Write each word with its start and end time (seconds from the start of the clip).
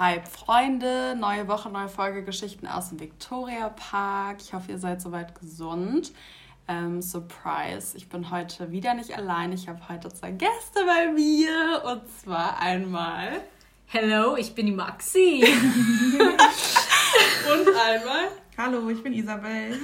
Hi 0.00 0.18
Freunde, 0.22 1.14
neue 1.14 1.46
Woche, 1.46 1.68
neue 1.68 1.90
Folge 1.90 2.24
Geschichten 2.24 2.66
aus 2.66 2.88
dem 2.88 3.00
Victoria 3.00 3.68
Park. 3.68 4.38
Ich 4.40 4.54
hoffe, 4.54 4.72
ihr 4.72 4.78
seid 4.78 5.02
soweit 5.02 5.38
gesund. 5.38 6.12
Ähm, 6.68 7.02
Surprise, 7.02 7.94
ich 7.98 8.08
bin 8.08 8.30
heute 8.30 8.72
wieder 8.72 8.94
nicht 8.94 9.14
allein. 9.14 9.52
Ich 9.52 9.68
habe 9.68 9.78
heute 9.90 10.08
zwei 10.08 10.30
Gäste 10.30 10.86
bei 10.86 11.12
mir 11.12 11.82
und 11.84 12.00
zwar 12.18 12.58
einmal. 12.60 13.42
Hello, 13.88 14.36
ich 14.38 14.54
bin 14.54 14.64
die 14.64 14.72
Maxi. 14.72 15.44
und 17.52 17.68
einmal. 17.68 18.28
Hallo, 18.56 18.88
ich 18.88 19.02
bin 19.02 19.12
Isabel. 19.12 19.78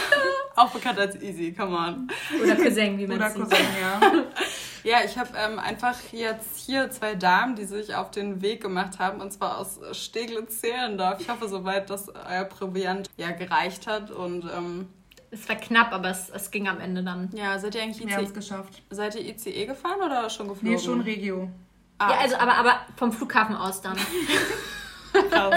Auch 0.56 0.70
bekannt 0.70 0.98
als 0.98 1.20
Easy, 1.20 1.52
come 1.52 1.76
on. 1.76 2.10
Oder 2.42 2.56
Cousin, 2.56 2.96
wie 2.96 3.06
man 3.06 3.18
Oder 3.18 3.28
Cousin, 3.28 3.66
ja. 3.78 4.00
Ja, 4.84 4.98
ich 5.04 5.18
habe 5.18 5.30
ähm, 5.36 5.58
einfach 5.58 5.96
jetzt 6.12 6.58
hier 6.58 6.90
zwei 6.90 7.14
Damen, 7.14 7.56
die 7.56 7.64
sich 7.64 7.94
auf 7.94 8.10
den 8.10 8.42
Weg 8.42 8.62
gemacht 8.62 8.98
haben, 8.98 9.20
und 9.20 9.32
zwar 9.32 9.58
aus 9.58 9.80
Steglitz-Zehlendorf. 9.92 11.20
Ich 11.20 11.28
hoffe, 11.28 11.48
soweit 11.48 11.90
das 11.90 12.08
euer 12.08 12.44
Proviant 12.44 13.08
ja 13.16 13.30
gereicht 13.30 13.86
hat 13.86 14.10
und... 14.10 14.44
Ähm, 14.44 14.88
es 15.30 15.46
war 15.46 15.56
knapp, 15.56 15.92
aber 15.92 16.08
es, 16.08 16.30
es 16.30 16.50
ging 16.50 16.68
am 16.68 16.80
Ende 16.80 17.02
dann. 17.02 17.28
Ja, 17.34 17.58
seid 17.58 17.74
ihr 17.74 17.82
eigentlich 17.82 18.02
ICE? 18.02 18.16
Wir 18.16 18.24
es 18.24 18.32
geschafft. 18.32 18.82
Seid 18.88 19.14
ihr 19.14 19.26
ICE 19.26 19.66
gefahren 19.66 20.00
oder 20.02 20.30
schon 20.30 20.48
geflogen? 20.48 20.76
Nee, 20.76 20.78
schon 20.78 21.00
Regio. 21.02 21.50
Ah, 21.98 22.12
ja, 22.12 22.18
also 22.20 22.36
aber, 22.36 22.54
aber 22.54 22.80
vom 22.96 23.12
Flughafen 23.12 23.54
aus 23.54 23.82
dann. 23.82 23.96
krass, 25.30 25.54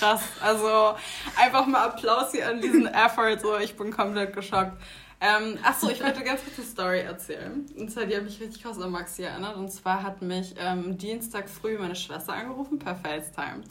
krass. 0.00 0.22
Also 0.40 0.94
einfach 1.40 1.66
mal 1.66 1.84
Applaus 1.84 2.32
hier 2.32 2.48
an 2.48 2.60
diesen 2.60 2.86
Effort. 2.86 3.38
So, 3.40 3.56
ich 3.58 3.76
bin 3.76 3.92
komplett 3.92 4.34
geschockt. 4.34 4.80
Ähm, 5.20 5.58
achso, 5.62 5.88
ich 5.88 6.02
wollte 6.02 6.22
ganz 6.22 6.42
kurz 6.42 6.58
eine 6.58 6.66
Story 6.66 7.00
erzählen. 7.00 7.66
Und 7.76 7.90
zwar, 7.90 8.06
die 8.06 8.16
hat 8.16 8.24
mich 8.24 8.40
richtig 8.40 8.62
krass 8.62 8.78
an 8.78 8.90
Maxi 8.90 9.22
erinnert. 9.22 9.56
Und 9.56 9.70
zwar 9.70 10.02
hat 10.02 10.22
mich 10.22 10.54
ähm, 10.58 10.98
Dienstag 10.98 11.48
früh 11.48 11.78
meine 11.78 11.96
Schwester 11.96 12.34
angerufen 12.34 12.78
per 12.78 12.94
FaceTime. 12.96 13.62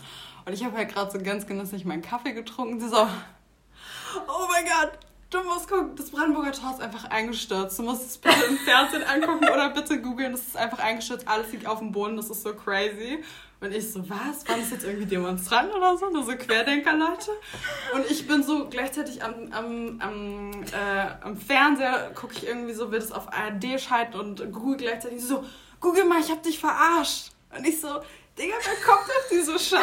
Und 0.46 0.54
ich 0.54 0.64
habe 0.64 0.76
halt 0.78 0.90
gerade 0.94 1.12
so 1.12 1.20
ganz 1.20 1.46
genüsslich 1.46 1.86
meinen 1.86 2.02
Kaffee 2.02 2.34
getrunken. 2.34 2.80
Sie 2.80 2.90
so, 2.90 2.98
oh 2.98 4.48
mein 4.50 4.66
Gott, 4.66 5.00
du 5.30 5.44
musst 5.44 5.70
gucken, 5.70 5.96
das 5.96 6.12
Brandenburger 6.12 6.52
Tor 6.52 6.72
ist 6.72 6.82
einfach 6.82 7.06
eingestürzt. 7.06 7.80
Du 7.80 7.84
musst 7.84 8.06
es 8.06 8.18
bitte 8.18 8.44
im 8.50 8.58
Fernsehen 8.58 9.04
angucken 9.04 9.50
oder 9.50 9.70
bitte 9.70 10.02
googeln. 10.02 10.32
Das 10.32 10.42
ist 10.42 10.58
einfach 10.58 10.80
eingestürzt, 10.80 11.28
alles 11.28 11.52
liegt 11.52 11.68
auf 11.68 11.80
dem 11.80 11.92
Boden, 11.92 12.18
das 12.18 12.30
ist 12.30 12.44
so 12.44 12.54
crazy. 12.54 13.24
Und 13.64 13.74
ich 13.74 13.94
so, 13.94 14.02
was? 14.10 14.46
Waren 14.50 14.60
das 14.60 14.72
jetzt 14.72 14.84
irgendwie 14.84 15.06
Demonstranten 15.06 15.74
oder 15.74 15.98
so? 15.98 16.10
Nur 16.10 16.24
so 16.24 16.36
Querdenker-Leute? 16.36 17.32
Und 17.94 18.12
ich 18.12 18.28
bin 18.28 18.44
so 18.44 18.68
gleichzeitig 18.68 19.24
am, 19.24 19.34
am, 19.52 20.02
am, 20.02 20.52
äh, 20.52 21.08
am 21.22 21.38
Fernseher, 21.38 22.12
gucke 22.14 22.34
ich 22.34 22.46
irgendwie 22.46 22.74
so, 22.74 22.92
wird 22.92 23.04
es 23.04 23.14
auf 23.14 23.32
ARD 23.32 23.80
schalten 23.80 24.20
und 24.20 24.52
google 24.52 24.76
gleichzeitig 24.76 25.24
so, 25.24 25.46
google 25.80 26.04
mal, 26.04 26.20
ich 26.20 26.30
hab 26.30 26.44
dich 26.44 26.60
verarscht. 26.60 27.32
Und 27.58 27.66
ich 27.66 27.80
so, 27.80 28.02
Digga, 28.38 28.56
wer 28.66 28.76
kommt 28.84 29.10
auf 29.10 29.28
diese 29.30 29.52
Scheiße? 29.60 29.80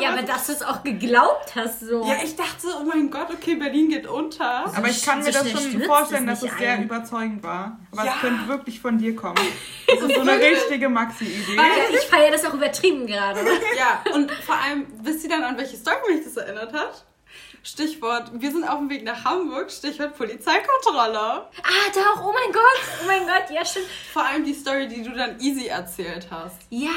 ja, 0.00 0.10
aber 0.12 0.22
dass 0.22 0.46
du 0.46 0.52
es 0.52 0.62
auch 0.62 0.84
geglaubt 0.84 1.54
hast, 1.56 1.80
so. 1.80 2.06
Ja, 2.06 2.16
ich 2.22 2.36
dachte, 2.36 2.68
oh 2.80 2.84
mein 2.84 3.10
Gott, 3.10 3.28
okay, 3.32 3.56
Berlin 3.56 3.88
geht 3.88 4.06
unter. 4.06 4.66
Aber 4.66 4.88
ich 4.88 5.02
kann 5.02 5.20
mir 5.22 5.32
das 5.32 5.50
schon 5.50 5.82
vorstellen, 5.82 6.28
dass 6.28 6.42
es 6.44 6.56
sehr 6.56 6.80
überzeugend 6.80 7.42
war. 7.42 7.78
Aber 7.90 8.04
ja. 8.04 8.12
es 8.14 8.20
könnte 8.20 8.46
wirklich 8.46 8.80
von 8.80 8.98
dir 8.98 9.14
kommen. 9.16 9.34
Das 9.86 10.00
ist 10.00 10.14
so 10.14 10.20
eine 10.22 10.40
richtige 10.40 10.88
Maxi-Idee. 10.88 11.60
Ich 11.92 12.06
feiere 12.08 12.32
das 12.32 12.44
auch 12.44 12.54
übertrieben 12.54 13.06
gerade. 13.06 13.40
Ja, 13.76 14.02
und 14.12 14.30
vor 14.32 14.56
allem, 14.56 14.86
wisst 15.02 15.22
ihr 15.22 15.30
dann, 15.30 15.44
an 15.44 15.56
welche 15.56 15.76
Story 15.76 16.14
mich 16.14 16.24
das 16.24 16.36
erinnert 16.36 16.72
hat? 16.72 17.04
Stichwort, 17.66 18.30
wir 18.34 18.52
sind 18.52 18.64
auf 18.68 18.78
dem 18.78 18.90
Weg 18.90 19.04
nach 19.04 19.24
Hamburg, 19.24 19.72
Stichwort 19.72 20.14
Polizeikontrolle. 20.18 21.18
Ah, 21.18 21.90
doch, 21.94 22.22
oh 22.22 22.30
mein 22.30 22.52
Gott, 22.52 22.80
oh 23.02 23.06
mein 23.06 23.26
Gott, 23.26 23.50
ja, 23.50 23.64
stimmt. 23.64 23.86
Vor 24.12 24.22
allem 24.22 24.44
die 24.44 24.52
Story, 24.52 24.86
die 24.86 25.02
du 25.02 25.14
dann 25.14 25.40
Easy 25.40 25.68
erzählt 25.68 26.28
hast. 26.30 26.58
Ja, 26.68 26.90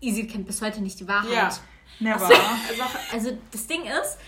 Easy 0.00 0.26
kennt 0.26 0.44
bis 0.48 0.60
heute 0.60 0.82
nicht 0.82 0.98
die 0.98 1.06
Wahrheit. 1.06 1.32
Ja, 1.32 1.52
never. 2.00 2.24
Also, 2.24 2.82
also 3.12 3.38
das 3.52 3.66
Ding 3.68 3.84
ist, 3.84 4.18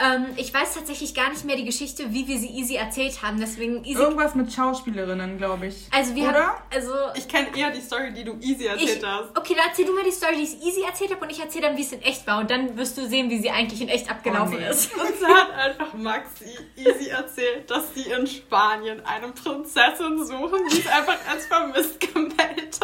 ähm, 0.00 0.26
ich 0.36 0.52
weiß 0.52 0.74
tatsächlich 0.74 1.14
gar 1.14 1.28
nicht 1.30 1.44
mehr 1.44 1.56
die 1.56 1.64
Geschichte, 1.64 2.12
wie 2.12 2.26
wir 2.26 2.38
sie 2.38 2.48
easy 2.48 2.76
erzählt 2.76 3.22
haben. 3.22 3.38
Deswegen 3.38 3.84
easy. 3.84 4.00
Irgendwas 4.00 4.34
mit 4.34 4.52
Schauspielerinnen, 4.52 5.36
glaube 5.36 5.66
ich. 5.66 5.88
Also 5.90 6.14
wir 6.14 6.30
Oder? 6.30 6.46
haben. 6.46 6.62
Also 6.72 6.92
ich 7.14 7.28
kenne 7.28 7.48
eher 7.56 7.70
die 7.70 7.80
Story, 7.80 8.12
die 8.12 8.24
du 8.24 8.34
easy 8.40 8.66
erzählt 8.66 8.98
ich, 8.98 9.06
hast. 9.06 9.36
Okay, 9.36 9.54
dann 9.54 9.68
erzähl 9.68 9.84
du 9.84 9.92
mal 9.92 10.04
die 10.04 10.10
Story, 10.10 10.36
die 10.36 10.44
ich 10.44 10.62
easy 10.62 10.82
erzählt 10.82 11.10
habe 11.10 11.22
und 11.22 11.30
ich 11.30 11.40
erzähle 11.40 11.68
dann, 11.68 11.76
wie 11.76 11.82
es 11.82 11.92
in 11.92 12.02
echt 12.02 12.26
war. 12.26 12.38
Und 12.40 12.50
dann 12.50 12.76
wirst 12.76 12.96
du 12.96 13.06
sehen, 13.06 13.28
wie 13.28 13.38
sie 13.38 13.50
eigentlich 13.50 13.80
in 13.82 13.88
echt 13.88 14.10
abgelaufen 14.10 14.56
oh, 14.56 14.60
nee. 14.60 14.70
ist. 14.70 14.94
Und 14.94 15.18
so 15.20 15.26
hat 15.26 15.52
einfach 15.52 15.92
Maxi 15.94 16.56
easy 16.76 17.10
erzählt, 17.10 17.70
dass 17.70 17.92
die 17.92 18.10
in 18.10 18.26
Spanien 18.26 19.04
eine 19.04 19.28
Prinzessin 19.28 20.24
suchen, 20.24 20.60
die 20.72 20.78
ist 20.78 20.88
einfach 20.88 21.18
als 21.30 21.46
vermisst 21.46 22.00
gemeldet. 22.00 22.78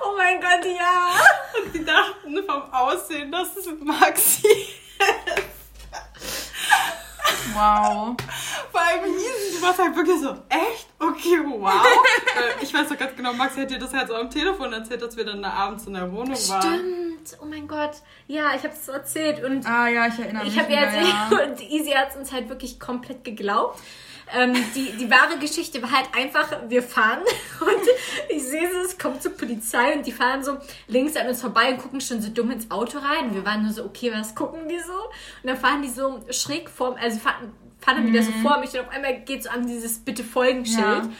Oh 0.00 0.16
mein 0.16 0.40
Gott, 0.40 0.64
ja. 0.64 1.10
Und 1.62 1.72
sie 1.72 1.84
dachten 1.84 2.36
vom 2.46 2.72
Aussehen, 2.72 3.30
dass 3.30 3.56
es 3.56 3.66
Maxi 3.80 4.46
ist. 4.48 5.57
Wow. 7.54 8.16
Vor 8.70 8.80
allem 8.80 9.14
easy, 9.14 9.56
du 9.56 9.62
warst 9.62 9.78
halt 9.78 9.96
wirklich 9.96 10.20
so, 10.20 10.30
echt? 10.48 10.88
Okay, 10.98 11.38
wow. 11.46 11.72
Äh, 12.38 12.62
ich 12.62 12.72
weiß 12.72 12.88
doch 12.88 12.96
ganz 12.96 13.16
genau, 13.16 13.32
Max 13.32 13.56
hat 13.56 13.70
dir 13.70 13.78
das 13.80 13.92
halt 13.92 14.06
so 14.08 14.14
am 14.14 14.30
Telefon 14.30 14.72
erzählt, 14.72 15.02
dass 15.02 15.16
wir 15.16 15.24
dann 15.24 15.42
da 15.42 15.50
abends 15.50 15.86
in 15.86 15.94
der 15.94 16.12
Wohnung 16.12 16.36
waren. 16.48 16.62
Stimmt, 16.62 17.36
oh 17.42 17.46
mein 17.46 17.66
Gott. 17.66 17.96
Ja, 18.28 18.54
ich 18.54 18.62
habe 18.62 18.74
es 18.74 18.86
so 18.86 18.92
erzählt 18.92 19.42
und... 19.42 19.66
Ah 19.66 19.88
ja, 19.88 20.06
ich 20.06 20.18
erinnere 20.18 20.44
mich. 20.44 20.54
Ich 20.54 20.62
habe 20.62 20.72
ja 20.72 21.28
und 21.46 21.60
Easy 21.60 21.90
hat 21.90 22.10
es 22.10 22.16
uns 22.16 22.32
halt 22.32 22.48
wirklich 22.48 22.78
komplett 22.78 23.24
geglaubt. 23.24 23.80
Ähm, 24.34 24.54
die, 24.74 24.92
die 24.92 25.10
wahre 25.10 25.38
Geschichte 25.38 25.82
war 25.82 25.90
halt 25.90 26.08
einfach, 26.14 26.68
wir 26.68 26.82
fahren 26.82 27.20
und 27.60 27.88
ich 28.28 28.42
sehe 28.42 28.68
sie, 28.70 28.78
es 28.84 28.98
kommt 28.98 29.22
zur 29.22 29.32
Polizei 29.32 29.94
und 29.94 30.06
die 30.06 30.12
fahren 30.12 30.42
so 30.44 30.58
links 30.86 31.16
an 31.16 31.28
uns 31.28 31.40
vorbei 31.40 31.72
und 31.72 31.78
gucken 31.78 32.00
schon 32.00 32.20
so 32.20 32.28
dumm 32.28 32.50
ins 32.50 32.70
Auto 32.70 32.98
rein. 32.98 33.28
Und 33.28 33.34
wir 33.34 33.44
waren 33.44 33.62
nur 33.62 33.72
so, 33.72 33.84
okay, 33.84 34.12
was 34.14 34.34
gucken 34.34 34.68
die 34.68 34.78
so? 34.78 34.92
Und 35.42 35.50
dann 35.50 35.56
fahren 35.56 35.82
die 35.82 35.88
so 35.88 36.20
schräg 36.30 36.68
vor, 36.68 36.96
also 36.98 37.18
fahren, 37.18 37.52
fahren 37.80 37.96
dann 37.98 38.06
wieder 38.06 38.22
so 38.22 38.30
mhm. 38.30 38.42
vor 38.42 38.58
mich 38.58 38.72
und 38.74 38.80
auf 38.80 38.90
einmal 38.90 39.20
geht 39.20 39.40
es 39.40 39.44
so 39.46 39.50
an 39.50 39.66
dieses 39.66 39.98
Bitte 39.98 40.24
Folgenschild. 40.24 41.04
Ja. 41.04 41.10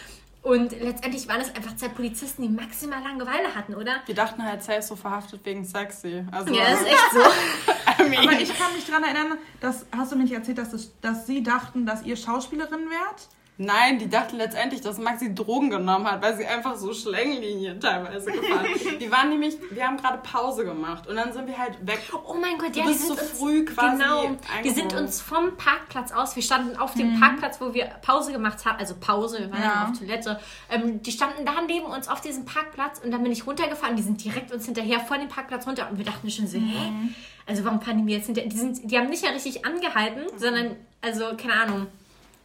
Und 0.43 0.73
letztendlich 0.73 1.27
waren 1.29 1.41
es 1.41 1.55
einfach 1.55 1.77
zwei 1.77 1.89
Polizisten, 1.89 2.43
die 2.43 2.49
maximal 2.49 3.03
Langeweile 3.03 3.55
hatten, 3.55 3.75
oder? 3.75 3.97
Die 4.07 4.15
dachten 4.15 4.43
halt, 4.43 4.63
safe 4.63 4.83
so 4.83 4.97
verhaftet 4.97 5.41
wegen 5.45 5.65
sexy. 5.65 6.25
Also, 6.31 6.55
ja, 6.55 6.69
ist 6.69 6.87
echt 6.87 7.11
so. 7.13 7.21
I 8.05 8.09
mean. 8.09 8.29
Aber 8.29 8.41
ich 8.41 8.57
kann 8.57 8.73
mich 8.75 8.87
daran 8.87 9.05
erinnern, 9.05 9.39
dass, 9.61 9.85
hast 9.95 10.13
du 10.13 10.17
mir 10.17 10.23
nicht 10.23 10.35
erzählt, 10.35 10.59
dass, 10.59 10.73
es, 10.73 10.93
dass 11.01 11.27
sie 11.27 11.43
dachten, 11.43 11.87
dass 11.87 12.05
ihr 12.05 12.17
Schauspielerin 12.17 12.89
wärt? 12.89 13.29
Nein, 13.61 13.99
die 13.99 14.09
dachten 14.09 14.37
letztendlich, 14.37 14.83
dass 14.83 14.99
Maxi 14.99 15.35
Drogen 15.35 15.69
genommen 15.69 16.09
hat, 16.09 16.23
weil 16.23 16.37
sie 16.37 16.47
einfach 16.47 16.77
so 16.77 16.95
Schlänglinien 16.95 17.81
teilweise 17.81 18.31
gefahren 18.31 18.67
Die 19.01 19.11
waren 19.11 19.31
nämlich, 19.31 19.57
wir 19.73 19.85
haben 19.85 19.97
gerade 19.97 20.19
Pause 20.19 20.65
gemacht 20.65 21.09
und 21.09 21.17
dann 21.17 21.33
sind 21.33 21.49
wir 21.49 21.59
halt 21.59 21.85
weg. 21.85 22.01
Oh 22.25 22.35
mein 22.41 22.57
Gott, 22.57 22.77
ja, 22.77 22.87
die 22.87 22.95
sind 22.95 23.09
so 23.09 23.17
früh 23.17 23.61
uns, 23.63 23.75
quasi. 23.75 23.97
Genau, 23.97 24.37
die 24.63 24.71
sind 24.71 24.95
uns 24.95 25.21
vom 25.21 25.57
Parkplatz 25.57 26.13
aus, 26.13 26.37
wir 26.37 26.43
standen 26.45 26.77
auf 26.77 26.95
dem 26.95 27.15
mhm. 27.15 27.21
Parkplatz, 27.21 27.61
wo 27.61 27.75
wir 27.75 27.87
Pause 28.01 28.31
gemacht 28.31 28.65
haben, 28.65 28.79
also 28.79 28.95
Pause, 28.95 29.41
wir 29.41 29.51
waren 29.51 29.63
ja. 29.63 29.89
auf 29.91 29.99
Toilette. 29.99 30.39
Ähm, 30.71 31.03
die 31.03 31.11
standen 31.11 31.45
da 31.45 31.61
neben 31.67 31.87
uns 31.87 32.07
auf 32.07 32.21
diesem 32.21 32.45
Parkplatz 32.45 33.01
und 33.05 33.11
dann 33.11 33.25
bin 33.25 33.33
ich 33.33 33.45
runtergefahren, 33.45 33.97
die 33.97 34.05
sind 34.05 34.23
direkt 34.23 34.53
uns 34.53 34.67
hinterher 34.67 35.01
von 35.01 35.19
dem 35.19 35.29
Parkplatz 35.29 35.67
runter 35.67 35.89
und 35.91 35.99
wir 35.99 36.05
dachten 36.05 36.31
schon 36.31 36.47
so, 36.47 36.61
mhm. 36.61 36.69
hä? 36.69 36.93
Also 37.45 37.65
warum 37.65 37.81
fahren 37.81 37.97
die 37.97 38.05
mir 38.05 38.19
jetzt 38.19 38.27
hinterher? 38.27 38.49
Die, 38.49 38.57
sind, 38.57 38.89
die 38.89 38.97
haben 38.97 39.09
nicht 39.09 39.25
ja 39.25 39.31
richtig 39.31 39.67
angehalten, 39.67 40.23
mhm. 40.33 40.39
sondern, 40.39 40.77
also 41.01 41.25
keine 41.37 41.55
Ahnung. 41.55 41.89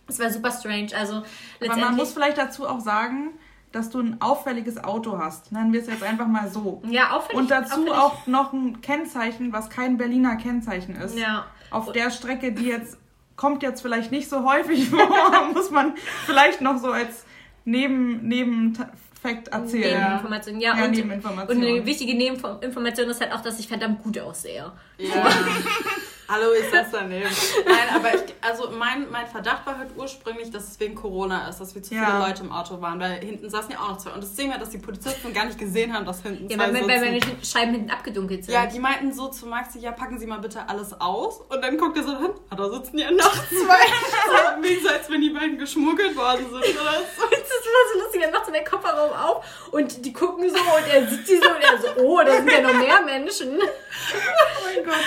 Es 0.07 0.19
war 0.19 0.29
super 0.29 0.51
strange. 0.51 0.89
Also 0.97 1.23
Aber 1.61 1.77
man 1.77 1.95
muss 1.95 2.13
vielleicht 2.13 2.37
dazu 2.37 2.67
auch 2.67 2.79
sagen, 2.79 3.29
dass 3.71 3.89
du 3.89 3.99
ein 3.99 4.21
auffälliges 4.21 4.83
Auto 4.83 5.17
hast. 5.17 5.51
Nennen 5.51 5.73
wir 5.73 5.81
es 5.81 5.87
jetzt 5.87 6.03
einfach 6.03 6.27
mal 6.27 6.49
so. 6.49 6.81
Ja, 6.87 7.11
auffällig. 7.11 7.37
Und 7.37 7.51
dazu 7.51 7.73
auffällig. 7.73 7.93
auch 7.93 8.27
noch 8.27 8.53
ein 8.53 8.81
Kennzeichen, 8.81 9.51
was 9.51 9.69
kein 9.69 9.97
Berliner 9.97 10.35
Kennzeichen 10.35 10.95
ist. 10.95 11.17
Ja. 11.17 11.47
Auf 11.71 11.91
der 11.91 12.11
Strecke, 12.11 12.51
die 12.51 12.65
jetzt 12.65 12.97
kommt 13.35 13.63
jetzt 13.63 13.81
vielleicht 13.81 14.11
nicht 14.11 14.29
so 14.29 14.43
häufig 14.43 14.89
vor, 14.89 15.49
muss 15.53 15.71
man 15.71 15.95
vielleicht 16.25 16.61
noch 16.61 16.77
so 16.77 16.91
als 16.91 17.25
Neben, 17.65 18.27
Nebenfakt 18.27 19.47
erzählen. 19.47 20.01
Nebeninformation, 20.01 20.59
ja. 20.59 20.77
ja 20.77 20.85
und, 20.85 20.91
Nebeninformation. 20.91 21.57
und 21.57 21.65
eine 21.65 21.85
wichtige 21.85 22.13
Nebeninformation 22.13 23.09
ist 23.09 23.21
halt 23.21 23.31
auch, 23.31 23.41
dass 23.41 23.57
ich 23.57 23.67
verdammt 23.67 24.03
gut 24.03 24.19
aussehe. 24.19 24.71
Ja. 24.97 25.29
Hallo, 26.29 26.51
ist 26.51 26.73
das 26.73 26.87
daneben? 26.91 27.29
Nein, 27.65 27.89
aber 27.93 28.15
ich, 28.15 28.33
also 28.41 28.69
mein, 28.71 29.09
mein 29.11 29.27
Verdacht 29.27 29.65
war 29.65 29.77
halt 29.77 29.89
ursprünglich, 29.97 30.49
dass 30.51 30.69
es 30.69 30.79
wegen 30.79 30.95
Corona 30.95 31.49
ist, 31.49 31.59
dass 31.59 31.75
wir 31.75 31.83
zu 31.83 31.93
ja. 31.93 32.05
viele 32.05 32.19
Leute 32.19 32.43
im 32.43 32.51
Auto 32.51 32.79
waren, 32.81 32.99
weil 32.99 33.19
hinten 33.19 33.49
saßen 33.49 33.71
ja 33.71 33.79
auch 33.79 33.89
noch 33.89 33.97
zwei. 33.97 34.11
Und 34.11 34.23
das 34.23 34.35
sehen 34.35 34.49
wir, 34.49 34.57
dass 34.57 34.69
die 34.69 34.77
Polizisten 34.77 35.33
gar 35.33 35.45
nicht 35.45 35.59
gesehen 35.59 35.93
haben, 35.93 36.05
dass 36.05 36.21
hinten 36.21 36.49
ja, 36.49 36.57
zwei 36.57 36.73
weil, 36.73 36.87
weil 36.87 36.99
meine 37.01 37.19
Scheiben 37.43 37.73
hinten 37.73 37.91
abgedunkelt 37.91 38.45
sind. 38.45 38.53
Ja, 38.53 38.65
die 38.65 38.79
meinten 38.79 39.11
so 39.11 39.27
zu 39.27 39.47
Maxi, 39.47 39.79
ja, 39.79 39.91
packen 39.91 40.17
Sie 40.17 40.25
mal 40.25 40.39
bitte 40.39 40.67
alles 40.67 40.99
aus. 40.99 41.41
Und 41.49 41.61
dann 41.61 41.77
guckt 41.77 41.97
er 41.97 42.03
so 42.03 42.17
hin, 42.17 42.31
ah, 42.49 42.55
da 42.55 42.69
sitzen 42.69 42.97
ja 42.97 43.11
noch 43.11 43.33
zwei. 43.49 43.85
so, 44.25 44.63
wie 44.63 44.87
als 44.87 45.09
wenn 45.09 45.21
die 45.21 45.29
beiden 45.29 45.57
geschmuggelt 45.57 46.15
worden 46.15 46.45
sind 46.49 46.81
oder 46.81 46.99
so. 47.17 47.23
Das 47.53 47.71
war 47.71 47.93
so 47.93 47.99
lustig, 47.99 48.21
er 48.21 48.31
macht 48.31 48.45
so 48.45 48.51
den 48.51 48.65
Kofferraum 48.65 49.11
auf 49.13 49.69
und 49.71 50.05
die 50.05 50.11
gucken 50.11 50.49
so 50.49 50.57
und 50.57 50.93
er 50.93 51.07
sieht 51.07 51.25
sie 51.25 51.37
so 51.37 51.49
und 51.49 51.61
er 51.61 51.77
so, 51.77 52.01
oh, 52.01 52.21
da 52.23 52.35
sind 52.37 52.51
ja 52.51 52.61
noch 52.61 52.73
mehr 52.73 53.01
Menschen. 53.01 53.57
Oh 53.57 54.65
mein 54.65 54.83
Gott 54.83 55.03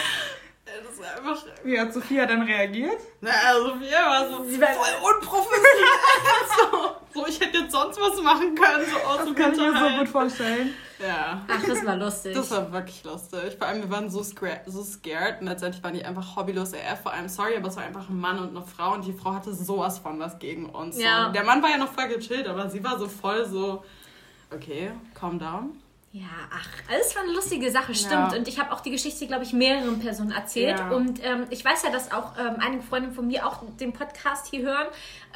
einfach. 1.16 1.42
Wie 1.64 1.78
hat 1.80 1.92
Sophia 1.92 2.26
dann 2.26 2.42
reagiert? 2.42 2.98
Naja, 3.20 3.54
Sophia 3.58 4.06
war 4.06 4.28
so 4.28 4.44
Sie 4.44 4.60
war- 4.60 4.68
voll 4.68 5.14
unprofessionell. 5.14 5.82
so, 7.14 7.20
so, 7.20 7.26
ich 7.26 7.40
hätte 7.40 7.58
jetzt 7.58 7.72
sonst 7.72 8.00
was 8.00 8.20
machen 8.22 8.54
können, 8.54 8.84
so 8.90 8.96
aus 9.08 9.24
dem 9.24 9.34
Kann 9.34 9.52
ich 9.52 9.58
mir 9.58 9.72
so 9.78 9.98
gut 9.98 10.08
vorstellen. 10.08 10.74
Ja. 10.98 11.42
Ach, 11.46 11.62
das 11.62 11.84
war 11.84 11.96
lustig. 11.96 12.34
Das 12.34 12.50
war 12.50 12.72
wirklich 12.72 13.04
lustig. 13.04 13.56
Vor 13.58 13.66
allem, 13.66 13.82
wir 13.82 13.90
waren 13.90 14.08
so, 14.08 14.22
so 14.22 14.82
scared 14.82 15.40
und 15.40 15.46
letztendlich 15.46 15.82
waren 15.84 15.94
die 15.94 16.04
einfach 16.04 16.36
hobbylos 16.36 16.72
AF. 16.72 17.02
Vor 17.02 17.12
allem, 17.12 17.28
sorry, 17.28 17.56
aber 17.56 17.68
es 17.68 17.76
war 17.76 17.84
einfach 17.84 18.08
ein 18.08 18.18
Mann 18.18 18.38
und 18.38 18.56
eine 18.56 18.62
Frau 18.64 18.94
und 18.94 19.04
die 19.04 19.12
Frau 19.12 19.34
hatte 19.34 19.52
sowas 19.54 19.98
von 19.98 20.18
was 20.18 20.38
gegen 20.38 20.66
uns. 20.70 20.98
Ja. 21.00 21.28
Der 21.30 21.44
Mann 21.44 21.62
war 21.62 21.70
ja 21.70 21.76
noch 21.76 21.92
voll 21.92 22.08
gechillt, 22.08 22.48
aber 22.48 22.70
sie 22.70 22.82
war 22.82 22.98
so 22.98 23.08
voll 23.08 23.44
so, 23.46 23.84
okay, 24.50 24.92
calm 25.14 25.38
down. 25.38 25.82
Ja, 26.18 26.24
ach, 26.50 26.66
alles 26.90 27.14
war 27.14 27.24
eine 27.24 27.32
lustige 27.32 27.70
Sache, 27.70 27.94
stimmt. 27.94 28.32
Ja. 28.32 28.38
Und 28.38 28.48
ich 28.48 28.58
habe 28.58 28.72
auch 28.72 28.80
die 28.80 28.90
Geschichte, 28.90 29.26
glaube 29.26 29.44
ich, 29.44 29.52
mehreren 29.52 30.00
Personen 30.00 30.30
erzählt. 30.30 30.78
Ja. 30.78 30.88
Und 30.88 31.22
ähm, 31.22 31.44
ich 31.50 31.62
weiß 31.62 31.82
ja, 31.82 31.90
dass 31.90 32.10
auch 32.10 32.38
ähm, 32.38 32.56
einige 32.58 32.82
Freundinnen 32.82 33.14
von 33.14 33.26
mir 33.26 33.46
auch 33.46 33.62
den 33.78 33.92
Podcast 33.92 34.46
hier 34.46 34.62
hören. 34.62 34.86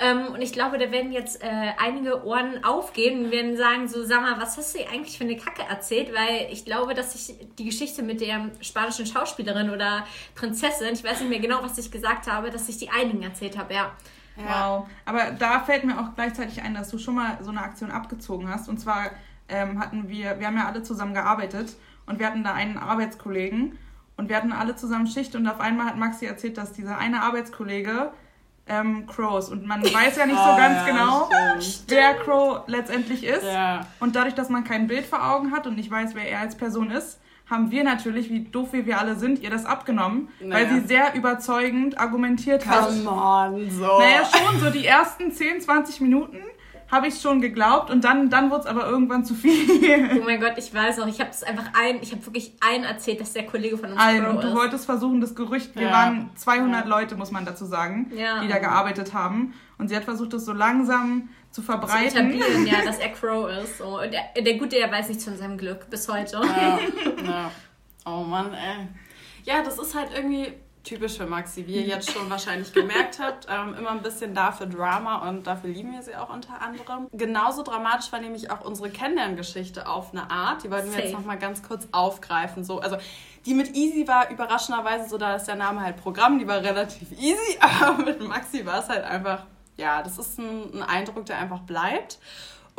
Ähm, 0.01 0.29
und 0.33 0.41
ich 0.41 0.55
glaube, 0.55 0.79
da 0.79 0.91
werden 0.91 1.13
jetzt 1.13 1.43
äh, 1.43 1.73
einige 1.79 2.25
Ohren 2.25 2.65
aufgehen 2.65 3.27
und 3.27 3.31
werden 3.31 3.59
sagen, 3.59 3.89
so, 3.89 4.07
sag 4.07 4.23
mal, 4.23 4.41
was 4.41 4.57
hast 4.57 4.75
du 4.75 4.79
hier 4.79 4.89
eigentlich 4.91 5.19
für 5.19 5.25
eine 5.25 5.37
Kacke 5.37 5.65
erzählt? 5.69 6.15
Weil 6.15 6.51
ich 6.51 6.65
glaube, 6.65 6.95
dass 6.95 7.15
ich 7.15 7.37
die 7.59 7.67
Geschichte 7.67 8.03
mit 8.03 8.23
der 8.23 8.51
spanischen 8.63 9.05
Schauspielerin 9.05 9.69
oder 9.69 10.07
Prinzessin, 10.35 10.95
ich 10.95 11.05
weiß 11.05 11.21
nicht 11.21 11.29
mehr 11.29 11.41
genau, 11.41 11.63
was 11.63 11.77
ich 11.77 11.91
gesagt 11.91 12.27
habe, 12.27 12.51
dass 12.51 12.67
ich 12.71 12.79
die 12.79 12.89
einigen 12.89 13.23
erzählt 13.23 13.59
habe, 13.59 13.75
ja. 13.75 13.93
Wow. 14.37 14.87
Aber 15.05 15.33
da 15.33 15.61
fällt 15.61 15.85
mir 15.85 16.01
auch 16.01 16.15
gleichzeitig 16.15 16.63
ein, 16.63 16.73
dass 16.73 16.89
du 16.89 16.97
schon 16.97 17.17
mal 17.17 17.37
so 17.43 17.51
eine 17.51 17.61
Aktion 17.61 17.91
abgezogen 17.91 18.49
hast. 18.49 18.71
Und 18.71 18.79
zwar 18.79 19.11
ähm, 19.51 19.79
hatten 19.81 20.09
wir, 20.09 20.39
wir 20.39 20.47
haben 20.47 20.57
ja 20.57 20.67
alle 20.67 20.83
zusammen 20.83 21.15
gearbeitet 21.15 21.75
und 22.07 22.19
wir 22.19 22.27
hatten 22.27 22.43
da 22.45 22.55
einen 22.55 22.79
Arbeitskollegen 22.79 23.79
und 24.17 24.29
wir 24.29 24.37
hatten 24.37 24.53
alle 24.53 24.77
zusammen 24.77 25.07
Schicht 25.07 25.35
und 25.35 25.47
auf 25.47 25.61
einmal 25.61 25.87
hat 25.87 25.97
Maxi 25.97 26.27
erzählt, 26.27 26.59
dass 26.59 26.73
dieser 26.73 26.99
eine 26.99 27.23
Arbeitskollege 27.23 28.11
ähm, 28.67 29.07
Crow 29.07 29.39
ist. 29.39 29.49
Und 29.49 29.67
man 29.67 29.83
weiß 29.83 30.17
ja 30.17 30.27
nicht 30.27 30.37
so 30.37 30.43
Oh, 30.53 30.57
ganz 30.57 30.77
ja, 30.77 30.85
genau, 30.87 31.29
stimmt. 31.61 31.85
wer 31.91 32.15
Crow 32.15 32.61
letztendlich 32.67 33.25
ist. 33.25 33.45
Ja. 33.45 33.81
Und 33.99 34.15
dadurch, 34.17 34.35
dass 34.35 34.49
man 34.49 34.65
kein 34.65 34.87
Bild 34.87 35.07
vor 35.07 35.25
Augen 35.29 35.51
hat 35.53 35.67
und 35.67 35.77
nicht 35.77 35.91
weiß, 35.91 36.15
wer 36.15 36.29
er 36.31 36.41
als 36.41 36.57
Person 36.57 36.91
ist, 36.91 37.19
haben 37.49 37.73
wir 37.73 37.83
natürlich, 37.83 38.31
wie 38.31 38.45
doof 38.45 38.69
wie 38.73 38.87
wir 38.87 39.01
alle 39.01 39.17
sind, 39.17 39.41
ihr 39.41 39.51
das 39.51 39.67
abgenommen, 39.67 40.29
weil 40.39 40.67
Naja. 40.67 40.69
sie 40.81 40.87
sehr 40.87 41.15
überzeugend 41.15 41.99
argumentiert 41.99 42.65
hat. 42.67 42.87
Come 42.87 43.11
on, 43.11 43.71
so. 43.71 43.99
Naja, 43.99 44.23
schon 44.25 44.61
so 44.61 44.71
die 44.71 44.87
ersten 44.87 45.33
10, 45.33 45.61
20 45.63 46.01
Minuten 46.01 46.37
habe 46.91 47.07
ich 47.09 47.21
schon 47.21 47.41
geglaubt 47.41 47.91
und 47.91 48.03
dann, 48.05 48.31
dann 48.31 48.51
wurde 48.51 48.63
es 48.63 48.67
aber 48.67 48.87
irgendwann 48.89 49.25
zu 49.25 49.35
viel. 49.35 50.19
Oh 50.21 50.25
mein 50.25 50.41
Gott, 50.41 50.55
ich 50.57 50.73
weiß 50.75 50.99
noch, 50.99 51.07
ich 51.07 51.21
habe 51.21 51.31
es 51.31 51.43
einfach 51.43 51.67
ein, 51.81 51.99
ich 52.03 52.13
habe 52.13 52.25
wirklich 52.27 52.53
einen 52.61 52.85
erzählt, 52.85 53.21
dass 53.21 53.33
der 53.33 53.47
Kollege 53.47 53.79
von 53.79 53.93
uns 53.93 54.01
Allen. 54.01 54.25
Crow 54.25 54.35
Und 54.35 54.43
du 54.43 54.49
ist. 54.49 54.55
wolltest 54.55 54.87
versuchen, 54.87 55.21
das 55.21 55.35
Gerücht, 55.35 55.75
wir 55.77 55.89
Ja. 55.89 55.93
waren 55.93 56.31
200 56.37 56.85
Ja. 56.85 56.91
Leute, 56.91 57.15
muss 57.17 57.31
man 57.31 57.45
dazu 57.45 57.65
sagen, 57.65 58.11
Ja. 58.17 58.41
die 58.41 58.49
da 58.49 58.59
gearbeitet 58.59 59.15
haben. 59.15 59.55
Und 59.79 59.89
sie 59.89 59.97
hat 59.97 60.05
versucht, 60.05 60.33
das 60.33 60.45
so 60.45 60.53
langsam 60.53 61.29
zu 61.51 61.63
zu 61.63 61.63
verbreiten. 61.63 62.31
etablieren, 62.31 62.67
ja, 62.67 62.85
dass 62.85 62.99
er 63.01 63.09
Crow 63.11 63.49
ist. 63.51 63.79
So. 63.79 64.01
Und 64.01 64.13
der, 64.13 64.43
der 64.43 64.55
Gute, 64.59 64.77
der 64.77 64.91
weiß 64.91 65.09
nichts 65.09 65.25
von 65.25 65.37
seinem 65.37 65.59
Glück 65.59 65.91
bis 65.91 66.09
heute. 66.09 66.37
Ja, 66.43 66.79
ja. 67.25 67.51
Oh 68.07 68.23
Mann, 68.23 68.53
ey. 68.55 68.87
Ja, 69.45 69.63
das 69.63 69.79
ist 69.79 69.95
halt 69.95 70.11
irgendwie 70.15 70.53
typisch 70.83 71.17
für 71.17 71.27
Maxi, 71.27 71.67
wie 71.67 71.77
ihr 71.77 71.87
jetzt 71.87 72.11
schon 72.11 72.29
wahrscheinlich 72.31 72.73
gemerkt 72.73 73.19
habt. 73.19 73.47
Ähm, 73.51 73.75
immer 73.75 73.91
ein 73.91 74.03
bisschen 74.03 74.35
da 74.35 74.53
für 74.53 74.67
Drama 74.67 75.29
und 75.29 75.47
dafür 75.47 75.71
lieben 75.71 75.93
wir 75.93 76.03
sie 76.03 76.17
auch 76.17 76.33
unter 76.33 76.61
anderem. 76.61 77.09
Genauso 77.13 77.63
dramatisch 77.63 78.11
war 78.13 78.21
nämlich 78.21 78.51
auch 78.51 78.63
unsere 78.63 78.91
Kennenlerngeschichte 78.91 79.89
auf 79.89 80.13
eine 80.13 80.31
Art. 80.31 80.65
Die 80.65 80.71
wollten 80.71 80.91
wir 80.91 80.99
jetzt 80.99 81.11
Safe. 81.11 81.21
nochmal 81.21 81.39
ganz 81.39 81.63
kurz 81.63 81.89
aufgreifen. 81.93 82.65
So, 82.65 82.81
also 82.81 82.97
die 83.47 83.55
mit 83.55 83.75
Easy 83.75 84.07
war 84.07 84.31
überraschenderweise 84.31 85.09
so, 85.09 85.19
da 85.19 85.37
ist 85.37 85.45
der 85.47 85.57
Name 85.57 85.81
halt 85.81 85.97
Programm, 85.97 86.39
die 86.39 86.47
war 86.47 86.63
relativ 86.63 87.13
easy, 87.13 87.59
aber 87.61 88.03
mit 88.03 88.21
Maxi 88.21 88.65
war 88.67 88.81
es 88.81 88.89
halt 88.89 89.05
einfach, 89.05 89.45
ja, 89.77 90.03
das 90.03 90.19
ist 90.19 90.39
ein, 90.39 90.75
ein 90.75 90.83
Eindruck, 90.83 91.27
der 91.27 91.39
einfach 91.39 91.61
bleibt. 91.61 92.19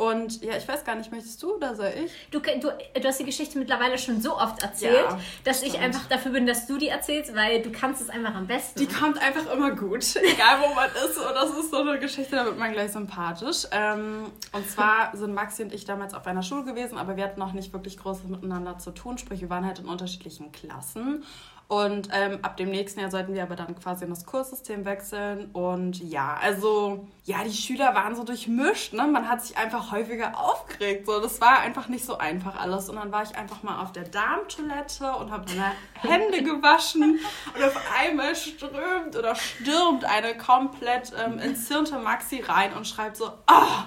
Und 0.02 0.42
ja, 0.42 0.56
ich 0.56 0.66
weiß 0.66 0.84
gar 0.84 0.96
nicht, 0.96 1.12
möchtest 1.12 1.40
du 1.44 1.54
oder 1.54 1.76
soll 1.76 1.92
ich? 2.04 2.10
Du, 2.32 2.40
du, 2.40 2.72
du 2.72 3.04
hast 3.08 3.20
die 3.20 3.24
Geschichte 3.24 3.56
mittlerweile 3.56 3.96
schon 3.98 4.20
so 4.20 4.36
oft 4.36 4.60
erzählt, 4.60 5.06
Ja, 5.08 5.20
dass 5.44 5.62
ich 5.62 5.68
stimmt. 5.70 5.84
einfach 5.84 6.06
dafür 6.08 6.32
bin, 6.32 6.44
dass 6.44 6.66
du 6.66 6.76
die 6.76 6.88
erzählst, 6.88 7.36
weil 7.36 7.62
du 7.62 7.70
kannst 7.70 8.02
es 8.02 8.10
einfach 8.10 8.34
am 8.34 8.48
besten. 8.48 8.80
Die 8.80 8.86
kommt 8.88 9.22
einfach 9.22 9.52
immer 9.52 9.70
gut, 9.70 10.04
egal 10.16 10.60
wo 10.60 10.74
man 10.74 10.90
ist. 10.90 11.16
Und 11.18 11.34
das 11.34 11.50
ist 11.50 11.70
so 11.70 11.82
eine 11.82 12.00
Geschichte, 12.00 12.34
da 12.34 12.44
wird 12.46 12.58
man 12.58 12.72
gleich 12.72 12.90
sympathisch. 12.90 13.66
Ähm, 13.70 14.32
und 14.52 14.68
zwar 14.68 15.16
sind 15.16 15.34
Maxi 15.34 15.62
und 15.62 15.72
ich 15.72 15.84
damals 15.84 16.14
auf 16.14 16.26
einer 16.26 16.42
Schule 16.42 16.64
gewesen, 16.64 16.98
aber 16.98 17.16
wir 17.16 17.22
hatten 17.22 17.38
noch 17.38 17.52
nicht 17.52 17.72
wirklich 17.72 17.96
Großes 17.96 18.24
miteinander 18.24 18.78
zu 18.78 18.90
tun. 18.90 19.18
Sprich, 19.18 19.40
wir 19.40 19.50
waren 19.50 19.64
halt 19.64 19.78
in 19.78 19.86
unterschiedlichen 19.86 20.50
Klassen. 20.50 21.22
Und 21.68 22.08
ähm, 22.12 22.38
ab 22.42 22.56
dem 22.56 22.70
nächsten 22.70 23.00
Jahr 23.00 23.10
sollten 23.10 23.34
wir 23.34 23.42
aber 23.42 23.56
dann 23.56 23.74
quasi 23.78 24.04
in 24.04 24.10
das 24.10 24.26
Kurssystem 24.26 24.84
wechseln. 24.84 25.50
Und 25.52 26.02
ja, 26.02 26.36
also, 26.40 27.08
ja, 27.24 27.44
die 27.44 27.52
Schüler 27.52 27.94
waren 27.94 28.14
so 28.14 28.24
durchmischt. 28.24 28.92
Ne? 28.92 29.06
Man 29.06 29.28
hat 29.28 29.42
sich 29.42 29.56
einfach 29.56 29.90
häufiger 29.90 30.38
aufgeregt. 30.38 31.06
So, 31.06 31.20
das 31.20 31.40
war 31.40 31.60
einfach 31.60 31.88
nicht 31.88 32.04
so 32.04 32.18
einfach 32.18 32.60
alles. 32.60 32.90
Und 32.90 32.96
dann 32.96 33.10
war 33.10 33.22
ich 33.22 33.34
einfach 33.36 33.62
mal 33.62 33.82
auf 33.82 33.92
der 33.92 34.04
Darmtoilette 34.04 35.12
und 35.12 35.30
habe 35.30 35.46
meine 35.48 35.72
Hände 35.94 36.42
gewaschen. 36.42 37.20
Und 37.54 37.64
auf 37.64 37.80
einmal 37.98 38.36
strömt 38.36 39.16
oder 39.16 39.34
stürmt 39.34 40.04
eine 40.04 40.36
komplett 40.36 41.12
ähm, 41.24 41.38
entzürnte 41.38 41.98
Maxi 41.98 42.40
rein 42.40 42.74
und 42.74 42.86
schreibt 42.86 43.16
so, 43.16 43.30
ah, 43.46 43.84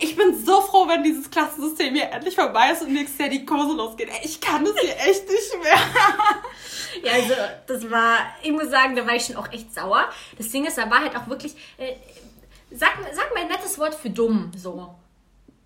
ich 0.00 0.16
bin 0.16 0.44
so 0.44 0.60
froh, 0.62 0.86
wenn 0.88 1.02
dieses 1.02 1.30
Klassensystem 1.30 1.94
hier 1.94 2.10
endlich 2.10 2.34
vorbei 2.34 2.70
ist 2.72 2.82
und 2.82 2.92
nächstes 2.92 3.18
Jahr 3.18 3.28
die 3.28 3.44
Kurse 3.44 3.76
losgehen. 3.76 4.10
Ey, 4.10 4.20
ich 4.24 4.40
kann 4.40 4.64
das 4.64 4.78
hier 4.78 4.96
echt 4.96 5.28
nicht 5.28 5.62
mehr. 5.62 5.78
Ja, 7.02 7.12
also 7.12 7.34
das 7.66 7.90
war, 7.90 8.18
ich 8.42 8.52
muss 8.52 8.70
sagen, 8.70 8.94
da 8.94 9.06
war 9.06 9.14
ich 9.14 9.24
schon 9.24 9.36
auch 9.36 9.50
echt 9.50 9.74
sauer. 9.74 10.08
Das 10.36 10.50
Ding 10.50 10.66
ist, 10.66 10.76
da 10.76 10.90
war 10.90 11.00
halt 11.00 11.16
auch 11.16 11.26
wirklich, 11.26 11.54
äh, 11.78 11.94
sag, 12.70 12.98
sag 13.12 13.34
mal 13.34 13.42
ein 13.42 13.48
nettes 13.48 13.78
Wort 13.78 13.94
für 13.94 14.10
dumm, 14.10 14.52
so. 14.54 14.94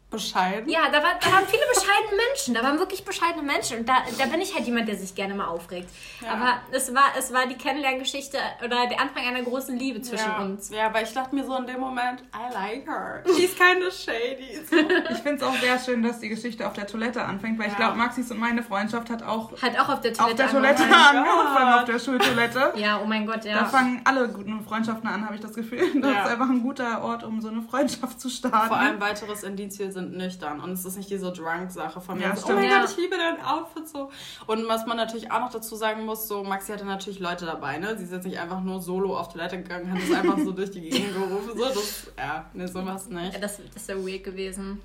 Bescheiden. 0.09 0.69
Ja, 0.71 0.89
da, 0.93 1.03
war, 1.03 1.15
da 1.21 1.33
waren 1.33 1.45
viele 1.47 1.63
bescheidene 1.75 2.23
Menschen, 2.29 2.55
da 2.55 2.63
waren 2.63 2.79
wirklich 2.79 3.05
bescheidene 3.05 3.43
Menschen 3.43 3.81
und 3.81 3.89
da, 3.89 3.97
da 4.19 4.27
bin 4.27 4.41
ich 4.41 4.55
halt 4.55 4.65
jemand, 4.65 4.89
der 4.89 4.95
sich 4.97 5.15
gerne 5.17 5.35
mal 5.35 5.47
aufregt. 5.49 5.91
Ja. 6.25 6.33
Aber 6.33 6.59
es 6.71 6.95
war, 6.95 7.11
es 7.19 7.33
war 7.33 7.47
die 7.47 7.57
Kennenlerngeschichte 7.57 8.39
oder 8.65 8.87
der 8.87 9.01
Anfang 9.01 9.25
einer 9.27 9.43
großen 9.43 9.77
Liebe 9.77 10.01
zwischen 10.03 10.29
ja. 10.29 10.39
uns. 10.39 10.71
Ja, 10.71 10.95
weil 10.95 11.05
ich 11.05 11.13
dachte 11.13 11.35
mir 11.35 11.45
so 11.45 11.57
in 11.57 11.67
dem 11.67 11.81
Moment, 11.81 12.23
I 12.33 12.53
like 12.55 12.87
her. 12.87 13.25
She's 13.37 13.57
kind 13.57 13.85
of 13.85 13.93
shady. 13.93 14.61
So. 14.71 14.77
Ich 15.11 15.19
finde 15.19 15.37
es 15.37 15.43
auch 15.43 15.55
sehr 15.57 15.79
schön, 15.79 16.03
dass 16.05 16.21
die 16.21 16.29
Geschichte 16.29 16.67
auf 16.67 16.73
der 16.75 16.87
Toilette 16.87 17.23
anfängt, 17.25 17.59
weil 17.59 17.67
ich 17.67 17.73
Ja. 17.73 17.79
glaube, 17.79 17.97
Maxis 17.99 18.31
und 18.31 18.39
meine 18.39 18.63
Freundschaft 18.63 19.11
hat 19.11 19.23
auch 19.25 19.61
Hat 19.61 19.77
auch 19.79 19.89
auf 19.89 20.01
der 20.01 20.13
Toilette 20.15 20.21
auf 20.25 20.35
der 20.37 20.49
Toilette 20.51 20.83
angefangen. 20.85 21.19
angefangen, 21.19 21.49
vor 21.49 21.57
allem 21.61 21.71
Gott. 21.73 21.79
auf 21.81 21.85
der 21.85 21.99
Schultoilette. 21.99 22.73
Ja, 22.77 23.01
oh 23.03 23.07
mein 23.07 23.27
Gott, 23.27 23.45
ja. 23.45 23.59
Da 23.59 23.65
fangen 23.65 24.01
alle 24.05 24.29
guten 24.29 24.63
Freundschaften 24.65 25.09
an, 25.09 25.25
habe 25.25 25.35
ich 25.35 25.41
das 25.41 25.53
Gefühl. 25.53 25.81
Das 26.01 26.13
Ja. 26.15 26.25
ist 26.25 26.31
einfach 26.31 26.49
ein 26.49 26.63
guter 26.63 27.03
Ort, 27.03 27.25
um 27.25 27.41
so 27.41 27.49
eine 27.49 27.63
Freundschaft 27.63 28.21
zu 28.21 28.29
starten. 28.29 28.69
Vor 28.69 28.77
allem 28.77 29.01
weiteres 29.01 29.43
Indiz, 29.43 29.79
wir 29.81 29.91
sind 29.97 30.17
nüchtern 30.17 30.61
und 30.61 30.71
es 30.73 30.85
ist 30.85 30.97
nicht 30.97 31.11
diese 31.11 31.33
Drunk-Sache 31.33 32.01
von 32.01 32.19
mir. 32.19 32.25
Ja, 32.25 32.37
so, 32.37 32.49
oh 32.49 32.53
mein 32.53 32.65
Ja. 32.65 32.81
Gott, 32.81 32.91
ich 32.91 32.97
liebe 32.97 33.17
dein 33.17 33.45
Outfit 33.45 33.89
so. 33.89 34.11
Und 34.47 34.69
was 34.69 34.87
man 34.87 34.97
natürlich 34.97 35.33
auch 35.33 35.41
noch 35.41 35.51
dazu 35.51 35.75
sagen 35.75 36.05
muss, 36.05 36.29
so 36.29 36.45
Maxi 36.45 36.73
hatte 36.73 36.85
natürlich 36.85 37.19
Leute 37.19 37.47
dabei, 37.47 37.79
ne? 37.79 37.97
Sie 37.97 38.05
ist 38.05 38.13
jetzt 38.13 38.25
nicht 38.25 38.39
einfach 38.39 38.61
nur 38.61 38.81
solo 38.81 39.17
auf 39.19 39.33
Toilette 39.33 39.59
gegangen, 39.59 39.91
hat 39.93 40.01
das 40.01 40.17
einfach 40.17 40.39
so 40.39 40.53
durch 40.59 40.71
die 40.71 40.83
Gegend 40.83 41.15
gerufen. 41.15 41.57
So, 41.57 41.65
das, 41.65 42.13
ja, 42.17 42.45
ne, 42.53 42.69
sowas 42.69 43.09
nicht. 43.09 43.35
Ja, 43.35 43.41
das, 43.41 43.61
das 43.75 43.89
wäre 43.89 44.07
weird 44.07 44.25
gewesen. 44.25 44.81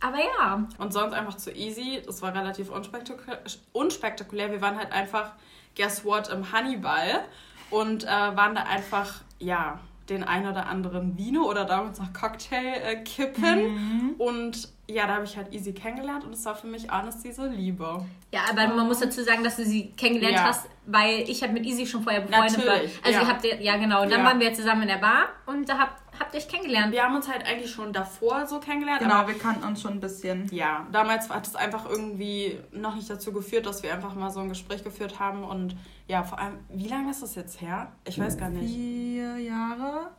Aber 0.00 0.18
ja. 0.18 0.66
Und 0.78 0.92
sonst 0.92 1.12
einfach 1.12 1.36
zu 1.36 1.52
easy. 1.52 2.02
Das 2.04 2.22
war 2.22 2.34
relativ 2.34 2.70
unspektakulär. 2.70 3.40
unspektakulär. 3.72 4.50
Wir 4.50 4.60
waren 4.60 4.76
halt 4.76 4.92
einfach, 4.92 5.32
guess 5.76 6.04
what, 6.04 6.28
im 6.28 6.52
Hannibal 6.52 7.24
und 7.70 8.04
äh, 8.04 8.08
waren 8.08 8.54
da 8.54 8.62
einfach, 8.64 9.20
ja, 9.38 9.78
den 10.08 10.24
ein 10.24 10.46
oder 10.46 10.66
anderen 10.66 11.16
Vino 11.16 11.42
oder 11.48 11.64
damals 11.64 11.98
noch 12.00 12.12
Cocktail 12.12 12.74
äh, 12.84 12.96
kippen. 13.04 14.14
Und 14.18 14.68
ja, 14.88 15.06
da 15.06 15.14
habe 15.14 15.24
ich 15.24 15.36
halt 15.36 15.52
easy 15.52 15.72
kennengelernt 15.72 16.24
und 16.24 16.32
es 16.32 16.44
war 16.44 16.54
für 16.54 16.66
mich 16.66 16.90
honestly 16.90 17.32
so 17.32 17.44
Liebe. 17.46 18.04
Ja, 18.32 18.40
aber 18.50 18.74
man 18.74 18.86
muss 18.88 18.98
dazu 18.98 19.22
sagen, 19.22 19.44
dass 19.44 19.56
du 19.56 19.64
sie 19.64 19.92
kennengelernt 19.96 20.36
Ja. 20.36 20.44
hast, 20.44 20.66
weil 20.86 21.20
ich 21.28 21.40
halt 21.42 21.52
mit 21.52 21.64
Easy 21.64 21.86
schon 21.86 22.02
vorher 22.02 22.22
befreundet 22.22 22.58
Natürlich, 22.66 22.96
war. 22.98 23.06
Also 23.06 23.18
ja. 23.18 23.24
ihr 23.24 23.28
habt 23.28 23.62
ja 23.62 23.76
genau, 23.76 24.02
und 24.02 24.10
dann 24.10 24.20
Ja. 24.20 24.26
waren 24.26 24.40
wir 24.40 24.52
zusammen 24.52 24.82
in 24.82 24.88
der 24.88 24.96
Bar 24.98 25.28
und 25.46 25.68
da 25.68 25.78
habt, 25.78 26.01
habt 26.22 26.34
ihr 26.34 26.40
euch 26.40 26.48
kennengelernt. 26.48 26.92
Wir 26.92 27.02
haben 27.02 27.14
uns 27.14 27.28
halt 27.28 27.46
eigentlich 27.46 27.70
schon 27.70 27.92
davor 27.92 28.46
so 28.46 28.58
kennengelernt. 28.60 29.00
Genau, 29.00 29.14
aber 29.14 29.28
wir 29.28 29.38
kannten 29.38 29.64
uns 29.64 29.82
schon 29.82 29.92
ein 29.92 30.00
bisschen. 30.00 30.48
ja, 30.52 30.86
damals 30.90 31.28
hat 31.28 31.46
es 31.46 31.54
einfach 31.56 31.88
irgendwie 31.88 32.58
noch 32.72 32.94
nicht 32.94 33.10
dazu 33.10 33.32
geführt, 33.32 33.66
dass 33.66 33.82
wir 33.82 33.92
einfach 33.92 34.14
mal 34.14 34.30
so 34.30 34.40
ein 34.40 34.48
Gespräch 34.48 34.82
geführt 34.84 35.18
haben. 35.18 35.44
Und 35.44 35.76
ja, 36.08 36.22
vor 36.22 36.38
allem, 36.38 36.58
wie 36.70 36.88
lange 36.88 37.10
ist 37.10 37.22
das 37.22 37.34
jetzt 37.34 37.60
her? 37.60 37.92
Ich 38.04 38.18
weiß 38.18 38.38
gar 38.38 38.48
nicht. 38.48 38.72
Vier 38.72 39.38
Jahre? 39.38 40.10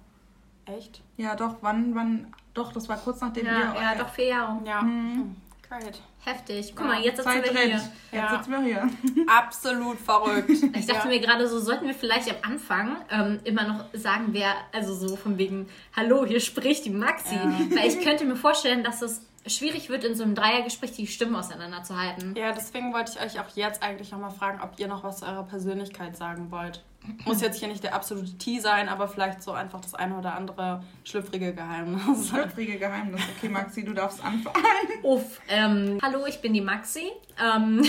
Echt? 0.65 1.01
Ja, 1.17 1.35
doch, 1.35 1.57
wann, 1.61 1.93
wann, 1.95 2.33
doch, 2.53 2.71
das 2.71 2.87
war 2.87 2.97
kurz 2.97 3.19
nachdem 3.21 3.45
Ja, 3.45 3.73
wir... 3.73 3.81
ja, 3.81 3.95
doch 3.95 4.09
vier 4.09 4.27
Jahre. 4.27 4.59
Ja. 4.65 4.81
Hm, 4.81 5.35
Great. 5.67 6.01
Heftig. 6.25 6.73
Guck 6.75 6.85
Ja, 6.85 6.91
mal, 6.93 7.01
jetzt 7.03 7.17
sitzen 7.17 7.29
Zeit 7.29 7.53
wir 7.53 7.61
hier. 7.61 7.69
Jetzt 7.71 7.89
Ja. 8.11 8.37
sitzen 8.37 8.51
wir 8.51 8.61
hier. 8.61 8.89
Absolut 9.27 9.99
verrückt. 9.99 10.49
Ich 10.49 10.85
dachte 10.85 11.07
mir 11.09 11.19
gerade 11.19 11.47
so, 11.47 11.59
sollten 11.59 11.85
wir 11.85 11.93
vielleicht 11.93 12.29
am 12.29 12.51
Anfang 12.51 12.97
ähm, 13.11 13.39
immer 13.43 13.67
noch 13.67 13.85
sagen, 13.93 14.27
wer, 14.31 14.53
also 14.71 14.93
so 14.95 15.15
von 15.15 15.37
wegen, 15.37 15.67
hallo, 15.95 16.25
hier 16.25 16.39
spricht 16.39 16.85
die 16.85 16.91
Maxi. 16.91 17.35
Ja. 17.35 17.43
Weil 17.71 17.87
ich 17.87 17.99
könnte 18.01 18.23
mir 18.25 18.35
vorstellen, 18.37 18.83
dass 18.83 19.01
es 19.01 19.21
schwierig 19.45 19.89
wird, 19.89 20.05
in 20.05 20.15
so 20.15 20.23
einem 20.23 20.35
Dreiergespräch 20.35 20.93
die 20.93 21.07
Stimmen 21.07 21.35
auseinanderzuhalten. 21.35 22.35
Ja, 22.35 22.53
deswegen 22.53 22.93
wollte 22.93 23.11
ich 23.15 23.21
euch 23.21 23.39
auch 23.41 23.55
jetzt 23.55 23.83
eigentlich 23.83 24.11
nochmal 24.11 24.31
fragen, 24.31 24.61
ob 24.61 24.79
ihr 24.79 24.87
noch 24.87 25.03
was 25.03 25.19
zu 25.19 25.25
eurer 25.25 25.43
Persönlichkeit 25.43 26.15
sagen 26.15 26.49
wollt. 26.51 26.81
Muss 27.25 27.41
jetzt 27.41 27.59
hier 27.59 27.67
nicht 27.67 27.83
der 27.83 27.93
absolute 27.93 28.37
T 28.37 28.59
sein, 28.59 28.87
aber 28.87 29.07
vielleicht 29.07 29.41
so 29.43 29.51
einfach 29.51 29.81
das 29.81 29.93
eine 29.93 30.17
oder 30.17 30.35
andere 30.35 30.83
schlüpfrige 31.03 31.53
Geheimnis. 31.53 32.29
Schlüpfrige 32.29 32.77
Geheimnis. 32.77 33.21
Okay, 33.37 33.49
Maxi, 33.49 33.83
du 33.83 33.93
darfst 33.93 34.23
anfangen. 34.23 34.55
Uff, 35.03 35.41
ähm, 35.49 35.99
hallo, 36.01 36.25
ich 36.25 36.39
bin 36.39 36.53
die 36.53 36.61
Maxi. 36.61 37.11
Ähm, 37.43 37.83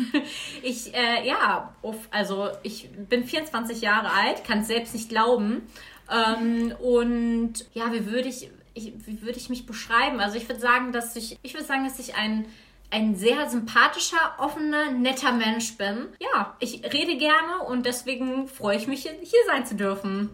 ich, 0.62 0.94
äh, 0.94 1.26
ja, 1.26 1.74
uff, 1.82 2.08
also 2.10 2.48
ich 2.62 2.90
bin 2.90 3.24
24 3.24 3.80
Jahre 3.80 4.10
alt, 4.12 4.44
kann 4.44 4.60
es 4.60 4.68
selbst 4.68 4.94
nicht 4.94 5.08
glauben. 5.08 5.62
Ähm, 6.10 6.72
und 6.80 7.66
ja, 7.74 7.92
wie 7.92 8.06
würde 8.06 8.28
ich, 8.28 8.50
ich, 8.74 8.94
wie 9.06 9.22
würde 9.22 9.38
ich 9.38 9.50
mich 9.50 9.66
beschreiben? 9.66 10.20
Also 10.20 10.36
ich 10.36 10.48
würde 10.48 10.60
sagen, 10.60 10.92
dass 10.92 11.14
ich, 11.16 11.38
ich 11.42 11.54
würde 11.54 11.66
sagen, 11.66 11.84
dass 11.84 11.98
ich 11.98 12.14
ein 12.14 12.46
ein 12.90 13.16
sehr 13.16 13.48
sympathischer, 13.48 14.34
offener, 14.38 14.90
netter 14.90 15.32
Mensch 15.32 15.76
bin. 15.76 16.08
Ja, 16.20 16.56
ich 16.60 16.82
rede 16.92 17.16
gerne 17.16 17.62
und 17.66 17.86
deswegen 17.86 18.48
freue 18.48 18.76
ich 18.76 18.86
mich, 18.86 19.02
hier 19.02 19.40
sein 19.46 19.66
zu 19.66 19.74
dürfen. 19.74 20.30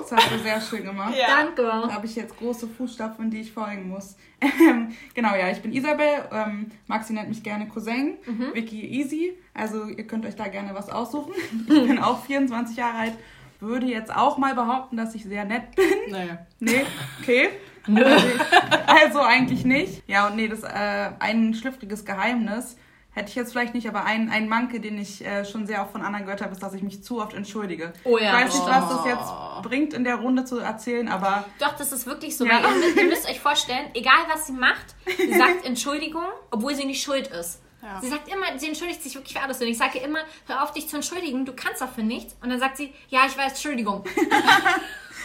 Das 0.00 0.12
hast 0.12 0.32
du 0.32 0.38
sehr 0.38 0.60
schön 0.60 0.84
gemacht. 0.84 1.14
Ja. 1.16 1.26
Danke. 1.28 1.62
Da 1.62 1.92
habe 1.92 2.06
ich 2.06 2.16
jetzt 2.16 2.36
große 2.36 2.66
Fußstapfen, 2.66 3.30
die 3.30 3.40
ich 3.40 3.52
folgen 3.52 3.88
muss. 3.88 4.16
Ähm, 4.42 4.92
genau, 5.14 5.36
ja, 5.36 5.50
ich 5.50 5.62
bin 5.62 5.72
Isabel. 5.72 6.28
Ähm, 6.32 6.72
Maxi 6.88 7.12
nennt 7.12 7.28
mich 7.28 7.44
gerne 7.44 7.68
Cousin. 7.68 8.16
Vicky 8.52 8.84
Easy. 8.84 9.38
Also 9.54 9.84
ihr 9.84 10.04
könnt 10.04 10.26
euch 10.26 10.34
da 10.34 10.48
gerne 10.48 10.74
was 10.74 10.88
aussuchen. 10.88 11.32
Ich 11.68 11.86
bin 11.86 12.00
auch 12.00 12.24
24 12.24 12.76
Jahre 12.76 12.98
alt. 12.98 13.12
Würde 13.60 13.86
jetzt 13.86 14.12
auch 14.12 14.38
mal 14.38 14.56
behaupten, 14.56 14.96
dass 14.96 15.14
ich 15.14 15.22
sehr 15.22 15.44
nett 15.44 15.76
bin. 15.76 15.86
Nee. 16.10 16.28
Nee, 16.58 16.84
okay. 17.20 17.50
Nö. 17.86 18.04
Also 18.86 19.20
eigentlich 19.20 19.64
nicht. 19.64 20.02
Ja, 20.06 20.26
und 20.28 20.36
nee, 20.36 20.48
das 20.48 20.62
äh, 20.62 21.10
ein 21.18 21.54
schlüpfriges 21.54 22.04
Geheimnis 22.04 22.76
hätte 23.14 23.28
ich 23.30 23.34
jetzt 23.34 23.52
vielleicht 23.52 23.74
nicht, 23.74 23.88
aber 23.88 24.04
ein, 24.04 24.30
ein 24.30 24.48
Manke, 24.48 24.80
den 24.80 24.98
ich 24.98 25.24
äh, 25.24 25.44
schon 25.44 25.66
sehr 25.66 25.82
oft 25.82 25.92
von 25.92 26.02
anderen 26.02 26.24
gehört 26.24 26.40
habe, 26.42 26.52
ist, 26.52 26.62
dass 26.62 26.72
ich 26.74 26.82
mich 26.82 27.02
zu 27.02 27.20
oft 27.20 27.34
entschuldige. 27.34 27.92
Oh 28.04 28.18
ja. 28.18 28.38
Ich 28.38 28.44
weiß 28.46 28.54
nicht, 28.54 28.64
Oh. 28.66 28.70
was 28.70 28.88
das 28.88 29.04
jetzt 29.06 29.62
bringt, 29.62 29.92
in 29.94 30.04
der 30.04 30.16
Runde 30.16 30.44
zu 30.44 30.58
erzählen, 30.58 31.08
aber 31.08 31.44
Doch, 31.58 31.76
das 31.76 31.92
ist 31.92 32.06
wirklich 32.06 32.36
so. 32.36 32.44
Ja. 32.46 32.60
Ihr, 32.60 33.02
ihr 33.02 33.08
müsst 33.08 33.28
euch 33.30 33.40
vorstellen, 33.40 33.86
egal 33.94 34.18
was 34.32 34.46
sie 34.46 34.52
macht, 34.52 34.94
sie 35.16 35.32
sagt 35.38 35.64
Entschuldigung, 35.66 36.24
obwohl 36.50 36.74
sie 36.74 36.84
nicht 36.84 37.02
schuld 37.02 37.26
ist. 37.28 37.60
Ja. 37.82 38.00
Sie 38.00 38.08
sagt 38.08 38.28
immer, 38.32 38.46
sie 38.58 38.68
entschuldigt 38.68 39.02
sich 39.02 39.14
wirklich 39.16 39.34
für 39.36 39.42
alles. 39.42 39.60
Und 39.60 39.66
ich 39.66 39.76
sage 39.76 39.98
ihr 39.98 40.04
immer, 40.04 40.20
hör 40.46 40.62
auf 40.62 40.72
dich 40.72 40.88
zu 40.88 40.94
entschuldigen, 40.96 41.44
du 41.44 41.52
kannst 41.52 41.80
dafür 41.80 42.04
nichts. 42.04 42.36
Und 42.40 42.50
dann 42.50 42.60
sagt 42.60 42.76
sie, 42.76 42.94
ja, 43.08 43.22
ich 43.26 43.36
weiß, 43.36 43.54
Entschuldigung. 43.54 44.04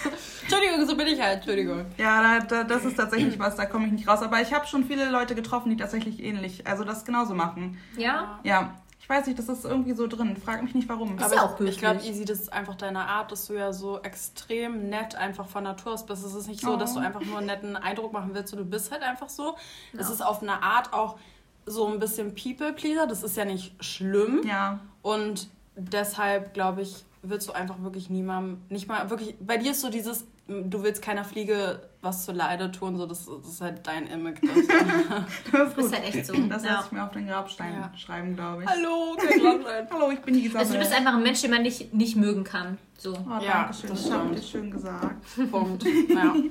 Entschuldigung, 0.43 0.85
so 0.87 0.95
bin 0.95 1.07
ich 1.07 1.21
halt. 1.21 1.37
Entschuldigung. 1.37 1.85
Ja, 1.97 2.39
da, 2.39 2.45
da, 2.45 2.63
das 2.63 2.85
ist 2.85 2.95
tatsächlich 2.97 3.37
was, 3.39 3.55
da 3.55 3.65
komme 3.65 3.87
ich 3.87 3.91
nicht 3.93 4.07
raus. 4.07 4.21
Aber 4.21 4.41
ich 4.41 4.53
habe 4.53 4.65
schon 4.67 4.83
viele 4.85 5.09
Leute 5.09 5.35
getroffen, 5.35 5.69
die 5.69 5.77
tatsächlich 5.77 6.23
ähnlich, 6.23 6.65
also 6.67 6.83
das 6.83 7.03
genauso 7.05 7.33
machen. 7.35 7.77
Ja? 7.97 8.39
Ja, 8.43 8.75
ich 8.99 9.09
weiß 9.09 9.25
nicht, 9.27 9.39
das 9.39 9.47
ist 9.49 9.65
irgendwie 9.65 9.93
so 9.93 10.07
drin. 10.07 10.35
Frag 10.37 10.63
mich 10.63 10.75
nicht 10.75 10.87
warum. 10.89 11.17
Ist 11.17 11.23
Aber 11.23 11.35
ja 11.35 11.43
ich, 11.45 11.49
auch 11.49 11.59
ich 11.61 11.77
glaube. 11.77 12.01
Easy, 12.01 12.25
das 12.25 12.39
ist 12.41 12.53
einfach 12.53 12.75
deine 12.75 13.07
Art, 13.07 13.31
dass 13.31 13.47
du 13.47 13.53
ja 13.53 13.71
so 13.73 14.01
extrem 14.01 14.89
nett 14.89 15.15
einfach 15.15 15.47
von 15.47 15.63
Natur 15.63 15.93
aus 15.93 16.05
bist. 16.05 16.25
Es 16.25 16.33
ist 16.33 16.47
nicht 16.47 16.61
so, 16.61 16.73
Oh. 16.73 16.77
dass 16.77 16.93
du 16.93 16.99
einfach 16.99 17.21
nur 17.21 17.37
einen 17.37 17.47
netten 17.47 17.75
Eindruck 17.75 18.13
machen 18.13 18.31
willst, 18.33 18.53
du 18.53 18.65
bist 18.65 18.91
halt 18.91 19.01
einfach 19.03 19.29
so. 19.29 19.55
Es 19.97 20.09
ist 20.09 20.21
auf 20.25 20.41
eine 20.41 20.61
Art 20.63 20.93
auch 20.93 21.17
so 21.65 21.87
ein 21.87 21.99
bisschen 21.99 22.35
People-Pleaser. 22.35 23.07
Das 23.07 23.23
ist 23.23 23.35
ja 23.37 23.45
nicht 23.45 23.81
schlimm. 23.83 24.41
Ja, 24.45 24.79
Und 25.01 25.49
deshalb, 25.75 26.53
glaube 26.53 26.81
ich, 26.81 27.03
willst 27.21 27.47
du 27.49 27.53
einfach 27.53 27.81
wirklich 27.81 28.09
niemandem, 28.09 28.61
nicht 28.69 28.87
mal 28.87 29.09
wirklich, 29.09 29.35
bei 29.39 29.57
dir 29.57 29.71
ist 29.71 29.81
so 29.81 29.89
dieses, 29.89 30.25
du 30.47 30.83
willst 30.83 31.01
keiner 31.01 31.23
Fliege 31.25 31.81
was 32.01 32.25
zu 32.25 32.31
Leide 32.31 32.71
tun, 32.71 32.97
so 32.97 33.05
das, 33.05 33.25
das 33.25 33.53
ist 33.53 33.61
halt 33.61 33.85
dein 33.85 34.07
Image. 34.07 34.37
Das, 34.41 34.55
ist 34.57 34.69
gut. 35.75 35.85
ist 35.85 35.93
halt 35.93 36.03
echt 36.15 36.25
so. 36.25 36.33
Das 36.47 36.63
Ja. 36.63 36.73
lasse 36.75 36.85
ich 36.87 36.91
mir 36.93 37.03
auf 37.03 37.11
den 37.11 37.27
Grabstein 37.27 37.73
Ja. 37.73 37.91
schreiben, 37.97 38.35
glaube 38.35 38.63
ich. 38.63 38.69
Hallo, 38.69 39.17
kein 39.17 39.39
Grabstein. 39.39 39.87
Hallo, 39.91 40.11
ich 40.11 40.19
bin 40.21 40.35
die 40.35 40.41
Isabel. 40.45 40.59
Also 40.61 40.73
du 40.73 40.79
bist 40.79 40.93
einfach 40.93 41.13
ein 41.15 41.23
Mensch, 41.23 41.41
den 41.41 41.51
man 41.51 41.63
nicht, 41.63 41.93
nicht 41.93 42.15
mögen 42.15 42.43
kann. 42.43 42.77
So. 42.97 43.13
Oh, 43.13 43.43
Ja, 43.43 43.67
das 43.67 43.83
habt 44.11 44.35
ihr 44.35 44.41
schön 44.41 44.71
gesagt. 44.71 45.25
Punkt. 45.51 45.83
Ja. 46.09 46.35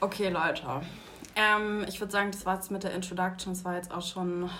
Okay, 0.00 0.28
Leute. 0.28 0.62
Ähm, 1.34 1.84
ich 1.88 1.98
würde 2.00 2.12
sagen, 2.12 2.30
das 2.30 2.44
war 2.44 2.56
jetzt 2.56 2.70
mit 2.70 2.82
der 2.82 2.92
Introduction. 2.92 3.54
Das 3.54 3.64
war 3.64 3.74
jetzt 3.74 3.90
auch 3.90 4.02
schon. 4.02 4.50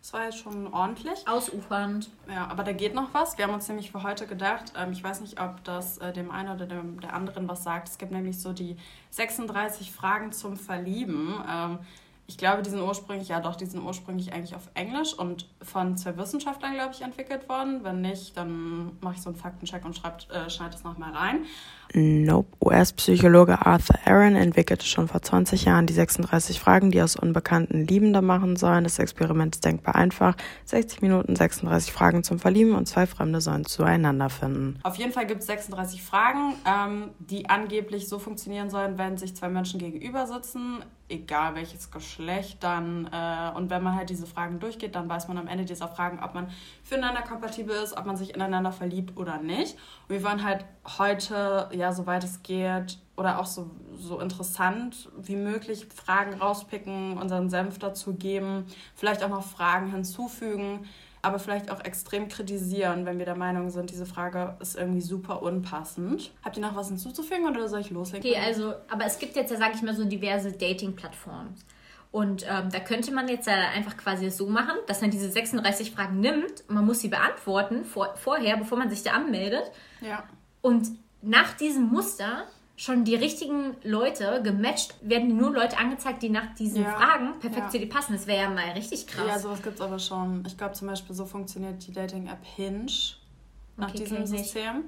Das 0.00 0.14
war 0.14 0.24
jetzt 0.24 0.38
schon 0.38 0.72
ordentlich. 0.72 1.28
Ausufernd. 1.28 2.08
Ja, 2.26 2.46
aber 2.48 2.64
da 2.64 2.72
geht 2.72 2.94
noch 2.94 3.12
was. 3.12 3.36
Wir 3.36 3.44
haben 3.44 3.52
uns 3.52 3.68
nämlich 3.68 3.90
für 3.90 4.02
heute 4.02 4.26
gedacht, 4.26 4.72
ähm, 4.76 4.92
ich 4.92 5.04
weiß 5.04 5.20
nicht, 5.20 5.40
ob 5.40 5.62
das 5.64 5.98
äh, 5.98 6.12
dem 6.12 6.30
einen 6.30 6.54
oder 6.54 6.66
dem, 6.66 7.00
der 7.00 7.12
anderen 7.12 7.48
was 7.48 7.64
sagt. 7.64 7.88
Es 7.88 7.98
gibt 7.98 8.10
nämlich 8.10 8.40
so 8.40 8.54
die 8.54 8.76
36 9.10 9.92
Fragen 9.92 10.32
zum 10.32 10.56
Verlieben. 10.56 11.34
Ähm, 11.46 11.78
ich 12.26 12.38
glaube, 12.38 12.62
die 12.62 12.70
sind 12.70 12.80
ursprünglich, 12.80 13.28
ja 13.28 13.40
doch, 13.40 13.56
die 13.56 13.66
sind 13.66 13.82
ursprünglich 13.82 14.32
eigentlich 14.32 14.54
auf 14.54 14.70
Englisch 14.74 15.12
und 15.12 15.48
von 15.62 15.96
zwei 15.98 16.16
Wissenschaftlern, 16.16 16.74
glaube 16.74 16.94
ich, 16.94 17.02
entwickelt 17.02 17.48
worden. 17.48 17.82
Wenn 17.82 18.00
nicht, 18.00 18.36
dann 18.36 18.96
mache 19.00 19.16
ich 19.16 19.20
so 19.20 19.30
einen 19.30 19.36
Faktencheck 19.36 19.84
und 19.84 19.96
schreib, 19.96 20.30
äh, 20.30 20.48
schneide 20.48 20.70
das 20.70 20.84
nochmal 20.84 21.12
rein. 21.12 21.44
Nope. 21.92 22.48
US-Psychologe 22.64 23.66
Arthur 23.66 23.96
Aaron 24.04 24.36
entwickelte 24.36 24.86
schon 24.86 25.08
vor 25.08 25.22
20 25.22 25.64
Jahren 25.64 25.86
die 25.86 25.92
36 25.92 26.60
Fragen, 26.60 26.90
die 26.90 27.02
aus 27.02 27.16
Unbekannten 27.16 27.86
Liebende 27.86 28.22
machen 28.22 28.56
sollen. 28.56 28.84
Das 28.84 28.98
Experiment 28.98 29.56
ist 29.56 29.64
denkbar 29.64 29.96
einfach. 29.96 30.36
60 30.66 31.02
Minuten, 31.02 31.34
36 31.34 31.92
Fragen 31.92 32.22
zum 32.22 32.38
Verlieben 32.38 32.74
und 32.76 32.86
zwei 32.86 33.06
Fremde 33.06 33.40
sollen 33.40 33.64
zueinander 33.64 34.30
finden. 34.30 34.78
Auf 34.84 34.96
jeden 34.96 35.12
Fall 35.12 35.26
gibt 35.26 35.40
es 35.40 35.46
36 35.46 36.02
Fragen, 36.02 36.54
ähm, 36.64 37.10
die 37.18 37.48
angeblich 37.48 38.08
so 38.08 38.18
funktionieren 38.18 38.70
sollen, 38.70 38.96
wenn 38.96 39.16
sich 39.16 39.34
zwei 39.34 39.48
Menschen 39.48 39.80
gegenüber 39.80 40.26
sitzen, 40.26 40.84
egal 41.10 41.56
welches 41.56 41.90
Geschlecht, 41.90 42.62
dann 42.62 43.10
äh, 43.12 43.56
und 43.56 43.70
wenn 43.70 43.82
man 43.82 43.96
halt 43.96 44.10
diese 44.10 44.26
Fragen 44.26 44.60
durchgeht, 44.60 44.94
dann 44.94 45.08
weiß 45.08 45.28
man 45.28 45.38
am 45.38 45.48
Ende 45.48 45.64
dieser 45.64 45.88
Fragen, 45.88 46.20
ob 46.22 46.34
man 46.34 46.48
füreinander 46.82 47.22
kompatibel 47.22 47.74
ist, 47.74 47.96
ob 47.96 48.06
man 48.06 48.16
sich 48.16 48.34
ineinander 48.34 48.72
verliebt 48.72 49.16
oder 49.16 49.38
nicht. 49.38 49.76
Und 50.08 50.14
wir 50.14 50.22
wollen 50.22 50.44
halt 50.44 50.64
heute, 50.98 51.68
ja, 51.72 51.92
soweit 51.92 52.24
es 52.24 52.42
geht, 52.42 52.98
oder 53.16 53.38
auch 53.38 53.46
so, 53.46 53.70
so 53.96 54.18
interessant 54.18 55.10
wie 55.16 55.36
möglich 55.36 55.86
Fragen 55.94 56.40
rauspicken, 56.40 57.18
unseren 57.18 57.50
Senf 57.50 57.78
dazu 57.78 58.14
geben, 58.14 58.64
vielleicht 58.94 59.22
auch 59.22 59.28
noch 59.28 59.44
Fragen 59.44 59.90
hinzufügen 59.90 60.86
aber 61.22 61.38
vielleicht 61.38 61.70
auch 61.70 61.84
extrem 61.84 62.28
kritisieren, 62.28 63.04
wenn 63.04 63.18
wir 63.18 63.26
der 63.26 63.36
Meinung 63.36 63.70
sind, 63.70 63.90
diese 63.90 64.06
Frage 64.06 64.56
ist 64.60 64.76
irgendwie 64.76 65.02
super 65.02 65.42
unpassend. 65.42 66.32
Habt 66.42 66.56
ihr 66.56 66.62
noch 66.62 66.74
was 66.74 66.88
hinzuzufügen 66.88 67.46
oder 67.46 67.68
soll 67.68 67.80
ich 67.80 67.90
loslegen? 67.90 68.28
Okay, 68.28 68.40
also, 68.40 68.74
aber 68.88 69.04
es 69.04 69.18
gibt 69.18 69.36
jetzt 69.36 69.50
ja, 69.50 69.58
sage 69.58 69.72
ich 69.74 69.82
mal, 69.82 69.94
so 69.94 70.04
diverse 70.04 70.52
Dating-Plattformen. 70.52 71.54
Und 72.12 72.44
ähm, 72.48 72.70
da 72.72 72.80
könnte 72.80 73.12
man 73.12 73.28
jetzt 73.28 73.46
ja 73.46 73.54
einfach 73.74 73.96
quasi 73.96 74.30
so 74.30 74.48
machen, 74.48 74.76
dass 74.88 75.00
man 75.00 75.10
diese 75.10 75.30
36 75.30 75.92
Fragen 75.92 76.18
nimmt, 76.20 76.68
man 76.68 76.84
muss 76.84 77.00
sie 77.00 77.08
beantworten 77.08 77.84
vor, 77.84 78.16
vorher, 78.16 78.56
bevor 78.56 78.78
man 78.78 78.90
sich 78.90 79.02
da 79.02 79.12
anmeldet. 79.12 79.70
Ja. 80.00 80.24
Und 80.62 80.88
nach 81.22 81.52
diesem 81.54 81.88
Muster 81.88 82.44
schon 82.76 83.04
die 83.04 83.14
richtigen 83.14 83.76
Leute 83.82 84.40
gematcht, 84.42 84.94
werden 85.02 85.36
nur 85.36 85.52
Leute 85.52 85.76
angezeigt, 85.78 86.22
die 86.22 86.30
nach 86.30 86.54
diesen 86.54 86.82
Ja. 86.82 86.90
Fragen 86.92 87.38
perfekt 87.38 87.64
Ja. 87.66 87.68
zu 87.68 87.78
dir 87.78 87.88
passen. 87.88 88.14
Das 88.14 88.26
wäre 88.26 88.44
ja 88.44 88.48
mal 88.50 88.70
richtig 88.70 89.06
krass. 89.06 89.26
Ja, 89.28 89.38
sowas 89.38 89.62
gibt 89.62 89.74
es 89.76 89.80
aber 89.82 89.98
schon. 89.98 90.42
Ich 90.46 90.56
glaube 90.56 90.72
zum 90.72 90.88
Beispiel, 90.88 91.14
so 91.14 91.26
funktioniert 91.26 91.86
die 91.86 91.92
Dating-App 91.92 92.42
Hinge 92.42 92.86
nach 93.76 93.90
Okay, 93.90 93.98
diesem. 93.98 94.24
System. 94.26 94.84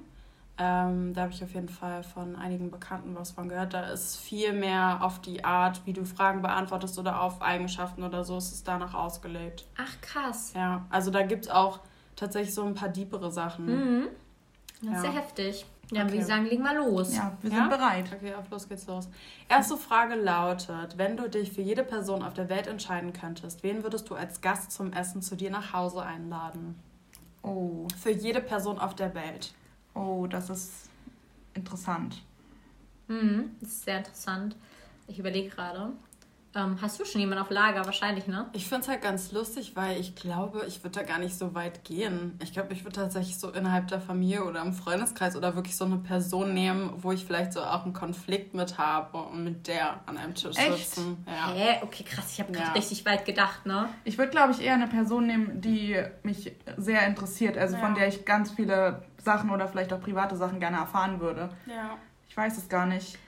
Ähm, 0.58 1.12
da 1.14 1.22
habe 1.22 1.32
ich 1.32 1.42
auf 1.42 1.52
jeden 1.54 1.68
Fall 1.68 2.02
von 2.02 2.36
einigen 2.36 2.70
Bekannten 2.70 3.14
was 3.14 3.32
von 3.32 3.48
gehört. 3.48 3.72
Da 3.74 3.90
ist 3.90 4.16
viel 4.18 4.52
mehr 4.52 4.98
auf 5.02 5.20
die 5.20 5.44
Art, 5.44 5.80
wie 5.86 5.92
du 5.94 6.04
Fragen 6.04 6.40
beantwortest 6.42 6.98
oder 6.98 7.20
auf 7.22 7.40
Eigenschaften 7.42 8.02
oder 8.04 8.22
so, 8.24 8.36
ist 8.38 8.52
es 8.52 8.62
danach 8.62 8.94
ausgelegt. 8.94 9.64
Ach, 9.78 10.00
krass. 10.02 10.52
Ja, 10.54 10.86
also 10.90 11.10
da 11.10 11.22
gibt 11.22 11.46
es 11.46 11.50
auch 11.50 11.80
tatsächlich 12.16 12.54
so 12.54 12.64
ein 12.64 12.74
paar 12.74 12.90
diepere 12.90 13.30
Sachen. 13.32 13.66
Mhm. 13.66 14.08
Das 14.82 14.98
ist 14.98 15.04
Ja. 15.04 15.12
heftig. 15.12 15.66
Ja, 15.90 16.02
Okay. 16.02 16.10
würde 16.12 16.20
ich 16.22 16.26
sagen, 16.26 16.44
legen 16.46 16.62
wir 16.62 16.74
los. 16.74 17.14
Ja, 17.14 17.36
wir 17.42 17.50
Ja? 17.50 17.56
sind 17.56 17.68
bereit. 17.70 18.10
Okay, 18.14 18.34
auf 18.34 18.48
los 18.50 18.68
geht's 18.68 18.86
los. 18.86 19.08
Erste 19.48 19.76
Frage 19.76 20.14
lautet: 20.14 20.96
Wenn 20.96 21.16
du 21.16 21.28
dich 21.28 21.52
für 21.52 21.60
jede 21.60 21.84
Person 21.84 22.22
auf 22.22 22.32
der 22.34 22.48
Welt 22.48 22.66
entscheiden 22.66 23.12
könntest, 23.12 23.62
wen 23.62 23.82
würdest 23.82 24.08
du 24.08 24.14
als 24.14 24.40
Gast 24.40 24.72
zum 24.72 24.92
Essen 24.92 25.20
zu 25.22 25.36
dir 25.36 25.50
nach 25.50 25.72
Hause 25.72 26.02
einladen? 26.02 26.76
Oh, 27.42 27.86
Für 28.00 28.10
jede 28.10 28.40
Person 28.40 28.78
auf 28.78 28.94
der 28.94 29.14
Welt. 29.14 29.52
oh, 29.94 30.26
das 30.26 30.48
ist 30.48 30.88
interessant. 31.54 32.22
Mhm, 33.08 33.50
das 33.60 33.68
ist 33.70 33.84
sehr 33.84 33.98
interessant. 33.98 34.56
Ich 35.08 35.18
überlege 35.18 35.50
gerade. 35.50 35.92
Ähm, 36.54 36.76
hast 36.82 37.00
du 37.00 37.04
schon 37.06 37.20
jemanden 37.22 37.42
auf 37.42 37.50
Lager? 37.50 37.86
Wahrscheinlich, 37.86 38.26
ne? 38.26 38.46
Ich 38.52 38.68
finde 38.68 38.82
es 38.82 38.88
halt 38.88 39.00
ganz 39.00 39.32
lustig, 39.32 39.72
weil 39.74 39.98
ich 39.98 40.14
glaube, 40.14 40.64
ich 40.68 40.84
würde 40.84 40.98
da 41.00 41.02
gar 41.02 41.18
nicht 41.18 41.34
so 41.38 41.54
weit 41.54 41.82
gehen. 41.84 42.38
Ich 42.42 42.52
glaube, 42.52 42.74
ich 42.74 42.84
würde 42.84 42.96
tatsächlich 42.96 43.38
so 43.38 43.50
innerhalb 43.50 43.88
der 43.88 44.02
Familie 44.02 44.44
oder 44.44 44.60
im 44.60 44.74
Freundeskreis 44.74 45.34
oder 45.34 45.54
wirklich 45.54 45.76
so 45.76 45.86
eine 45.86 45.96
Person 45.96 46.52
nehmen, 46.52 46.92
wo 46.98 47.10
ich 47.10 47.24
vielleicht 47.24 47.54
so 47.54 47.62
auch 47.62 47.84
einen 47.84 47.94
Konflikt 47.94 48.52
mit 48.52 48.76
habe 48.76 49.16
und 49.18 49.44
mit 49.44 49.66
der 49.66 50.00
an 50.06 50.18
einem 50.18 50.34
Tisch 50.34 50.56
Echt? 50.58 50.90
sitzen. 50.94 51.24
Ja. 51.26 51.52
Hä? 51.54 51.78
Okay, 51.82 52.04
krass. 52.04 52.30
Ich 52.32 52.40
habe 52.40 52.52
gerade 52.52 52.66
Ja. 52.68 52.72
richtig 52.74 53.06
weit 53.06 53.24
gedacht, 53.24 53.64
ne? 53.64 53.88
Ich 54.04 54.18
würde, 54.18 54.30
glaube 54.30 54.52
ich, 54.52 54.60
eher 54.60 54.74
eine 54.74 54.88
Person 54.88 55.26
nehmen, 55.26 55.60
die 55.62 55.96
mich 56.22 56.52
sehr 56.76 57.06
interessiert, 57.06 57.56
also 57.56 57.76
von 57.78 57.92
Ja. 57.94 58.00
der 58.00 58.08
ich 58.08 58.26
ganz 58.26 58.50
viele 58.50 59.02
Sachen 59.16 59.48
oder 59.50 59.68
vielleicht 59.68 59.92
auch 59.94 60.00
private 60.00 60.36
Sachen 60.36 60.60
gerne 60.60 60.76
erfahren 60.76 61.18
würde. 61.20 61.48
ja. 61.66 61.96
Ich 62.28 62.36
weiß 62.38 62.56
es 62.56 62.66
gar 62.70 62.86
nicht. 62.86 63.18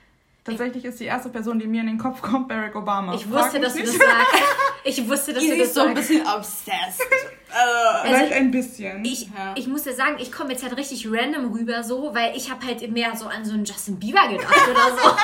Tatsächlich 0.45 0.85
ist 0.85 0.99
die 0.99 1.05
erste 1.05 1.29
Person, 1.29 1.57
die 1.57 1.65
mir 1.65 1.81
in 1.81 1.87
den 1.87 1.97
Kopf 1.97 2.21
kommt, 2.21 2.47
Barack 2.47 2.75
Obama. 2.75 3.15
Ich 3.15 3.27
wusste, 3.29 3.59
dass 3.59 3.73
du 3.73 3.81
das 3.81 3.95
sagst. 3.95 4.43
Ich 4.87 5.09
wusste, 5.09 5.33
dass 5.33 5.43
du 5.43 5.57
das 5.57 5.73
so 5.73 5.81
ein 5.81 5.95
bisschen 5.95 6.21
obsessed. 6.27 7.01
äh, 7.01 7.55
Vielleicht 8.03 8.21
Also- 8.25 8.33
ein 8.35 8.51
bisschen. 8.51 9.03
Ich, 9.03 9.23
Ja. 9.23 9.53
ich 9.55 9.65
muss 9.67 9.83
ja 9.85 9.93
sagen, 9.93 10.17
ich 10.19 10.31
komme 10.31 10.51
jetzt 10.51 10.61
halt 10.63 10.77
richtig 10.77 11.07
random 11.11 11.51
rüber 11.51 11.83
so, 11.83 12.13
weil 12.13 12.37
ich 12.37 12.51
habe 12.51 12.63
halt 12.67 12.87
mehr 12.91 13.15
so 13.15 13.25
an 13.25 13.43
so 13.43 13.53
einen 13.53 13.65
Justin 13.65 13.97
Bieber 13.97 14.27
gedacht 14.27 14.53
oder 14.69 14.95
so. 14.95 15.17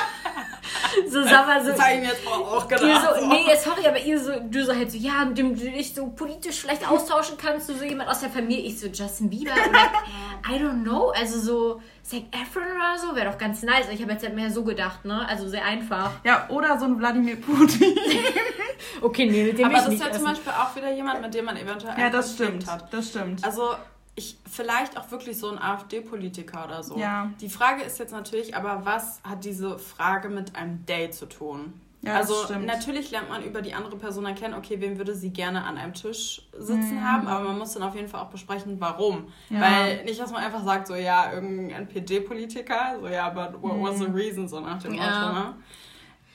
so 1.10 1.22
sag 1.22 1.46
mal 1.46 1.62
so. 1.64 1.70
das 1.70 1.80
habe 1.80 1.94
ich 1.94 2.00
mir 2.00 2.08
jetzt 2.08 2.26
auch 2.26 2.66
gedacht. 2.66 3.14
so, 3.20 3.26
nee, 3.28 3.46
sorry, 3.62 3.86
aber 3.86 4.00
ihr 4.00 4.18
so, 4.18 4.32
du 4.50 4.64
so 4.64 4.74
halt 4.74 4.90
so, 4.90 4.98
ja, 4.98 5.24
mit 5.24 5.38
dem 5.38 5.54
du 5.56 5.70
dich 5.70 5.94
so 5.94 6.08
politisch 6.08 6.58
vielleicht 6.60 6.90
austauschen 6.90 7.36
kannst, 7.38 7.68
du 7.68 7.74
so 7.76 7.84
jemand 7.84 8.10
aus 8.10 8.18
der 8.18 8.30
Familie, 8.30 8.64
ich 8.66 8.80
so 8.80 8.88
Justin 8.88 9.30
Bieber 9.30 9.52
oder 9.52 9.92
I 10.52 10.58
don't 10.60 10.82
know, 10.82 11.10
also 11.10 11.38
so 11.38 11.80
Zac 12.02 12.22
Efron 12.32 12.64
oder 12.64 12.98
so, 12.98 13.14
wäre 13.14 13.30
doch 13.30 13.38
ganz 13.38 13.62
nice. 13.62 13.86
Ich 13.92 14.02
habe 14.02 14.12
jetzt 14.12 14.24
halt 14.24 14.34
mehr 14.34 14.50
so 14.50 14.64
gedacht, 14.64 15.04
ne? 15.04 15.26
Also 15.28 15.48
sehr 15.48 15.64
einfach. 15.64 16.10
ja, 16.24 16.46
oder 16.48 16.78
so 16.78 16.86
ein 16.86 16.98
Wladimir 16.98 17.36
Putin. 17.36 17.96
Okay, 19.00 19.28
nee, 19.28 19.44
mit 19.44 19.58
dem 19.58 19.64
Aber 19.64 19.74
will 19.74 19.80
das 19.80 19.88
ich 19.88 19.94
ist 19.94 20.00
ja 20.00 20.06
zum 20.12 20.14
essen. 20.14 20.24
Beispiel 20.26 20.52
auch 20.52 20.76
wieder 20.76 20.92
jemand, 20.92 21.22
mit 21.22 21.34
dem 21.34 21.44
man 21.44 21.56
eventuell 21.56 21.98
ja, 21.98 22.10
das 22.10 22.34
stimmt. 22.34 22.70
hat. 22.70 22.92
Das 22.92 23.08
stimmt. 23.08 23.44
Also 23.44 23.74
ich 24.14 24.36
vielleicht 24.50 24.96
auch 24.98 25.10
wirklich 25.10 25.38
so 25.38 25.50
ein 25.50 25.58
AfD-Politiker 25.58 26.64
oder 26.66 26.82
so. 26.82 26.96
Ja. 26.98 27.30
Die 27.40 27.48
Frage 27.48 27.82
ist 27.82 27.98
jetzt 27.98 28.12
natürlich, 28.12 28.54
aber 28.54 28.84
was 28.84 29.20
hat 29.28 29.44
diese 29.44 29.78
Frage 29.78 30.28
mit 30.28 30.54
einem 30.54 30.84
Date 30.86 31.14
zu 31.14 31.26
tun? 31.26 31.72
Ja, 32.04 32.16
also 32.16 32.34
natürlich 32.58 33.12
lernt 33.12 33.28
man 33.28 33.44
über 33.44 33.62
die 33.62 33.74
andere 33.74 33.96
Person 33.96 34.26
erkennen, 34.26 34.54
okay, 34.54 34.80
wen 34.80 34.98
würde 34.98 35.14
sie 35.14 35.30
gerne 35.30 35.62
an 35.62 35.78
einem 35.78 35.94
Tisch 35.94 36.42
sitzen 36.58 37.00
haben, 37.00 37.28
aber 37.28 37.44
man 37.44 37.58
muss 37.58 37.74
dann 37.74 37.84
auf 37.84 37.94
jeden 37.94 38.08
Fall 38.08 38.20
auch 38.22 38.30
besprechen, 38.30 38.80
warum. 38.80 39.26
Mhm. 39.48 39.56
Ja. 39.56 39.60
Weil 39.60 40.04
nicht, 40.04 40.20
dass 40.20 40.32
man 40.32 40.42
einfach 40.42 40.64
sagt, 40.64 40.88
so 40.88 40.96
ja, 40.96 41.32
irgendein 41.32 41.86
NPD-Politiker, 41.86 42.98
so 43.00 43.06
ja, 43.06 43.28
but 43.30 43.62
what 43.62 43.80
was 43.80 43.98
the 43.98 44.06
reason, 44.06 44.48
so 44.48 44.58
nach 44.58 44.82
dem 44.82 44.92
Mhm. 44.92 44.98
Ja. 44.98 45.04
Motto, 45.04 45.32
ne? 45.32 45.54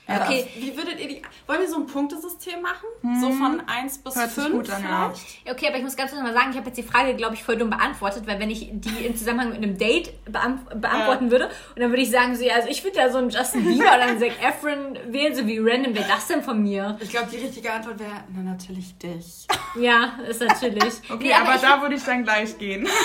Ja, 0.07 0.23
Okay. 0.23 0.47
Wie 0.55 0.75
würdet 0.77 0.99
ihr 0.99 1.07
die. 1.07 1.21
Wollen 1.47 1.59
wir 1.61 1.67
so 1.67 1.77
ein 1.77 1.85
Punktesystem 1.85 2.61
machen? 2.61 2.85
So 3.21 3.31
von 3.31 3.61
1 3.67 3.97
bis. 3.99 4.15
Hört 4.15 4.31
sich 4.31 4.43
5 4.43 4.55
gut 4.55 4.69
an, 4.69 4.83
ja. 4.83 5.09
vielleicht? 5.13 5.45
Ja, 5.45 5.51
Okay, 5.51 5.67
aber 5.67 5.77
ich 5.77 5.83
muss 5.83 5.95
ganz 5.97 6.11
kurz 6.11 6.23
mal 6.23 6.33
sagen, 6.33 6.51
ich 6.51 6.57
habe 6.57 6.67
jetzt 6.67 6.77
die 6.77 6.83
Frage, 6.83 7.15
glaube 7.15 7.35
ich, 7.35 7.43
voll 7.43 7.57
dumm 7.57 7.69
beantwortet, 7.69 8.25
weil 8.25 8.39
wenn 8.39 8.49
ich 8.49 8.69
die 8.71 9.05
im 9.05 9.15
Zusammenhang 9.17 9.49
mit 9.49 9.57
einem 9.57 9.77
Date 9.77 10.13
beant 10.25 10.61
beantworten 10.81 11.29
würde, 11.31 11.47
und 11.75 11.81
dann 11.81 11.89
würde 11.89 12.01
ich 12.03 12.09
sagen, 12.11 12.35
so, 12.35 12.43
ja, 12.43 12.55
also 12.55 12.69
ich 12.69 12.83
würde 12.83 12.97
ja 12.97 13.09
so 13.11 13.17
einen 13.17 13.29
Justin 13.29 13.65
Bieber 13.65 13.83
oder 13.85 14.03
einen 14.03 14.19
Zac 14.19 14.31
Efron 14.41 14.97
wählen, 15.07 15.35
so 15.35 15.45
wie 15.45 15.59
random 15.59 15.93
wäre 15.95 16.07
das 16.07 16.27
denn 16.27 16.41
von 16.41 16.61
mir? 16.63 16.97
Ich 17.01 17.09
glaube, 17.09 17.27
die 17.31 17.37
richtige 17.37 17.71
Antwort 17.73 17.99
wäre, 17.99 18.23
na 18.33 18.41
natürlich 18.51 18.97
dich. 18.97 19.47
Ja, 19.79 20.13
ist 20.27 20.41
natürlich. 20.41 20.93
Okay, 21.09 21.17
Nee, 21.27 21.33
aber 21.33 21.55
ich, 21.55 21.61
da 21.61 21.81
würde 21.81 21.95
ich 21.95 22.03
dann 22.03 22.23
gleich 22.23 22.57
gehen. 22.57 22.87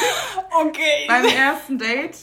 Okay. 0.54 1.06
Beim 1.08 1.24
ersten 1.24 1.78
Date, 1.78 2.16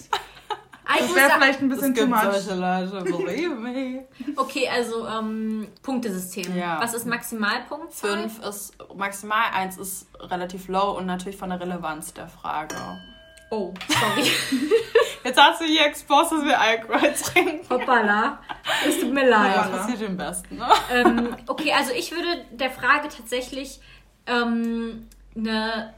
das 0.98 1.08
muss 1.08 1.16
wäre 1.16 1.30
vielleicht 1.32 1.62
ein 1.62 1.70
bisschen 1.70 1.96
too 1.96 2.08
much. 2.08 2.24
okay, 4.38 4.70
also 4.70 5.08
ähm, 5.08 5.68
Punktesystem. 5.84 6.56
Ja. 6.58 6.80
Was 6.82 6.94
ist 6.94 7.06
Maximalpunkt? 7.06 7.94
5 7.94 8.40
ist 8.46 8.74
maximal, 8.96 9.52
1 9.54 9.78
ist 9.78 10.08
relativ 10.20 10.68
low 10.68 10.98
und 10.98 11.06
natürlich 11.06 11.38
von 11.38 11.50
der 11.50 11.60
Relevanz 11.60 12.14
der 12.14 12.28
Frage. 12.28 12.76
Oh, 13.52 13.74
sorry. 13.88 14.30
Jetzt 15.24 15.40
hast 15.40 15.62
du 15.62 15.66
hier 15.66 15.86
exposed, 15.86 16.32
dass 16.32 16.44
wir 16.46 16.60
Alkohol 16.60 17.14
trinken. 17.24 17.68
Hoppala. 17.70 18.40
Es 18.88 19.00
tut 19.00 19.14
mir 19.14 19.28
Ja, 19.30 19.44
leid. 19.44 19.72
passiert 19.72 20.02
dem 20.02 20.18
Besten, 20.18 20.58
ne? 20.58 20.68
ähm, 20.94 21.36
okay, 21.48 21.74
also 21.74 21.92
ich 21.94 22.12
würde 22.12 22.46
der 22.52 22.72
Frage 22.72 23.10
tatsächlich 23.10 23.80
ähm, 24.28 25.08
eine 25.36 25.94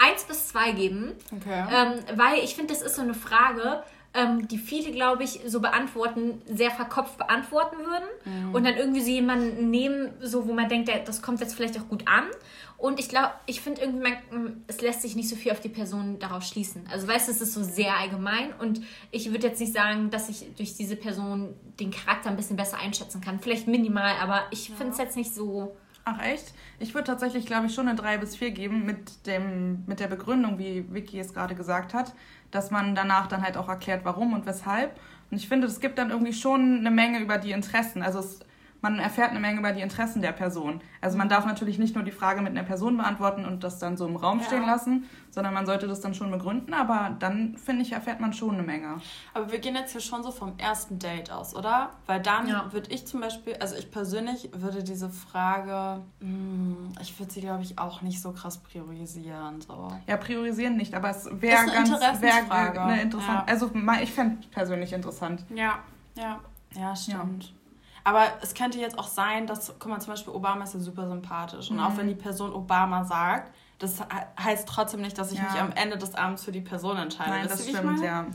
1 0.00 0.24
bis 0.24 0.48
2 0.48 0.72
geben. 0.72 1.12
Okay. 1.34 1.64
Ähm, 1.72 2.18
weil 2.18 2.38
ich 2.42 2.54
finde, 2.54 2.72
das 2.72 2.82
ist 2.82 2.96
so 2.96 3.02
eine 3.02 3.14
Frage, 3.14 3.82
ähm, 4.12 4.48
die 4.48 4.58
viele, 4.58 4.90
glaube 4.90 5.22
ich, 5.22 5.40
so 5.46 5.60
beantworten, 5.60 6.42
sehr 6.46 6.70
verkopft 6.70 7.16
beantworten 7.16 7.76
würden. 7.78 8.52
Und 8.52 8.64
dann 8.64 8.76
irgendwie 8.76 9.00
so 9.00 9.10
jemanden 9.10 9.70
nehmen, 9.70 10.12
so 10.20 10.48
wo 10.48 10.52
man 10.52 10.68
denkt, 10.68 10.88
der, 10.88 11.00
das 11.00 11.22
kommt 11.22 11.40
jetzt 11.40 11.54
vielleicht 11.54 11.78
auch 11.78 11.88
gut 11.88 12.08
an. 12.08 12.24
Und 12.76 12.98
ich 12.98 13.08
glaube, 13.08 13.30
ich 13.46 13.60
finde 13.60 13.82
irgendwie, 13.82 14.10
man, 14.30 14.64
es 14.66 14.80
lässt 14.80 15.02
sich 15.02 15.14
nicht 15.14 15.28
so 15.28 15.36
viel 15.36 15.52
auf 15.52 15.60
die 15.60 15.68
Person 15.68 16.18
darauf 16.18 16.42
schließen. 16.42 16.88
Also 16.90 17.06
weißt 17.06 17.28
du, 17.28 17.32
es 17.32 17.40
ist 17.40 17.52
so 17.52 17.62
sehr 17.62 17.96
allgemein 17.96 18.54
und 18.58 18.80
ich 19.10 19.30
würde 19.30 19.48
jetzt 19.48 19.60
nicht 19.60 19.74
sagen, 19.74 20.10
dass 20.10 20.28
ich 20.30 20.46
durch 20.56 20.74
diese 20.74 20.96
Person 20.96 21.54
den 21.78 21.90
Charakter 21.90 22.30
ein 22.30 22.36
bisschen 22.36 22.56
besser 22.56 22.78
einschätzen 22.78 23.20
kann. 23.20 23.38
Vielleicht 23.38 23.68
minimal, 23.68 24.14
aber 24.20 24.44
ich 24.50 24.70
finde 24.70 24.92
es 24.92 24.98
jetzt 24.98 25.16
nicht 25.16 25.34
so. 25.34 25.76
Ach 26.12 26.24
echt? 26.24 26.52
Ich 26.80 26.94
würde 26.94 27.06
tatsächlich, 27.06 27.46
glaube 27.46 27.66
ich, 27.66 27.74
schon 27.74 27.86
eine 27.86 27.96
3 27.96 28.18
bis 28.18 28.34
4 28.36 28.50
geben 28.50 28.84
mit, 28.84 29.26
dem, 29.26 29.84
mit 29.86 30.00
der 30.00 30.08
Begründung, 30.08 30.58
wie 30.58 30.84
Vicky 30.92 31.20
es 31.20 31.34
gerade 31.34 31.54
gesagt 31.54 31.94
hat, 31.94 32.14
dass 32.50 32.70
man 32.70 32.94
danach 32.94 33.28
dann 33.28 33.42
halt 33.42 33.56
auch 33.56 33.68
erklärt, 33.68 34.04
warum 34.04 34.32
und 34.32 34.44
weshalb. 34.46 34.98
Und 35.30 35.36
ich 35.36 35.48
finde, 35.48 35.68
es 35.68 35.78
gibt 35.78 35.98
dann 35.98 36.10
irgendwie 36.10 36.32
schon 36.32 36.78
eine 36.78 36.90
Menge 36.90 37.20
über 37.20 37.38
die 37.38 37.52
Interessen. 37.52 38.02
Also 38.02 38.18
es, 38.18 38.40
man 38.82 38.98
erfährt 38.98 39.30
eine 39.30 39.40
Menge 39.40 39.58
über 39.58 39.72
die 39.72 39.80
Interessen 39.80 40.22
der 40.22 40.32
Person. 40.32 40.80
Also 41.00 41.18
man 41.18 41.28
darf 41.28 41.44
natürlich 41.46 41.78
nicht 41.78 41.94
nur 41.94 42.04
die 42.04 42.10
Frage 42.12 42.40
mit 42.40 42.50
einer 42.56 42.62
Person 42.64 42.96
beantworten 42.96 43.44
und 43.44 43.62
das 43.64 43.78
dann 43.78 43.96
so 43.96 44.06
im 44.06 44.16
Raum 44.16 44.38
Ja. 44.40 44.44
stehen 44.46 44.66
lassen, 44.66 45.04
sondern 45.30 45.52
man 45.54 45.66
sollte 45.66 45.86
das 45.86 46.00
dann 46.00 46.14
schon 46.14 46.30
begründen. 46.30 46.72
Aber 46.74 47.14
dann, 47.18 47.56
finde 47.56 47.82
ich, 47.82 47.92
erfährt 47.92 48.20
man 48.20 48.32
schon 48.32 48.54
eine 48.54 48.62
Menge. 48.62 48.96
Aber 49.34 49.50
wir 49.52 49.58
gehen 49.58 49.74
jetzt 49.74 49.92
hier 49.92 50.00
schon 50.00 50.22
so 50.22 50.30
vom 50.30 50.54
ersten 50.58 50.98
Date 50.98 51.30
aus, 51.30 51.54
oder? 51.54 51.90
Weil 52.06 52.20
dann 52.20 52.48
Ja. 52.48 52.72
würde 52.72 52.90
ich 52.90 53.06
zum 53.06 53.20
Beispiel, 53.20 53.54
also 53.60 53.76
ich 53.76 53.90
persönlich 53.90 54.50
würde 54.54 54.82
diese 54.82 55.10
Frage, 55.10 56.02
mh, 56.20 57.00
ich 57.00 57.18
würde 57.18 57.32
sie, 57.32 57.40
glaube 57.40 57.62
ich, 57.62 57.78
auch 57.78 58.02
nicht 58.02 58.20
so 58.20 58.32
krass 58.32 58.58
priorisieren. 58.58 59.60
So. 59.60 59.88
Ja, 60.06 60.16
priorisieren 60.16 60.76
nicht, 60.76 60.94
aber 60.94 61.10
es 61.10 61.26
wäre 61.40 61.66
ganz 61.66 61.90
wär 61.90 62.82
eine 62.82 63.02
interessant. 63.02 63.40
Ja. 63.40 63.44
Also 63.46 63.70
ich 64.02 64.12
fände 64.12 64.38
persönlich 64.50 64.92
interessant. 64.92 65.44
Ja, 65.54 65.78
ja, 66.16 66.40
ja, 66.74 66.96
stimmt. 66.96 67.52
Aber 68.04 68.24
es 68.42 68.54
könnte 68.54 68.78
jetzt 68.78 68.98
auch 68.98 69.08
sein, 69.08 69.46
dass, 69.46 69.72
guck 69.78 69.90
mal, 69.90 70.00
zum 70.00 70.12
Beispiel 70.12 70.32
Obama 70.32 70.64
ist 70.64 70.74
ja 70.74 70.80
super 70.80 71.06
sympathisch. 71.08 71.70
Und 71.70 71.80
auch 71.80 71.96
wenn 71.96 72.08
die 72.08 72.14
Person 72.14 72.52
Obama 72.54 73.04
sagt, 73.04 73.52
das 73.78 73.98
he- 73.98 74.04
heißt 74.42 74.68
trotzdem 74.68 75.00
nicht, 75.00 75.16
dass 75.18 75.32
ich 75.32 75.38
Ja. 75.38 75.44
mich 75.44 75.60
am 75.60 75.72
Ende 75.72 75.96
des 75.98 76.14
Abends 76.14 76.44
für 76.44 76.52
die 76.52 76.60
Person 76.60 76.96
entscheide. 76.96 77.30
Nein, 77.30 77.48
das 77.48 77.66
stimmt, 77.68 78.02
ja. 78.02 78.26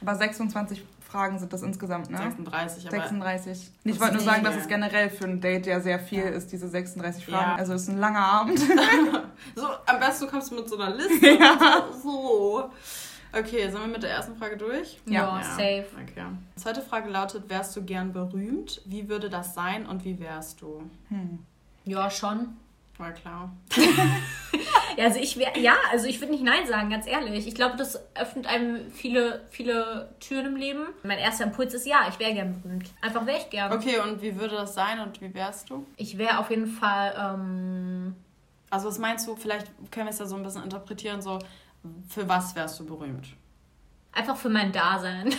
Aber 0.00 0.14
26 0.16 0.84
Fragen 1.00 1.38
sind 1.38 1.52
das 1.52 1.62
insgesamt, 1.62 2.10
ne? 2.10 2.18
36, 2.18 2.88
aber 2.88 2.96
36. 2.96 3.70
Ich 3.84 4.00
wollte 4.00 4.14
nur 4.14 4.22
sagen, 4.24 4.42
dass 4.42 4.56
es 4.56 4.66
generell 4.66 5.08
für 5.10 5.24
ein 5.26 5.40
Date 5.40 5.66
ja 5.66 5.78
sehr 5.80 6.00
viel 6.00 6.22
ist, 6.24 6.50
diese 6.50 6.68
36 6.68 7.24
Fragen. 7.26 7.50
Ja. 7.52 7.54
Also 7.54 7.74
es 7.74 7.82
ist 7.82 7.88
ein 7.88 7.98
langer 7.98 8.24
Abend. 8.24 8.58
so, 9.54 9.66
am 9.86 10.00
besten 10.00 10.24
du 10.24 10.30
kommst 10.32 10.50
mit 10.52 10.68
so 10.68 10.76
einer 10.76 10.94
Liste. 10.96 11.38
So. 12.02 12.68
Okay, 13.36 13.68
sind 13.68 13.80
wir 13.80 13.86
mit 13.88 14.02
der 14.02 14.10
ersten 14.10 14.36
Frage 14.36 14.56
durch? 14.56 14.98
Ja, 15.06 15.42
safe. 15.42 15.86
Okay. 16.02 16.24
Zweite 16.56 16.82
Frage 16.82 17.10
lautet, 17.10 17.48
wärst 17.48 17.74
du 17.76 17.82
gern 17.82 18.12
berühmt? 18.12 18.80
Wie 18.84 19.08
würde 19.08 19.28
das 19.28 19.54
sein 19.54 19.86
und 19.86 20.04
wie 20.04 20.20
wärst 20.20 20.60
du? 20.60 20.82
Ja, 21.84 22.10
schon. 22.10 22.56
War 22.98 23.12
klar. 23.12 23.52
Ja, 24.96 25.06
also 25.06 25.18
ich 25.18 25.36
wär, 25.36 25.58
ja, 25.58 25.74
also 25.90 26.06
ich 26.06 26.20
würde 26.20 26.30
nicht 26.32 26.44
Nein 26.44 26.68
sagen, 26.68 26.88
ganz 26.88 27.08
ehrlich. 27.08 27.48
Ich 27.48 27.56
glaube, 27.56 27.76
das 27.76 27.98
öffnet 28.14 28.46
einem 28.46 28.92
viele, 28.92 29.44
viele 29.50 30.14
Türen 30.20 30.46
im 30.46 30.54
Leben. 30.56 30.86
Mein 31.02 31.18
erster 31.18 31.42
Impuls 31.46 31.74
ist 31.74 31.84
ja, 31.84 32.06
ich 32.08 32.20
wäre 32.20 32.32
gern 32.32 32.62
berühmt. 32.62 32.88
Einfach 33.00 33.26
wäre 33.26 33.38
ich 33.38 33.50
gern. 33.50 33.72
Okay, 33.72 33.98
und 33.98 34.22
wie 34.22 34.38
würde 34.38 34.54
das 34.54 34.74
sein 34.74 35.00
und 35.00 35.20
wie 35.20 35.34
wärst 35.34 35.68
du? 35.70 35.84
Ich 35.96 36.16
wäre 36.16 36.38
auf 36.38 36.48
jeden 36.50 36.68
Fall, 36.68 37.12
ähm, 37.18 38.14
Also 38.70 38.86
was 38.86 38.98
meinst 39.00 39.26
du, 39.26 39.34
vielleicht 39.34 39.66
können 39.90 40.06
wir 40.06 40.10
es 40.12 40.20
ja 40.20 40.26
so 40.26 40.36
ein 40.36 40.44
bisschen 40.44 40.62
interpretieren, 40.62 41.20
so 41.20 41.40
für 42.08 42.28
was 42.28 42.54
wärst 42.54 42.80
du 42.80 42.86
berühmt? 42.86 43.28
einfach 44.14 44.36
für 44.36 44.48
mein 44.48 44.72
Dasein. 44.72 45.32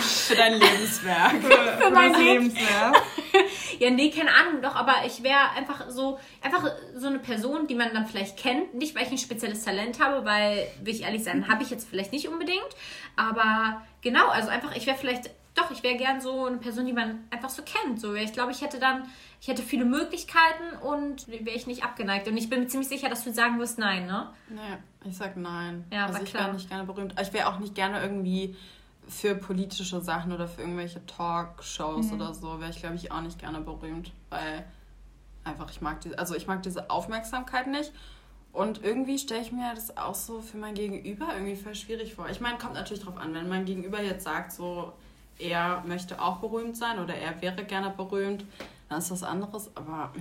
Für 0.00 0.34
dein 0.34 0.54
Lebenswerk. 0.54 1.32
für 1.42 1.90
mein 1.90 2.12
das 2.12 2.20
Leben. 2.20 2.44
Lebenswerk. 2.44 3.02
ja, 3.78 3.90
nee, 3.90 4.10
keine 4.10 4.32
Ahnung, 4.32 4.62
doch, 4.62 4.74
aber 4.74 4.96
ich 5.06 5.22
wäre 5.22 5.50
einfach 5.56 5.88
so, 5.88 6.18
einfach 6.42 6.70
so 6.94 7.06
eine 7.06 7.18
Person, 7.18 7.66
die 7.66 7.74
man 7.74 7.92
dann 7.92 8.06
vielleicht 8.06 8.36
kennt. 8.36 8.74
Nicht, 8.74 8.94
weil 8.94 9.04
ich 9.04 9.10
ein 9.10 9.18
spezielles 9.18 9.64
Talent 9.64 10.00
habe, 10.00 10.24
weil, 10.24 10.68
will 10.82 10.94
ich 10.94 11.02
ehrlich 11.02 11.24
sein, 11.24 11.48
habe 11.48 11.62
ich 11.62 11.70
jetzt 11.70 11.88
vielleicht 11.88 12.12
nicht 12.12 12.28
unbedingt. 12.28 12.68
Aber 13.16 13.82
genau, 14.02 14.28
also 14.28 14.48
einfach, 14.48 14.76
ich 14.76 14.86
wäre 14.86 14.96
vielleicht, 14.96 15.30
doch, 15.58 15.70
ich 15.70 15.82
wäre 15.82 15.96
gern 15.96 16.20
so 16.20 16.46
eine 16.46 16.58
Person, 16.58 16.86
die 16.86 16.92
man 16.92 17.24
einfach 17.30 17.50
so 17.50 17.62
kennt. 17.62 18.00
So, 18.00 18.14
ich 18.14 18.32
glaube, 18.32 18.52
ich 18.52 18.62
hätte 18.62 18.78
dann, 18.78 19.04
ich 19.40 19.48
hätte 19.48 19.62
viele 19.62 19.84
Möglichkeiten 19.84 20.76
und 20.82 21.28
wäre 21.28 21.50
ich 21.50 21.66
nicht 21.66 21.84
abgeneigt. 21.84 22.28
Und 22.28 22.36
ich 22.36 22.48
bin 22.48 22.60
mir 22.60 22.68
ziemlich 22.68 22.88
sicher, 22.88 23.08
dass 23.08 23.24
du 23.24 23.32
sagen 23.32 23.58
wirst, 23.58 23.78
nein, 23.78 24.06
ne? 24.06 24.30
Nee, 24.48 25.08
ich 25.08 25.16
sag 25.16 25.36
nein. 25.36 25.84
Ja, 25.92 26.06
also 26.06 26.22
ich 26.22 26.32
wäre 26.34 26.52
nicht 26.52 26.68
gerne 26.68 26.84
berühmt. 26.84 27.14
Ich 27.20 27.32
wäre 27.32 27.48
auch 27.48 27.58
nicht 27.58 27.74
gerne 27.74 28.00
irgendwie 28.00 28.56
für 29.08 29.34
politische 29.34 30.00
Sachen 30.00 30.32
oder 30.32 30.46
für 30.46 30.60
irgendwelche 30.60 31.04
Talkshows 31.06 32.12
oder 32.12 32.34
so, 32.34 32.60
wäre 32.60 32.70
ich, 32.70 32.80
glaube 32.80 32.96
ich, 32.96 33.10
auch 33.10 33.22
nicht 33.22 33.38
gerne 33.38 33.60
berühmt. 33.60 34.12
Weil 34.28 34.64
einfach, 35.44 35.70
ich 35.70 35.80
mag 35.80 36.00
diese, 36.02 36.18
also 36.18 36.34
ich 36.34 36.46
mag 36.46 36.62
diese 36.62 36.90
Aufmerksamkeit 36.90 37.66
nicht. 37.66 37.92
Und 38.52 38.82
irgendwie 38.82 39.18
stelle 39.18 39.42
ich 39.42 39.52
mir 39.52 39.74
das 39.74 39.96
auch 39.96 40.14
so 40.14 40.40
für 40.40 40.56
mein 40.56 40.74
Gegenüber 40.74 41.28
irgendwie 41.32 41.56
voll 41.56 41.74
schwierig 41.74 42.14
vor. 42.14 42.28
Ich 42.28 42.40
meine, 42.40 42.58
kommt 42.58 42.74
natürlich 42.74 43.02
drauf 43.02 43.16
an, 43.16 43.34
wenn 43.34 43.48
mein 43.48 43.64
Gegenüber 43.64 44.02
jetzt 44.02 44.24
sagt, 44.24 44.52
so, 44.52 44.92
er 45.38 45.82
möchte 45.86 46.20
auch 46.20 46.36
berühmt 46.38 46.76
sein 46.76 46.98
oder 46.98 47.14
er 47.14 47.40
wäre 47.42 47.64
gerne 47.64 47.90
berühmt, 47.90 48.44
dann 48.88 48.98
ist 48.98 49.10
das 49.10 49.22
anderes, 49.22 49.70
aber 49.76 50.12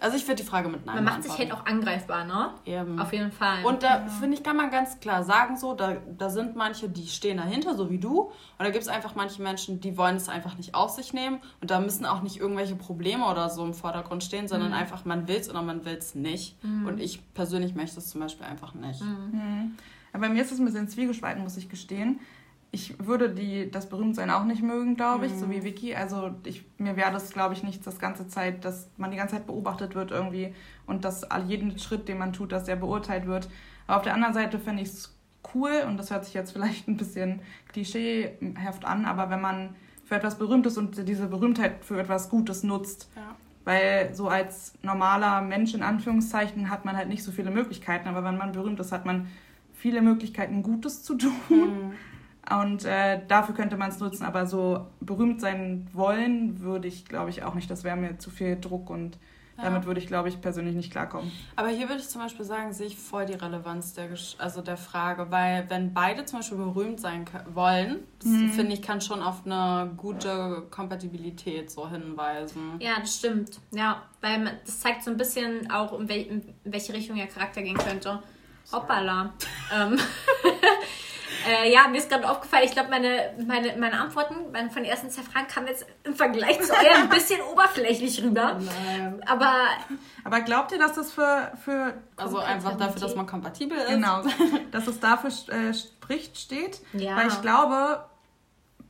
Also 0.00 0.16
ich 0.16 0.28
würde 0.28 0.42
die 0.42 0.48
Frage 0.48 0.68
mit 0.68 0.86
Nein 0.86 0.96
Man 0.96 1.04
macht 1.04 1.24
sich 1.24 1.36
halt 1.36 1.50
auch 1.52 1.66
angreifbar, 1.66 2.24
ne? 2.24 2.50
Eben. 2.64 3.00
Auf 3.00 3.12
jeden 3.12 3.32
Fall. 3.32 3.64
Und 3.64 3.82
da 3.82 4.06
finde 4.20 4.36
ich, 4.36 4.44
kann 4.44 4.56
man 4.56 4.70
ganz 4.70 5.00
klar 5.00 5.24
sagen, 5.24 5.56
so, 5.56 5.74
da, 5.74 5.96
da 6.16 6.30
sind 6.30 6.54
manche, 6.54 6.88
die 6.88 7.08
stehen 7.08 7.38
dahinter, 7.38 7.74
so 7.74 7.90
wie 7.90 7.98
du. 7.98 8.20
Und 8.20 8.32
da 8.58 8.70
gibt 8.70 8.82
es 8.82 8.88
einfach 8.88 9.16
manche 9.16 9.42
Menschen, 9.42 9.80
die 9.80 9.96
wollen 9.98 10.14
es 10.14 10.28
einfach 10.28 10.56
nicht 10.56 10.76
auf 10.76 10.90
sich 10.90 11.12
nehmen. 11.14 11.40
Und 11.60 11.72
da 11.72 11.80
müssen 11.80 12.06
auch 12.06 12.22
nicht 12.22 12.36
irgendwelche 12.38 12.76
Probleme 12.76 13.26
oder 13.28 13.48
so 13.50 13.64
im 13.64 13.74
Vordergrund 13.74 14.22
stehen, 14.22 14.44
Mhm. 14.44 14.48
sondern 14.48 14.72
einfach, 14.72 15.04
man 15.04 15.26
will 15.26 15.36
es 15.36 15.50
oder 15.50 15.62
man 15.62 15.84
will 15.84 15.96
es 15.96 16.14
nicht. 16.14 16.56
Und 16.62 17.00
ich 17.00 17.20
persönlich 17.34 17.74
möchte 17.74 17.98
es 17.98 18.08
zum 18.08 18.20
Beispiel 18.20 18.46
einfach 18.46 18.74
nicht. 18.74 19.00
Mhm. 19.02 19.74
Aber 20.12 20.22
bei 20.26 20.32
mir 20.32 20.42
ist 20.42 20.52
es 20.52 20.60
ein 20.60 20.64
bisschen 20.64 20.88
zwiegespalten, 20.88 21.42
muss 21.42 21.56
ich 21.56 21.68
gestehen. 21.68 22.20
Ich 22.70 22.94
würde 23.06 23.30
die, 23.30 23.70
das 23.70 23.88
Berühmtsein 23.88 24.30
auch 24.30 24.44
nicht 24.44 24.62
mögen, 24.62 24.94
glaube 24.94 25.24
ich, 25.26 25.32
so 25.32 25.48
wie 25.50 25.64
Vicky. 25.64 25.94
Also 25.94 26.32
ich, 26.44 26.64
mir 26.76 26.96
wäre 26.96 27.10
das, 27.12 27.30
glaube 27.30 27.54
ich, 27.54 27.62
nicht 27.62 27.86
das 27.86 27.98
ganze 27.98 28.28
Zeit, 28.28 28.64
dass 28.64 28.90
man 28.98 29.10
die 29.10 29.16
ganze 29.16 29.36
Zeit 29.36 29.46
beobachtet 29.46 29.94
wird 29.94 30.10
irgendwie 30.10 30.54
und 30.86 31.04
dass 31.06 31.24
all- 31.24 31.46
jeden 31.48 31.78
Schritt, 31.78 32.08
den 32.08 32.18
man 32.18 32.34
tut, 32.34 32.52
dass 32.52 32.64
der 32.64 32.76
beurteilt 32.76 33.26
wird. 33.26 33.48
Aber 33.86 33.96
auf 33.96 34.02
der 34.02 34.12
anderen 34.12 34.34
Seite 34.34 34.58
finde 34.58 34.82
ich 34.82 34.90
es 34.90 35.16
cool 35.54 35.70
und 35.86 35.96
das 35.96 36.10
hört 36.10 36.26
sich 36.26 36.34
jetzt 36.34 36.52
vielleicht 36.52 36.88
ein 36.88 36.98
bisschen 36.98 37.40
klischeehaft 37.72 38.84
an, 38.84 39.06
aber 39.06 39.30
wenn 39.30 39.40
man 39.40 39.74
für 40.04 40.16
etwas 40.16 40.36
berühmt 40.38 40.66
ist 40.66 40.76
und 40.76 41.08
diese 41.08 41.26
Berühmtheit 41.26 41.84
für 41.84 41.98
etwas 42.00 42.28
Gutes 42.28 42.64
nutzt, 42.64 43.08
Ja. 43.16 43.34
weil 43.64 44.14
so 44.14 44.28
als 44.28 44.74
normaler 44.82 45.40
Mensch 45.40 45.72
in 45.74 45.82
Anführungszeichen 45.82 46.68
hat 46.70 46.84
man 46.84 46.96
halt 46.98 47.08
nicht 47.08 47.22
so 47.24 47.32
viele 47.32 47.50
Möglichkeiten, 47.50 48.08
aber 48.08 48.24
wenn 48.24 48.36
man 48.36 48.52
berühmt 48.52 48.78
ist, 48.80 48.92
hat 48.92 49.06
man 49.06 49.28
viele 49.74 50.02
Möglichkeiten, 50.02 50.62
Gutes 50.62 51.02
zu 51.02 51.14
tun. 51.16 51.32
Mhm. 51.48 51.92
Und 52.50 52.84
äh, 52.84 53.20
dafür 53.28 53.54
könnte 53.54 53.76
man 53.76 53.90
es 53.90 53.98
nutzen, 54.00 54.24
aber 54.24 54.46
so 54.46 54.86
berühmt 55.00 55.40
sein 55.40 55.86
wollen 55.92 56.60
würde 56.60 56.88
ich, 56.88 57.04
glaube 57.04 57.30
ich, 57.30 57.42
auch 57.42 57.54
nicht. 57.54 57.70
Das 57.70 57.84
wäre 57.84 57.96
mir 57.96 58.18
zu 58.18 58.30
viel 58.30 58.58
Druck 58.58 58.88
und 58.90 59.18
Ja. 59.58 59.64
damit 59.64 59.86
würde 59.86 59.98
ich, 60.00 60.06
glaube 60.06 60.28
ich, 60.28 60.40
persönlich 60.40 60.76
nicht 60.76 60.92
klarkommen. 60.92 61.30
Aber 61.56 61.68
hier 61.68 61.88
würde 61.88 62.00
ich 62.00 62.08
zum 62.08 62.22
Beispiel 62.22 62.44
sagen, 62.46 62.72
sehe 62.72 62.86
ich 62.86 62.96
voll 62.96 63.26
die 63.26 63.32
Relevanz 63.34 63.92
der, 63.92 64.08
also 64.38 64.62
der 64.62 64.76
Frage, 64.76 65.30
weil 65.32 65.68
wenn 65.68 65.92
beide 65.92 66.24
zum 66.24 66.38
Beispiel 66.38 66.58
berühmt 66.58 67.00
sein 67.00 67.24
wollen, 67.52 67.98
das 68.20 68.28
Mhm. 68.30 68.48
finde 68.50 68.72
ich, 68.74 68.82
kann 68.82 69.00
schon 69.00 69.20
auf 69.20 69.44
eine 69.44 69.90
gute 69.96 70.62
Kompatibilität 70.70 71.70
so 71.72 71.90
hinweisen. 71.90 72.76
Ja, 72.78 72.92
das 73.00 73.16
stimmt. 73.16 73.58
Ja, 73.72 74.02
weil 74.20 74.58
das 74.64 74.78
zeigt 74.80 75.02
so 75.02 75.10
ein 75.10 75.16
bisschen 75.16 75.70
auch, 75.72 75.98
in, 75.98 76.08
wel, 76.08 76.20
in 76.22 76.54
welche 76.64 76.92
Richtung 76.94 77.16
ihr 77.16 77.26
Charakter 77.26 77.60
gehen 77.60 77.76
könnte. 77.76 78.22
Hoppala. 78.72 79.32
ähm, 79.74 79.98
äh, 81.46 81.72
ja, 81.72 81.86
mir 81.88 81.98
ist 81.98 82.08
gerade 82.10 82.28
aufgefallen, 82.28 82.64
ich 82.64 82.72
glaube, 82.72 82.88
meine, 82.90 83.34
meine, 83.46 83.76
meine 83.76 84.00
Antworten 84.00 84.34
meine- 84.52 84.70
von 84.70 84.82
den 84.82 84.90
ersten 84.90 85.10
zwei 85.10 85.22
Fragen 85.22 85.46
kamen 85.46 85.66
jetzt 85.68 85.86
im 86.04 86.14
Vergleich 86.14 86.60
zu 86.62 86.72
euren 86.72 87.02
ein 87.02 87.08
bisschen 87.08 87.40
oberflächlich 87.52 88.22
rüber. 88.22 88.58
Nein. 88.88 89.22
Aber 89.26 89.52
Aber 90.24 90.40
glaubt 90.40 90.72
ihr, 90.72 90.78
dass 90.78 90.94
das 90.94 91.12
für, 91.12 91.52
für 91.64 91.94
Also 92.16 92.38
einfach 92.38 92.76
dafür, 92.76 93.00
dass 93.00 93.14
man 93.14 93.26
kompatibel 93.26 93.76
ist. 93.78 93.88
genau, 93.88 94.22
dass 94.72 94.86
es 94.86 94.98
dafür 95.00 95.30
äh, 95.54 95.74
spricht, 95.74 96.38
steht? 96.38 96.80
Ja. 96.94 97.16
Weil 97.16 97.28
ich 97.28 97.40
glaube, 97.42 98.04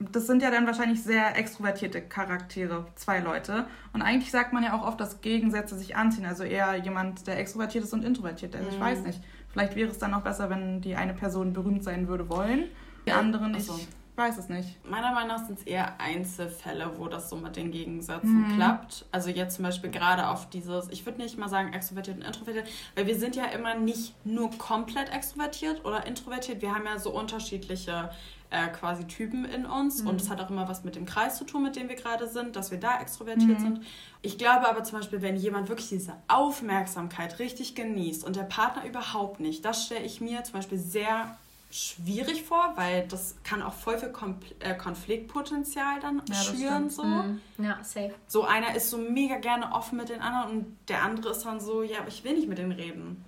das 0.00 0.28
sind 0.28 0.42
ja 0.42 0.50
dann 0.52 0.64
wahrscheinlich 0.66 1.02
sehr 1.02 1.36
extrovertierte 1.36 2.00
Charaktere, 2.00 2.86
zwei 2.94 3.18
Leute. 3.18 3.66
Und 3.92 4.00
eigentlich 4.02 4.30
sagt 4.30 4.52
man 4.52 4.62
ja 4.62 4.72
auch 4.78 4.86
oft, 4.86 5.00
dass 5.00 5.20
Gegensätze 5.22 5.76
sich 5.76 5.96
anziehen. 5.96 6.24
Also 6.24 6.44
eher 6.44 6.76
jemand, 6.76 7.26
der 7.26 7.38
extrovertiert 7.40 7.82
ist 7.82 7.92
und 7.92 8.04
introvertiert. 8.04 8.54
Also 8.54 8.68
ich 8.70 8.78
weiß 8.78 9.00
nicht. 9.00 9.20
Vielleicht 9.50 9.76
wäre 9.76 9.90
es 9.90 9.98
dann 9.98 10.10
noch 10.10 10.22
besser, 10.22 10.50
wenn 10.50 10.80
die 10.80 10.94
eine 10.94 11.14
Person 11.14 11.52
berühmt 11.52 11.82
sein 11.82 12.08
würde 12.08 12.28
wollen. 12.28 12.64
Die 13.06 13.12
andere 13.12 13.48
nicht. 13.48 13.66
So. 13.66 13.74
Ich 13.74 13.88
weiß 14.16 14.38
es 14.38 14.48
nicht. 14.48 14.84
Meiner 14.84 15.12
Meinung 15.12 15.28
nach 15.28 15.46
sind 15.46 15.60
es 15.60 15.64
eher 15.64 16.00
Einzelfälle, 16.00 16.90
wo 16.98 17.06
das 17.06 17.30
so 17.30 17.36
mit 17.36 17.54
den 17.54 17.70
Gegensätzen 17.70 18.52
klappt. 18.56 19.06
Also 19.12 19.30
jetzt 19.30 19.54
zum 19.54 19.64
Beispiel 19.64 19.90
gerade 19.90 20.26
auf 20.28 20.50
dieses, 20.50 20.88
ich 20.88 21.06
würde 21.06 21.22
nicht 21.22 21.38
mal 21.38 21.48
sagen 21.48 21.72
extrovertiert 21.72 22.18
und 22.18 22.24
introvertiert, 22.24 22.68
weil 22.96 23.06
wir 23.06 23.16
sind 23.16 23.36
ja 23.36 23.44
immer 23.44 23.76
nicht 23.76 24.14
nur 24.26 24.50
komplett 24.58 25.10
extrovertiert 25.10 25.84
oder 25.84 26.04
introvertiert. 26.04 26.62
Wir 26.62 26.74
haben 26.74 26.84
ja 26.84 26.98
so 26.98 27.10
unterschiedliche 27.10 28.10
äh, 28.50 28.68
quasi 28.68 29.06
Typen 29.06 29.44
in 29.44 29.66
uns 29.66 30.00
und 30.00 30.20
es 30.20 30.30
hat 30.30 30.40
auch 30.40 30.50
immer 30.50 30.68
was 30.68 30.84
mit 30.84 30.96
dem 30.96 31.04
Kreis 31.04 31.36
zu 31.36 31.44
tun, 31.44 31.62
mit 31.62 31.76
dem 31.76 31.88
wir 31.88 31.96
gerade 31.96 32.28
sind, 32.28 32.56
dass 32.56 32.70
wir 32.70 32.78
da 32.78 33.00
extrovertiert 33.00 33.60
sind. 33.60 33.80
Ich 34.22 34.38
glaube 34.38 34.68
aber 34.68 34.84
zum 34.84 34.98
Beispiel, 34.98 35.22
wenn 35.22 35.36
jemand 35.36 35.68
wirklich 35.68 35.88
diese 35.88 36.14
Aufmerksamkeit 36.28 37.38
richtig 37.38 37.74
genießt 37.74 38.24
und 38.24 38.36
der 38.36 38.44
Partner 38.44 38.84
überhaupt 38.86 39.40
nicht, 39.40 39.64
das 39.64 39.84
stelle 39.86 40.04
ich 40.04 40.20
mir 40.20 40.44
zum 40.44 40.54
Beispiel 40.54 40.78
sehr 40.78 41.36
schwierig 41.70 42.44
vor, 42.44 42.72
weil 42.76 43.06
das 43.08 43.36
kann 43.44 43.60
auch 43.60 43.74
voll 43.74 43.98
viel 43.98 44.08
Kompl 44.10 44.46
äh, 44.60 44.74
Konfliktpotenzial 44.74 46.00
dann 46.00 46.22
das 46.26 46.46
schüren. 46.46 46.88
So. 46.88 47.04
Mhm. 47.04 47.40
ja, 47.58 47.78
safe. 47.82 48.14
so 48.26 48.44
einer 48.44 48.74
ist 48.74 48.88
so 48.88 48.96
mega 48.96 49.36
gerne 49.36 49.72
offen 49.72 49.98
mit 49.98 50.08
den 50.08 50.20
anderen 50.20 50.50
und 50.50 50.78
der 50.88 51.02
andere 51.02 51.32
ist 51.32 51.44
dann 51.44 51.60
so, 51.60 51.82
ja, 51.82 51.98
aber 51.98 52.08
ich 52.08 52.24
will 52.24 52.34
nicht 52.34 52.48
mit 52.48 52.56
denen 52.56 52.72
reden. 52.72 53.24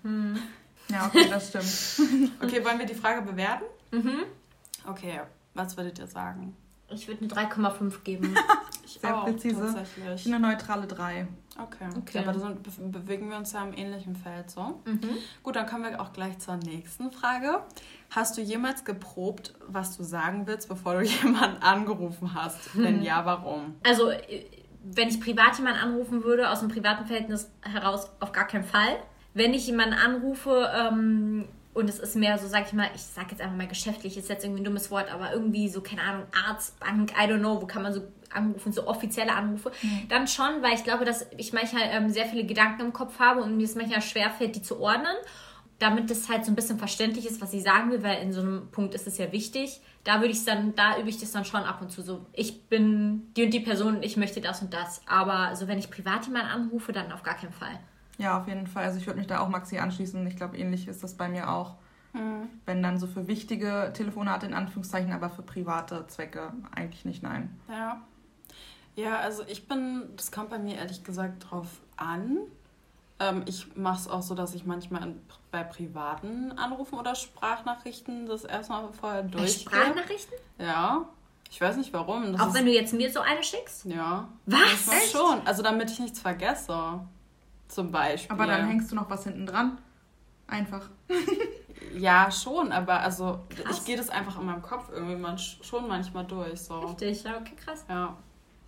Ja, 0.89 1.07
okay, 1.07 1.29
das 1.29 1.49
stimmt. 1.49 2.33
Okay, 2.43 2.65
wollen 2.65 2.79
wir 2.79 2.87
die 2.87 2.95
Frage 2.95 3.23
bewerten? 3.23 3.65
Mhm. 3.91 4.23
Okay, 4.87 5.21
was 5.55 5.77
würdet 5.77 5.99
ihr 5.99 6.07
sagen? 6.07 6.57
Ich 6.89 7.07
würde 7.07 7.25
eine 7.25 7.49
3,5 7.49 8.03
geben. 8.03 8.37
Ich 8.93 9.01
Sehr 9.01 9.17
auch, 9.17 9.25
präzise. 9.25 9.69
Ich 9.69 9.75
Tatsächlich. 9.75 10.27
eine 10.27 10.41
neutrale 10.41 10.87
3. 10.89 11.29
Okay. 11.63 11.89
Okay. 11.99 12.19
Aber 12.19 12.33
da 12.33 12.57
bewegen 12.79 13.31
wir 13.31 13.37
uns 13.37 13.53
ja 13.53 13.63
im 13.63 13.73
ähnlichen 13.73 14.17
Feld 14.17 14.51
so. 14.51 14.83
Mhm. 14.85 15.17
Gut, 15.45 15.55
dann 15.55 15.67
kommen 15.67 15.85
wir 15.85 16.01
auch 16.01 16.13
gleich 16.13 16.41
zur 16.41 16.57
nächsten 16.57 17.13
Frage. 17.13 17.63
Hast 18.11 18.37
du 18.37 18.41
jemals 18.41 18.85
geprobt, 18.85 19.55
was 19.69 19.97
du 19.97 20.03
sagen 20.03 20.49
willst, 20.49 20.69
bevor 20.69 20.95
du 20.95 21.03
jemanden 21.05 21.63
angerufen 21.63 22.35
hast? 22.35 22.77
Wenn 22.77 23.03
ja, 23.03 23.25
warum? 23.25 23.77
Also, 23.87 24.11
äh, 24.11 24.47
wenn 24.83 25.09
ich 25.09 25.21
privat 25.21 25.57
jemanden 25.59 25.81
anrufen 25.81 26.25
würde, 26.25 26.51
aus 26.51 26.59
einem 26.59 26.71
privaten 26.71 27.07
Verhältnis 27.07 27.49
heraus, 27.63 28.11
auf 28.19 28.33
gar 28.33 28.49
keinen 28.49 28.65
Fall. 28.65 28.97
Wenn 29.35 29.55
ich 29.55 29.69
jemanden 29.69 29.95
anrufe 29.95 30.69
ähm, 30.75 31.47
und 31.73 31.89
es 31.89 31.99
ist 32.01 32.17
mehr 32.17 32.37
so, 32.37 32.49
sag 32.49 32.67
ich 32.67 32.73
mal, 32.73 32.89
ich 32.95 33.03
sag 33.03 33.31
jetzt 33.31 33.41
einfach 33.41 33.57
mal 33.57 33.69
geschäftlich, 33.69 34.17
ist 34.17 34.29
jetzt 34.29 34.45
irgendwie 34.45 34.63
ein 34.63 34.65
dummes 34.65 34.91
Wort, 34.91 35.13
aber 35.13 35.33
irgendwie 35.33 35.69
so, 35.69 35.81
keine 35.81 36.03
Ahnung, 36.03 36.25
Arzt, 36.47 36.79
Bank, 36.81 37.13
I 37.13 37.31
don't 37.31 37.39
know, 37.39 37.63
wo 37.63 37.67
kann 37.67 37.83
man 37.83 37.93
so 37.93 38.03
anrufen, 38.33 38.73
so 38.73 38.87
offizielle 38.87 39.33
Anrufe, 39.33 39.71
dann 40.09 40.27
schon, 40.27 40.63
weil 40.63 40.75
ich 40.75 40.85
glaube, 40.85 41.05
dass 41.05 41.27
ich 41.37 41.53
manchmal 41.53 41.83
ähm, 41.91 42.11
sehr 42.11 42.27
viele 42.27 42.45
Gedanken 42.45 42.83
im 42.83 42.93
Kopf 42.93 43.19
habe 43.19 43.43
und 43.43 43.57
mir 43.57 43.65
es 43.65 43.75
manchmal 43.75 44.03
schwerfällt, 44.03 44.57
die 44.57 44.63
zu 44.63 44.81
ordnen. 44.81 45.15
Damit 45.79 46.11
es 46.11 46.29
halt 46.29 46.45
so 46.45 46.53
ein 46.53 46.57
bisschen 46.57 46.79
verständlich 46.79 47.25
ist, 47.25 47.41
was 47.41 47.55
ich 47.55 47.63
sagen 47.63 47.91
will, 47.91 48.03
weil 48.03 48.23
in 48.23 48.35
so 48.35 48.43
einem 48.43 48.71
Punkt 48.71 48.95
ist 48.95 49.07
es 49.07 49.17
ja 49.17 49.33
wichtig. 49.33 49.81
Da 50.05 50.21
würde 50.21 50.33
ich 50.33 50.45
dann, 50.45 50.75
da 50.75 50.99
übe 50.99 51.09
ich 51.09 51.19
das 51.19 51.33
dann 51.33 51.47
schon 51.47 51.63
ab 51.63 51.81
und 51.81 51.91
zu 51.91 52.03
so. 52.03 52.27
Ich 52.35 52.65
bin 52.65 53.33
die 53.35 53.45
und 53.45 53.51
die 53.51 53.61
Person 53.61 54.03
ich 54.03 54.19
möchte 54.19 54.43
das 54.43 54.61
und 54.61 54.75
das. 54.75 55.01
Aber 55.07 55.57
so 55.57 55.69
wenn 55.69 55.79
ich 55.79 55.91
privat 55.91 56.27
jemanden 56.27 56.49
anrufe, 56.49 56.93
dann 56.93 57.11
auf 57.13 57.23
gar 57.23 57.35
keinen 57.35 57.55
Fall. 57.55 57.79
Ja, 58.21 58.39
auf 58.39 58.47
jeden 58.47 58.67
Fall. 58.67 58.85
Also 58.85 58.99
ich 58.99 59.07
würde 59.07 59.19
mich 59.19 59.27
da 59.27 59.41
auch 59.41 59.49
Maxi 59.49 59.79
anschließen. 59.79 60.27
Ich 60.27 60.37
glaube, 60.37 60.57
ähnlich 60.57 60.87
ist 60.89 61.03
das 61.03 61.15
bei 61.15 61.29
mir 61.29 61.51
auch. 61.51 61.77
Wenn 62.67 62.83
dann 62.83 62.99
so 62.99 63.07
für 63.07 63.29
wichtige 63.29 63.93
Telefonate 63.95 64.47
in 64.47 64.55
Anführungszeichen, 64.55 65.13
aber 65.13 65.31
für 65.31 65.43
private 65.43 66.07
Zwecke 66.09 66.53
eigentlich 66.75 67.05
nicht, 67.05 67.23
nein. 67.23 67.57
Ja. 67.69 68.03
Ja, 68.97 69.19
also 69.19 69.45
ich 69.47 69.69
bin, 69.69 70.09
das 70.17 70.33
kommt 70.33 70.51
bei 70.51 70.59
mir 70.59 70.77
ehrlich 70.77 71.05
gesagt 71.05 71.49
drauf 71.49 71.69
an. 71.97 72.39
Ähm, 73.21 73.45
ich 73.47 73.77
mache 73.77 74.01
es 74.01 74.09
auch 74.09 74.23
so, 74.23 74.35
dass 74.35 74.55
ich 74.55 74.67
manchmal 74.67 75.05
in, 75.05 75.21
bei 75.53 75.63
privaten 75.63 76.53
Anrufen 76.59 76.99
oder 76.99 77.15
Sprachnachrichten 77.15 78.27
das 78.27 78.45
erstmal 78.45 78.93
vorher 78.93 79.23
durchgehe. 79.23 79.79
Sprachnachrichten? 79.79 80.37
Ja. 80.59 81.09
Ich 81.49 81.61
weiß 81.61 81.77
nicht 81.77 81.93
warum. 81.93 82.33
Das 82.33 82.41
Auch 82.41 82.49
ist, 82.49 82.55
wenn 82.55 82.67
du 82.67 82.73
jetzt 82.73 82.93
mir 82.93 83.11
so 83.11 83.21
eine 83.21 83.43
schickst? 83.43 83.85
Ja. 83.85 84.29
Was? 84.47 84.89
Echt? 84.89 85.13
schon. 85.13 85.47
Also 85.47 85.63
damit 85.63 85.91
ich 85.91 86.01
nichts 86.01 86.21
vergesse. 86.21 87.01
Zum 87.71 87.91
Beispiel. 87.91 88.33
Aber 88.33 88.47
dann 88.47 88.67
hängst 88.67 88.91
du 88.91 88.97
noch 88.97 89.09
was 89.09 89.25
hinten 89.25 89.47
dran. 89.47 89.79
Einfach. 90.47 90.89
Ja, 91.95 92.31
schon, 92.31 92.73
aber 92.73 93.01
also 93.01 93.41
Krass. 93.49 93.79
ich 93.79 93.85
gehe 93.85 93.97
das 93.97 94.11
einfach 94.11 94.39
in 94.39 94.47
meinem 94.47 94.63
Kopf 94.63 94.91
irgendwie 94.93 95.17
man, 95.17 95.39
schon 95.39 95.89
manchmal 95.89 96.25
durch. 96.25 96.61
So. 96.61 96.79
Richtig, 96.79 97.25
ja, 97.25 97.39
okay, 97.39 97.55
krass. 97.57 97.85
Ja. 97.89 98.17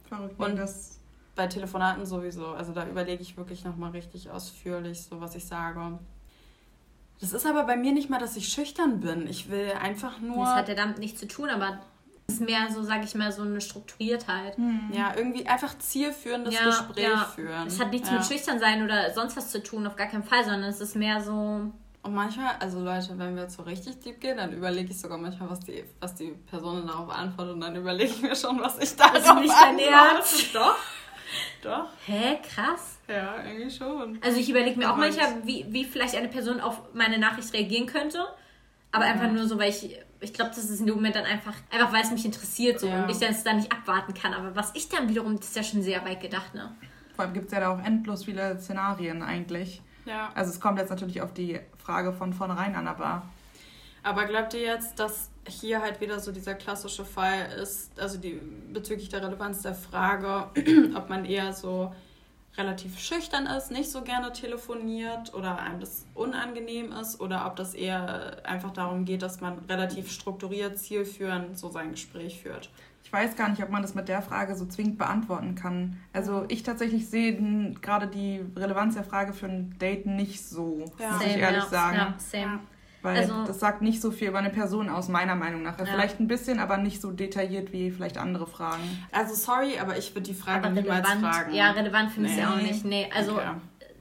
Verrückt. 0.08 0.40
Und- 0.40 0.56
das. 0.56 0.98
Bei 1.34 1.46
Telefonaten 1.46 2.04
sowieso. 2.04 2.48
Also 2.48 2.72
da 2.72 2.86
überlege 2.86 3.22
ich 3.22 3.36
wirklich 3.38 3.64
nochmal 3.64 3.92
richtig 3.92 4.30
ausführlich, 4.30 5.02
so 5.02 5.20
was 5.20 5.34
ich 5.34 5.46
sage. 5.46 5.98
Das 7.20 7.32
ist 7.32 7.46
aber 7.46 7.64
bei 7.64 7.76
mir 7.76 7.92
nicht 7.92 8.10
mal, 8.10 8.18
dass 8.18 8.36
ich 8.36 8.48
schüchtern 8.48 9.00
bin. 9.00 9.26
Ich 9.26 9.48
will 9.48 9.72
einfach 9.80 10.20
nur. 10.20 10.44
Das 10.44 10.54
hat 10.56 10.68
ja 10.68 10.74
damit 10.74 10.98
nichts 10.98 11.20
zu 11.20 11.28
tun, 11.28 11.48
aber 11.48 11.78
ist 12.32 12.40
mehr 12.40 12.68
so, 12.70 12.82
sag 12.82 13.04
ich 13.04 13.14
mal, 13.14 13.32
so 13.32 13.42
eine 13.42 13.60
Strukturiertheit. 13.60 14.56
ja, 14.92 15.12
irgendwie 15.16 15.46
einfach 15.46 15.76
zielführendes 15.78 16.54
ja, 16.54 16.64
Gespräch 16.64 17.04
ja. 17.04 17.24
führen. 17.24 17.66
Es 17.66 17.80
hat 17.80 17.90
nichts 17.90 18.08
ja. 18.08 18.16
mit 18.16 18.26
Schüchtern 18.26 18.58
sein 18.58 18.82
oder 18.82 19.12
sonst 19.12 19.36
was 19.36 19.50
zu 19.50 19.62
tun, 19.62 19.86
auf 19.86 19.96
gar 19.96 20.06
keinen 20.06 20.24
Fall, 20.24 20.44
sondern 20.44 20.64
es 20.64 20.80
ist 20.80 20.96
mehr 20.96 21.20
so. 21.20 21.70
Und 22.04 22.14
manchmal, 22.14 22.56
also 22.58 22.80
Leute, 22.80 23.16
wenn 23.16 23.36
wir 23.36 23.44
jetzt 23.44 23.56
so 23.56 23.62
richtig 23.62 24.00
deep 24.00 24.20
gehen, 24.20 24.36
dann 24.36 24.52
überlege 24.52 24.90
ich 24.90 25.00
sogar 25.00 25.18
manchmal, 25.18 25.48
was 25.50 25.60
die, 25.60 25.84
was 26.00 26.14
die 26.16 26.32
Person 26.50 26.84
darauf 26.86 27.08
antwortet. 27.10 27.54
Und 27.54 27.60
dann 27.60 27.76
überlege 27.76 28.10
ich 28.10 28.22
mir 28.22 28.34
schon, 28.34 28.60
was 28.60 28.78
ich 28.78 28.96
darauf 28.96 29.16
ist 29.16 29.34
nicht 29.36 29.54
dein 29.54 29.76
antworte. 29.76 30.16
Ernst. 30.16 30.54
Doch. 30.54 30.76
Doch. 31.62 31.86
Hä, 32.06 32.38
krass. 32.42 32.98
Ja, 33.06 33.36
irgendwie 33.44 33.70
schon. 33.70 34.18
Also 34.20 34.38
ich 34.38 34.50
überlege 34.50 34.78
mir 34.78 34.92
auch 34.92 34.96
manchmal, 34.96 35.46
wie, 35.46 35.64
wie 35.68 35.84
vielleicht 35.84 36.16
eine 36.16 36.28
Person 36.28 36.60
auf 36.60 36.80
meine 36.92 37.18
Nachricht 37.18 37.52
reagieren 37.52 37.86
könnte. 37.86 38.26
Aber 38.90 39.04
einfach 39.04 39.30
nur 39.30 39.46
so, 39.46 39.58
weil 39.58 39.70
ich, 39.70 39.98
ich 40.22 40.32
glaube, 40.32 40.50
das 40.54 40.64
ist 40.70 40.80
in 40.80 40.86
dem 40.86 40.94
Moment 40.94 41.16
dann 41.16 41.24
einfach, 41.24 41.54
einfach 41.70 41.92
weil 41.92 42.02
es 42.02 42.10
mich 42.10 42.24
interessiert 42.24 42.80
so 42.80 42.86
Ja. 42.86 43.02
und 43.04 43.10
ich 43.10 43.18
das 43.18 43.44
dann 43.44 43.56
nicht 43.56 43.70
abwarten 43.72 44.14
kann. 44.14 44.32
Aber 44.32 44.54
was 44.56 44.70
ich 44.74 44.88
dann 44.88 45.08
wiederum, 45.08 45.36
das 45.36 45.48
ist 45.48 45.56
ja 45.56 45.62
schon 45.62 45.82
sehr 45.82 46.04
weit 46.04 46.20
gedacht, 46.20 46.54
ne? 46.54 46.70
Vor 47.14 47.24
allem 47.24 47.34
gibt 47.34 47.46
es 47.46 47.52
ja 47.52 47.60
da 47.60 47.74
auch 47.74 47.84
endlos 47.84 48.24
viele 48.24 48.58
Szenarien 48.58 49.22
eigentlich. 49.22 49.82
Ja. 50.06 50.30
Also 50.34 50.50
es 50.50 50.60
kommt 50.60 50.78
jetzt 50.78 50.90
natürlich 50.90 51.20
auf 51.22 51.32
die 51.34 51.60
Frage 51.78 52.12
von 52.12 52.32
vornherein 52.32 52.74
an, 52.74 52.88
aber 52.88 53.22
Aber 54.02 54.24
glaubt 54.24 54.54
ihr 54.54 54.60
jetzt, 54.62 54.98
dass 54.98 55.30
hier 55.46 55.80
halt 55.82 56.00
wieder 56.00 56.18
so 56.20 56.32
dieser 56.32 56.54
klassische 56.54 57.04
Fall 57.04 57.50
ist, 57.60 58.00
also 58.00 58.18
die 58.18 58.40
bezüglich 58.72 59.08
der 59.08 59.22
Relevanz 59.22 59.62
der 59.62 59.74
Frage, 59.74 60.46
ob 60.96 61.08
man 61.08 61.24
eher 61.24 61.52
so 61.52 61.92
relativ 62.56 62.98
schüchtern 62.98 63.46
ist, 63.46 63.70
nicht 63.70 63.90
so 63.90 64.02
gerne 64.02 64.32
telefoniert 64.32 65.32
oder 65.34 65.58
einem 65.58 65.80
das 65.80 66.06
unangenehm 66.14 66.92
ist 66.92 67.20
oder 67.20 67.46
ob 67.46 67.56
das 67.56 67.74
eher 67.74 68.36
einfach 68.44 68.72
darum 68.72 69.04
geht, 69.06 69.22
dass 69.22 69.40
man 69.40 69.58
relativ 69.68 70.10
strukturiert, 70.10 70.78
zielführend 70.78 71.58
so 71.58 71.70
sein 71.70 71.92
Gespräch 71.92 72.42
führt. 72.42 72.68
ich 73.04 73.12
weiß 73.12 73.36
gar 73.36 73.48
nicht, 73.48 73.62
ob 73.62 73.70
man 73.70 73.82
das 73.82 73.94
mit 73.94 74.08
der 74.08 74.22
Frage 74.22 74.54
so 74.54 74.64
zwingend 74.66 74.96
beantworten 74.98 75.54
kann. 75.54 75.98
Also 76.12 76.44
ich 76.48 76.62
tatsächlich 76.62 77.08
sehe 77.08 77.34
gerade 77.80 78.06
die 78.06 78.42
Relevanz 78.56 78.94
der 78.94 79.04
Frage 79.04 79.32
für 79.32 79.46
ein 79.46 79.74
Date 79.78 80.06
nicht 80.06 80.44
so, 80.46 80.84
Ja. 80.98 81.12
muss 81.12 81.26
ich 81.26 81.36
ehrlich 81.36 81.64
ja. 81.64 81.68
sagen. 81.68 81.96
Ja, 81.96 82.14
same. 82.18 82.60
Weil 83.02 83.16
Also- 83.18 83.44
das 83.44 83.58
sagt 83.58 83.82
nicht 83.82 84.00
so 84.00 84.10
viel 84.12 84.28
über 84.28 84.38
eine 84.38 84.50
Person 84.50 84.88
aus, 84.88 85.08
meiner 85.08 85.34
Meinung 85.34 85.62
nach. 85.64 85.76
Ja. 85.78 85.84
Vielleicht 85.84 86.20
ein 86.20 86.28
bisschen, 86.28 86.60
aber 86.60 86.76
nicht 86.76 87.00
so 87.00 87.10
detailliert 87.10 87.72
wie 87.72 87.90
vielleicht 87.90 88.16
andere 88.16 88.46
Fragen. 88.46 88.82
Also 89.10 89.34
sorry, 89.34 89.78
aber 89.80 89.98
ich 89.98 90.14
würde 90.14 90.22
die 90.28 90.34
Frage 90.34 90.66
Aber 90.66 90.70
niemals 90.80 91.08
relevant, 91.08 91.34
fragen. 91.34 91.54
ja, 91.54 91.70
relevant 91.72 92.12
finde 92.12 92.28
ich 92.28 92.36
sie 92.36 92.40
Nee. 92.42 92.46
auch 92.46 92.56
nicht. 92.56 92.84
Nee, 92.84 93.10
also 93.14 93.32
Okay. 93.34 93.50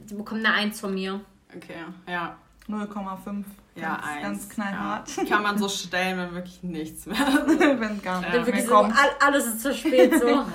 die 0.10 0.14
bekommen 0.14 0.46
eine 0.46 0.54
Eins 0.56 0.80
von 0.80 0.94
mir. 0.94 1.20
Okay, 1.56 1.74
ja. 2.08 2.36
0,5. 2.68 3.44
Ja, 3.76 3.96
ganz, 3.96 4.06
eins. 4.06 4.22
ganz 4.24 4.50
knallhart. 4.50 5.16
Ja. 5.18 5.24
Kann 5.26 5.44
man 5.44 5.58
so 5.58 5.70
stellen, 5.70 6.18
wenn 6.18 6.34
wirklich 6.34 6.62
nichts 6.62 7.06
mehr. 7.06 7.16
Wenn 7.18 8.02
gar 8.02 8.16
Ja. 8.16 8.20
nicht 8.22 8.34
Dann 8.34 8.46
wirklich 8.46 8.56
mehr 8.56 8.66
so, 8.68 8.74
kommt. 8.76 8.94
all, 8.98 9.10
alles 9.28 9.46
ist 9.48 9.62
zu 9.62 9.74
spät 9.74 10.14
so. 10.20 10.28
Ja. 10.28 10.46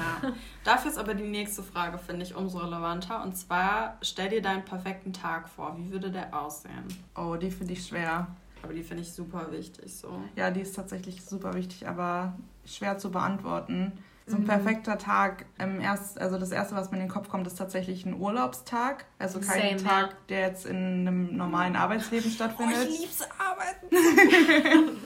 Dafür 0.65 0.91
ist 0.91 0.99
aber 0.99 1.15
die 1.15 1.23
nächste 1.25 1.63
Frage, 1.63 1.97
finde 1.97 2.25
ich, 2.25 2.35
umso 2.35 2.59
relevanter. 2.59 3.23
Und 3.23 3.37
zwar, 3.37 3.97
stell 4.03 4.29
dir 4.31 4.43
deinen 4.43 4.65
perfekten 4.65 5.13
Tag 5.13 5.49
vor. 5.49 5.77
Wie 5.79 5.91
würde 5.93 6.11
der 6.11 6.35
aussehen? 6.39 6.85
Oh, 7.17 7.37
die 7.37 7.51
finde 7.53 7.73
ich 7.75 7.87
schwer. 7.87 8.27
Aber 8.63 8.75
die 8.75 8.83
finde 8.83 9.05
ich 9.05 9.13
super 9.13 9.51
wichtig. 9.53 9.95
So. 9.97 10.21
Ja, 10.35 10.51
die 10.51 10.61
ist 10.63 10.75
tatsächlich 10.75 11.25
super 11.25 11.55
wichtig, 11.55 11.87
aber 11.89 12.35
schwer 12.65 12.99
zu 12.99 13.11
beantworten. 13.13 13.93
So 14.29 14.35
ein 14.37 14.43
Mhm. 14.43 14.47
perfekter 14.47 14.99
Tag, 14.99 15.47
ähm, 15.61 15.81
erst, 15.81 16.21
also 16.21 16.37
das 16.37 16.51
erste, 16.51 16.75
was 16.75 16.91
mir 16.91 16.97
in 16.97 17.05
den 17.05 17.09
Kopf 17.11 17.29
kommt, 17.29 17.47
ist 17.47 17.55
tatsächlich 17.57 18.05
ein 18.07 18.21
Urlaubstag. 18.21 19.05
Also 19.21 19.39
kein 19.39 19.79
Same, 19.79 19.83
Tag, 19.83 20.11
ja. 20.11 20.17
der 20.31 20.41
jetzt 20.41 20.67
in 20.67 20.77
einem 20.77 21.37
normalen 21.37 21.77
Arbeitsleben 21.77 22.29
stattfindet. 22.31 22.89
lieb's 22.89 23.21
arbeiten. 23.39 24.97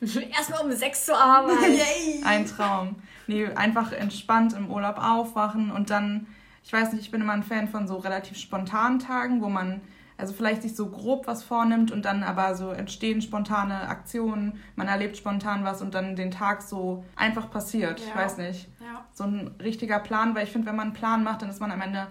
Erstmal 0.30 0.64
um 0.64 0.72
sechs 0.72 1.04
zu 1.06 1.14
arbeiten. 1.14 1.62
Yay! 1.74 2.22
Ein 2.24 2.46
Traum. 2.46 2.96
Nee, 3.26 3.46
einfach 3.54 3.92
entspannt 3.92 4.52
im 4.54 4.70
Urlaub 4.70 4.96
aufwachen 4.98 5.70
und 5.70 5.90
dann, 5.90 6.26
ich 6.64 6.72
weiß 6.72 6.92
nicht, 6.92 7.02
ich 7.02 7.10
bin 7.10 7.20
immer 7.20 7.34
ein 7.34 7.42
Fan 7.44 7.68
von 7.68 7.86
so 7.86 7.96
relativ 7.98 8.36
spontanen 8.38 8.98
Tagen, 8.98 9.42
wo 9.42 9.48
man 9.48 9.80
also 10.18 10.32
vielleicht 10.32 10.62
sich 10.62 10.76
so 10.76 10.86
grob 10.88 11.26
was 11.26 11.42
vornimmt 11.42 11.90
und 11.90 12.04
dann 12.04 12.22
aber 12.22 12.54
so 12.54 12.70
entstehen 12.70 13.22
spontane 13.22 13.88
Aktionen, 13.88 14.60
man 14.76 14.88
erlebt 14.88 15.16
spontan 15.16 15.64
was 15.64 15.82
und 15.82 15.94
dann 15.94 16.16
den 16.16 16.30
Tag 16.30 16.62
so 16.62 17.04
einfach 17.16 17.50
passiert. 17.50 18.00
Ich 18.00 18.08
Ja. 18.08 18.16
weiß 18.16 18.38
nicht. 18.38 18.68
Ja. 18.80 19.04
So 19.12 19.24
ein 19.24 19.50
richtiger 19.62 19.98
Plan, 19.98 20.34
weil 20.34 20.44
ich 20.44 20.52
finde, 20.52 20.68
wenn 20.68 20.76
man 20.76 20.88
einen 20.88 20.94
Plan 20.94 21.24
macht, 21.24 21.42
dann 21.42 21.50
ist 21.50 21.60
man 21.60 21.70
am 21.70 21.80
Ende 21.80 22.06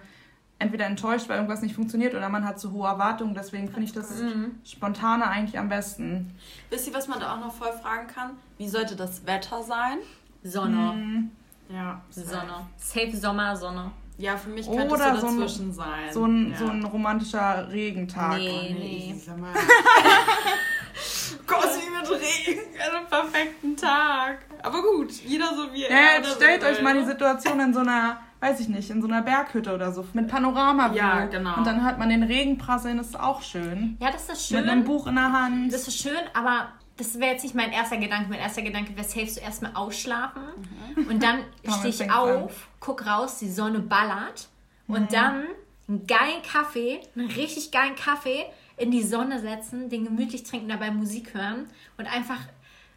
entweder 0.59 0.85
enttäuscht, 0.85 1.27
weil 1.27 1.37
irgendwas 1.37 1.61
nicht 1.63 1.73
funktioniert 1.73 2.13
oder 2.13 2.29
man 2.29 2.45
hat 2.45 2.59
zu 2.59 2.71
hohe 2.71 2.87
Erwartungen. 2.87 3.33
Deswegen 3.33 3.67
finde 3.67 3.83
ich 3.83 3.93
das 3.93 4.11
Mhm. 4.21 4.59
Spontane 4.63 5.25
eigentlich 5.27 5.57
am 5.57 5.69
besten. 5.69 6.35
Wisst 6.69 6.87
ihr, 6.87 6.93
was 6.93 7.07
man 7.07 7.19
da 7.19 7.33
auch 7.35 7.39
noch 7.39 7.53
voll 7.53 7.71
fragen 7.73 8.05
kann? 8.07 8.31
Wie 8.59 8.69
sollte 8.69 8.95
das 8.95 9.25
Wetter 9.25 9.63
sein? 9.63 9.97
Sonne. 10.43 10.93
Mhm. 10.95 11.31
Ja, 11.69 12.01
Sonne. 12.11 12.67
Safe 12.77 13.15
Sommer, 13.15 13.55
Sonne. 13.55 13.91
Ja, 14.21 14.37
für 14.37 14.49
mich 14.49 14.67
könnte 14.69 14.93
Oder 14.93 15.15
es 15.15 15.21
so 15.21 15.27
so 15.27 15.27
ein- 15.33 15.39
dazwischen 15.39 15.73
sein. 15.73 16.13
So 16.13 16.25
ein, 16.25 16.51
ja. 16.51 16.57
so 16.57 16.67
ein 16.67 16.83
romantischer 16.85 17.67
Regentag. 17.71 18.37
Nee. 18.37 18.51
Oh, 18.69 18.73
nee. 18.79 19.15
sag 19.25 19.37
mal. 19.39 19.51
Kossi 21.47 21.81
mit 21.89 22.09
Regen, 22.09 22.61
einen 22.79 23.07
perfekten 23.07 23.75
Tag. 23.75 24.39
Aber 24.61 24.81
gut, 24.81 25.11
jeder 25.11 25.47
so 25.55 25.73
wie 25.73 25.81
Ja, 25.81 25.87
er. 25.87 26.17
jetzt 26.17 26.27
oder 26.27 26.35
stellt 26.35 26.61
so 26.61 26.67
euch 26.67 26.77
will, 26.77 26.83
mal 26.83 26.93
die 26.93 26.99
ne? 27.01 27.05
Situation 27.07 27.59
in 27.59 27.73
so 27.73 27.79
einer, 27.79 28.17
weiß 28.41 28.59
ich 28.59 28.67
nicht, 28.67 28.89
in 28.89 29.01
so 29.01 29.07
einer 29.07 29.21
Berghütte 29.21 29.73
oder 29.73 29.91
so, 29.91 30.05
mit 30.13 30.27
Panorama. 30.27 30.91
Ja, 30.93 31.25
genau. 31.25 31.57
Und 31.57 31.65
dann 31.65 31.83
hört 31.83 31.97
man 31.97 32.09
den 32.09 32.23
Regen 32.23 32.57
prasseln, 32.57 32.97
das 32.97 33.07
ist 33.07 33.19
auch 33.19 33.41
schön. 33.41 33.97
Ja, 33.99 34.11
das 34.11 34.29
ist 34.29 34.47
schön. 34.47 34.61
Mit 34.61 34.69
einem 34.69 34.83
Buch 34.83 35.07
in 35.07 35.15
der 35.15 35.31
Hand. 35.31 35.73
Das 35.73 35.87
ist 35.87 35.97
schön, 35.99 36.19
aber 36.33 36.67
das 37.01 37.19
wäre 37.19 37.31
jetzt 37.31 37.43
nicht 37.43 37.55
mein 37.55 37.71
erster 37.71 37.97
Gedanke. 37.97 38.29
Mein 38.29 38.39
erster 38.39 38.61
Gedanke 38.61 38.95
wäre 38.95 39.07
safe 39.07 39.25
zuerst 39.25 39.63
mal 39.63 39.71
ausschlafen. 39.73 40.43
Und 41.09 41.23
dann 41.23 41.39
stehe 41.79 41.89
ich 41.89 42.11
auf, 42.11 42.67
guck 42.79 43.07
raus, 43.07 43.39
die 43.39 43.49
Sonne 43.49 43.79
ballert. 43.79 44.47
Und 44.87 45.11
dann 45.11 45.45
einen 45.87 46.05
geilen 46.05 46.43
Kaffee, 46.43 46.99
einen 47.15 47.27
richtig 47.27 47.71
geilen 47.71 47.95
Kaffee 47.95 48.45
in 48.77 48.91
die 48.91 49.01
Sonne 49.01 49.39
setzen, 49.39 49.89
den 49.89 50.03
gemütlich 50.05 50.43
trinken, 50.43 50.69
dabei 50.69 50.91
Musik 50.91 51.33
hören 51.33 51.67
und 51.97 52.05
einfach 52.05 52.39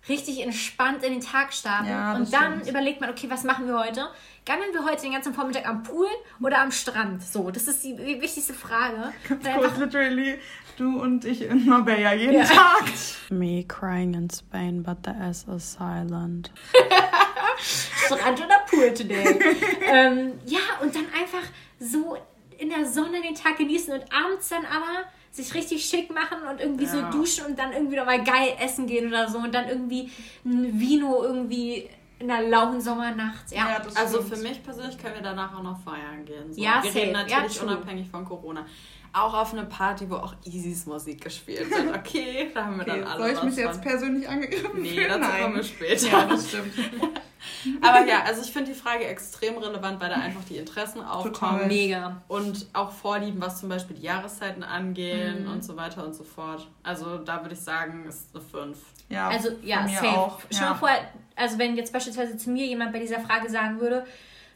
richtig 0.08 0.42
entspannt 0.42 1.02
in 1.02 1.12
den 1.12 1.20
Tag 1.22 1.54
starten. 1.54 1.88
Ja, 1.88 2.14
und 2.14 2.32
dann 2.32 2.54
stimmt. 2.54 2.68
überlegt 2.68 3.00
man, 3.00 3.10
okay, 3.10 3.30
was 3.30 3.44
machen 3.44 3.66
wir 3.66 3.78
heute? 3.78 4.08
Gammeln 4.44 4.74
wir 4.74 4.84
heute 4.84 5.02
den 5.02 5.12
ganzen 5.12 5.32
Vormittag 5.32 5.66
am 5.66 5.82
Pool 5.82 6.08
oder 6.42 6.58
am 6.58 6.70
Strand? 6.70 7.22
So, 7.22 7.50
das 7.50 7.66
ist 7.68 7.82
die 7.82 7.96
wichtigste 7.96 8.52
Frage. 8.52 9.14
Und 9.30 9.42
Kurz 9.42 9.78
literally, 9.78 10.38
du 10.76 11.00
und 11.00 11.24
ich 11.24 11.42
in 11.42 11.66
Marbella 11.66 12.14
jeden 12.14 12.44
Tag. 12.44 12.84
Me 13.30 13.64
crying 13.66 14.14
in 14.14 14.28
Spain, 14.30 14.82
but 14.82 14.98
the 15.04 15.10
S 15.28 15.44
is 15.54 15.72
silent. 15.74 16.50
Strand 17.58 18.38
oder 18.44 18.60
Pool 18.68 18.92
today. 18.92 19.38
ähm, 19.86 20.32
ja, 20.46 20.58
und 20.82 20.94
dann 20.94 21.06
einfach 21.18 21.46
so 21.78 22.16
in 22.58 22.68
der 22.70 22.86
Sonne 22.86 23.20
den 23.22 23.34
Tag 23.34 23.56
genießen 23.58 23.92
und 23.94 24.04
abends 24.12 24.48
dann 24.48 24.64
aber 24.66 25.04
sich 25.30 25.52
richtig 25.54 25.84
schick 25.84 26.14
machen 26.14 26.38
und 26.48 26.60
irgendwie 26.60 26.86
so 26.86 26.98
Ja. 26.98 27.10
duschen 27.10 27.46
und 27.46 27.58
dann 27.58 27.72
irgendwie 27.72 27.96
nochmal 27.96 28.22
geil 28.22 28.54
essen 28.60 28.86
gehen 28.86 29.08
oder 29.08 29.28
so 29.28 29.38
und 29.38 29.52
dann 29.54 29.68
irgendwie 29.68 30.10
ein 30.44 30.78
Vino 30.78 31.22
irgendwie 31.24 31.88
in 32.20 32.28
der 32.28 32.42
lauen 32.42 32.80
Sommernacht. 32.80 33.50
Ja, 33.50 33.70
Ja, 33.72 33.78
das 33.80 33.96
Also 33.96 34.22
stimmt. 34.22 34.34
für 34.36 34.42
mich 34.48 34.62
persönlich 34.62 34.96
können 34.96 35.16
wir 35.16 35.22
danach 35.22 35.52
auch 35.58 35.62
noch 35.62 35.80
feiern 35.80 36.24
gehen. 36.24 36.52
So. 36.52 36.62
Ja, 36.62 36.80
wir 36.82 36.90
safe. 36.90 37.02
reden 37.02 37.12
natürlich 37.12 37.54
Ja, 37.56 37.62
true. 37.62 37.68
unabhängig 37.76 38.08
von 38.08 38.24
Corona. 38.24 38.64
Auch 39.16 39.32
auf 39.32 39.52
eine 39.52 39.64
Party, 39.64 40.10
wo 40.10 40.16
auch 40.16 40.34
Easys 40.44 40.86
Musik 40.86 41.22
gespielt 41.22 41.70
wird. 41.70 41.94
Okay, 41.96 42.50
da 42.52 42.64
haben 42.64 42.76
wir 42.78 42.82
Okay, 42.86 43.00
dann 43.00 43.08
alle 43.08 43.18
soll 43.22 43.30
ich 43.30 43.42
mich 43.44 43.56
jetzt 43.64 43.80
persönlich 43.80 44.28
angegriffen 44.28 44.82
Nee, 44.82 44.90
fühlen? 44.90 45.08
dazu 45.08 45.20
Nein. 45.20 45.42
kommen 45.42 45.56
wir 45.56 45.62
später. 45.64 46.06
Ja, 46.08 46.24
das 46.26 46.48
stimmt. 46.48 46.72
Aber 47.82 48.04
ja, 48.06 48.22
also 48.24 48.42
ich 48.42 48.52
finde 48.52 48.72
die 48.72 48.78
Frage 48.78 49.04
extrem 49.04 49.56
relevant, 49.58 50.00
weil 50.00 50.08
da 50.08 50.16
einfach 50.16 50.42
die 50.48 50.56
Interessen 50.56 51.00
Total. 51.00 51.12
aufkommen. 51.14 51.68
mega. 51.68 52.22
Und 52.28 52.66
auch 52.72 52.90
Vorlieben, 52.90 53.40
was 53.40 53.60
zum 53.60 53.68
Beispiel 53.68 53.96
die 53.96 54.02
Jahreszeiten 54.02 54.62
angehen 54.62 55.44
Mhm. 55.44 55.50
und 55.52 55.64
so 55.64 55.76
weiter 55.76 56.04
und 56.04 56.14
so 56.14 56.24
fort. 56.24 56.66
Also 56.82 57.18
da 57.18 57.42
würde 57.42 57.54
ich 57.54 57.60
sagen, 57.60 58.06
ist 58.08 58.34
eine 58.34 58.42
5. 58.42 58.78
Ja, 59.10 59.28
Also 59.28 59.50
ja, 59.62 59.86
safe. 59.86 60.08
auch. 60.08 60.40
Schon 60.40 60.62
Ja. 60.62 60.70
mal 60.70 60.74
vor, 60.74 60.88
also 61.36 61.58
wenn 61.58 61.76
jetzt 61.76 61.92
beispielsweise 61.92 62.36
zu 62.36 62.50
mir 62.50 62.66
jemand 62.66 62.92
bei 62.92 62.98
dieser 62.98 63.20
Frage 63.20 63.48
sagen 63.50 63.78
würde, 63.80 64.06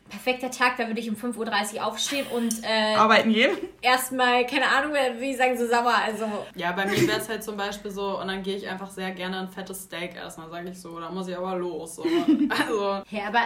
perfekter 0.09 0.51
Tag, 0.51 0.77
da 0.77 0.87
würde 0.87 1.01
ich 1.01 1.09
um 1.09 1.16
5.30 1.16 1.75
Uhr 1.77 1.87
aufstehen 1.87 2.27
und 2.35 2.62
äh, 2.64 2.94
Arbeiten 2.94 3.33
gehen? 3.33 3.57
erstmal, 3.83 4.47
keine 4.47 4.66
Ahnung, 4.66 4.92
würde 4.92 5.25
ich 5.25 5.37
sagen, 5.37 5.57
so 5.57 5.66
sauer. 5.66 5.94
Also 6.05 6.27
Ja, 6.55 6.73
bei 6.73 6.87
mir 6.87 7.07
wäre 7.07 7.18
es 7.18 7.29
halt 7.29 7.42
zum 7.44 7.57
Beispiel 7.57 7.90
so, 7.90 8.21
und 8.21 8.29
dann 8.29 8.42
gehe 8.42 8.57
ich 8.57 8.68
einfach 8.68 8.90
sehr 8.90 9.11
gerne 9.12 9.38
ein 9.40 9.49
fettes 9.49 9.83
Steak 9.83 10.16
essen. 10.16 10.42
Dann 10.42 10.51
sage 10.51 10.71
ich 10.71 10.81
so, 10.81 10.99
da 10.99 11.11
muss 11.11 11.29
ich 11.29 11.37
aber 11.37 11.57
los. 11.57 11.97
So. 11.97 12.05
Also, 12.49 13.03
Ja, 13.11 13.29
aber 13.29 13.42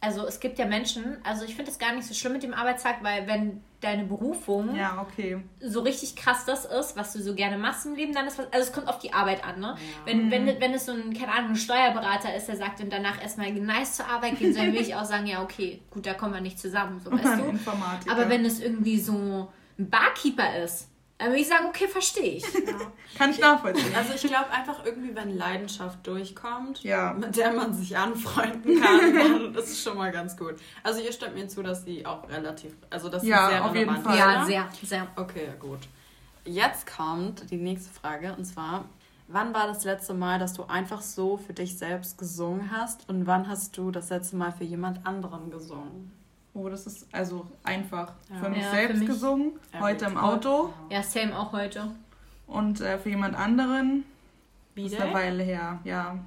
also 0.00 0.26
es 0.26 0.40
gibt 0.40 0.58
ja 0.58 0.66
Menschen, 0.66 1.18
also 1.24 1.44
ich 1.44 1.54
finde 1.54 1.70
es 1.70 1.78
gar 1.78 1.92
nicht 1.94 2.06
so 2.06 2.14
schlimm 2.14 2.32
mit 2.32 2.42
dem 2.42 2.54
Arbeitstag, 2.54 3.02
weil 3.02 3.26
wenn 3.26 3.62
deine 3.80 4.04
Berufung 4.04 4.74
Ja, 4.74 5.00
okay. 5.00 5.42
so 5.60 5.80
richtig 5.80 6.16
krass 6.16 6.44
das 6.46 6.64
ist, 6.64 6.96
was 6.96 7.12
du 7.12 7.20
so 7.22 7.34
gerne 7.34 7.58
machst 7.58 7.84
im 7.86 7.94
Leben, 7.94 8.14
dann 8.14 8.26
ist 8.26 8.38
was, 8.38 8.50
also 8.52 8.66
es 8.66 8.72
kommt 8.72 8.88
auf 8.88 8.98
die 8.98 9.12
Arbeit 9.12 9.44
an, 9.44 9.60
ne? 9.60 9.68
Ja. 9.68 9.76
Wenn, 10.06 10.30
wenn, 10.30 10.60
wenn 10.60 10.72
es 10.72 10.86
so 10.86 10.92
ein, 10.92 11.12
keine 11.12 11.32
Ahnung, 11.32 11.50
ein 11.50 11.56
Steuerberater 11.56 12.34
ist, 12.34 12.46
der 12.46 12.56
sagt 12.56 12.80
und 12.80 12.92
danach 12.92 13.20
erstmal 13.20 13.52
nice 13.52 13.96
zur 13.96 14.06
Arbeit 14.06 14.38
gehen 14.38 14.54
soll, 14.54 14.72
will 14.72 14.80
ich 14.80 14.94
auch 14.94 15.04
sagen, 15.04 15.26
ja, 15.26 15.42
okay, 15.42 15.82
gut, 15.90 16.06
da 16.06 16.14
kommen 16.14 16.34
wir 16.34 16.40
nicht 16.40 16.58
zusammen, 16.58 17.00
so 17.00 17.10
weißt 17.12 17.24
Ein 17.26 17.38
du. 17.38 17.44
Informatiker. 17.50 18.12
Aber 18.12 18.28
wenn 18.28 18.44
es 18.44 18.60
irgendwie 18.60 18.98
so 18.98 19.48
ein 19.78 19.90
Barkeeper 19.90 20.62
ist, 20.62 20.88
dann 21.20 21.28
würde 21.28 21.40
ich 21.42 21.48
sagen, 21.48 21.66
okay, 21.68 21.86
verstehe 21.86 22.36
ich. 22.38 22.44
Kann 23.18 23.30
ich 23.30 23.38
nachvollziehen. 23.38 23.94
also 23.94 24.14
ich 24.14 24.22
glaube 24.22 24.50
einfach 24.50 24.84
irgendwie, 24.84 25.14
wenn 25.14 25.36
Leidenschaft 25.36 26.04
durchkommt, 26.06 26.82
Ja. 26.82 27.12
mit 27.12 27.36
der 27.36 27.52
man 27.52 27.72
sich 27.74 27.96
anfreunden 27.96 28.80
kann, 28.80 29.14
dann 29.14 29.54
ist 29.54 29.68
es 29.70 29.82
schon 29.82 29.96
mal 29.98 30.10
ganz 30.10 30.36
gut. 30.36 30.54
Also 30.82 31.00
ihr 31.00 31.12
stimmt 31.12 31.34
mir 31.34 31.46
zu, 31.46 31.62
dass 31.62 31.84
sie 31.84 32.04
auch 32.06 32.28
relativ, 32.28 32.72
also 32.88 33.08
dass 33.08 33.22
sie 33.22 33.28
Ja, 33.28 33.48
sehr 33.48 33.64
auf 33.64 33.74
jeden 33.74 33.90
relevant 33.90 34.04
Fall. 34.06 34.14
ist, 34.14 34.18
Ja, 34.20 34.36
oder? 34.36 34.46
sehr, 34.46 34.68
sehr. 34.82 35.06
Okay, 35.16 35.48
gut. 35.60 35.80
Jetzt 36.44 36.86
kommt 36.96 37.50
die 37.50 37.58
nächste 37.58 37.92
Frage 37.92 38.34
und 38.36 38.44
zwar, 38.46 38.86
wann 39.28 39.52
war 39.52 39.66
das 39.66 39.84
letzte 39.84 40.14
Mal, 40.14 40.38
dass 40.38 40.54
du 40.54 40.64
einfach 40.64 41.02
so 41.02 41.36
für 41.36 41.52
dich 41.52 41.76
selbst 41.76 42.16
gesungen 42.16 42.70
hast 42.72 43.08
und 43.10 43.26
wann 43.26 43.46
hast 43.46 43.76
du 43.76 43.90
das 43.90 44.08
letzte 44.08 44.36
Mal 44.36 44.50
für 44.52 44.64
jemand 44.64 45.06
anderen 45.06 45.50
gesungen? 45.50 46.10
Oh, 46.54 46.68
das 46.68 46.86
ist 46.86 47.06
also 47.12 47.46
einfach. 47.62 48.12
Ja. 48.28 48.36
Für 48.36 48.48
mich 48.50 48.62
Ja, 48.62 48.70
selbst 48.70 48.92
für 48.94 48.98
mich- 49.00 49.08
gesungen, 49.08 49.52
heute 49.78 50.06
im 50.06 50.16
Auto 50.18 50.72
Ja, 50.90 51.02
same 51.02 51.38
auch 51.38 51.52
heute. 51.52 51.90
und 52.46 52.80
äh, 52.80 52.98
für 52.98 53.08
jemand 53.10 53.36
anderen. 53.36 54.04
Wie 54.74 54.84
Das 54.84 54.92
ist 54.94 55.00
eine 55.00 55.14
Weile 55.14 55.42
her, 55.42 55.78
ja. 55.84 56.18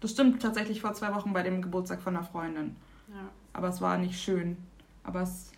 Das 0.00 0.10
stimmt 0.12 0.42
tatsächlich 0.42 0.80
vor 0.80 0.94
zwei 0.94 1.14
Wochen 1.14 1.32
bei 1.32 1.42
dem 1.42 1.62
Geburtstag 1.62 2.00
von 2.02 2.16
einer 2.16 2.24
Freundin. 2.24 2.74
Ja. 3.08 3.28
Aber 3.52 3.68
es 3.68 3.80
war 3.80 3.98
nicht 3.98 4.20
schön. 4.20 4.56
Aber 5.04 5.22
es 5.22 5.52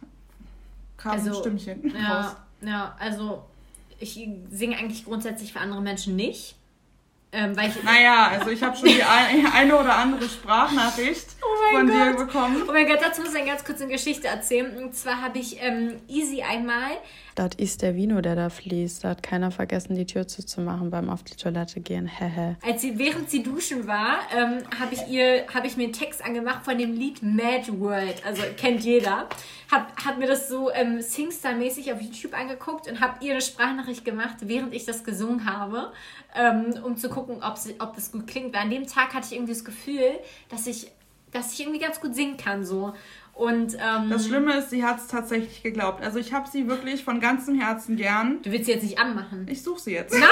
kam 0.99 1.13
ein 1.13 1.19
Also, 1.21 1.41
Stimmchen 1.41 1.83
raus. 1.95 2.37
Ja, 2.61 2.69
ja, 2.69 2.97
also 2.99 3.45
ich 4.01 4.15
singe 4.51 4.77
eigentlich 4.77 5.05
grundsätzlich 5.05 5.53
für 5.53 5.61
andere 5.61 5.81
Menschen 5.81 6.17
nicht. 6.17 6.57
Ähm, 7.35 7.57
weil 7.57 7.69
ich, 7.71 7.83
Naja, 7.83 8.29
also 8.33 8.51
ich 8.51 8.63
habe 8.63 8.77
schon 8.77 8.87
die 8.89 9.03
ein, 9.03 9.47
eine 9.53 9.77
oder 9.77 9.97
andere 9.97 10.29
Sprachnachricht 10.29 11.27
Oh 11.43 11.75
von 11.77 11.87
mein 11.87 11.97
dir 11.97 12.13
Gott. 12.15 12.27
bekommen. 12.27 12.63
Oh 12.69 12.73
mein 12.73 12.87
Gott, 12.87 13.01
dazu 13.03 13.23
muss 13.23 13.33
ich 13.35 13.41
eine 13.41 13.51
ganz 13.51 13.65
kurz 13.65 13.81
eine 13.83 13.91
Geschichte 13.93 14.29
erzählen. 14.29 14.77
Und 14.79 14.95
zwar 14.95 15.21
habe 15.21 15.39
ich 15.39 15.61
ähm, 15.61 16.01
Easy 16.09 16.43
einmal, 16.43 16.93
Das 17.35 17.51
ist 17.57 17.83
der 17.83 17.97
Vino, 17.97 18.21
der 18.21 18.37
da 18.37 18.49
fließt. 18.49 19.03
Da 19.03 19.11
hat 19.11 19.23
keiner 19.25 19.51
vergessen, 19.51 19.97
die 19.97 20.07
Tür 20.07 20.29
zuzumachen 20.29 20.91
beim 20.91 21.11
auf 21.11 21.25
die 21.25 21.35
Toilette 21.35 21.81
gehen. 21.81 22.09
Als 22.65 22.83
sie, 22.83 22.97
während 22.99 23.29
sie 23.29 23.43
duschen 23.43 23.89
war, 23.89 24.19
ähm, 24.37 24.63
habe 24.79 24.95
ich 24.95 25.09
ihr, 25.09 25.45
ich 25.65 25.77
mir 25.77 25.85
einen 25.85 25.93
Text 25.93 26.25
angemacht 26.25 26.65
von 26.65 26.79
dem 26.79 26.93
Lied 26.93 27.23
Mad 27.23 27.81
World. 27.81 28.25
Also 28.25 28.43
kennt 28.57 28.85
jeder. 28.85 29.29
Hab, 29.71 30.05
hab 30.05 30.19
mir 30.19 30.29
das 30.29 30.49
so 30.49 30.71
ähm, 30.71 31.01
Singstar-mäßig 31.01 31.93
auf 31.93 32.01
YouTube 32.01 32.39
angeguckt 32.39 32.89
und 32.89 33.01
habe 33.01 33.25
ihr 33.25 33.33
eine 33.33 33.41
Sprachnachricht 33.41 34.05
gemacht, 34.05 34.37
während 34.43 34.73
ich 34.73 34.85
das 34.85 35.03
gesungen 35.03 35.45
habe, 35.45 35.93
ähm, 36.37 36.75
um 36.85 36.97
zu 36.97 37.09
gucken, 37.09 37.43
ob, 37.43 37.59
sie, 37.59 37.75
ob 37.81 37.97
das 37.97 38.13
gut 38.13 38.29
klingt. 38.29 38.55
Weil 38.55 38.63
an 38.63 38.71
dem 38.71 38.87
Tag 38.87 39.13
hatte 39.13 39.27
ich 39.27 39.33
irgendwie 39.33 39.55
das 39.55 39.65
Gefühl, 39.65 40.21
dass 40.51 40.69
ich, 40.69 40.93
dass 41.33 41.53
ich 41.53 41.61
irgendwie 41.61 41.81
ganz 41.81 42.01
gut 42.01 42.15
singen 42.15 42.37
kann 42.37 42.65
so. 42.65 42.95
Und 43.35 43.75
ähm, 43.75 44.11
Das 44.11 44.27
Schlimme 44.27 44.55
ist, 44.59 44.71
sie 44.71 44.85
hat 44.85 44.99
es 44.99 45.09
tatsächlich 45.09 45.63
geglaubt. 45.63 46.05
Also 46.05 46.19
ich 46.21 46.33
habe 46.33 46.49
sie 46.49 46.69
wirklich 46.69 47.03
von 47.05 47.19
ganzem 47.21 47.59
Herzen 47.61 47.97
gern. 47.97 48.41
du 48.43 48.53
willst 48.53 48.67
sie 48.67 48.73
jetzt 48.73 48.85
nicht 48.85 48.99
anmachen. 48.99 49.47
Ich 49.51 49.63
suche 49.63 49.81
sie 49.81 49.93
jetzt. 49.95 50.13
Nein, 50.13 50.23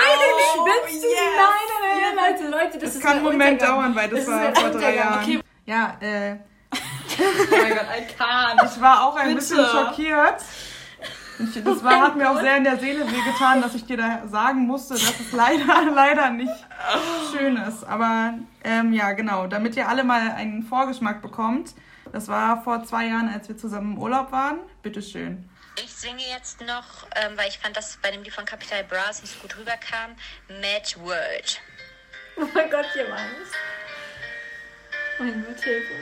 Oh, 0.58 0.64
du? 0.64 0.70
yes, 0.92 1.02
Nein, 1.02 1.46
nein, 1.82 2.14
nein, 2.14 2.32
Leute, 2.38 2.48
Leute, 2.50 2.72
das, 2.78 2.80
Das 2.90 2.94
ist 2.96 3.02
kann 3.02 3.14
einen 3.16 3.24
Moment 3.24 3.52
Untergang. 3.60 3.76
dauern, 3.76 3.94
weil 3.96 4.08
das, 4.08 4.24
Das 4.24 4.28
ist 4.28 4.30
war 4.30 4.54
vor 4.70 4.70
drei. 4.80 4.94
Jahren. 4.96 5.22
Okay. 5.22 5.40
Ja, 5.66 5.96
äh, 6.00 6.36
Oh 6.74 7.56
mein 7.60 7.70
Gott, 7.74 7.86
I 7.98 8.22
can't. 8.22 8.64
ich 8.74 8.80
war 8.80 9.04
auch 9.04 9.16
ein 9.16 9.26
Bitte. 9.34 9.38
bisschen 9.40 9.66
schockiert. 9.66 10.36
Ich, 11.38 11.62
das 11.64 11.82
war, 11.84 12.00
hat 12.00 12.16
mir 12.16 12.30
auch 12.30 12.40
sehr 12.40 12.56
in 12.56 12.64
der 12.64 12.78
Seele 12.78 13.04
wehgetan, 13.10 13.60
dass 13.60 13.74
ich 13.74 13.84
dir 13.84 13.96
da 13.96 14.22
sagen 14.30 14.60
musste, 14.66 14.94
dass 14.94 15.18
es 15.20 15.32
leider, 15.32 15.64
leider 15.94 16.30
nicht 16.30 16.52
schön 17.32 17.56
ist. 17.56 17.84
Aber 17.84 18.34
ähm, 18.64 18.92
ja, 18.92 19.12
genau, 19.12 19.46
damit 19.48 19.76
ihr 19.76 19.88
alle 19.88 20.04
mal 20.04 20.30
einen 20.32 20.62
Vorgeschmack 20.62 21.20
bekommt. 21.20 21.74
Das 22.12 22.28
war 22.28 22.62
vor 22.62 22.84
zwei 22.84 23.06
Jahren, 23.06 23.28
als 23.28 23.48
wir 23.48 23.56
zusammen 23.56 23.94
im 23.94 23.98
Urlaub 23.98 24.30
waren. 24.32 24.60
Bitteschön. 24.82 25.48
Ich 25.82 25.92
singe 25.94 26.22
jetzt 26.28 26.60
noch, 26.60 27.06
ähm, 27.16 27.32
weil 27.36 27.48
ich 27.48 27.58
fand, 27.58 27.76
dass 27.76 27.96
bei 28.02 28.10
dem 28.10 28.22
Lied 28.22 28.34
von 28.34 28.44
Capital 28.44 28.84
Bras 28.84 29.22
nicht 29.22 29.32
so 29.32 29.40
gut 29.40 29.56
rüberkam, 29.56 30.14
Mad 30.48 30.94
World. 31.00 31.60
Oh 32.36 32.46
mein 32.54 32.70
Gott, 32.70 32.86
hier 32.92 33.08
war 33.08 33.18
es. 33.18 33.50
Oh 35.18 35.22
mein 35.22 35.44
Gott, 35.44 35.60
Hilfe. 35.62 35.94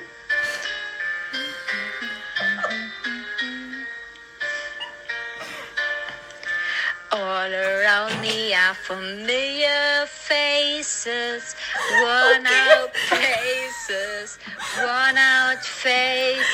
All 7.12 7.53
around 7.53 8.20
me 8.20 8.55
are 8.55 8.75
familiar 8.75 10.07
faces, 10.07 11.57
worn 12.01 12.46
out 12.46 12.94
faces, 13.09 14.38
worn 14.77 15.18
out 15.18 15.59
faces. 15.59 16.46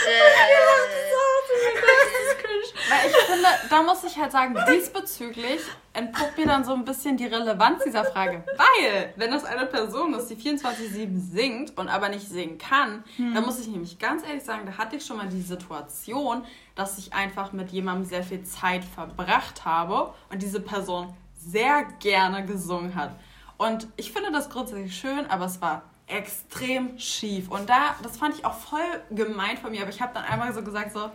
Weil 2.89 3.11
ich 3.11 3.17
finde, 3.17 3.49
da 3.69 3.83
muss 3.83 4.05
ich 4.05 4.17
halt 4.17 4.33
sagen, 4.33 4.57
diesbezüglich 4.69 5.61
entpuppt 5.93 6.39
mir 6.39 6.47
dann 6.47 6.65
so 6.65 6.73
ein 6.73 6.85
bisschen 6.85 7.17
die 7.17 7.27
Relevanz 7.27 7.83
dieser 7.85 8.05
Frage. 8.05 8.45
Weil, 8.57 9.13
wenn 9.17 9.31
das 9.31 9.45
eine 9.45 9.67
Person 9.67 10.15
ist, 10.15 10.29
die 10.29 10.37
24-7 10.37 11.19
singt 11.33 11.77
und 11.77 11.89
aber 11.89 12.09
nicht 12.09 12.29
singen 12.29 12.59
kann, 12.59 13.05
dann 13.19 13.45
muss 13.45 13.59
ich 13.61 13.67
nämlich 13.67 13.99
ganz 13.99 14.23
ehrlich 14.27 14.45
sagen, 14.45 14.67
da 14.67 14.79
hatte 14.79 14.97
ich 14.97 15.05
schon 15.05 15.17
mal 15.17 15.27
die 15.29 15.43
Situation, 15.43 16.45
dass 16.77 16.99
ich 16.99 17.13
einfach 17.13 17.53
mit 17.53 17.71
jemandem 17.71 18.05
sehr 18.05 18.23
viel 18.23 18.45
Zeit 18.45 18.85
verbracht 18.85 19.65
habe 19.65 20.15
und 20.31 20.43
diese 20.43 20.61
Person 20.61 21.13
sehr 21.37 21.85
gerne 21.99 22.45
gesungen 22.47 22.95
hat. 22.95 23.19
Und 23.57 23.89
ich 23.97 24.13
finde 24.13 24.31
das 24.31 24.51
grundsätzlich 24.51 24.97
schön, 24.97 25.27
aber 25.29 25.47
es 25.47 25.61
war 25.61 25.83
extrem 26.07 26.99
schief. 26.99 27.51
Und 27.51 27.69
da, 27.69 27.97
das 28.03 28.19
fand 28.19 28.35
ich 28.35 28.45
auch 28.45 28.55
voll 28.55 28.81
gemein 29.11 29.57
von 29.57 29.73
mir, 29.73 29.83
aber 29.83 29.91
ich 29.91 30.01
habe 30.01 30.13
dann 30.15 30.25
einmal 30.25 30.53
so 30.53 30.63
gesagt, 30.63 30.93
so, 30.93 31.11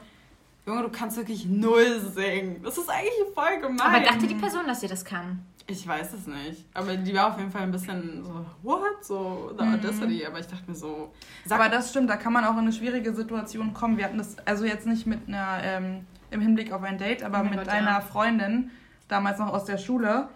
Junge, 0.65 0.83
du 0.83 0.89
kannst 0.89 1.17
wirklich 1.17 1.45
null 1.45 1.99
singen. 1.99 2.61
Das 2.63 2.77
ist 2.77 2.89
eigentlich 2.89 3.33
voll 3.33 3.59
gemein. 3.61 3.81
Aber 3.81 3.99
dachte 3.99 4.27
die 4.27 4.35
Person, 4.35 4.67
dass 4.67 4.81
sie 4.81 4.87
das 4.87 5.05
kann? 5.05 5.45
Ich 5.67 5.87
weiß 5.87 6.13
es 6.13 6.27
nicht. 6.27 6.65
Aber 6.73 6.95
die 6.97 7.13
war 7.13 7.29
auf 7.31 7.37
jeden 7.37 7.51
Fall 7.51 7.61
ein 7.63 7.71
bisschen 7.71 8.23
so, 8.23 8.45
what? 8.63 9.03
So, 9.03 9.51
the 9.57 9.63
audacity. 9.65 10.25
Aber 10.25 10.39
ich 10.39 10.47
dachte 10.47 10.63
mir 10.67 10.75
so, 10.75 11.11
sag 11.45 11.59
Aber 11.59 11.69
das 11.69 11.89
stimmt, 11.89 12.09
da 12.09 12.17
kann 12.17 12.33
man 12.33 12.43
auch 12.45 12.53
in 12.53 12.59
eine 12.59 12.73
schwierige 12.73 13.13
Situation 13.13 13.73
kommen. 13.73 13.97
Wir 13.97 14.05
hatten 14.05 14.17
das, 14.17 14.37
also 14.45 14.65
jetzt 14.65 14.85
nicht 14.87 15.05
mit 15.07 15.27
einer, 15.27 15.59
ähm, 15.63 16.05
im 16.31 16.41
Hinblick 16.41 16.71
auf 16.71 16.83
ein 16.83 16.97
Date, 16.97 17.23
aber 17.23 17.41
Oh 17.41 17.43
mit 17.43 17.55
Gott, 17.57 17.69
einer 17.69 17.89
ja. 17.91 18.01
Freundin, 18.01 18.71
damals 19.07 19.39
noch 19.39 19.53
aus 19.53 19.65
der 19.65 19.77
Schule. 19.77 20.29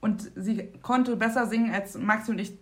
Und 0.00 0.30
sie 0.34 0.68
konnte 0.82 1.16
besser 1.16 1.46
singen 1.46 1.72
als 1.74 1.96
Maxi 1.98 2.30
und 2.30 2.38
ich 2.38 2.52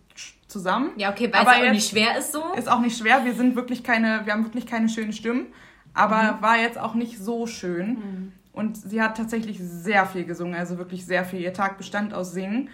zusammen. 0.48 0.90
Ja, 0.96 1.11
okay, 1.11 1.31
weil 1.33 1.40
Aber 1.42 1.52
es 1.61 1.68
auch 1.68 1.72
nicht 1.72 1.90
schwer 1.90 2.18
ist 2.18 2.33
so. 2.33 2.42
Ist 2.54 2.68
auch 2.68 2.81
nicht 2.81 2.98
schwer, 2.98 3.24
wir 3.24 3.35
sind 3.35 3.54
wirklich 3.54 3.85
keine, 3.85 4.22
wir 4.24 4.33
haben 4.33 4.44
wirklich 4.44 4.66
keine 4.66 4.88
schönen 4.88 5.12
Stimmen, 5.12 5.46
aber 5.94 6.35
Mhm. 6.38 6.42
war 6.42 6.57
jetzt 6.57 6.78
auch 6.78 6.94
nicht 6.94 7.18
so 7.18 7.46
schön. 7.46 8.33
Und 8.59 8.77
sie 8.77 9.01
hat 9.01 9.16
tatsächlich 9.16 9.59
sehr 9.61 10.05
viel 10.07 10.25
gesungen, 10.25 10.55
also 10.59 10.79
wirklich 10.79 11.07
sehr 11.07 11.25
viel. 11.25 11.40
Ihr 11.40 11.53
Tag 11.55 11.79
bestand 11.79 12.12
aus 12.12 12.33
Singen. 12.33 12.68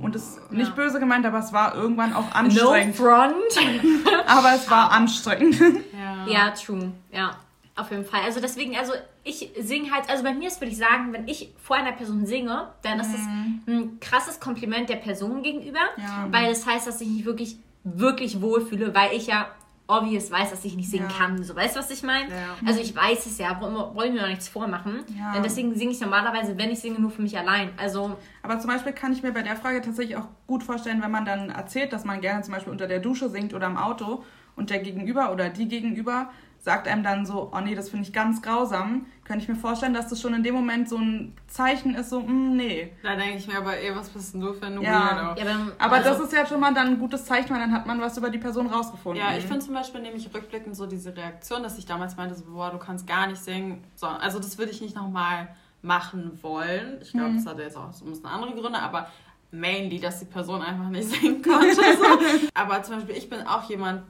Und 0.00 0.14
es 0.16 0.38
nicht 0.50 0.74
böse 0.76 0.98
gemeint, 0.98 1.24
aber 1.26 1.38
es 1.38 1.52
war 1.52 1.74
irgendwann 1.74 2.12
auch 2.14 2.26
no 2.28 2.32
anstrengend. 2.34 2.96
front. 2.96 3.34
aber 4.26 4.54
es 4.54 4.70
war 4.70 4.92
anstrengend. 4.92 5.58
ja. 5.92 6.26
Ja, 6.26 6.50
true. 6.50 6.92
Ja, 7.12 7.30
auf 7.76 7.90
jeden 7.90 8.04
Fall. 8.04 8.20
Also 8.24 8.40
deswegen, 8.40 8.76
also 8.76 8.92
ich 9.24 9.50
singe 9.60 9.90
halt, 9.90 10.08
also 10.10 10.22
bei 10.22 10.32
mir 10.34 10.48
ist, 10.48 10.60
würde 10.60 10.72
ich 10.72 10.78
sagen, 10.78 11.12
wenn 11.12 11.26
ich 11.28 11.52
vor 11.62 11.76
einer 11.76 11.92
Person 11.92 12.26
singe, 12.26 12.68
dann 12.82 13.00
ist 13.00 13.14
es 13.14 13.20
ein 13.66 13.98
krasses 14.00 14.38
Kompliment 14.40 14.88
der 14.88 14.96
Person 14.96 15.42
gegenüber, 15.42 15.80
Ja. 15.96 16.26
weil 16.30 16.48
das 16.48 16.66
heißt, 16.66 16.86
dass 16.86 17.00
ich 17.00 17.08
mich 17.08 17.24
wirklich, 17.24 17.56
wirklich 17.84 18.40
wohlfühle, 18.42 18.94
weil 18.94 19.12
ich 19.14 19.26
ja 19.28 19.48
obvious 19.88 20.30
weiß, 20.30 20.50
dass 20.50 20.64
ich 20.64 20.76
nicht 20.76 20.90
singen 20.90 21.08
Ja. 21.10 21.16
kann. 21.26 21.42
So, 21.42 21.54
weißt 21.54 21.76
du, 21.76 21.80
was 21.80 21.90
ich 21.90 22.02
meine? 22.02 22.28
Ja. 22.28 22.56
Also 22.66 22.80
ich 22.80 22.94
weiß 22.94 23.26
es 23.26 23.38
ja, 23.38 23.60
wollen 23.60 24.14
wir- 24.14 24.22
noch 24.22 24.28
nichts 24.28 24.48
vormachen. 24.48 25.04
Ja. 25.16 25.40
Deswegen 25.40 25.74
singe 25.74 25.92
ich 25.92 26.00
normalerweise, 26.00 26.58
wenn 26.58 26.70
ich 26.70 26.80
singe, 26.80 26.98
nur 27.00 27.10
für 27.10 27.22
mich 27.22 27.38
allein. 27.38 27.70
Also, 27.76 28.16
Aber 28.42 28.58
zum 28.58 28.70
Beispiel 28.70 28.92
kann 28.92 29.12
ich 29.12 29.22
mir 29.22 29.32
bei 29.32 29.42
der 29.42 29.56
Frage 29.56 29.80
tatsächlich 29.80 30.16
auch 30.16 30.26
gut 30.46 30.62
vorstellen, 30.64 31.02
wenn 31.02 31.10
man 31.10 31.24
dann 31.24 31.50
erzählt, 31.50 31.92
dass 31.92 32.04
man 32.04 32.20
gerne 32.20 32.42
zum 32.42 32.54
Beispiel 32.54 32.72
unter 32.72 32.86
der 32.88 33.00
Dusche 33.00 33.28
singt 33.28 33.54
oder 33.54 33.66
im 33.66 33.76
Auto 33.76 34.24
und 34.56 34.70
der 34.70 34.78
Gegenüber 34.80 35.32
oder 35.32 35.50
die 35.50 35.68
Gegenüber 35.68 36.30
sagt 36.58 36.88
einem 36.88 37.02
dann 37.04 37.24
so, 37.26 37.52
oh 37.54 37.60
nee, 37.60 37.74
das 37.76 37.90
finde 37.90 38.06
ich 38.06 38.12
ganz 38.12 38.42
grausam, 38.42 39.06
könnte 39.26 39.42
ich 39.42 39.48
mir 39.48 39.56
vorstellen, 39.56 39.92
dass 39.92 40.08
das 40.08 40.20
schon 40.20 40.32
in 40.34 40.42
dem 40.44 40.54
Moment 40.54 40.88
so 40.88 40.96
ein 40.96 41.34
Zeichen 41.48 41.94
ist, 41.96 42.10
so, 42.10 42.20
mm, 42.20 42.56
nee. 42.56 42.92
Da 43.02 43.16
denke 43.16 43.38
ich 43.38 43.46
mir 43.48 43.58
aber, 43.58 43.76
ey, 43.76 43.94
was 43.94 44.08
bist 44.08 44.34
denn 44.34 44.40
du 44.40 44.52
für 44.54 44.66
ein 44.66 44.80
Ja. 44.80 45.16
Weirdo? 45.16 45.40
ja, 45.40 45.46
wenn, 45.46 45.72
Aber 45.78 45.96
also, 45.96 46.10
das 46.10 46.20
ist 46.20 46.32
ja 46.32 46.46
schon 46.46 46.60
mal 46.60 46.72
dann 46.72 46.86
ein 46.88 46.98
gutes 46.98 47.24
Zeichen, 47.24 47.50
weil 47.50 47.58
dann 47.58 47.72
hat 47.72 47.86
man 47.86 48.00
was 48.00 48.16
über 48.16 48.30
die 48.30 48.38
Person 48.38 48.68
rausgefunden. 48.68 49.20
Ja, 49.22 49.36
ich 49.36 49.44
finde 49.44 49.60
zum 49.64 49.74
Beispiel 49.74 50.00
nämlich 50.00 50.32
rückblickend 50.32 50.76
so 50.76 50.86
diese 50.86 51.16
Reaktion, 51.16 51.62
dass 51.64 51.76
ich 51.76 51.86
damals 51.86 52.16
meinte, 52.16 52.36
so, 52.36 52.44
boah, 52.44 52.70
du 52.70 52.78
kannst 52.78 53.06
gar 53.06 53.26
nicht 53.26 53.42
singen. 53.42 53.82
So, 53.96 54.06
also 54.06 54.38
das 54.38 54.58
würde 54.58 54.70
ich 54.70 54.80
nicht 54.80 54.94
nochmal 54.94 55.48
machen 55.82 56.38
wollen. 56.42 56.98
Ich 57.02 57.12
glaube, 57.12 57.34
das 57.34 57.46
hatte 57.46 57.62
jetzt 57.62 57.76
auch 57.76 57.92
so 57.92 58.04
ein 58.04 58.10
bisschen 58.10 58.26
andere 58.26 58.52
Gründe, 58.54 58.78
aber 58.78 59.08
mainly, 59.50 59.98
dass 59.98 60.20
die 60.20 60.24
Person 60.26 60.62
einfach 60.62 60.88
nicht 60.88 61.08
singen 61.08 61.42
konnte. 61.42 61.74
So. 61.74 62.18
aber 62.54 62.82
zum 62.82 62.96
Beispiel, 62.96 63.16
ich 63.16 63.28
bin 63.28 63.40
auch 63.46 63.68
jemand, 63.68 64.02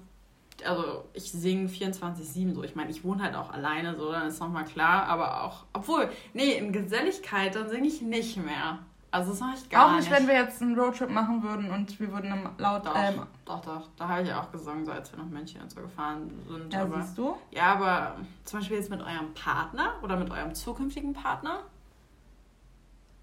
also 0.64 1.04
ich 1.12 1.30
singe 1.30 1.68
24-7 1.68 2.54
so. 2.54 2.62
Ich 2.62 2.74
meine, 2.74 2.90
ich 2.90 3.04
wohne 3.04 3.22
halt 3.22 3.34
auch 3.34 3.50
alleine, 3.50 3.96
so, 3.96 4.10
dann 4.10 4.28
ist 4.28 4.40
nochmal 4.40 4.64
klar, 4.64 5.06
aber 5.06 5.44
auch, 5.44 5.64
obwohl, 5.72 6.08
nee, 6.32 6.52
in 6.52 6.72
Geselligkeit, 6.72 7.54
dann 7.54 7.68
singe 7.68 7.88
ich 7.88 8.00
nicht 8.02 8.36
mehr. 8.36 8.78
Also 9.10 9.30
das 9.30 9.40
mache 9.40 9.54
ich 9.56 9.70
gar 9.70 9.86
auch 9.86 9.96
nicht, 9.96 10.10
wenn 10.10 10.26
wir 10.26 10.34
jetzt 10.34 10.60
einen 10.60 10.78
Roadtrip 10.78 11.08
machen 11.08 11.42
würden 11.42 11.70
und 11.70 11.98
wir 11.98 12.12
würden 12.12 12.32
im 12.32 12.48
laut. 12.58 12.84
Doch, 12.84 12.94
Ähm, 12.96 13.22
doch, 13.44 13.60
doch. 13.62 13.88
Da 13.96 14.08
habe 14.08 14.22
ich 14.22 14.28
ja 14.28 14.42
auch 14.42 14.50
gesungen, 14.52 14.84
so 14.84 14.92
als 14.92 15.10
wir 15.12 15.18
nach 15.18 15.30
München 15.30 15.62
und 15.62 15.70
so 15.70 15.80
gefahren 15.80 16.30
sind. 16.48 16.72
ja, 16.72 16.82
aber, 16.82 17.00
siehst 17.00 17.16
du? 17.16 17.36
ja, 17.50 17.72
aber 17.72 18.16
zum 18.44 18.58
Beispiel 18.58 18.76
jetzt 18.76 18.90
mit 18.90 19.00
eurem 19.00 19.32
Partner 19.34 19.94
oder 20.02 20.16
mit 20.16 20.30
eurem 20.30 20.54
zukünftigen 20.54 21.14
Partner 21.14 21.60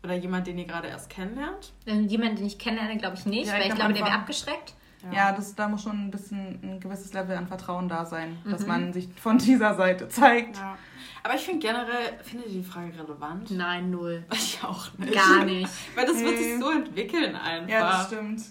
oder 0.04 0.15
jemand, 0.15 0.48
den 0.48 0.58
ihr 0.58 0.65
gerade 0.65 0.88
erst 0.88 1.10
kennenlernt. 1.10 1.74
wenn 1.86 2.08
jemand, 2.08 2.39
den 2.39 2.46
ich 2.46 2.58
kennenlerne, 2.58 2.98
glaube 2.98 3.15
ich 3.15 3.26
nicht, 3.26 3.46
Direkt 3.46 3.63
weil 3.63 3.69
ich 3.69 3.76
glaube, 3.76 3.93
der 3.93 4.06
wäre 4.06 4.15
abgeschreckt. 4.15 4.74
Ja, 5.12 5.32
das, 5.32 5.56
da 5.56 5.68
muss 5.68 5.84
schon 5.84 6.08
ein 6.08 6.12
bisschen 6.12 6.60
ein 6.63 6.80
gewisses 6.80 7.13
Level 7.13 7.36
an 7.36 7.48
Vertrauen 7.48 7.89
da 7.89 8.06
sein, 8.06 8.38
Mhm. 8.44 8.52
dass 8.52 8.66
man 8.66 8.94
sich 8.94 9.10
von 9.20 9.38
dieser 9.39 9.76
Seite 9.76 10.08
zeigt. 10.08 10.58
ja. 10.58 10.78
Aber 11.26 11.36
ich 11.36 11.42
finde 11.42 11.60
generell, 11.66 12.20
findet 12.22 12.48
ihr 12.48 12.62
die 12.62 12.63
Frage 12.63 12.92
relevant? 12.98 13.50
Nein, 13.52 13.89
null. 13.92 14.24
Ich 14.34 14.60
auch 14.63 14.88
nicht. 14.98 15.13
Gar 15.13 15.46
nicht. 15.46 15.70
Weil 15.96 16.06
das 16.06 16.20
wird 16.20 16.32
Nee. 16.36 16.44
sich 16.54 16.60
so 16.60 16.70
entwickeln 16.72 17.36
einfach. 17.36 17.70
Ja, 17.70 17.80
das 17.92 18.08
stimmt. 18.08 18.42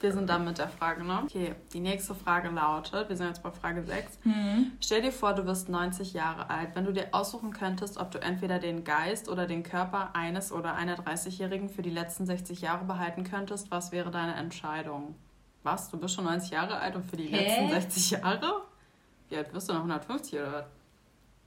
Wir 0.00 0.12
sind 0.12 0.28
dann 0.28 0.44
mit 0.44 0.58
der 0.58 0.68
Frage, 0.68 1.02
ne? 1.04 1.20
Okay, 1.24 1.54
die 1.72 1.80
nächste 1.80 2.14
Frage 2.14 2.50
lautet, 2.50 3.08
wir 3.08 3.16
sind 3.16 3.28
jetzt 3.28 3.42
bei 3.42 3.50
Frage 3.50 3.82
6. 3.82 4.18
Mhm. 4.24 4.72
Stell 4.78 5.00
dir 5.00 5.10
vor, 5.10 5.32
du 5.34 5.46
wirst 5.46 5.68
90 5.70 6.12
Jahre 6.12 6.50
alt. 6.50 6.70
Wenn 6.74 6.84
du 6.84 6.92
dir 6.92 7.08
aussuchen 7.12 7.50
könntest, 7.52 7.96
ob 7.96 8.10
du 8.10 8.20
entweder 8.20 8.58
den 8.58 8.84
Geist 8.84 9.28
oder 9.30 9.46
den 9.46 9.62
Körper 9.62 10.10
eines 10.14 10.52
oder 10.52 10.74
einer 10.74 10.96
30-Jährigen 10.96 11.70
für 11.70 11.80
die 11.82 11.90
letzten 11.90 12.26
60 12.26 12.60
Jahre 12.60 12.84
behalten 12.84 13.24
könntest, 13.24 13.70
was 13.70 13.90
wäre 13.90 14.10
deine 14.10 14.34
Entscheidung? 14.34 15.14
Was? 15.66 15.90
Du 15.90 15.98
bist 15.98 16.14
schon 16.14 16.24
90 16.24 16.50
Jahre 16.52 16.78
alt 16.78 16.94
und 16.94 17.04
für 17.10 17.16
die 17.16 17.26
Hä? 17.26 17.44
letzten 17.44 17.70
60 17.70 18.10
Jahre? 18.12 18.62
Wie 19.28 19.36
alt 19.36 19.52
wirst 19.52 19.68
du 19.68 19.72
noch? 19.72 19.80
150 19.80 20.38
oder 20.38 20.52
was? 20.52 20.64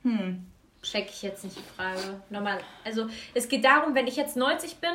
Hm. 0.03 0.45
check 0.82 1.09
ich 1.09 1.22
jetzt 1.22 1.43
nicht 1.45 1.57
die 1.57 1.63
Frage. 1.76 2.22
Normal. 2.30 2.59
Also 2.84 3.07
es 3.34 3.47
geht 3.47 3.63
darum, 3.63 3.95
wenn 3.95 4.07
ich 4.07 4.17
jetzt 4.17 4.36
90 4.36 4.78
bin, 4.78 4.91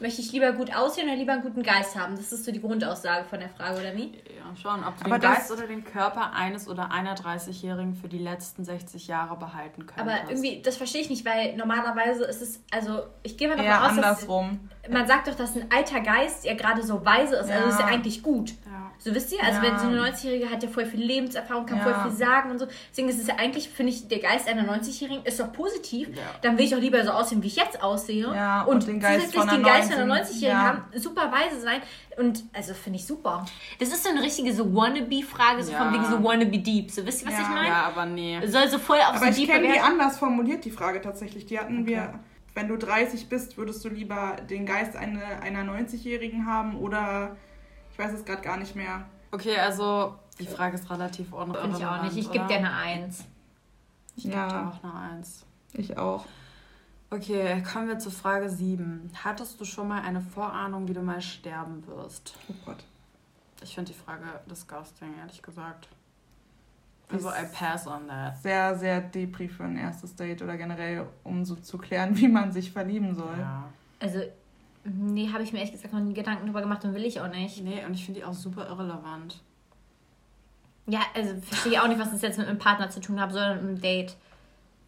möchte 0.00 0.20
ich 0.20 0.30
lieber 0.32 0.52
gut 0.52 0.74
aussehen 0.74 1.08
oder 1.08 1.16
lieber 1.16 1.32
einen 1.32 1.42
guten 1.42 1.62
Geist 1.62 1.96
haben. 1.96 2.16
Das 2.16 2.32
ist 2.32 2.44
so 2.44 2.52
die 2.52 2.60
Grundaussage 2.60 3.24
von 3.24 3.40
der 3.40 3.48
Frage, 3.48 3.80
oder 3.80 3.96
wie? 3.96 4.12
Ja, 4.36 4.54
schon. 4.60 4.84
Ob 4.84 4.98
du 4.98 5.06
Aber 5.06 5.18
den 5.18 5.30
Geist 5.30 5.50
oder 5.50 5.66
den 5.66 5.84
Körper 5.84 6.32
eines 6.34 6.68
oder 6.68 6.90
einer 6.90 7.14
30-Jährigen 7.14 7.94
für 7.94 8.08
die 8.08 8.18
letzten 8.18 8.64
60 8.64 9.06
Jahre 9.06 9.36
behalten 9.36 9.86
könntest. 9.86 10.00
Aber 10.00 10.30
irgendwie, 10.30 10.60
das 10.60 10.76
verstehe 10.76 11.00
ich 11.00 11.08
nicht, 11.08 11.24
weil 11.24 11.56
normalerweise 11.56 12.24
ist 12.24 12.42
es, 12.42 12.60
also 12.70 13.04
ich 13.22 13.38
gehe 13.38 13.48
mal 13.48 13.56
davon 13.56 13.70
Eher 13.70 13.82
aus, 13.82 13.96
dass 13.96 14.04
andersrum. 14.04 14.68
Man 14.90 15.06
sagt 15.06 15.28
doch, 15.28 15.34
dass 15.34 15.56
ein 15.56 15.66
alter 15.74 16.00
Geist 16.00 16.44
ja 16.44 16.54
gerade 16.54 16.82
so 16.82 17.04
weise 17.04 17.34
ist. 17.36 17.50
Also 17.50 17.52
Ja. 17.52 17.68
ist 17.68 17.80
ja 17.80 17.86
eigentlich 17.86 18.22
gut. 18.22 18.50
Ja. 18.64 18.90
So 18.98 19.14
wisst 19.14 19.32
ihr? 19.32 19.42
Also 19.44 19.60
Ja. 19.60 19.70
wenn 19.70 19.78
so 19.78 19.86
eine 19.88 19.96
90-Jährige 20.00 20.50
hat 20.50 20.62
ja 20.62 20.68
voll 20.68 20.86
viel 20.86 21.02
Lebenserfahrung, 21.02 21.66
kann 21.66 21.78
Ja. 21.78 21.84
voll 21.84 21.94
viel 22.10 22.12
sagen 22.18 22.50
und 22.50 22.58
so. 22.58 22.66
Deswegen 22.90 23.08
ist 23.08 23.20
es 23.20 23.26
ja 23.26 23.34
eigentlich, 23.36 23.68
finde 23.68 23.92
ich, 23.92 24.08
der 24.08 24.20
Geist 24.20 24.48
einer 24.48 24.62
90-Jährigen 24.64 25.24
ist 25.24 25.38
doch 25.38 25.52
positiv. 25.52 26.08
Ja. 26.08 26.22
Dann 26.42 26.56
will 26.56 26.64
ich 26.64 26.70
doch 26.70 26.78
lieber 26.80 27.04
so 27.04 27.10
aussehen, 27.10 27.42
wie 27.42 27.48
ich 27.48 27.56
jetzt 27.56 27.82
aussehe. 27.82 28.32
Ja, 28.34 28.62
und 28.62 28.86
den 28.86 28.98
Geist 29.00 29.26
zusätzlich 29.26 29.40
von 29.40 29.48
den 29.54 29.62
Geist 29.62 29.92
einer 29.92 30.06
90 30.06 30.36
90-Jährigen 30.36 30.60
ja. 30.62 30.68
haben, 30.68 30.84
super 30.94 31.30
weise 31.32 31.60
sein. 31.60 31.82
Und 32.16 32.44
also 32.54 32.72
finde 32.72 32.98
ich 32.98 33.06
super. 33.06 33.44
Das 33.78 33.88
ist 33.88 34.02
so 34.02 34.08
eine 34.08 34.22
richtige 34.22 34.54
so 34.54 34.74
Wannabe-Frage, 34.74 35.62
so 35.62 35.72
Ja. 35.72 35.78
von 35.84 35.92
wegen 35.92 36.04
so 36.06 36.22
Wannabe 36.24 36.58
Deep. 36.58 36.90
So 36.90 37.04
wisst 37.04 37.20
ihr, 37.22 37.28
was 37.28 37.34
Ja. 37.34 37.40
ich 37.42 37.48
meine? 37.48 37.68
Ja, 37.68 37.82
aber 37.88 38.06
nee. 38.06 38.40
Soll 38.46 38.68
so 38.68 38.78
voll 38.78 38.98
auf 38.98 39.08
Aber 39.16 39.18
so 39.18 39.24
ich 39.26 39.36
Deep 39.36 39.50
kenne 39.50 39.70
die 39.72 39.78
anders 39.80 40.18
formuliert, 40.18 40.64
die 40.64 40.70
Frage 40.70 41.02
tatsächlich. 41.02 41.44
Die 41.44 41.58
hatten 41.58 41.86
wir, 41.86 42.18
wenn 42.56 42.68
du 42.68 42.76
30 42.78 43.28
bist, 43.28 43.58
würdest 43.58 43.84
du 43.84 43.90
lieber 43.90 44.36
den 44.48 44.64
Geist 44.64 44.96
eine, 44.96 45.22
einer 45.42 45.60
90-Jährigen 45.62 46.46
haben 46.46 46.76
oder 46.78 47.36
ich 47.92 47.98
weiß 47.98 48.12
es 48.14 48.24
gerade 48.24 48.40
gar 48.40 48.56
nicht 48.56 48.74
mehr. 48.74 49.06
Okay, 49.30 49.56
also 49.58 50.14
die 50.38 50.46
Frage 50.46 50.76
ist 50.76 50.90
relativ 50.90 51.32
unrelevant. 51.34 51.62
Finde 51.62 51.78
ich 51.78 51.86
auch 51.86 52.02
nicht. 52.02 52.16
Ich 52.16 52.32
gebe 52.32 52.46
dir 52.46 52.56
eine 52.56 52.72
Eins. 52.72 53.24
Ich 54.16 54.22
gebe 54.24 54.34
dir 54.36 54.40
Ja, 54.40 54.70
auch 54.70 54.82
eine 54.82 54.94
Eins. 54.94 55.44
ich 55.74 55.98
auch. 55.98 56.24
Okay, 57.10 57.62
kommen 57.62 57.88
wir 57.88 57.98
zu 57.98 58.10
Frage 58.10 58.48
7. 58.48 59.10
Hattest 59.22 59.60
du 59.60 59.66
schon 59.66 59.88
mal 59.88 60.00
eine 60.00 60.22
Vorahnung, 60.22 60.88
wie 60.88 60.94
du 60.94 61.02
mal 61.02 61.20
sterben 61.20 61.86
wirst? 61.86 62.36
Oh 62.48 62.54
Gott. 62.64 62.82
Ich 63.62 63.74
finde 63.74 63.92
die 63.92 63.98
Frage 63.98 64.24
disgusting, 64.50 65.14
ehrlich 65.20 65.42
gesagt. 65.42 65.88
Also, 67.12 67.28
I 67.28 67.46
pass 67.52 67.86
on 67.86 68.08
that. 68.08 68.40
Sehr, 68.42 68.76
sehr 68.76 69.00
depri 69.00 69.48
für 69.48 69.64
ein 69.64 69.76
erstes 69.76 70.14
Date 70.16 70.42
oder 70.42 70.56
generell, 70.56 71.06
um 71.22 71.44
so 71.44 71.54
zu 71.54 71.78
klären, 71.78 72.16
wie 72.18 72.28
man 72.28 72.52
sich 72.52 72.72
verlieben 72.72 73.14
soll. 73.14 73.38
Ja. 73.38 73.64
Also, 74.00 74.20
nee, 74.84 75.30
habe 75.32 75.42
ich 75.42 75.52
mir 75.52 75.58
ehrlich 75.58 75.72
gesagt 75.72 75.94
noch 75.94 76.00
nie 76.00 76.14
Gedanken 76.14 76.46
drüber 76.46 76.62
gemacht 76.62 76.84
und 76.84 76.94
will 76.94 77.04
ich 77.04 77.20
auch 77.20 77.30
nicht. 77.30 77.62
Nee, 77.62 77.84
und 77.84 77.94
ich 77.94 78.04
finde 78.04 78.20
die 78.20 78.26
auch 78.26 78.34
super 78.34 78.66
irrelevant. 78.66 79.40
Ja, 80.88 81.00
also 81.14 81.34
verstehe 81.40 81.72
ich 81.72 81.80
auch 81.80 81.88
nicht, 81.88 81.98
was 81.98 82.12
das 82.12 82.22
jetzt 82.22 82.38
mit 82.38 82.46
einem 82.46 82.58
Partner 82.58 82.90
zu 82.90 83.00
tun 83.00 83.20
hat, 83.20 83.32
sondern 83.32 83.56
mit 83.56 83.64
einem 83.64 83.80
Date. 83.80 84.16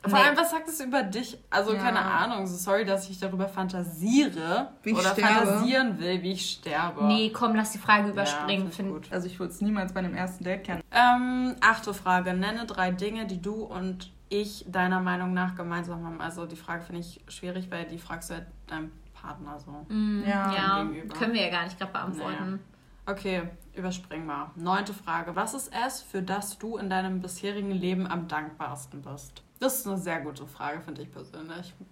Vor 0.02 0.12
Nee. 0.18 0.24
allem, 0.26 0.36
was 0.36 0.50
sagt 0.52 0.68
es 0.68 0.80
über 0.80 1.02
dich? 1.02 1.36
Also, 1.50 1.74
Ja. 1.74 1.80
keine 1.82 2.00
Ahnung. 2.00 2.46
So 2.46 2.56
sorry, 2.56 2.84
dass 2.84 3.10
ich 3.10 3.18
darüber 3.18 3.48
fantasiere 3.48 4.68
ich 4.84 4.92
oder 4.94 5.02
sterbe. 5.10 5.20
fantasieren 5.46 5.98
will, 5.98 6.22
wie 6.22 6.32
ich 6.32 6.50
sterbe. 6.52 7.04
Nee, 7.04 7.30
komm, 7.30 7.54
lass 7.56 7.72
die 7.72 7.78
Frage 7.78 8.04
Ja, 8.04 8.10
überspringen. 8.12 8.70
Find- 8.70 8.90
gut. 8.90 9.08
Also 9.12 9.26
ich 9.26 9.38
würde 9.40 9.52
es 9.52 9.60
niemals 9.60 9.92
bei 9.92 9.98
einem 10.00 10.14
ersten 10.14 10.44
Date 10.44 10.64
kennen. 10.64 10.82
Ähm, 10.92 11.56
achte 11.60 11.92
Frage. 11.94 12.32
Nenne 12.32 12.64
drei 12.66 12.90
Dinge, 12.92 13.26
die 13.26 13.42
du 13.42 13.54
und 13.64 14.10
ich 14.28 14.64
deiner 14.68 15.00
Meinung 15.00 15.34
nach 15.34 15.56
gemeinsam 15.56 16.04
haben. 16.04 16.20
Also, 16.20 16.46
die 16.46 16.56
Frage 16.56 16.82
finde 16.84 17.00
ich 17.00 17.20
schwierig, 17.28 17.70
weil 17.70 17.84
die 17.86 17.98
fragst 17.98 18.30
du 18.30 18.34
halt 18.34 18.46
deinem 18.66 18.92
Partner 19.14 19.58
so. 19.58 19.72
Mm, 19.92 20.22
Ja. 20.26 20.54
ja, 20.54 20.86
können 21.18 21.32
wir 21.32 21.42
ja 21.42 21.50
gar 21.50 21.64
nicht 21.64 21.78
gerade 21.78 21.92
beantworten. 21.92 22.60
Okay, 23.08 23.42
überspringen 23.74 24.26
wir. 24.26 24.50
Neunte 24.56 24.92
Frage. 24.92 25.34
Was 25.34 25.54
ist 25.54 25.72
es, 25.86 26.02
für 26.02 26.20
das 26.20 26.58
du 26.58 26.76
in 26.76 26.90
deinem 26.90 27.22
bisherigen 27.22 27.70
Leben 27.70 28.06
am 28.06 28.28
dankbarsten 28.28 29.00
bist? 29.00 29.42
Das 29.60 29.78
ist 29.78 29.86
eine 29.86 29.96
sehr 29.96 30.20
gute 30.20 30.46
Frage, 30.46 30.82
finde 30.82 31.02
ich 31.02 31.12
persönlich. 31.12 31.74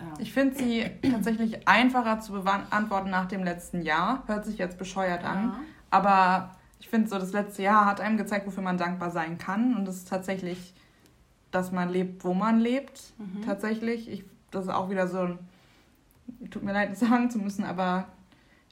Ja. 0.00 0.14
Ich 0.20 0.32
finde 0.32 0.54
sie 0.54 0.88
tatsächlich 1.10 1.66
einfacher 1.66 2.20
zu 2.20 2.44
beantworten 2.44 3.10
nach 3.10 3.26
dem 3.26 3.42
letzten 3.42 3.82
Jahr. 3.82 4.22
Hört 4.28 4.44
sich 4.44 4.56
jetzt 4.56 4.78
bescheuert 4.78 5.24
an. 5.24 5.54
Aber 5.90 6.54
ich 6.78 6.88
finde 6.88 7.08
so, 7.08 7.18
das 7.18 7.32
letzte 7.32 7.64
Jahr 7.64 7.84
hat 7.84 8.00
einem 8.00 8.16
gezeigt, 8.16 8.46
wofür 8.46 8.62
man 8.62 8.78
dankbar 8.78 9.10
sein 9.10 9.38
kann. 9.38 9.74
Und 9.74 9.86
das 9.86 9.96
ist 9.96 10.08
tatsächlich, 10.08 10.72
dass 11.50 11.72
man 11.72 11.88
lebt, 11.88 12.22
wo 12.22 12.32
man 12.32 12.60
lebt. 12.60 13.12
Mhm. 13.18 13.42
Tatsächlich. 13.42 14.08
Ich, 14.08 14.24
das 14.52 14.66
ist 14.66 14.70
auch 14.70 14.88
wieder 14.88 15.08
so 15.08 15.18
ein, 15.18 15.38
tut 16.48 16.62
mir 16.62 16.74
leid, 16.74 16.92
das 16.92 17.00
sagen 17.08 17.28
zu 17.28 17.40
müssen, 17.40 17.64
aber 17.64 18.06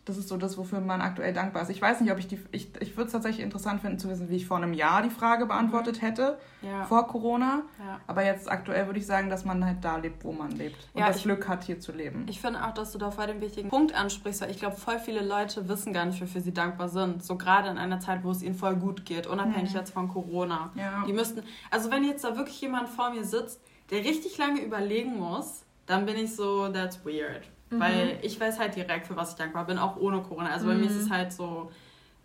das 0.07 0.16
ist 0.16 0.28
so 0.28 0.36
das, 0.38 0.57
wofür 0.57 0.80
man 0.80 1.00
aktuell 1.02 1.32
dankbar 1.34 1.62
ist. 1.62 1.68
Ich 1.68 1.82
weiß 1.82 2.00
nicht, 2.00 2.11
ob 2.12 2.18
ich 2.18 2.26
die, 2.28 2.38
ich, 2.52 2.70
ich 2.80 2.96
würde 2.96 3.07
es 3.09 3.12
tatsächlich 3.12 3.44
interessant 3.44 3.82
finden 3.82 3.98
zu 3.98 4.09
wissen, 4.09 4.30
wie 4.30 4.36
ich 4.36 4.46
vor 4.46 4.57
einem 4.57 4.72
Jahr 4.72 5.02
die 5.02 5.11
Frage 5.11 5.44
beantwortet 5.46 6.00
hätte, 6.00 6.38
Ja. 6.62 6.84
vor 6.84 7.07
Corona. 7.09 7.62
ja. 7.78 8.00
Aber 8.07 8.24
jetzt 8.24 8.50
aktuell 8.50 8.86
würde 8.86 8.98
ich 9.00 9.07
sagen, 9.07 9.28
dass 9.28 9.44
man 9.44 9.64
halt 9.64 9.84
da 9.84 9.96
lebt, 9.96 10.24
wo 10.24 10.32
man 10.32 10.52
lebt. 10.52 10.76
Und 10.94 11.00
Ja, 11.00 11.09
das 11.09 11.16
ich- 11.18 11.22
Glück 11.24 11.46
hat, 11.48 11.64
hier 11.64 11.78
zu 11.80 11.92
leben. 11.92 12.24
Ich 12.30 12.40
finde 12.40 12.64
auch, 12.64 12.72
dass 12.72 12.92
du 12.92 12.98
da 12.98 13.11
voll 13.11 13.26
den 13.26 13.40
wichtigen 13.40 13.68
Punkt 13.68 13.94
ansprichst, 13.94 14.40
weil 14.42 14.50
ich 14.50 14.59
glaube, 14.59 14.76
voll 14.76 14.98
viele 15.00 15.26
Leute 15.26 15.68
wissen 15.68 15.92
gar 15.92 16.07
nicht, 16.07 16.22
wofür 16.22 16.40
sie 16.40 16.54
dankbar 16.54 16.88
sind. 16.88 17.24
So 17.24 17.36
gerade 17.36 17.68
in 17.68 17.76
einer 17.76 18.00
Zeit, 18.00 18.22
wo 18.24 18.30
es 18.30 18.42
ihnen 18.42 18.54
voll 18.54 18.76
gut 18.76 19.04
geht, 19.04 19.26
unabhängig 19.26 19.72
jetzt 19.74 19.92
von 19.92 20.09
Corona. 20.09 20.70
Die 21.09 21.12
müssten, 21.12 21.42
also 21.70 21.90
wenn 21.90 22.04
jetzt 22.04 22.22
da 22.24 22.36
wirklich 22.36 22.61
jemand 22.61 22.88
vor 22.88 23.11
mir 23.11 23.24
sitzt, 23.24 23.61
der 23.90 24.04
richtig 24.04 24.38
lange 24.38 24.61
überlegen 24.62 25.18
muss, 25.18 25.64
dann 25.86 26.07
bin 26.07 26.16
ich 26.16 26.34
so, 26.34 26.68
that's 26.68 27.04
weird. 27.04 27.42
Weil 27.70 28.18
ich 28.22 28.38
weiß 28.38 28.58
halt 28.58 28.76
direkt, 28.76 29.06
für 29.08 29.16
was 29.16 29.32
ich 29.32 29.36
dankbar 29.36 29.66
bin, 29.66 29.78
auch 29.78 29.96
ohne 29.96 30.22
Corona. 30.22 30.50
Also 30.50 30.66
bei 30.66 30.74
mir 30.74 30.86
ist 30.86 30.94
es 30.94 31.10
halt 31.10 31.32
so, 31.32 31.70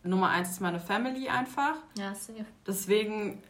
Nummer 0.03 0.29
eins 0.29 0.51
ist 0.51 0.61
meine 0.61 0.79
Family 0.79 1.27
einfach. 1.29 1.75
Ja, 1.97 2.13
safe. 2.13 2.45
Deswegen, 2.65 3.41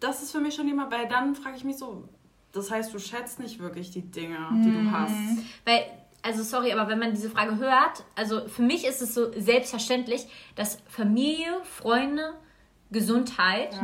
das 0.00 0.22
ist 0.22 0.32
für 0.32 0.40
mich 0.40 0.54
schon 0.54 0.66
jemand, 0.68 0.92
weil 0.92 1.08
dann 1.08 1.34
frage 1.34 1.56
ich 1.56 1.64
mich 1.64 1.76
so, 1.76 2.08
das 2.52 2.70
heißt, 2.70 2.92
du 2.94 2.98
schätzt 2.98 3.40
nicht 3.40 3.58
wirklich 3.58 3.90
die 3.90 4.02
Dinge, 4.02 4.38
die 4.64 4.72
du 4.72 4.90
hast. 4.90 5.44
Weil, 5.64 5.84
also 6.22 6.42
sorry, 6.42 6.72
aber 6.72 6.88
wenn 6.88 6.98
man 6.98 7.10
diese 7.12 7.30
Frage 7.30 7.58
hört, 7.58 8.04
also 8.14 8.48
für 8.48 8.62
mich 8.62 8.86
ist 8.86 9.02
es 9.02 9.14
so 9.14 9.30
selbstverständlich, 9.36 10.26
dass 10.54 10.78
Familie, 10.88 11.48
Freunde, 11.64 12.34
Gesundheit, 12.90 13.78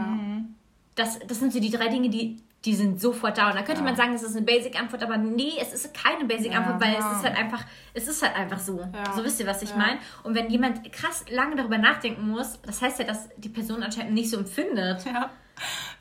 das, 0.94 1.18
das 1.26 1.40
sind 1.40 1.52
so 1.52 1.60
die 1.60 1.70
drei 1.70 1.88
Dinge, 1.88 2.08
die, 2.08 2.36
die 2.64 2.74
sind 2.74 3.00
sofort 3.00 3.36
da. 3.36 3.48
Und 3.50 3.56
da 3.56 3.62
könnte 3.62 3.82
man 3.82 3.94
sagen, 3.96 4.12
das 4.12 4.22
ist 4.22 4.36
eine 4.36 4.44
Basic-Antwort, 4.46 5.02
aber 5.02 5.16
nee, 5.18 5.52
es 5.60 5.72
ist 5.74 5.92
keine 5.94 6.24
Basic-Antwort, 6.24 6.80
weil 6.82 6.94
es 6.94 7.04
ist 7.18 7.24
halt 7.24 7.36
einfach, 7.36 7.62
es 7.92 8.08
ist 8.08 8.22
halt 8.22 8.34
einfach 8.36 8.58
so. 8.58 8.78
Ja. 8.80 9.12
So 9.14 9.22
wisst 9.22 9.38
ihr, 9.40 9.46
was 9.46 9.60
ich 9.62 9.70
Ja. 9.70 9.76
meine? 9.76 9.98
Und 10.22 10.34
wenn 10.34 10.48
jemand 10.50 10.90
krass 10.92 11.24
lange 11.30 11.56
darüber 11.56 11.76
nachdenken 11.78 12.28
muss, 12.28 12.58
das 12.62 12.80
heißt 12.80 12.98
ja, 13.00 13.04
dass 13.04 13.28
die 13.36 13.48
Person 13.50 13.82
anscheinend 13.82 14.14
nicht 14.14 14.30
so 14.30 14.38
empfindet. 14.38 15.04
Ja. 15.04 15.30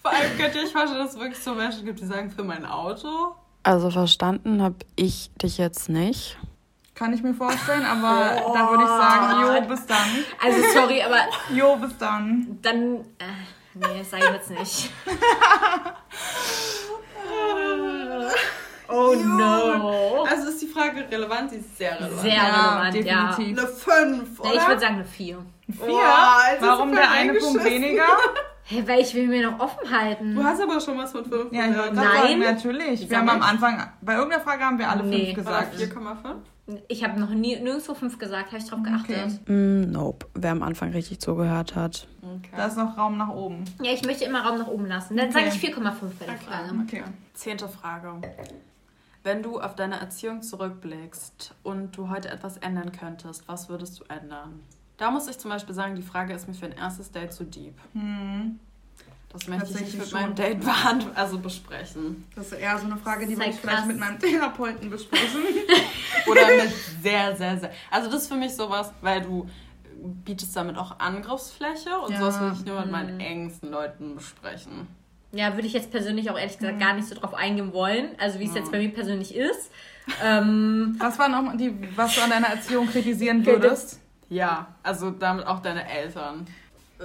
Vor 0.01 0.11
allem 0.11 0.37
könnt 0.37 0.55
ihr 0.55 0.63
euch 0.63 0.71
vorstellen, 0.71 1.03
dass 1.03 1.13
es 1.15 1.19
wirklich 1.19 1.39
so 1.43 1.53
Menschen 1.53 1.85
gibt, 1.85 1.99
die 1.99 2.05
sagen, 2.05 2.31
für 2.31 2.43
mein 2.43 2.65
Auto. 2.65 3.35
Also 3.63 3.89
verstanden 3.91 4.61
habe 4.61 4.75
ich 4.95 5.31
dich 5.41 5.57
jetzt 5.57 5.89
nicht. 5.89 6.37
Kann 6.95 7.11
ich 7.13 7.23
mir 7.23 7.33
vorstellen, 7.33 7.85
aber 7.85 8.41
da 8.53 8.69
würde 8.69 8.83
ich 8.83 8.89
sagen, 8.89 9.41
jo, 9.63 9.67
bis 9.67 9.85
dann. 9.85 9.97
Also 10.43 10.61
sorry, 10.73 11.01
aber 11.01 11.17
Jo, 11.53 11.75
bis 11.77 11.97
dann. 11.97 12.59
dann, 12.61 12.95
äh, 13.19 13.25
nee, 13.75 13.99
das 13.99 14.09
sage 14.11 14.23
ich 14.25 14.31
jetzt 14.31 14.49
nicht. 14.51 14.91
Oh 18.89 19.15
no. 19.15 20.23
Also 20.29 20.49
ist 20.49 20.61
die 20.61 20.67
Frage 20.67 21.05
relevant, 21.09 21.49
sie 21.51 21.57
ist 21.57 21.77
sehr 21.77 21.99
relevant. 21.99 22.21
Sehr 22.21 22.31
relevant, 22.33 22.95
ja. 22.95 23.27
definitiv. 23.27 23.57
Eine 23.57 23.67
5, 23.67 24.39
oder? 24.39 24.49
Nee, 24.49 24.55
ich 24.55 24.67
würde 24.67 24.81
sagen 24.81 24.95
eine 24.95 25.05
4. 25.05 25.35
Vier? 25.35 25.43
Boah, 25.87 26.37
jetzt 26.51 26.61
hast 26.61 26.67
Warum 26.67 26.91
der 26.93 27.09
eine 27.09 27.33
Punkt 27.33 27.63
weniger? 27.63 28.05
Hey, 28.65 28.87
weil 28.87 29.01
ich 29.01 29.13
will 29.13 29.27
mir 29.27 29.51
noch 29.51 29.59
offen 29.59 29.91
halten. 29.91 30.35
Du 30.35 30.41
hast 30.41 30.61
aber 30.61 30.79
schon 30.79 30.97
was 30.97 31.11
von 31.11 31.25
5 31.25 31.51
Ja, 31.51 31.67
gerade 31.67 31.93
Nein. 31.93 32.39
natürlich. 32.39 33.09
Wir 33.09 33.17
haben 33.17 33.27
am. 33.27 33.41
Anfang, 33.41 33.91
bei 33.99 34.13
irgendeiner 34.13 34.41
Frage 34.41 34.63
haben 34.63 34.79
wir 34.79 34.89
alle 34.89 35.03
Nee. 35.03 35.33
fünf 35.35 35.45
War 35.45 35.65
gesagt. 35.65 35.93
4,5? 35.93 36.35
Ich 36.87 37.03
habe 37.03 37.19
noch 37.19 37.29
nie 37.29 37.57
nirgendwo 37.59 37.93
5 37.93 38.17
gesagt, 38.17 38.47
habe 38.53 38.57
ich 38.57 38.69
drauf 38.69 38.81
geachtet. 38.83 39.39
Okay. 39.41 39.51
Mm, 39.51 39.91
nope. 39.91 40.27
Wer 40.33 40.51
am 40.51 40.63
Anfang 40.63 40.91
richtig 40.91 41.19
zugehört 41.19 41.75
hat. 41.75 42.07
Okay. 42.21 42.51
Da 42.55 42.67
ist 42.67 42.77
noch 42.77 42.97
Raum 42.97 43.17
nach 43.17 43.29
oben. 43.29 43.65
Ja, 43.81 43.91
ich 43.91 44.05
möchte 44.05 44.23
immer 44.23 44.45
Raum 44.45 44.57
nach 44.59 44.67
oben 44.67 44.85
lassen. 44.85 45.17
Dann 45.17 45.31
sage 45.31 45.47
Okay. 45.47 45.57
ich 45.61 45.75
4,5 45.75 45.91
bei 46.19 46.25
der 46.25 46.37
Frage. 46.37 46.73
Okay. 46.83 47.03
Zehnte 47.33 47.67
Frage. 47.67 48.13
Wenn 49.23 49.43
du 49.43 49.59
auf 49.59 49.75
deine 49.75 49.99
Erziehung 49.99 50.41
zurückblickst 50.41 51.53
und 51.63 51.97
du 51.97 52.09
heute 52.09 52.29
etwas 52.29 52.57
ändern 52.57 52.91
könntest, 52.93 53.47
was 53.47 53.67
würdest 53.67 53.99
du 53.99 54.03
ändern? 54.05 54.61
Da 54.97 55.11
muss 55.11 55.27
ich 55.27 55.37
zum 55.37 55.49
Beispiel 55.51 55.75
sagen, 55.75 55.95
die 55.95 56.01
Frage 56.01 56.33
ist 56.33 56.47
mir 56.47 56.53
für 56.53 56.65
ein 56.67 56.73
erstes 56.77 57.11
Date 57.11 57.33
zu 57.33 57.43
deep. 57.43 57.75
Hm. 57.93 58.59
Das 59.33 59.47
möchte 59.47 59.73
ich 59.73 59.79
nicht 59.81 59.97
mit 59.97 60.07
schon. 60.09 60.21
meinem 60.21 60.35
Date 60.35 60.59
beantworten, 60.61 61.17
also 61.17 61.39
besprechen. 61.39 62.23
Das 62.35 62.47
ist 62.51 62.53
eher 62.53 62.77
so 62.77 62.85
eine 62.85 62.97
Frage, 62.97 63.25
die 63.25 63.35
würde 63.35 63.49
ich 63.49 63.55
vielleicht 63.55 63.87
mit 63.87 63.99
meinem 63.99 64.19
Therapeuten 64.19 64.89
besprechen. 64.91 65.41
Oder 66.27 66.47
mit 66.47 66.71
sehr, 67.01 67.35
sehr, 67.35 67.57
sehr. 67.59 67.71
Also 67.89 68.11
das 68.11 68.23
ist 68.23 68.27
für 68.27 68.35
mich 68.37 68.53
sowas, 68.55 68.93
weil 69.01 69.21
du 69.21 69.49
bietest 70.25 70.55
damit 70.55 70.77
auch 70.77 70.99
Angriffsfläche 70.99 71.97
und 72.05 72.11
Ja. 72.11 72.19
sowas 72.19 72.39
will 72.41 72.51
ich 72.53 72.65
nur 72.65 72.81
mit 72.81 72.91
meinen 72.91 73.19
engsten 73.19 73.71
Leuten 73.71 74.15
besprechen. 74.15 74.87
Ja, 75.31 75.55
würde 75.55 75.65
ich 75.65 75.73
jetzt 75.73 75.89
persönlich 75.89 76.29
auch 76.29 76.37
ehrlich 76.37 76.59
gesagt 76.59 76.79
gar 76.79 76.93
nicht 76.93 77.07
so 77.07 77.15
drauf 77.15 77.33
eingehen 77.33 77.73
wollen. 77.73 78.09
Also 78.19 78.39
wie 78.39 78.45
es 78.45 78.53
jetzt 78.53 78.71
bei 78.71 78.77
mir 78.77 78.89
persönlich 78.93 79.33
ist. 79.33 79.71
Ähm, 80.23 80.95
Was 80.99 81.17
war 81.17 81.27
noch 81.27 81.57
die, 81.57 81.73
was 81.95 82.13
du 82.13 82.21
an 82.21 82.29
deiner 82.29 82.47
Erziehung 82.49 82.87
kritisieren 82.87 83.43
würdest? 83.45 83.99
Ja, 84.29 84.67
also 84.83 85.09
damit 85.11 85.47
auch 85.47 85.59
deine 85.61 85.89
Eltern. 85.89 86.45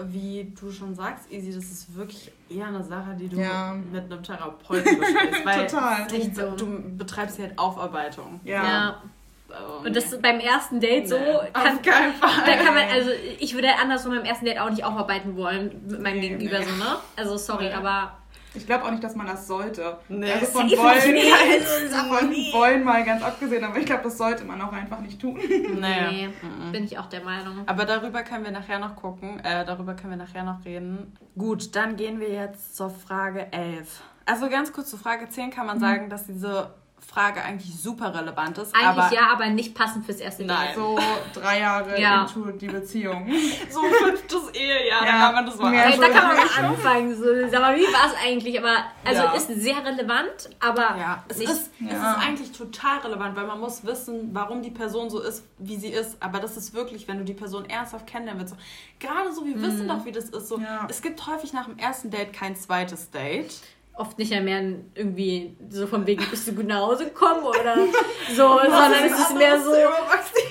Wie 0.06 0.52
du 0.60 0.70
schon 0.70 0.94
sagst, 0.94 1.30
Easy, 1.32 1.52
das 1.54 1.64
ist 1.64 1.94
wirklich 1.96 2.30
eher 2.48 2.66
eine 2.66 2.82
Sache, 2.82 3.14
die 3.18 3.28
du 3.28 3.36
Ja. 3.40 3.74
mit 3.92 4.04
einem 4.10 4.22
Therapeuten 4.22 4.98
besprichst. 4.98 5.44
Weil 5.46 5.66
Total. 5.66 6.06
So. 6.34 6.50
du 6.56 6.96
betreibst 6.96 7.36
hier 7.36 7.46
halt 7.46 7.58
Aufarbeitung. 7.58 8.40
Ja. 8.44 8.62
Ja. 8.64 9.02
Also, 9.50 9.86
Und 9.86 9.96
das 9.96 10.20
beim 10.20 10.40
ersten 10.40 10.78
Date 10.78 11.08
so 11.08 11.18
Nee, 11.18 11.24
kann, 11.54 11.76
auf 11.78 11.82
keinen 11.82 12.12
Fall. 12.14 12.30
da 12.44 12.56
kann 12.62 12.74
man, 12.74 12.84
also 12.90 13.08
ich 13.38 13.54
würde 13.54 13.68
andersrum 13.80 14.12
beim 14.14 14.24
ersten 14.26 14.44
Date 14.44 14.58
auch 14.60 14.68
nicht 14.68 14.84
aufarbeiten 14.84 15.36
wollen 15.36 15.70
mit 15.86 16.02
meinem 16.02 16.20
Nee, 16.20 16.28
Gegenüber 16.28 16.58
nee. 16.58 16.64
so, 16.66 16.72
ne? 16.76 16.96
Also 17.16 17.36
sorry, 17.38 17.68
Nee. 17.68 17.72
aber 17.72 18.17
Ich 18.58 18.66
glaube 18.66 18.84
auch 18.84 18.90
nicht, 18.90 19.02
dass 19.02 19.14
man 19.16 19.26
das 19.26 19.46
sollte. 19.46 19.98
Nee. 20.08 20.30
Also 20.32 20.46
von 20.46 20.68
wollen, 20.70 21.12
nicht. 21.14 22.52
von 22.52 22.60
wollen 22.60 22.84
mal 22.84 23.04
ganz 23.04 23.22
abgesehen, 23.22 23.64
aber 23.64 23.78
ich 23.78 23.86
glaube, 23.86 24.02
das 24.04 24.18
sollte 24.18 24.44
man 24.44 24.60
auch 24.60 24.72
einfach 24.72 25.00
nicht 25.00 25.20
tun. 25.20 25.38
nee. 25.38 25.74
nee, 25.78 26.28
Mhm. 26.42 26.72
bin 26.72 26.84
ich 26.84 26.98
auch 26.98 27.06
der 27.06 27.22
Meinung. 27.24 27.62
Aber 27.66 27.84
darüber 27.84 28.22
können 28.22 28.44
wir 28.44 28.50
nachher 28.50 28.78
noch 28.78 28.96
gucken. 28.96 29.40
Äh, 29.40 29.64
darüber 29.64 29.94
können 29.94 30.10
wir 30.10 30.16
nachher 30.18 30.44
noch 30.44 30.64
reden. 30.64 31.16
Gut, 31.36 31.74
dann 31.76 31.96
gehen 31.96 32.20
wir 32.20 32.30
jetzt 32.30 32.76
zur 32.76 32.90
Frage 32.90 33.50
11. 33.52 34.02
Also 34.26 34.48
ganz 34.50 34.72
kurz 34.72 34.90
zur 34.90 34.98
Frage 34.98 35.28
10 35.28 35.50
kann 35.50 35.66
man 35.66 35.80
sagen, 35.80 36.10
dass 36.10 36.26
diese 36.26 36.70
Frage 37.00 37.42
eigentlich 37.42 37.74
super 37.80 38.14
relevant 38.14 38.58
ist. 38.58 38.74
Eigentlich 38.74 38.88
aber 39.04 39.14
ja, 39.14 39.28
aber 39.32 39.46
nicht 39.48 39.74
passend 39.74 40.04
fürs 40.04 40.18
erste 40.18 40.44
Nein. 40.44 40.68
Date. 40.68 40.76
So 40.76 40.98
drei 41.34 41.60
Jahre 41.60 42.00
Ja. 42.00 42.22
into 42.22 42.50
die 42.52 42.66
Beziehung. 42.66 43.28
so 43.70 43.80
fünftes 43.82 44.50
Ehejahr, 44.54 45.04
Ja, 45.04 45.12
dann 45.12 45.20
kann 45.20 45.34
man 45.34 45.46
das 45.46 45.56
mal 45.56 45.92
so 45.94 46.00
da 46.00 46.08
kann 46.08 46.28
man 46.28 46.36
mal 46.36 46.64
anfangen. 46.70 47.14
So, 47.16 47.24
sag 47.50 47.60
mal, 47.60 47.76
wie 47.76 47.82
war 47.92 48.06
es 48.06 48.14
eigentlich? 48.26 48.58
Aber 48.58 48.84
also 49.04 49.22
Ja. 49.22 49.32
ist 49.32 49.48
sehr 49.48 49.84
relevant, 49.84 50.50
aber 50.60 50.96
Ja, 50.98 51.24
es 51.28 51.38
nicht. 51.38 51.50
ist, 51.50 51.70
es 51.80 51.92
Ja. 51.92 52.12
ist 52.12 52.26
eigentlich 52.26 52.52
total 52.52 52.98
relevant, 52.98 53.36
weil 53.36 53.46
man 53.46 53.60
muss 53.60 53.84
wissen, 53.84 54.30
warum 54.32 54.62
die 54.62 54.70
Person 54.70 55.08
so 55.10 55.20
ist, 55.20 55.44
wie 55.58 55.76
sie 55.76 55.88
ist. 55.88 56.16
Aber 56.22 56.40
das 56.40 56.56
ist 56.56 56.74
wirklich, 56.74 57.08
wenn 57.08 57.18
du 57.18 57.24
die 57.24 57.34
Person 57.34 57.64
ernsthaft 57.68 58.06
kennenlernen 58.06 58.42
willst. 58.42 58.54
So, 58.54 59.06
gerade 59.06 59.32
so, 59.32 59.44
wir 59.44 59.60
wissen 59.62 59.88
doch, 59.88 60.04
wie 60.04 60.12
das 60.12 60.24
ist. 60.26 60.48
So, 60.48 60.58
Ja. 60.58 60.86
Es 60.88 61.00
gibt 61.02 61.26
häufig 61.26 61.52
nach 61.52 61.64
dem 61.66 61.78
ersten 61.78 62.10
Date 62.10 62.32
kein 62.32 62.54
zweites 62.56 63.10
Date. 63.10 63.54
Oft 63.98 64.18
nicht 64.18 64.30
mehr 64.30 64.62
irgendwie 64.94 65.56
so 65.68 65.86
von 65.86 66.06
wegen, 66.06 66.24
bist 66.30 66.46
du 66.48 66.52
gut 66.52 66.66
nach 66.66 66.80
Hause 66.80 67.04
gekommen 67.06 67.42
oder 67.42 67.76
so, 68.28 68.58
sondern 68.58 68.92
es 69.04 69.18
ist 69.18 69.36
mehr 69.36 69.60
so, 69.60 69.70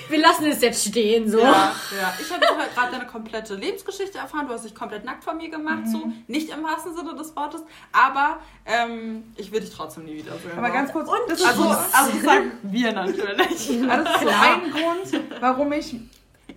wir 0.08 0.18
lassen 0.20 0.46
es 0.46 0.60
jetzt 0.60 0.86
stehen, 0.86 1.30
so. 1.30 1.38
Ja, 1.38 1.72
ja. 2.00 2.14
Ich 2.20 2.32
habe 2.32 2.46
halt 2.58 2.74
gerade 2.74 2.92
deine 2.92 3.06
komplette 3.06 3.54
Lebensgeschichte 3.54 4.18
erfahren. 4.18 4.46
Du 4.46 4.54
hast 4.54 4.64
dich 4.64 4.74
komplett 4.74 5.04
nackt 5.04 5.24
von 5.24 5.36
mir 5.36 5.48
gemacht, 5.48 5.84
Mhm. 5.84 5.90
so. 5.90 6.12
Nicht 6.26 6.50
im 6.50 6.62
wahrsten 6.62 6.94
Sinne 6.96 7.14
des 7.14 7.34
Wortes, 7.36 7.62
aber 7.92 8.38
ähm, 8.66 9.24
ich 9.36 9.50
will 9.52 9.60
dich 9.60 9.70
trotzdem 9.74 10.04
nie 10.04 10.16
wiedersehen. 10.16 10.56
Aber 10.56 10.70
ganz 10.70 10.92
kurz, 10.92 11.08
das 11.28 11.40
ist 11.40 11.46
also, 11.46 11.62
so, 11.62 11.68
also 11.68 12.18
sagen 12.24 12.52
wir 12.62 12.92
natürlich. 12.92 13.38
Also 13.88 14.04
das 14.04 14.14
ist 14.16 14.22
so 14.22 14.28
ein 14.28 14.70
Grund, 14.70 15.24
warum 15.40 15.72
ich 15.72 15.94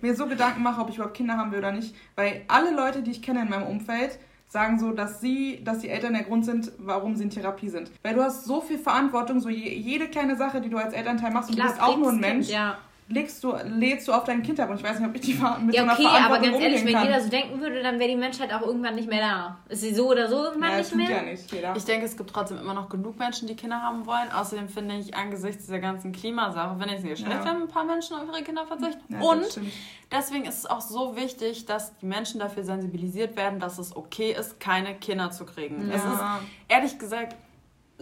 mir 0.00 0.14
so 0.14 0.26
Gedanken 0.26 0.62
mache, 0.62 0.80
ob 0.80 0.88
ich 0.90 0.96
überhaupt 0.96 1.16
Kinder 1.16 1.36
haben 1.36 1.52
will 1.52 1.58
oder 1.58 1.72
nicht. 1.72 1.94
Weil 2.16 2.44
alle 2.48 2.74
Leute, 2.74 3.02
die 3.02 3.12
ich 3.12 3.22
kenne 3.22 3.42
in 3.42 3.48
meinem 3.48 3.64
Umfeld, 3.66 4.18
sagen 4.52 4.78
so, 4.78 4.92
dass 4.92 5.20
sie, 5.22 5.64
dass 5.64 5.78
die 5.78 5.88
Eltern 5.88 6.12
der 6.12 6.24
Grund 6.24 6.44
sind, 6.44 6.72
warum 6.78 7.16
sie 7.16 7.24
in 7.24 7.30
Therapie 7.30 7.70
sind. 7.70 7.90
Weil 8.02 8.14
du 8.14 8.22
hast 8.22 8.44
so 8.44 8.60
viel 8.60 8.78
Verantwortung, 8.78 9.40
so 9.40 9.48
je, 9.48 9.74
jede 9.74 10.08
kleine 10.08 10.36
Sache, 10.36 10.60
die 10.60 10.68
du 10.68 10.76
als 10.76 10.92
Elternteil 10.92 11.32
machst, 11.32 11.48
und 11.48 11.58
du 11.58 11.62
bist 11.62 11.80
auch 11.82 11.96
nur 11.96 12.10
ein 12.10 12.20
Mensch, 12.20 12.48
Ja, 12.50 12.76
legst 13.12 13.44
du, 13.44 13.54
lädst 13.64 14.08
du 14.08 14.12
auf 14.12 14.24
dein 14.24 14.42
Kind 14.42 14.58
ab. 14.58 14.70
Und 14.70 14.76
ich 14.76 14.82
weiß 14.82 14.98
nicht, 14.98 15.08
ob 15.08 15.14
ich 15.14 15.20
die 15.20 15.34
mit 15.64 15.74
ja 15.74 15.84
okay, 15.84 16.06
aber 16.06 16.38
ganz 16.38 16.58
ehrlich, 16.58 16.84
wenn 16.84 16.94
kann. 16.94 17.04
jeder 17.04 17.20
so 17.20 17.28
denken 17.28 17.60
würde, 17.60 17.82
dann 17.82 17.98
wäre 17.98 18.08
die 18.10 18.16
Menschheit 18.16 18.52
auch 18.52 18.62
irgendwann 18.62 18.94
nicht 18.94 19.08
mehr 19.08 19.20
da. 19.20 19.58
Ist 19.68 19.82
sie 19.82 19.94
so 19.94 20.10
oder 20.10 20.28
so 20.28 20.44
irgendwann 20.44 20.72
ja, 20.72 20.78
nicht 20.78 20.94
mehr? 20.94 21.10
ja 21.10 21.22
nicht 21.22 21.52
jeder. 21.52 21.76
Ich 21.76 21.84
denke, 21.84 22.06
es 22.06 22.16
gibt 22.16 22.30
trotzdem 22.30 22.58
immer 22.58 22.74
noch 22.74 22.88
genug 22.88 23.18
Menschen, 23.18 23.46
die 23.48 23.54
Kinder 23.54 23.80
haben 23.82 24.06
wollen. 24.06 24.30
Außerdem 24.32 24.68
finde 24.68 24.96
ich 24.96 25.14
angesichts 25.14 25.66
dieser 25.66 25.78
ganzen 25.78 26.12
Klimasache, 26.12 26.78
wenn 26.78 26.88
es 26.88 27.02
nicht 27.02 27.18
schlecht, 27.18 27.44
Ja. 27.44 27.44
wenn 27.44 27.62
ein 27.62 27.68
paar 27.68 27.84
Menschen 27.84 28.16
auf 28.16 28.24
ihre 28.32 28.42
Kinder 28.42 28.66
verzichten. 28.66 29.00
Ja, 29.08 29.20
Und 29.20 29.60
deswegen 30.10 30.44
ist 30.44 30.58
es 30.58 30.66
auch 30.66 30.80
so 30.80 31.16
wichtig, 31.16 31.66
dass 31.66 31.96
die 31.98 32.06
Menschen 32.06 32.40
dafür 32.40 32.64
sensibilisiert 32.64 33.36
werden, 33.36 33.60
dass 33.60 33.78
es 33.78 33.94
okay 33.94 34.32
ist, 34.38 34.58
keine 34.60 34.94
Kinder 34.94 35.30
zu 35.30 35.44
kriegen. 35.44 35.90
Es 35.90 36.02
ist 36.04 36.20
ehrlich 36.68 36.98
gesagt 36.98 37.36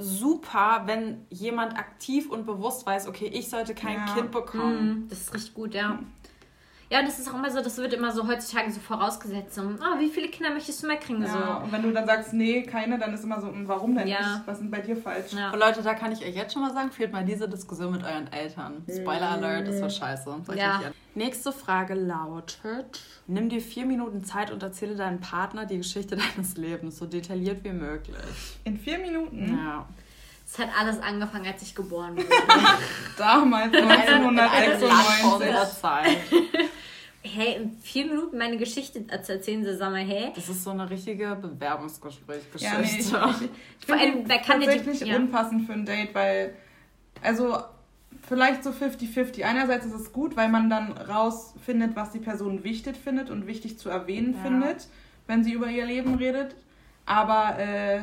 super, 0.00 0.82
wenn 0.86 1.26
jemand 1.30 1.76
aktiv 1.78 2.30
und 2.30 2.46
bewusst 2.46 2.86
weiß, 2.86 3.06
okay, 3.08 3.26
ich 3.26 3.48
sollte 3.48 3.74
kein 3.74 3.96
Ja. 4.06 4.14
Kind 4.14 4.30
bekommen. 4.30 4.88
Mhm, 5.02 5.08
das 5.08 5.20
ist 5.20 5.34
richtig 5.34 5.54
gut, 5.54 5.74
ja. 5.74 5.98
Ja, 6.92 6.98
und 6.98 7.06
das 7.06 7.20
ist 7.20 7.28
auch 7.28 7.34
immer 7.34 7.48
so, 7.50 7.62
das 7.62 7.76
wird 7.78 7.92
immer 7.92 8.10
so 8.10 8.26
heutzutage 8.26 8.70
so 8.72 8.80
vorausgesetzt. 8.80 9.54
So, 9.54 9.62
ah, 9.62 9.98
wie 10.00 10.08
viele 10.08 10.26
Kinder 10.28 10.52
möchtest 10.52 10.82
du 10.82 10.88
mal 10.88 10.98
kriegen? 10.98 11.22
Ja, 11.22 11.58
und 11.58 11.70
wenn 11.70 11.82
du 11.82 11.92
dann 11.92 12.04
sagst, 12.04 12.32
nee, 12.32 12.62
keine, 12.64 12.98
dann 12.98 13.14
ist 13.14 13.22
immer 13.22 13.40
so, 13.40 13.46
hm, 13.46 13.68
warum 13.68 13.94
denn 13.94 14.08
Ja. 14.08 14.18
nicht? 14.18 14.46
Was 14.46 14.60
ist 14.60 14.70
bei 14.72 14.80
dir 14.80 14.96
falsch? 14.96 15.28
So. 15.30 15.38
Ja. 15.38 15.52
Und 15.52 15.60
Leute, 15.60 15.82
da 15.82 15.94
kann 15.94 16.10
ich 16.10 16.20
euch 16.26 16.34
jetzt 16.34 16.52
schon 16.52 16.62
mal 16.62 16.74
sagen, 16.74 16.90
führt 16.90 17.12
mal 17.12 17.24
diese 17.24 17.48
Diskussion 17.48 17.92
mit 17.92 18.02
euren 18.02 18.26
Eltern. 18.32 18.82
Spoiler 18.90 19.30
Alert, 19.30 19.68
das 19.68 19.80
wird 19.80 19.92
scheiße. 19.92 20.34
Ja. 20.56 20.82
Nächste 21.14 21.52
Frage 21.52 21.94
lautet: 21.94 23.00
Nimm 23.28 23.48
dir 23.48 23.60
vier 23.60 23.86
Minuten 23.86 24.24
Zeit 24.24 24.50
und 24.50 24.62
erzähle 24.62 24.96
deinem 24.96 25.20
Partner 25.20 25.66
die 25.66 25.76
Geschichte 25.76 26.16
deines 26.36 26.56
Lebens, 26.56 26.98
so 26.98 27.06
detailliert 27.06 27.62
wie 27.62 27.70
möglich. 27.72 28.16
In 28.64 28.78
vier 28.78 28.98
Minuten? 28.98 29.56
Ja. 29.56 29.86
Es 30.52 30.58
hat 30.58 30.68
alles 30.76 30.98
angefangen, 31.00 31.46
als 31.46 31.62
ich 31.62 31.74
geboren 31.76 32.16
wurde. 32.16 32.26
Damals, 33.16 33.72
Land 33.72 33.90
1996. 33.90 35.24
unserer 35.32 35.70
Zeit. 35.70 36.16
hey, 37.22 37.54
in 37.56 37.76
vier 37.80 38.06
Minuten 38.06 38.36
meine 38.36 38.56
Geschichte 38.56 39.06
zu 39.22 39.32
erzählen, 39.32 39.64
so 39.64 39.76
sag 39.76 39.90
mal, 39.92 40.00
hey. 40.04 40.32
Das 40.34 40.48
ist 40.48 40.64
so 40.64 40.70
eine 40.70 40.90
richtige 40.90 41.22
Ja, 41.22 41.34
Bewerbungsgespräch-Geschichte. 41.34 42.78
nee, 42.80 42.98
ich, 43.00 43.06
Vor 43.86 43.96
finde 43.96 44.00
allem, 44.02 44.22
wer 44.28 44.38
kann 44.38 44.60
denn 44.60 44.70
die- 44.70 44.76
tatsächlich 44.78 45.08
ja. 45.08 45.16
unpassend 45.16 45.66
für 45.66 45.72
ein 45.74 45.86
Date, 45.86 46.14
weil, 46.14 46.54
also 47.22 47.58
vielleicht 48.28 48.64
so 48.64 48.70
50-50. 48.70 49.44
Einerseits 49.44 49.86
ist 49.86 49.94
es 49.94 50.12
gut, 50.12 50.36
weil 50.36 50.48
man 50.48 50.68
dann 50.68 50.92
rausfindet, 50.92 51.94
was 51.94 52.10
die 52.10 52.18
Person 52.18 52.64
wichtig 52.64 52.96
findet 52.96 53.30
und 53.30 53.46
wichtig 53.46 53.78
zu 53.78 53.88
erwähnen 53.88 54.34
Ja. 54.34 54.42
findet, 54.42 54.88
wenn 55.28 55.44
sie 55.44 55.52
über 55.52 55.68
ihr 55.68 55.86
Leben 55.86 56.16
redet. 56.16 56.56
Aber 57.06 57.56
äh, 57.58 58.02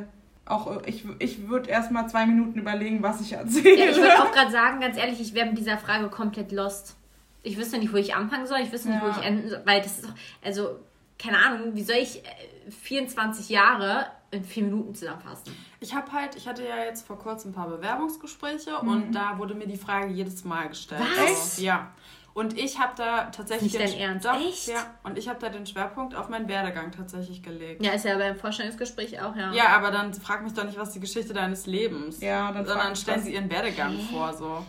auch 0.49 0.83
ich, 0.85 1.03
ich 1.19 1.47
würde 1.49 1.69
erstmal 1.69 2.07
zwei 2.09 2.25
Minuten 2.25 2.59
überlegen, 2.59 3.03
was 3.03 3.21
ich 3.21 3.33
erzähle. 3.33 3.77
Ja, 3.77 3.91
ich 3.91 3.97
würde 3.97 4.19
auch 4.21 4.31
gerade 4.31 4.51
sagen, 4.51 4.79
ganz 4.79 4.97
ehrlich, 4.97 5.19
ich 5.21 5.33
wäre 5.33 5.47
mit 5.47 5.57
dieser 5.57 5.77
Frage 5.77 6.09
komplett 6.09 6.51
lost. 6.51 6.95
Ich 7.43 7.57
wüsste 7.57 7.77
nicht, 7.77 7.93
wo 7.93 7.97
ich 7.97 8.15
anfangen 8.15 8.45
soll, 8.47 8.59
ich 8.59 8.71
wüsste 8.71 8.89
nicht, 8.89 9.01
wo 9.01 9.07
Ja. 9.07 9.17
ich 9.19 9.25
enden 9.25 9.49
soll, 9.49 9.61
weil 9.65 9.81
das 9.81 9.97
ist 9.99 10.05
doch, 10.05 10.13
also, 10.43 10.79
keine 11.19 11.37
Ahnung, 11.37 11.75
wie 11.75 11.83
soll 11.83 11.95
ich 11.97 12.17
äh, 12.25 12.71
24 12.71 13.49
Jahre 13.49 14.07
in 14.31 14.43
vier 14.43 14.63
Minuten 14.63 14.93
zusammenfassen? 14.93 15.55
Ich 15.79 15.95
habe 15.95 16.11
halt, 16.11 16.35
ich 16.35 16.47
hatte 16.47 16.63
ja 16.67 16.83
jetzt 16.83 17.07
vor 17.07 17.17
kurzem 17.17 17.51
ein 17.51 17.53
paar 17.53 17.69
Bewerbungsgespräche 17.69 18.71
Mhm. 18.81 18.87
und 18.89 19.11
da 19.13 19.37
wurde 19.37 19.53
mir 19.55 19.67
die 19.67 19.77
Frage 19.77 20.07
jedes 20.11 20.43
Mal 20.43 20.67
gestellt. 20.69 21.01
Was? 21.17 21.57
So, 21.57 21.63
ja. 21.63 21.91
Und 22.37 22.55
ich 22.55 22.77
habe 22.79 22.93
da 22.95 23.23
tatsächlich. 23.31 23.73
Ist 23.73 23.79
nicht 23.81 23.93
den- 23.93 23.99
dein 23.99 24.09
Ernst? 24.11 24.25
Doch, 24.27 24.35
Echt? 24.39 24.67
Ja. 24.67 24.93
Und 25.03 25.17
ich 25.17 25.27
habe 25.27 25.39
da 25.39 25.49
den 25.49 25.65
Schwerpunkt 25.65 26.13
auf 26.13 26.29
meinen 26.29 26.47
Werdegang 26.47 26.91
tatsächlich 26.91 27.41
gelegt. 27.41 27.83
Ja, 27.83 27.93
ist 27.93 28.05
ja 28.05 28.15
beim 28.15 28.35
Vorstellungsgespräch 28.37 29.19
auch, 29.21 29.35
ja. 29.35 29.51
Ja, 29.53 29.69
aber 29.69 29.89
dann 29.89 30.13
frag 30.13 30.43
mich 30.43 30.53
doch 30.53 30.63
nicht, 30.63 30.77
was 30.77 30.91
die 30.91 30.99
Geschichte 30.99 31.33
deines 31.33 31.65
Lebens. 31.65 32.21
Ja, 32.21 32.51
dann 32.51 32.63
Sondern 32.67 32.95
stellen 32.95 33.23
sie 33.23 33.33
ihren 33.33 33.49
Werdegang 33.49 33.97
vor, 34.11 34.33
so. 34.35 34.63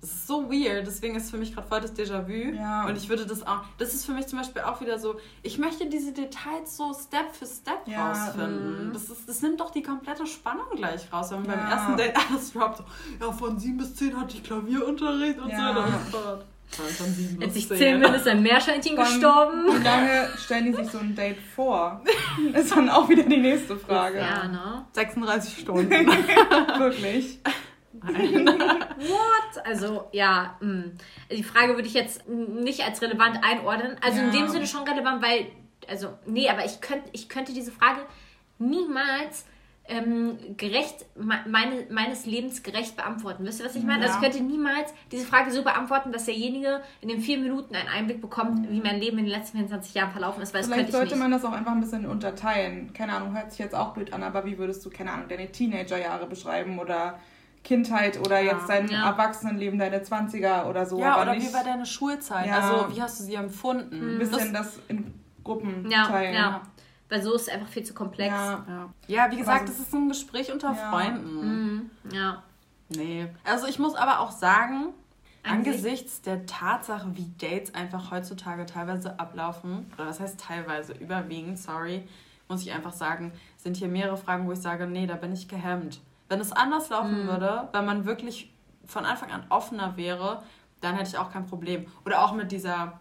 Das 0.00 0.10
ist 0.10 0.26
so 0.26 0.50
weird, 0.50 0.84
deswegen 0.86 1.14
ist 1.14 1.30
für 1.30 1.36
mich 1.36 1.54
gerade 1.54 1.68
voll 1.68 1.80
das 1.82 1.94
Déjà-vu. 1.94 2.56
Ja. 2.56 2.86
Und 2.86 2.96
ich 2.96 3.08
würde 3.08 3.24
das 3.24 3.46
auch. 3.46 3.60
Das 3.78 3.94
ist 3.94 4.04
für 4.06 4.12
mich 4.12 4.26
zum 4.26 4.38
Beispiel 4.40 4.62
auch 4.62 4.80
wieder 4.80 4.98
so, 4.98 5.16
ich 5.44 5.58
möchte 5.58 5.86
diese 5.88 6.12
Details 6.12 6.76
so 6.76 6.92
Step 6.94 7.30
für 7.36 7.46
Step 7.46 7.86
Ja, 7.86 8.08
rausfinden. 8.10 8.90
Das, 8.94 9.10
ist, 9.10 9.28
das 9.28 9.42
nimmt 9.42 9.60
doch 9.60 9.70
die 9.70 9.82
komplette 9.84 10.26
Spannung 10.26 10.66
gleich 10.74 11.12
raus, 11.12 11.30
wenn 11.30 11.42
man 11.42 11.50
beim 11.50 11.58
Ja. 11.60 11.70
ersten 11.70 11.96
Date 11.98 12.14
alles 12.30 12.52
droppt. 12.52 12.78
So, 12.78 12.84
ja, 13.26 13.30
von 13.30 13.58
7 13.60 13.76
bis 13.76 13.94
10 13.94 14.18
hatte 14.18 14.36
ich 14.38 14.42
Klavierunterricht 14.42 15.38
und 15.38 15.50
Ja. 15.50 15.86
so. 16.10 16.38
Dann, 16.76 16.86
ja, 16.86 16.92
von 16.92 17.06
7 17.12 17.42
Als 17.42 17.52
bis 17.54 17.62
ich 17.62 17.68
10. 17.68 17.76
zehn 17.78 18.00
bin, 18.00 18.14
ist 18.14 18.28
ein 18.28 18.42
Meerschweinchen 18.42 18.96
gestorben. 18.96 19.64
Wie 19.66 19.82
lange 19.84 20.28
stellen 20.38 20.66
die 20.66 20.74
sich 20.74 20.90
so 20.90 20.98
ein 20.98 21.14
Date 21.14 21.38
vor? 21.54 22.02
Ist 22.54 22.70
dann 22.74 22.88
auch 22.88 23.08
wieder 23.08 23.24
die 23.24 23.36
nächste 23.38 23.76
Frage. 23.76 24.18
Ja, 24.18 24.46
ne? 24.46 24.86
36 24.92 25.58
Stunden. 25.58 25.90
Wirklich. 26.78 27.40
What? 28.02 29.66
Also, 29.66 30.08
ja, 30.12 30.56
mh. 30.60 30.84
die 31.30 31.42
Frage 31.42 31.74
würde 31.74 31.88
ich 31.88 31.94
jetzt 31.94 32.28
nicht 32.28 32.84
als 32.84 33.02
relevant 33.02 33.40
einordnen. 33.42 33.96
Also 34.00 34.20
in 34.20 34.26
Ja. 34.26 34.32
dem 34.32 34.48
Sinne 34.48 34.66
schon 34.66 34.86
relevant, 34.88 35.22
weil, 35.22 35.46
also, 35.88 36.16
nee, 36.26 36.48
aber 36.48 36.64
ich, 36.64 36.80
könnt, 36.80 37.02
ich 37.12 37.28
könnte 37.28 37.52
diese 37.52 37.72
Frage 37.72 38.00
niemals 38.58 39.44
ähm, 39.90 40.38
gerecht, 40.56 41.04
me- 41.16 41.44
meine, 41.48 41.86
meines 41.90 42.24
Lebens 42.24 42.62
gerecht 42.62 42.96
beantworten. 42.96 43.44
Wisst 43.44 43.60
ihr, 43.60 43.66
was 43.66 43.74
ich 43.76 43.82
meine? 43.82 44.02
Also 44.04 44.14
Ja. 44.14 44.14
ich 44.16 44.22
könnte 44.32 44.42
niemals 44.42 44.94
diese 45.10 45.26
Frage 45.26 45.50
so 45.50 45.62
beantworten, 45.62 46.12
dass 46.12 46.24
derjenige 46.26 46.80
in 47.00 47.08
den 47.08 47.20
vier 47.20 47.38
Minuten 47.38 47.74
einen 47.74 47.88
Einblick 47.88 48.20
bekommt, 48.20 48.70
wie 48.70 48.80
mein 48.80 48.98
Leben 49.00 49.18
in 49.18 49.24
den 49.24 49.32
letzten 49.34 49.58
24 49.58 49.92
Jahren 49.94 50.12
verlaufen 50.12 50.42
ist, 50.42 50.54
weil 50.54 50.60
das 50.60 50.68
Vielleicht 50.70 50.90
könnte 50.90 50.90
ich 50.90 51.10
sollte 51.10 51.14
nicht. 51.14 51.22
man 51.22 51.30
das 51.32 51.44
auch 51.44 51.52
einfach 51.52 51.72
ein 51.72 51.80
bisschen 51.80 52.06
unterteilen. 52.06 52.92
Keine 52.94 53.12
Ahnung, 53.14 53.34
hört 53.36 53.50
sich 53.50 53.58
jetzt 53.58 53.74
auch 53.74 53.92
blöd 53.92 54.12
an, 54.12 54.22
aber 54.22 54.44
wie 54.46 54.56
würdest 54.58 54.84
du, 54.86 54.90
keine 54.90 55.10
Ahnung, 55.12 55.26
deine 55.28 55.50
Teenagerjahre 55.50 56.26
beschreiben 56.26 56.78
oder 56.78 57.18
Kindheit 57.64 58.18
oder 58.20 58.40
Ja. 58.40 58.52
jetzt 58.52 58.68
dein 58.68 58.88
Ja. 58.88 59.08
Erwachsenenleben, 59.10 59.78
deine 59.78 60.02
20er 60.02 60.66
oder 60.68 60.86
so. 60.86 60.98
Ja, 60.98 61.14
aber 61.14 61.22
oder 61.22 61.34
nicht 61.34 61.48
wie 61.50 61.52
war 61.54 61.64
deine 61.64 61.84
Schulzeit? 61.84 62.46
Ja. 62.46 62.58
Also, 62.60 62.96
wie 62.96 63.02
hast 63.02 63.20
du 63.20 63.24
sie 63.24 63.34
empfunden? 63.34 64.14
ein 64.14 64.18
bisschen 64.18 64.52
das, 64.54 64.78
in 64.88 65.12
Gruppen 65.44 65.90
ja, 65.90 66.06
teilen. 66.06 66.34
ja. 66.34 66.62
Weil 67.10 67.22
so 67.22 67.34
ist 67.34 67.42
es 67.42 67.48
einfach 67.48 67.68
viel 67.68 67.82
zu 67.82 67.92
komplex. 67.92 68.32
Ja. 68.32 68.64
Ja. 68.68 68.88
ja, 69.08 69.30
wie 69.32 69.36
gesagt, 69.36 69.66
so- 69.68 69.74
das 69.74 69.80
ist 69.82 69.92
ein 69.94 70.08
Gespräch 70.08 70.52
unter 70.52 70.68
Ja. 70.72 70.90
Freunden. 70.90 71.40
Mhm. 71.74 71.90
Ja. 72.12 72.42
Nee. 72.88 73.28
Also 73.44 73.66
ich 73.66 73.78
muss 73.78 73.94
aber 73.94 74.20
auch 74.20 74.30
sagen, 74.30 74.94
An 75.42 75.64
sich? 75.64 75.74
Angesichts 75.74 76.22
der 76.22 76.46
Tatsache, 76.46 77.08
wie 77.16 77.30
Dates 77.38 77.74
einfach 77.74 78.10
heutzutage 78.10 78.64
teilweise 78.66 79.18
ablaufen, 79.18 79.90
oder 79.96 80.06
was 80.06 80.20
heißt 80.20 80.38
teilweise, 80.40 80.92
überwiegend, 80.94 81.58
sorry, 81.58 82.06
muss 82.48 82.62
ich 82.62 82.72
einfach 82.72 82.92
sagen, 82.92 83.32
sind 83.56 83.76
hier 83.76 83.88
mehrere 83.88 84.16
Fragen, 84.16 84.46
wo 84.46 84.52
ich 84.52 84.60
sage, 84.60 84.86
nee, 84.86 85.06
da 85.06 85.14
bin 85.14 85.32
ich 85.32 85.48
gehemmt. 85.48 86.00
Wenn 86.28 86.40
es 86.40 86.52
anders 86.52 86.90
laufen 86.90 87.26
würde, 87.26 87.68
wenn 87.72 87.84
man 87.86 88.04
wirklich 88.06 88.52
von 88.86 89.04
Anfang 89.04 89.30
an 89.30 89.44
offener 89.50 89.96
wäre, 89.96 90.42
dann 90.80 90.94
hätte 90.96 91.10
ich 91.10 91.18
auch 91.18 91.30
kein 91.32 91.46
Problem. 91.46 91.86
Oder 92.04 92.24
auch 92.24 92.32
mit 92.32 92.50
dieser, 92.52 93.00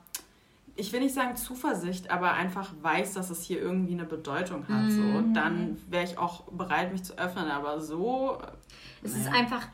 ich 0.76 0.94
will 0.94 1.00
nicht 1.02 1.14
sagen 1.14 1.36
Zuversicht, 1.36 2.12
aber 2.12 2.34
einfach 2.34 2.72
weiß, 2.82 3.14
dass 3.14 3.30
es 3.30 3.44
hier 3.44 3.62
irgendwie 3.62 3.94
eine 3.94 4.06
Bedeutung 4.06 4.68
hat. 4.68 4.92
So, 4.92 5.22
dann 5.34 5.78
wäre 5.90 6.04
ich 6.04 6.18
auch 6.18 6.44
bereit, 6.52 6.92
mich 6.92 7.04
zu 7.04 7.18
öffnen. 7.18 7.50
Aber 7.52 7.82
so, 7.82 8.42
Es 9.04 9.16
ist 9.16 9.28
einfach, 9.28 9.68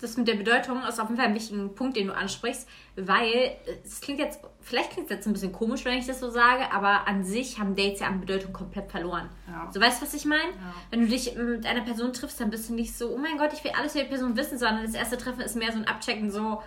das 0.00 0.16
mit 0.16 0.28
der 0.28 0.34
Bedeutung 0.34 0.82
ist 0.88 1.00
auf 1.00 1.08
jeden 1.08 1.20
Fall 1.20 1.28
ein 1.28 1.34
wichtiger 1.34 1.68
Punkt, 1.68 1.96
den 1.96 2.08
du 2.08 2.14
ansprichst, 2.14 2.68
weil 2.96 3.56
es 3.84 4.00
klingt 4.00 4.20
jetzt, 4.20 4.40
vielleicht 4.60 4.92
klingt 4.92 5.10
es 5.10 5.16
jetzt 5.16 5.26
ein 5.26 5.32
bisschen 5.32 5.52
komisch, 5.52 5.84
wenn 5.84 5.98
ich 5.98 6.06
das 6.06 6.20
so 6.20 6.30
sage, 6.30 6.70
aber 6.72 7.06
an 7.06 7.24
sich 7.24 7.58
haben 7.58 7.74
Dates 7.74 8.00
ja 8.00 8.06
an 8.08 8.20
Bedeutung 8.20 8.52
komplett 8.52 8.90
verloren. 8.90 9.28
Ja. 9.48 9.70
So, 9.72 9.80
weißt 9.80 10.00
du, 10.00 10.06
was 10.06 10.14
ich 10.14 10.24
meine? 10.24 10.52
Wenn 10.90 11.00
du 11.00 11.06
dich 11.06 11.34
mit 11.36 11.66
einer 11.66 11.82
Person 11.82 12.12
triffst, 12.12 12.40
dann 12.40 12.50
bist 12.50 12.68
du 12.68 12.74
nicht 12.74 12.96
so, 12.96 13.10
oh 13.14 13.18
mein 13.18 13.38
Gott, 13.38 13.52
ich 13.52 13.64
will 13.64 13.72
alles 13.78 13.94
über 13.94 14.04
die 14.04 14.10
Person 14.10 14.36
wissen, 14.36 14.58
sondern 14.58 14.84
das 14.84 14.94
erste 14.94 15.16
Treffen 15.16 15.40
ist 15.40 15.56
mehr 15.56 15.72
so 15.72 15.78
ein 15.78 15.86
Abchecken, 15.86 16.30
so, 16.30 16.62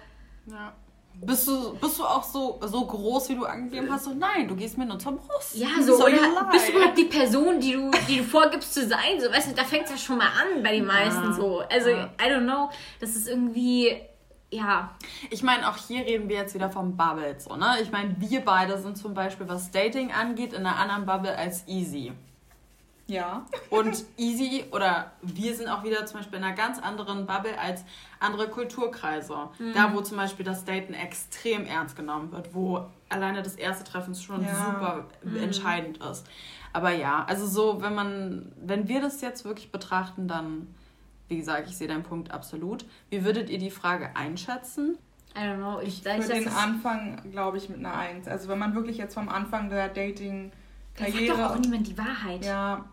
ja. 0.47 0.73
Bist 1.21 1.47
du, 1.49 1.73
bist 1.75 1.99
du 1.99 2.03
auch 2.05 2.23
so, 2.23 2.59
so 2.65 2.85
groß, 2.85 3.27
wie 3.29 3.35
du 3.35 3.43
angegeben 3.45 3.91
hast? 3.91 4.05
So, 4.05 4.13
nein, 4.13 4.47
du 4.47 4.55
gehst 4.55 4.77
mir 4.77 4.85
nur 4.85 4.97
zur 4.99 5.11
Brust. 5.13 5.53
ja, 5.55 5.67
so, 5.81 5.97
So 5.97 6.03
oder 6.05 6.11
lie. 6.11 6.21
bist 6.51 6.69
du 6.69 6.71
überhaupt 6.73 6.97
die 6.97 7.05
Person, 7.05 7.59
die 7.59 7.73
du, 7.73 7.91
die 8.07 8.17
du 8.19 8.23
vorgibst 8.23 8.73
zu 8.73 8.87
sein? 8.87 9.19
So, 9.19 9.29
weißt 9.29 9.51
du, 9.51 9.55
da 9.55 9.65
fängt 9.65 9.83
es 9.85 9.91
ja 9.91 9.97
schon 9.97 10.17
mal 10.17 10.27
an 10.27 10.63
bei 10.63 10.71
den 10.77 10.85
meisten 10.85 11.33
so. 11.33 11.59
Also, 11.69 11.89
Ja. 11.89 12.09
I 12.21 12.29
don't 12.31 12.43
know, 12.45 12.69
das 13.01 13.17
ist 13.17 13.27
irgendwie, 13.27 13.97
ja, 14.49 14.91
Ich 15.29 15.43
meine, 15.43 15.69
auch 15.69 15.75
hier 15.75 16.05
reden 16.05 16.29
wir 16.29 16.37
jetzt 16.37 16.55
wieder 16.55 16.69
vom 16.69 16.95
Bubbles, 16.95 17.43
so, 17.43 17.55
ne? 17.57 17.75
Ich 17.83 17.91
meine, 17.91 18.15
wir 18.17 18.39
beide 18.39 18.77
sind 18.81 18.97
zum 18.97 19.13
Beispiel, 19.13 19.47
was 19.49 19.71
Dating 19.71 20.13
angeht, 20.13 20.53
in 20.53 20.65
einer 20.65 20.77
anderen 20.77 21.05
Bubble 21.05 21.37
als 21.37 21.67
Easy. 21.67 22.13
Ja. 23.09 23.45
Und 23.69 24.05
Easy 24.17 24.65
oder 24.71 25.11
wir 25.21 25.55
sind 25.55 25.67
auch 25.67 25.83
wieder 25.83 26.05
zum 26.05 26.19
Beispiel 26.19 26.37
in 26.39 26.45
einer 26.45 26.55
ganz 26.55 26.79
anderen 26.79 27.25
Bubble 27.25 27.59
als 27.59 27.83
andere 28.19 28.47
Kulturkreise. 28.47 29.49
Da, 29.73 29.93
wo 29.93 30.01
zum 30.01 30.17
Beispiel 30.17 30.45
das 30.45 30.63
Daten 30.65 30.93
extrem 30.93 31.65
ernst 31.65 31.95
genommen 31.95 32.31
wird, 32.31 32.53
wo 32.53 32.85
alleine 33.09 33.41
das 33.43 33.55
erste 33.55 33.83
Treffen 33.83 34.15
schon 34.15 34.43
Ja. 34.45 34.55
super 34.55 35.05
entscheidend 35.41 35.97
ist. 35.97 36.25
Aber 36.71 36.91
ja, 36.91 37.25
also 37.27 37.47
so, 37.47 37.81
wenn 37.81 37.95
man, 37.95 38.51
wenn 38.61 38.87
wir 38.87 39.01
das 39.01 39.21
jetzt 39.21 39.43
wirklich 39.43 39.71
betrachten, 39.71 40.27
dann, 40.27 40.67
wie 41.27 41.37
gesagt, 41.37 41.67
ich 41.67 41.77
sehe 41.77 41.87
deinen 41.87 42.03
Punkt 42.03 42.31
absolut. 42.31 42.85
Wie 43.09 43.25
würdet 43.25 43.49
ihr 43.49 43.57
die 43.57 43.71
Frage 43.71 44.15
einschätzen? 44.15 44.97
I 45.35 45.39
don't 45.41 45.57
know. 45.57 45.79
Ich, 45.79 46.01
Für 46.03 46.17
dass 46.17 46.27
den 46.27 46.47
Anfang 46.47 47.31
glaube 47.31 47.57
ich 47.57 47.69
mit 47.69 47.79
einer 47.79 47.93
Eins. 47.93 48.27
Also 48.27 48.49
wenn 48.49 48.59
man 48.59 48.75
wirklich 48.75 48.97
jetzt 48.97 49.13
vom 49.13 49.29
Anfang 49.29 49.69
der 49.69 49.89
Da 49.89 50.03
sagt 51.05 51.29
doch 51.29 51.39
auch 51.39 51.57
niemand 51.57 51.87
die 51.87 51.97
Wahrheit. 51.97 52.43
Ja, 52.45 52.85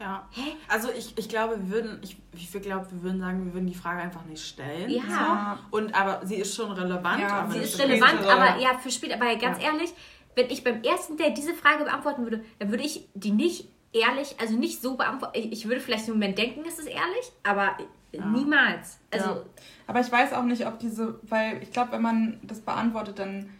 Ja. 0.00 0.28
Hä? 0.30 0.52
Also 0.68 0.88
ich, 0.96 1.16
ich 1.18 1.28
glaube, 1.28 1.56
wir 1.58 1.70
würden, 1.70 1.98
ich, 2.02 2.16
ich 2.32 2.52
glaube, 2.62 2.86
wir 2.90 3.02
würden 3.02 3.20
sagen, 3.20 3.44
wir 3.46 3.54
würden 3.54 3.66
die 3.66 3.74
Frage 3.74 4.00
einfach 4.00 4.24
nicht 4.26 4.44
stellen. 4.46 4.88
Ja. 4.90 5.02
ja. 5.08 5.58
Und 5.70 5.92
aber 5.94 6.24
sie 6.24 6.36
ist 6.36 6.54
schon 6.54 6.70
relevant. 6.72 7.20
Ja, 7.20 7.40
aber 7.40 7.52
Sie 7.52 7.58
ist 7.60 7.76
so 7.76 7.82
relevant, 7.82 8.12
spätere- 8.12 8.32
aber 8.32 8.60
ja, 8.60 8.78
für 8.78 8.90
später. 8.90 9.14
Aber 9.16 9.34
ganz 9.36 9.58
Ja. 9.62 9.72
ehrlich, 9.72 9.90
wenn 10.36 10.50
ich 10.50 10.62
beim 10.62 10.82
ersten 10.82 11.16
Date 11.16 11.36
diese 11.36 11.52
Frage 11.54 11.82
beantworten 11.84 12.22
würde, 12.22 12.44
dann 12.60 12.70
würde 12.70 12.84
ich 12.84 13.08
die 13.14 13.32
nicht 13.32 13.68
ehrlich, 13.92 14.36
also 14.40 14.54
nicht 14.56 14.80
so 14.80 14.96
beantworten. 14.96 15.36
Ich 15.36 15.50
ich 15.50 15.66
würde 15.68 15.80
vielleicht 15.80 16.06
im 16.06 16.14
Moment 16.14 16.38
denken, 16.38 16.60
es 16.66 16.78
ist 16.78 16.86
ehrlich, 16.86 17.32
aber 17.42 17.76
niemals. 18.12 19.00
Also, 19.10 19.30
Ja. 19.30 19.42
Aber 19.88 20.00
ich 20.00 20.12
weiß 20.12 20.32
auch 20.34 20.42
nicht, 20.44 20.66
ob 20.66 20.78
diese, 20.78 21.18
weil 21.22 21.62
ich 21.62 21.72
glaube, 21.72 21.92
wenn 21.92 22.02
man 22.02 22.38
das 22.42 22.60
beantwortet, 22.60 23.18
dann 23.18 23.50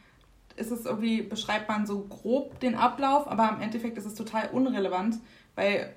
ist 0.57 0.71
es 0.71 0.85
irgendwie, 0.87 1.23
beschreibt 1.23 1.69
man 1.69 1.87
so 1.87 2.01
grob 2.03 2.61
den 2.61 2.75
Ablauf, 2.75 3.27
aber 3.29 3.49
im 3.57 3.61
Endeffekt 3.63 3.97
ist 3.97 4.05
es 4.07 4.15
total 4.15 4.49
unrelevant, 4.53 5.17
weil 5.55 5.95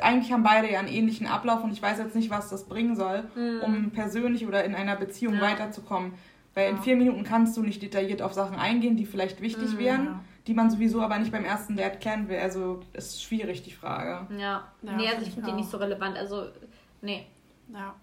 eigentlich 0.00 0.32
haben 0.32 0.42
beide 0.42 0.70
ja 0.70 0.78
einen 0.80 0.88
ähnlichen 0.88 1.26
Ablauf 1.26 1.62
und 1.62 1.72
ich 1.72 1.80
weiß 1.80 1.98
jetzt 1.98 2.14
nicht, 2.16 2.30
was 2.30 2.48
das 2.48 2.64
bringen 2.64 2.96
soll, 2.96 3.24
um 3.62 3.90
persönlich 3.90 4.46
oder 4.46 4.64
in 4.64 4.74
einer 4.74 4.96
Beziehung 4.96 5.34
Ja. 5.34 5.42
weiterzukommen. 5.42 6.12
Weil 6.54 6.70
in 6.70 6.78
vier 6.78 6.96
Minuten 6.96 7.22
kannst 7.22 7.56
du 7.56 7.62
nicht 7.62 7.80
detailliert 7.80 8.22
auf 8.22 8.32
Sachen 8.32 8.56
eingehen, 8.56 8.96
die 8.96 9.06
vielleicht 9.06 9.40
wichtig 9.40 9.78
wären, 9.78 10.04
ja. 10.06 10.20
die 10.48 10.54
man 10.54 10.68
sowieso 10.68 11.00
aber 11.00 11.16
nicht 11.18 11.30
beim 11.30 11.44
ersten 11.44 11.76
Date 11.76 12.00
klären 12.00 12.28
will. 12.28 12.38
Also 12.38 12.80
ist 12.92 13.22
schwierig, 13.22 13.62
die 13.62 13.70
Frage. 13.70 14.26
ja. 14.36 14.64
Ja, 14.82 14.92
nee, 14.96 15.06
also 15.08 15.22
ich 15.24 15.32
finde 15.32 15.50
die 15.50 15.56
nicht 15.56 15.70
so 15.70 15.76
relevant. 15.76 16.16
Also, 16.16 16.46
nee. 17.02 17.26
Ja. 17.72 17.94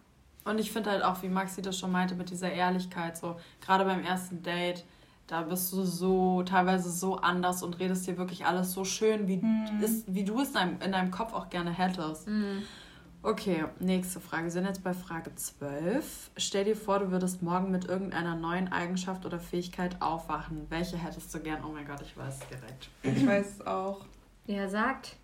Und 0.45 0.61
ich 0.61 0.71
finde 0.71 0.91
halt 0.91 1.03
auch, 1.03 1.21
wie 1.23 1.27
Maxi 1.27 1.61
das 1.61 1.77
schon 1.77 1.91
meinte, 1.91 2.15
mit 2.15 2.29
dieser 2.29 2.49
Ehrlichkeit, 2.49 3.17
so 3.17 3.35
gerade 3.59 3.83
beim 3.83 4.01
ersten 4.05 4.41
Date, 4.41 4.85
da 5.27 5.41
bist 5.43 5.71
du 5.73 5.83
so 5.83 6.41
teilweise 6.43 6.89
so 6.89 7.17
anders 7.17 7.61
und 7.61 7.79
redest 7.79 8.07
dir 8.07 8.17
wirklich 8.17 8.45
alles 8.45 8.71
so 8.71 8.85
schön, 8.85 9.27
wie, 9.27 9.41
ist, 9.83 10.05
wie 10.13 10.23
du 10.23 10.39
es 10.41 10.49
in 10.49 10.53
deinem, 10.53 10.81
in 10.81 10.91
deinem 10.93 11.11
Kopf 11.11 11.33
auch 11.33 11.49
gerne 11.49 11.71
hättest. 11.71 12.27
Okay, 13.23 13.65
nächste 13.79 14.21
Frage. 14.21 14.45
Wir 14.45 14.51
sind 14.51 14.65
jetzt 14.65 14.83
bei 14.83 14.93
Frage 14.93 15.35
12. 15.35 16.31
Stell 16.37 16.63
dir 16.63 16.75
vor, 16.77 16.99
du 16.99 17.11
würdest 17.11 17.41
morgen 17.41 17.71
mit 17.71 17.85
irgendeiner 17.85 18.35
neuen 18.35 18.71
Eigenschaft 18.71 19.25
oder 19.25 19.39
Fähigkeit 19.39 20.01
aufwachen. 20.01 20.65
Welche 20.69 20.97
hättest 20.97 21.33
du 21.33 21.39
gern? 21.39 21.63
Oh 21.65 21.73
mein 21.73 21.85
Gott, 21.85 22.01
ich 22.01 22.15
weiß 22.15 22.39
es 22.39 22.47
direkt. 22.47 22.89
Ich 23.03 23.27
weiß 23.27 23.67
auch, 23.67 24.05
Wer 24.45 24.69
sagt? 24.69 25.17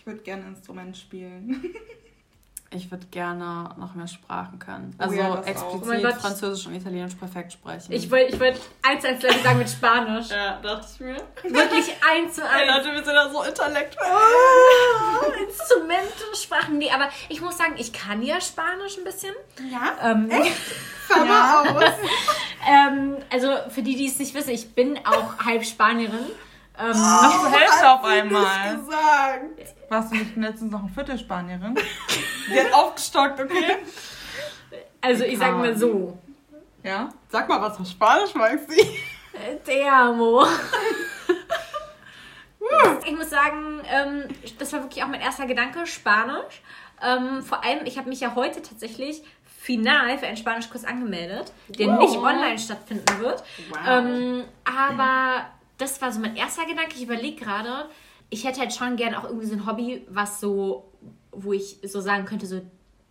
ich 0.00 0.06
würde 0.06 0.20
gerne 0.22 0.42
ein 0.44 0.54
Instrument 0.54 0.96
spielen. 0.96 1.62
Ich 2.70 2.90
würde 2.90 3.06
gerne 3.06 3.70
noch 3.78 3.94
mehr 3.94 4.06
Sprachen 4.06 4.58
können. 4.58 4.94
Oh 4.98 5.02
Also 5.04 5.14
ja, 5.14 5.40
explizit 5.42 6.04
Oh. 6.04 6.20
Französisch 6.20 6.66
und 6.66 6.74
Italienisch 6.74 7.14
perfekt 7.14 7.52
sprechen. 7.54 7.90
Ich 7.92 8.10
wollte 8.10 8.34
ich 8.34 8.38
wollt 8.40 8.60
eins 8.82 9.04
als 9.06 9.22
Leute 9.22 9.38
sagen 9.38 9.58
mit 9.58 9.70
Spanisch. 9.70 10.28
ja, 10.30 10.58
dachte 10.62 10.86
ich 10.94 11.00
mir. 11.00 11.16
Wirklich 11.44 11.94
eins 12.06 12.34
zu 12.34 12.42
eins. 12.46 12.66
Leute, 12.84 12.92
wir 12.94 13.04
sind 13.04 13.14
ja 13.14 13.30
so 13.30 13.42
intellektuell. 13.42 14.10
Instrumente, 15.48 16.24
Sprachen. 16.34 16.76
Nee, 16.78 16.90
aber 16.90 17.08
ich 17.30 17.40
muss 17.40 17.56
sagen, 17.56 17.74
ich 17.78 17.92
kann 17.92 18.22
ja 18.22 18.38
Spanisch 18.40 18.98
ein 18.98 19.04
bisschen. 19.04 19.34
Ja? 19.70 20.10
Ähm, 20.10 20.30
Hör 21.08 21.24
mal 21.24 21.68
aus. 21.70 21.82
ähm, 22.68 23.16
also 23.32 23.48
für 23.70 23.80
die, 23.82 23.96
die 23.96 24.08
es 24.08 24.18
nicht 24.18 24.34
wissen, 24.34 24.50
ich 24.50 24.74
bin 24.74 24.98
auch 25.06 25.38
halb 25.44 25.64
Spanierin. 25.64 26.12
Ähm, 26.78 26.92
Ach, 26.94 27.42
du 27.44 27.50
hältst 27.50 27.82
auf 27.84 28.02
Nicht 28.02 28.10
einmal. 28.12 28.76
gesagt. 28.76 29.74
Warst 29.88 30.12
du 30.12 30.16
nicht 30.16 30.36
letztens 30.36 30.70
noch 30.70 30.82
ein 30.82 30.90
Viertelspanierin? 30.90 31.74
Die 32.50 32.60
hat 32.60 32.72
aufgestockt, 32.72 33.40
okay? 33.40 33.76
also 35.00 35.24
ich 35.24 35.38
sag 35.38 35.56
mal 35.56 35.76
so. 35.76 36.18
Ja? 36.82 37.08
Sag 37.28 37.48
mal 37.48 37.60
was 37.60 37.80
auf 37.80 37.88
Spanisch, 37.88 38.34
Maxi. 38.34 38.98
Te 39.64 39.90
amo. 39.90 40.44
ich 43.06 43.16
muss 43.16 43.30
sagen, 43.30 43.80
ähm, 43.90 44.24
das 44.58 44.72
war 44.72 44.82
wirklich 44.82 45.02
auch 45.02 45.08
mein 45.08 45.20
erster 45.20 45.46
Gedanke, 45.46 45.86
Spanisch. 45.86 46.62
Ähm, 47.02 47.42
vor 47.42 47.64
allem, 47.64 47.86
ich 47.86 47.96
habe 47.96 48.08
mich 48.08 48.20
ja 48.20 48.34
heute 48.34 48.60
tatsächlich 48.60 49.22
final 49.60 50.18
für 50.18 50.26
einen 50.26 50.36
Spanischkurs 50.36 50.84
angemeldet, 50.84 51.52
der 51.68 51.98
nicht 51.98 52.16
online 52.16 52.58
stattfinden 52.58 53.20
wird. 53.20 53.42
Wow. 53.70 53.78
Ähm, 53.86 54.44
aber 54.64 55.46
das 55.78 56.00
war 56.02 56.12
so 56.12 56.20
mein 56.20 56.36
erster 56.36 56.66
Gedanke. 56.66 56.94
Ich 56.96 57.02
überlege 57.02 57.44
gerade, 57.44 57.88
ich 58.30 58.44
hätte 58.44 58.60
halt 58.60 58.72
schon 58.72 58.96
gern 58.96 59.14
auch 59.14 59.24
irgendwie 59.24 59.46
so 59.46 59.54
ein 59.54 59.66
Hobby, 59.66 60.06
was 60.08 60.40
so, 60.40 60.92
wo 61.32 61.52
ich 61.52 61.78
so 61.82 62.00
sagen 62.00 62.24
könnte, 62.24 62.46
so, 62.46 62.60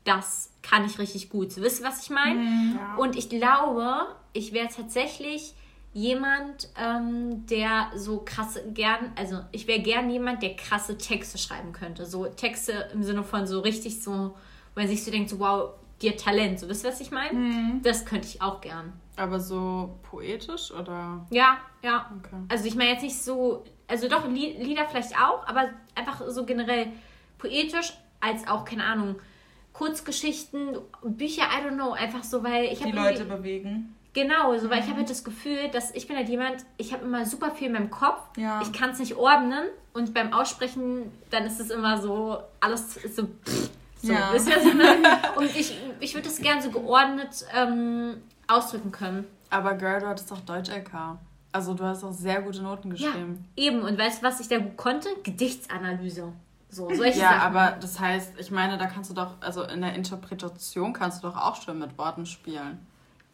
das 0.03 0.51
kann 0.61 0.85
ich 0.85 0.99
richtig 0.99 1.29
gut. 1.29 1.51
So, 1.51 1.61
wisst 1.61 1.81
ihr, 1.81 1.85
was 1.87 2.01
ich 2.03 2.09
meine? 2.09 2.75
Ja. 2.75 2.95
Und 2.95 3.15
ich 3.15 3.29
glaube, 3.29 4.15
ich 4.33 4.53
wäre 4.53 4.67
tatsächlich 4.67 5.53
jemand, 5.93 6.69
ähm, 6.79 7.45
der 7.47 7.91
so 7.95 8.21
krasse 8.23 8.71
gern, 8.71 9.11
also 9.15 9.39
ich 9.51 9.67
wäre 9.67 9.81
gern 9.81 10.09
jemand, 10.09 10.43
der 10.43 10.55
krasse 10.55 10.97
Texte 10.97 11.37
schreiben 11.37 11.71
könnte. 11.71 12.05
So 12.05 12.25
Texte 12.25 12.89
im 12.93 13.03
Sinne 13.03 13.23
von 13.23 13.47
so 13.47 13.59
richtig 13.61 14.01
so, 14.01 14.11
wo 14.11 14.35
man 14.75 14.87
sich 14.87 15.03
so 15.03 15.11
denkt, 15.11 15.29
so 15.29 15.39
wow, 15.39 15.71
dir 16.01 16.15
Talent. 16.15 16.59
So, 16.59 16.69
wisst 16.69 16.85
ihr, 16.85 16.91
was 16.91 17.01
ich 17.01 17.11
meine? 17.11 17.79
Das 17.81 18.05
könnte 18.05 18.27
ich 18.27 18.41
auch 18.41 18.61
gern. 18.61 18.93
Aber 19.15 19.39
so 19.39 19.97
poetisch 20.03 20.71
oder? 20.71 21.25
Ja, 21.31 21.57
ja. 21.81 22.11
Okay. 22.19 22.35
Also 22.49 22.65
ich 22.65 22.75
meine 22.75 22.91
jetzt 22.91 23.03
nicht 23.03 23.19
so, 23.19 23.63
also 23.87 24.07
doch 24.09 24.27
Lie- 24.27 24.57
Lieder 24.61 24.85
vielleicht 24.87 25.15
auch, 25.17 25.45
aber 25.47 25.69
einfach 25.95 26.21
so 26.27 26.45
generell 26.45 26.87
poetisch 27.37 27.93
als 28.19 28.47
auch, 28.47 28.65
keine 28.65 28.83
Ahnung, 28.83 29.15
Kurzgeschichten, 29.73 30.77
Bücher, 31.03 31.43
I 31.43 31.63
don't 31.65 31.75
know, 31.75 31.91
einfach 31.93 32.23
so, 32.23 32.43
weil 32.43 32.65
ich 32.65 32.79
Die 32.79 32.85
habe 32.85 32.95
Leute 32.95 33.25
bewegen. 33.25 33.93
Genau, 34.13 34.57
so, 34.57 34.69
weil 34.71 34.79
ich 34.79 34.85
habe 34.87 34.97
halt 34.97 35.09
das 35.11 35.23
Gefühl, 35.23 35.69
dass 35.71 35.93
ich 35.93 36.07
bin 36.07 36.17
halt 36.17 36.27
jemand, 36.27 36.65
ich 36.77 36.91
habe 36.91 37.05
immer 37.05 37.23
super 37.25 37.51
viel 37.51 37.67
in 37.67 37.73
meinem 37.73 37.91
Kopf. 37.91 38.19
Ja. 38.35 38.59
Ich 38.63 38.73
kann 38.73 38.89
es 38.89 38.97
nicht 38.99 39.15
ordnen 39.15 39.65
und 39.93 40.13
beim 40.15 40.33
Aussprechen, 40.33 41.11
dann 41.29 41.45
ist 41.45 41.59
es 41.59 41.69
immer 41.69 42.01
so, 42.01 42.39
alles 42.59 42.97
ist 42.97 43.15
so, 43.15 43.23
pff, 43.45 43.69
so 44.01 44.11
Ja. 44.11 44.29
was 44.33 44.47
ich 44.47 44.73
meine? 44.73 45.03
Und 45.37 45.55
ich, 45.55 45.75
ich 45.99 46.13
würde 46.15 46.27
das 46.27 46.39
gerne 46.41 46.61
so 46.61 46.71
geordnet 46.71 47.45
ähm, 47.55 48.21
ausdrücken 48.47 48.91
können. 48.91 49.27
Aber 49.51 49.75
Girl, 49.75 49.99
du 49.99 50.07
hattest 50.07 50.29
doch 50.31 50.39
Deutsch-LK. 50.41 51.17
Also 51.57 51.73
du 51.73 51.83
hast 51.83 52.03
auch 52.03 52.11
sehr 52.13 52.43
gute 52.43 52.61
Noten 52.61 52.93
Ja, 52.95 53.07
geschrieben. 53.07 53.45
eben. 53.55 53.81
Und 53.81 53.97
weißt 53.97 54.21
du, 54.21 54.27
was 54.27 54.39
ich 54.39 54.47
da 54.47 54.59
gut 54.59 54.77
konnte? 54.77 55.09
Gedichtsanalyse. 55.23 56.31
So, 56.69 56.93
solche 56.93 57.19
Ja, 57.19 57.29
Sachen. 57.29 57.55
aber 57.55 57.77
das 57.79 57.99
heißt, 57.99 58.33
ich 58.39 58.51
meine, 58.51 58.77
da 58.77 58.85
kannst 58.85 59.09
du 59.09 59.15
doch, 59.15 59.35
also 59.41 59.63
in 59.63 59.81
der 59.81 59.93
Interpretation 59.95 60.93
kannst 60.93 61.23
du 61.23 61.29
doch 61.29 61.35
auch 61.35 61.59
schon 61.59 61.79
mit 61.79 61.97
Worten 61.97 62.27
spielen. 62.27 62.85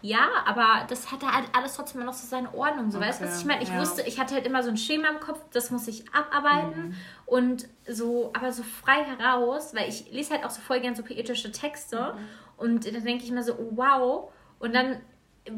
Ja, 0.01 0.27
aber 0.45 0.85
das 0.87 1.11
hatte 1.11 1.25
halt 1.27 1.47
alles 1.53 1.75
trotzdem 1.75 2.05
noch 2.05 2.13
so 2.13 2.25
seine 2.27 2.53
Ordnung. 2.53 2.91
So, 2.91 2.99
weißt 2.99 3.19
du, 3.21 3.25
was 3.25 3.31
Okay, 3.33 3.39
ich 3.41 3.45
meine? 3.47 3.63
Ich 3.63 3.69
ja. 3.69 3.79
wusste, 3.79 4.01
ich 4.03 4.19
hatte 4.19 4.35
halt 4.35 4.45
immer 4.45 4.63
so 4.63 4.69
ein 4.69 4.77
Schema 4.77 5.09
im 5.09 5.19
Kopf, 5.19 5.39
das 5.51 5.69
muss 5.71 5.87
ich 5.89 6.05
abarbeiten. 6.13 6.89
Mhm. 6.89 6.95
Und 7.25 7.67
so, 7.89 8.31
aber 8.33 8.51
so 8.53 8.63
frei 8.63 9.03
heraus, 9.03 9.73
weil 9.75 9.89
ich 9.89 10.11
lese 10.11 10.33
halt 10.33 10.45
auch 10.45 10.49
so 10.49 10.61
voll 10.61 10.79
gern 10.81 10.95
so 10.95 11.03
poetische 11.03 11.51
Texte. 11.51 12.15
Mhm. 12.15 12.19
Und 12.57 12.85
dann 12.85 13.03
denke 13.03 13.23
ich 13.25 13.31
mir 13.31 13.43
so, 13.43 13.53
oh, 13.53 13.69
wow. 13.71 14.31
Und 14.59 14.73
dann 14.75 14.97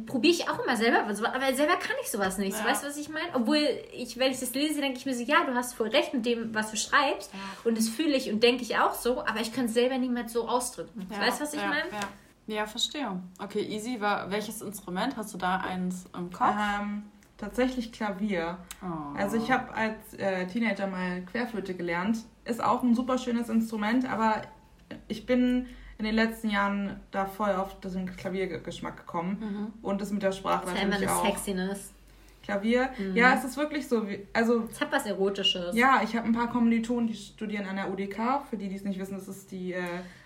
probiere 0.07 0.33
ich 0.33 0.49
auch 0.49 0.63
immer 0.63 0.75
selber, 0.75 1.03
was- 1.07 1.21
aber 1.23 1.53
selber 1.53 1.75
kann 1.75 1.95
ich 2.01 2.09
sowas 2.09 2.37
nicht. 2.37 2.53
So, 2.57 2.63
Ja. 2.63 2.69
weißt 2.71 2.83
du, 2.83 2.87
was 2.87 2.97
ich 2.97 3.09
meine? 3.09 3.27
Obwohl, 3.33 3.59
ich, 3.93 4.17
wenn 4.17 4.31
ich 4.31 4.39
das 4.39 4.53
lese, 4.55 4.81
denke 4.81 4.97
ich 4.97 5.05
mir 5.05 5.13
so, 5.13 5.23
ja, 5.23 5.43
du 5.45 5.53
hast 5.53 5.73
voll 5.75 5.89
recht 5.89 6.13
mit 6.13 6.25
dem, 6.25 6.53
was 6.55 6.71
du 6.71 6.77
schreibst. 6.77 7.31
Und 7.63 7.77
das 7.77 7.87
fühle 7.89 8.15
ich 8.15 8.31
und 8.31 8.41
denke 8.41 8.63
ich 8.63 8.77
auch 8.77 8.93
so, 8.95 9.21
aber 9.25 9.41
ich 9.41 9.53
kann 9.53 9.65
es 9.65 9.73
selber 9.75 9.97
niemals 9.97 10.33
so 10.33 10.47
ausdrücken. 10.47 11.07
Ja, 11.11 11.19
Weißt 11.19 11.39
du, 11.39 11.43
was 11.43 11.53
ich 11.53 11.61
ja, 11.61 11.67
meine? 11.67 11.89
Ja. 12.47 12.55
ja, 12.55 12.65
verstehe. 12.65 13.21
Okay, 13.37 13.61
easy. 13.61 14.01
War, 14.01 14.31
welches 14.31 14.61
Instrument? 14.61 15.15
Hast 15.17 15.33
du 15.33 15.37
da 15.37 15.57
eins 15.57 16.05
im 16.17 16.31
Kopf? 16.31 16.55
Ähm, 16.81 17.03
tatsächlich 17.37 17.91
Klavier. 17.91 18.57
Oh. 18.81 19.15
Also 19.17 19.37
ich 19.37 19.51
habe 19.51 19.71
als 19.73 20.13
äh, 20.15 20.47
Teenager 20.47 20.87
mal 20.87 21.21
Querflöte 21.23 21.75
gelernt. 21.75 22.17
Ist 22.43 22.63
auch 22.63 22.81
ein 22.81 22.95
super 22.95 23.17
schönes 23.19 23.49
Instrument, 23.49 24.09
aber 24.09 24.41
ich 25.07 25.25
bin 25.25 25.67
in 25.97 26.05
den 26.05 26.15
letzten 26.15 26.49
Jahren 26.49 26.99
da 27.11 27.25
voll 27.25 27.51
auf 27.51 27.79
den 27.79 28.15
Klaviergeschmack 28.15 28.97
gekommen. 28.97 29.73
Und 29.81 30.01
das 30.01 30.11
mit 30.11 30.23
der 30.23 30.31
Sprache 30.31 30.65
Das 30.65 30.73
natürlich 30.73 31.09
eine 31.09 31.11
auch. 31.11 31.25
Sexiness. 31.25 31.91
Klavier. 32.43 32.89
Ja, 33.15 33.33
es 33.33 33.43
ist 33.43 33.57
wirklich 33.57 33.87
so. 33.87 34.07
Wie, 34.07 34.27
also 34.31 34.67
Es 34.71 34.79
hat 34.79 34.91
was 34.91 35.05
Erotisches. 35.07 35.75
ja, 35.75 36.01
ich 36.03 36.15
habe 36.15 36.27
ein 36.27 36.33
paar 36.33 36.49
Kommilitonen, 36.49 37.07
die 37.07 37.15
studieren 37.15 37.65
an 37.65 37.75
der 37.77 37.91
UDK. 37.91 38.43
Für 38.49 38.55
die, 38.57 38.69
die 38.69 38.75
es 38.75 38.83
nicht 38.83 38.99
wissen, 38.99 39.15
das 39.15 39.27
ist 39.27 39.51
die 39.51 39.73
äh, 39.73 39.81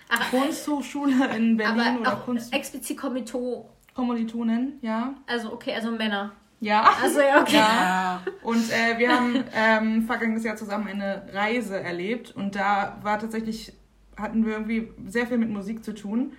Ach, 0.10 0.30
Kunsthochschule 0.30 1.28
in 1.38 1.56
Berlin 1.56 1.80
aber 1.80 2.02
oder 2.02 2.14
auch 2.14 2.26
Kunst 2.26 2.54
explizit 2.54 2.98
Kommito, 2.98 3.70
Kommilitonen, 3.94 4.80
ja. 4.82 5.14
also 5.28 5.54
okay, 5.54 5.74
also 5.76 5.92
Männer. 5.92 6.32
Ja. 6.62 6.94
Also 7.02 7.22
ja, 7.22 7.40
okay. 7.42 7.56
Ja. 7.56 8.22
Und 8.44 8.70
äh, 8.70 8.98
wir 8.98 9.16
haben 9.16 9.44
ähm, 9.54 10.04
vergangenes 10.04 10.44
Jahr 10.44 10.58
zusammen 10.58 10.88
eine 10.90 11.24
Reise 11.32 11.80
erlebt 11.80 12.36
und 12.36 12.56
da 12.56 12.98
war 13.02 13.18
tatsächlich, 13.18 13.72
hatten 14.20 14.46
wir 14.46 14.54
irgendwie 14.54 14.90
sehr 15.08 15.28
viel 15.28 15.38
mit 15.38 15.50
Musik 15.50 15.84
zu 15.84 15.94
tun. 15.94 16.34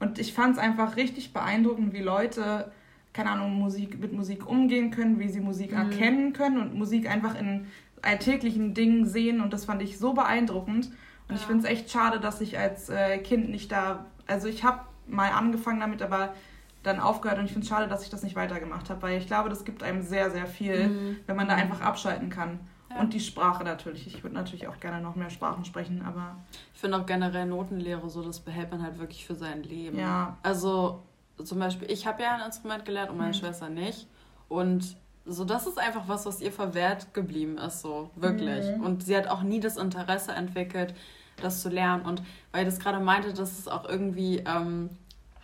Und 0.00 0.18
ich 0.18 0.32
fand 0.32 0.56
es 0.56 0.58
einfach 0.58 0.96
richtig 0.96 1.32
beeindruckend, 1.32 1.92
wie 1.92 2.00
Leute, 2.00 2.70
keine 3.12 3.30
Ahnung, 3.30 3.58
Musik, 3.58 3.98
mit 4.00 4.12
Musik 4.12 4.48
umgehen 4.48 4.90
können, 4.90 5.18
wie 5.18 5.28
sie 5.28 5.40
Musik 5.40 5.72
erkennen 5.72 6.32
können 6.32 6.58
und 6.58 6.74
Musik 6.74 7.10
einfach 7.10 7.38
in 7.38 7.66
alltäglichen 8.02 8.74
Dingen 8.74 9.06
sehen. 9.06 9.40
Und 9.40 9.52
das 9.52 9.64
fand 9.64 9.82
ich 9.82 9.98
so 9.98 10.12
beeindruckend. 10.12 10.90
Und 11.28 11.34
ich 11.34 11.42
finde 11.42 11.64
es 11.64 11.70
echt 11.70 11.90
schade, 11.90 12.20
dass 12.20 12.40
ich 12.40 12.58
als 12.58 12.88
äh, 12.88 13.18
Kind 13.18 13.50
nicht 13.50 13.70
da, 13.70 14.06
also 14.26 14.48
ich 14.48 14.64
habe 14.64 14.80
mal 15.06 15.30
angefangen 15.30 15.80
damit, 15.80 16.00
aber 16.00 16.34
dann 16.82 17.00
aufgehört 17.00 17.38
und 17.38 17.46
ich 17.46 17.52
finde 17.52 17.64
es 17.64 17.68
schade, 17.68 17.88
dass 17.88 18.02
ich 18.02 18.10
das 18.10 18.22
nicht 18.22 18.36
weitergemacht 18.36 18.88
habe, 18.88 19.02
weil 19.02 19.18
ich 19.18 19.26
glaube, 19.26 19.48
das 19.48 19.64
gibt 19.64 19.82
einem 19.82 20.02
sehr, 20.02 20.30
sehr 20.30 20.46
viel, 20.46 21.16
wenn 21.26 21.36
man 21.36 21.48
da 21.48 21.54
einfach 21.54 21.80
abschalten 21.80 22.30
kann. 22.30 22.60
Ja. 22.90 23.00
Und 23.00 23.12
die 23.12 23.20
Sprache 23.20 23.64
natürlich. 23.64 24.06
Ich 24.06 24.22
würde 24.22 24.34
natürlich 24.34 24.66
auch 24.68 24.80
gerne 24.80 25.00
noch 25.02 25.14
mehr 25.14 25.30
Sprachen 25.30 25.64
sprechen, 25.64 26.02
aber 26.06 26.36
Ich 26.74 26.80
finde 26.80 26.96
auch 26.98 27.06
generell 27.06 27.46
Notenlehre 27.46 28.08
so, 28.08 28.22
das 28.22 28.40
behält 28.40 28.70
man 28.70 28.82
halt 28.82 28.98
wirklich 28.98 29.26
für 29.26 29.34
sein 29.34 29.62
Leben. 29.62 29.98
Ja. 29.98 30.36
Also 30.42 31.02
zum 31.44 31.58
Beispiel, 31.58 31.90
ich 31.90 32.06
habe 32.06 32.22
ja 32.22 32.34
ein 32.36 32.46
Instrument 32.46 32.84
gelernt 32.84 33.10
und 33.10 33.18
meine 33.18 33.30
Mhm. 33.30 33.34
Schwester 33.34 33.68
nicht. 33.68 34.06
Und 34.48 34.96
so, 35.26 35.44
das 35.44 35.66
ist 35.66 35.78
einfach 35.78 36.04
was, 36.06 36.24
was 36.24 36.40
ihr 36.40 36.50
verwehrt 36.50 37.12
geblieben 37.12 37.58
ist, 37.58 37.82
so 37.82 38.10
wirklich. 38.16 38.64
Mhm. 38.76 38.82
Und 38.84 39.02
sie 39.04 39.14
hat 39.16 39.28
auch 39.28 39.42
nie 39.42 39.60
das 39.60 39.76
Interesse 39.76 40.32
entwickelt, 40.32 40.94
das 41.42 41.60
zu 41.60 41.68
lernen. 41.68 42.06
Und 42.06 42.22
weil 42.52 42.66
ich 42.66 42.74
das 42.74 42.80
gerade 42.80 42.98
meinte, 43.00 43.34
dass 43.34 43.58
es 43.58 43.68
auch 43.68 43.84
irgendwie 43.86 44.38
ähm, 44.38 44.88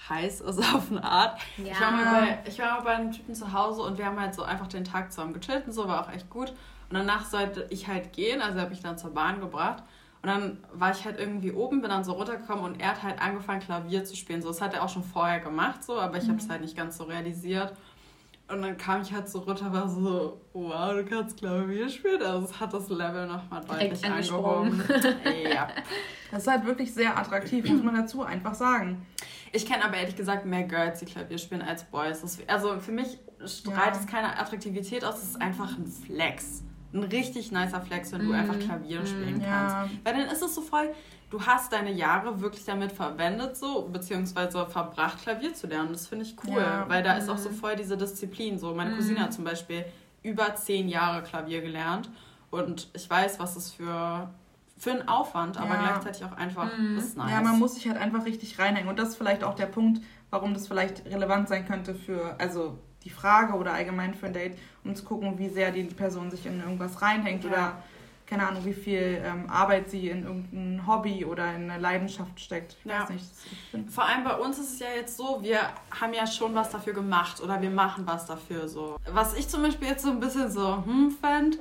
heiß 0.09 0.41
ist 0.41 0.59
auf 0.75 0.91
eine 0.91 1.05
Art. 1.05 1.39
Ja. 1.59 1.65
Ich, 1.73 1.81
war 1.81 1.91
mal 1.91 2.05
bei, 2.21 2.39
ich 2.49 2.59
war 2.59 2.77
mal 2.77 2.81
bei 2.85 2.95
einem 2.97 3.13
Typen 3.13 3.35
zu 3.35 3.53
Hause 3.53 3.83
und 3.83 3.99
wir 3.99 4.07
haben 4.07 4.19
halt 4.19 4.35
so 4.35 4.43
einfach 4.43 4.67
den 4.69 4.85
Tag 4.85 5.13
zusammen 5.13 5.35
gechillt 5.35 5.67
und 5.67 5.73
so, 5.75 5.87
war 5.87 6.07
auch 6.07 6.11
echt 6.13 6.31
gut. 6.31 6.55
Und 6.95 7.01
danach 7.01 7.25
sollte 7.25 7.67
ich 7.71 7.89
halt 7.89 8.13
gehen, 8.13 8.41
also 8.41 8.61
hat 8.61 8.71
mich 8.71 8.81
dann 8.81 8.97
zur 8.97 9.11
Bahn 9.11 9.41
gebracht. 9.41 9.83
Und 10.23 10.29
dann 10.29 10.59
war 10.73 10.93
ich 10.93 11.05
halt 11.05 11.19
irgendwie 11.19 11.51
oben, 11.51 11.81
bin 11.81 11.91
dann 11.91 12.05
so 12.05 12.13
runtergekommen 12.13 12.65
und 12.65 12.81
er 12.81 12.91
hat 12.93 13.03
halt 13.03 13.21
angefangen, 13.21 13.61
Klavier 13.61 14.05
zu 14.05 14.15
spielen. 14.15 14.41
So, 14.41 14.49
das 14.49 14.61
hat 14.61 14.75
er 14.75 14.85
auch 14.85 14.89
schon 14.89 15.03
vorher 15.03 15.41
gemacht, 15.41 15.83
so, 15.83 15.99
aber 15.99 16.19
ich 16.19 16.29
habe 16.29 16.39
es 16.39 16.49
halt 16.49 16.61
nicht 16.61 16.77
ganz 16.77 16.97
so 16.97 17.05
realisiert. 17.05 17.75
Und 18.47 18.63
dann 18.63 18.77
kam 18.77 19.03
ich 19.03 19.13
halt 19.13 19.29
so 19.29 19.41
runter, 19.41 19.73
war 19.73 19.89
so, 19.89 20.41
wow, 20.53 20.93
du 20.93 21.05
kannst 21.05 21.39
Klavier 21.39 21.89
spielen. 21.89 22.23
Also 22.23 22.45
es 22.47 22.61
hat 22.61 22.73
das 22.73 22.89
Level 22.89 23.27
nochmal 23.27 23.65
deutlich 23.65 24.05
angehoben. 24.05 24.85
ja. 25.53 25.67
das 26.31 26.43
ist 26.43 26.49
halt 26.49 26.65
wirklich 26.65 26.95
sehr 26.95 27.19
attraktiv, 27.19 27.69
muss 27.69 27.83
man 27.83 27.97
dazu 27.97 28.23
einfach 28.23 28.55
sagen. 28.55 29.05
Ich 29.51 29.67
kenne 29.67 29.85
aber 29.85 29.97
ehrlich 29.97 30.15
gesagt 30.15 30.47
mehr 30.47 30.63
Girls, 30.63 31.01
die 31.01 31.07
Klavier 31.07 31.39
spielen, 31.39 31.63
als 31.63 31.83
Boys. 31.85 32.21
Das, 32.21 32.39
also 32.47 32.79
für 32.79 32.93
mich 32.93 33.19
strahlt 33.45 33.95
Ja. 33.95 34.01
es 34.01 34.07
keine 34.07 34.39
Attraktivität 34.39 35.05
aus, 35.05 35.19
es 35.19 35.31
ist 35.31 35.43
einfach 35.43 35.77
ein 35.77 35.87
Flex. 35.87 36.63
Ein 36.95 37.03
richtig 37.03 37.51
nicer 37.51 37.81
Flex, 37.83 38.13
wenn 38.13 38.25
du 38.25 38.33
einfach 38.33 38.59
Klavier 38.59 39.05
spielen 39.05 39.41
Ja. 39.41 39.49
kannst. 39.51 39.77
Weil 40.05 40.15
dann 40.15 40.29
ist 40.31 40.43
es 40.43 40.55
so 40.55 40.61
voll, 40.63 40.95
du 41.29 41.43
hast 41.45 41.73
deine 41.73 41.91
Jahre 41.93 42.41
wirklich 42.41 42.65
damit 42.65 42.93
verwendet, 42.93 43.57
so, 43.57 43.89
beziehungsweise 43.93 44.65
verbracht, 44.67 45.21
Klavier 45.23 45.53
zu 45.55 45.67
lernen. 45.67 45.91
Das 45.93 46.07
finde 46.07 46.25
ich 46.25 46.37
cool, 46.47 46.61
Ja. 46.61 46.89
weil 46.89 47.03
da 47.03 47.15
ist 47.17 47.29
auch 47.29 47.39
so 47.39 47.51
voll 47.51 47.75
diese 47.75 47.97
Disziplin. 47.97 48.59
So, 48.59 48.73
meine 48.75 48.95
Cousine 48.95 49.21
hat 49.21 49.33
zum 49.33 49.43
Beispiel 49.45 49.85
über 50.23 50.55
zehn 50.55 50.89
Jahre 50.89 51.23
Klavier 51.25 51.61
gelernt 51.63 52.09
und 52.51 52.89
ich 52.95 53.11
weiß, 53.11 53.41
was 53.41 53.57
es 53.57 53.73
für, 53.73 54.31
für 54.79 54.93
einen 54.93 55.09
Aufwand, 55.09 55.57
aber 55.59 55.75
Ja. 55.75 55.81
gleichzeitig 55.81 56.25
auch 56.25 56.33
einfach 56.37 56.71
ist 56.97 57.17
nice. 57.17 57.31
Ja, 57.33 57.41
man 57.43 57.59
muss 57.59 57.75
sich 57.75 57.89
halt 57.89 57.99
einfach 57.99 58.25
richtig 58.25 58.57
reinhängen. 58.61 58.89
Und 58.89 59.01
das 59.01 59.11
ist 59.11 59.17
vielleicht 59.17 59.43
auch 59.43 59.55
der 59.55 59.67
Punkt, 59.67 60.01
warum 60.31 60.55
das 60.55 60.69
vielleicht 60.69 61.05
relevant 61.07 61.49
sein 61.49 61.67
könnte 61.67 61.95
für, 61.95 62.37
also 62.39 62.79
die 63.05 63.11
Frage 63.11 63.55
oder 63.55 63.73
allgemein 63.73 64.15
für 64.15 64.27
ein 64.27 64.33
Date, 64.33 64.57
um 64.85 64.95
zu 64.95 65.05
gucken, 65.05 65.39
wie 65.39 65.49
sehr 65.49 65.71
die 65.71 65.83
Person 65.85 66.31
sich 66.31 66.47
in 66.47 66.61
irgendwas 66.61 67.01
reinhängt 67.03 67.45
Ja. 67.45 67.51
oder 67.51 67.83
keine 68.27 68.49
Ahnung, 68.49 68.65
wie 68.65 68.73
viel 68.73 69.23
ähm, 69.23 69.51
Arbeit 69.51 69.91
sie 69.91 70.09
in 70.09 70.23
irgendein 70.25 70.87
Hobby 70.87 71.27
oder 71.27 71.55
in 71.55 71.71
eine 71.71 71.79
Leidenschaft 71.79 72.41
steckt. 72.41 72.75
Ich 72.83 72.91
Ja. 72.91 73.07
nicht. 73.11 73.25
Vor 73.93 74.05
allem 74.07 74.25
bei 74.25 74.35
uns 74.37 74.59
ist 74.59 74.73
es 74.75 74.79
ja 74.79 74.87
jetzt 74.97 75.17
so, 75.19 75.41
wir 75.43 75.59
haben 76.01 76.15
ja 76.15 76.27
schon 76.27 76.55
was 76.55 76.71
dafür 76.71 76.95
gemacht 76.95 77.43
oder 77.43 77.61
wir 77.61 77.69
machen 77.71 78.07
was 78.07 78.25
dafür 78.25 78.67
so. 78.67 78.97
Was 79.13 79.35
ich 79.35 79.47
zum 79.47 79.61
Beispiel 79.63 79.89
jetzt 79.89 80.03
so 80.05 80.11
ein 80.11 80.21
bisschen 80.21 80.51
so, 80.51 80.83
hm, 80.87 81.15
fand, 81.21 81.59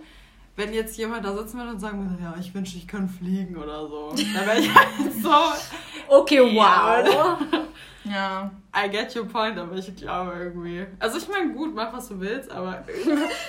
wenn 0.55 0.73
jetzt 0.73 0.97
jemand 0.97 1.25
da 1.25 1.35
sitzen 1.35 1.57
würde 1.57 1.71
und 1.71 1.79
sagen 1.79 2.09
würde, 2.09 2.23
ja, 2.23 2.33
ich 2.39 2.53
wünsche, 2.55 2.77
ich 2.77 2.87
könnte 2.87 3.11
fliegen 3.13 3.57
oder 3.57 3.85
so. 3.87 4.13
Da 4.33 4.45
wäre 4.45 4.59
ich 4.59 4.69
halt 4.73 4.87
so, 5.21 5.33
Okay, 6.07 6.39
wow. 6.39 7.37
Ja. 8.05 8.51
I 8.75 8.89
get 8.89 9.15
your 9.15 9.25
point, 9.25 9.57
aber 9.57 9.75
ich 9.75 9.95
glaube 9.95 10.33
irgendwie. 10.37 10.85
Also 10.99 11.17
ich 11.19 11.27
meine, 11.27 11.53
gut, 11.53 11.73
mach 11.75 11.93
was 11.93 12.09
du 12.09 12.19
willst, 12.19 12.51
aber. 12.51 12.83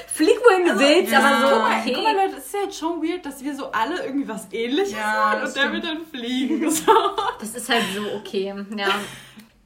Flieg 0.09 0.37
wohin 0.49 0.67
du 0.67 0.79
willst, 0.79 1.13
ja. 1.13 1.19
aber 1.19 1.41
so, 1.49 1.55
Guck 1.55 1.63
mal, 1.63 1.81
okay. 1.81 1.93
guck 1.95 2.05
mal, 2.05 2.15
Leute, 2.15 2.37
es 2.37 2.47
ist 2.47 2.55
ja 2.55 2.61
jetzt 2.65 2.79
schon 2.79 3.03
weird, 3.03 3.25
dass 3.27 3.43
wir 3.43 3.55
so 3.57 3.71
alle 3.73 4.05
irgendwie 4.05 4.29
was 4.29 4.47
ähnliches 4.53 4.93
Ja, 4.93 4.99
machen 5.07 5.41
das 5.41 5.49
und 5.51 5.57
der 5.57 5.63
stimmt. 5.69 5.75
wird 5.75 5.85
dann 5.85 6.07
fliegen. 6.07 6.71
So. 6.71 6.93
Das 7.41 7.55
ist 7.55 7.69
halt 7.69 7.85
so 7.95 8.03
okay. 8.17 8.55
Ja. 8.77 8.89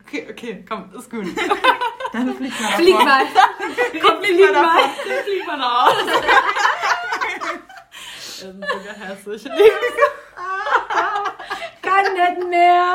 Okay, 0.07 0.26
okay, 0.30 0.64
komm, 0.66 0.91
ist 0.97 1.11
gut. 1.11 1.26
Dann 2.14 2.34
fliegt 2.34 2.59
man 2.59 2.72
Flieg 2.72 2.93
davon. 2.95 3.05
mal. 3.07 3.24
Komm, 4.01 4.24
flieg 4.24 4.53
mal. 4.55 4.80
Dann 5.07 5.24
fliegt 5.24 5.47
man 5.47 5.61
aus. 5.61 5.93
Das 8.16 8.39
ist 8.39 8.41
sogar 8.41 8.95
hässlich. 8.95 9.45
Ich 9.45 9.53
liebe 9.53 9.70
Kann 11.82 12.14
nicht 12.14 12.49
mehr. 12.49 12.95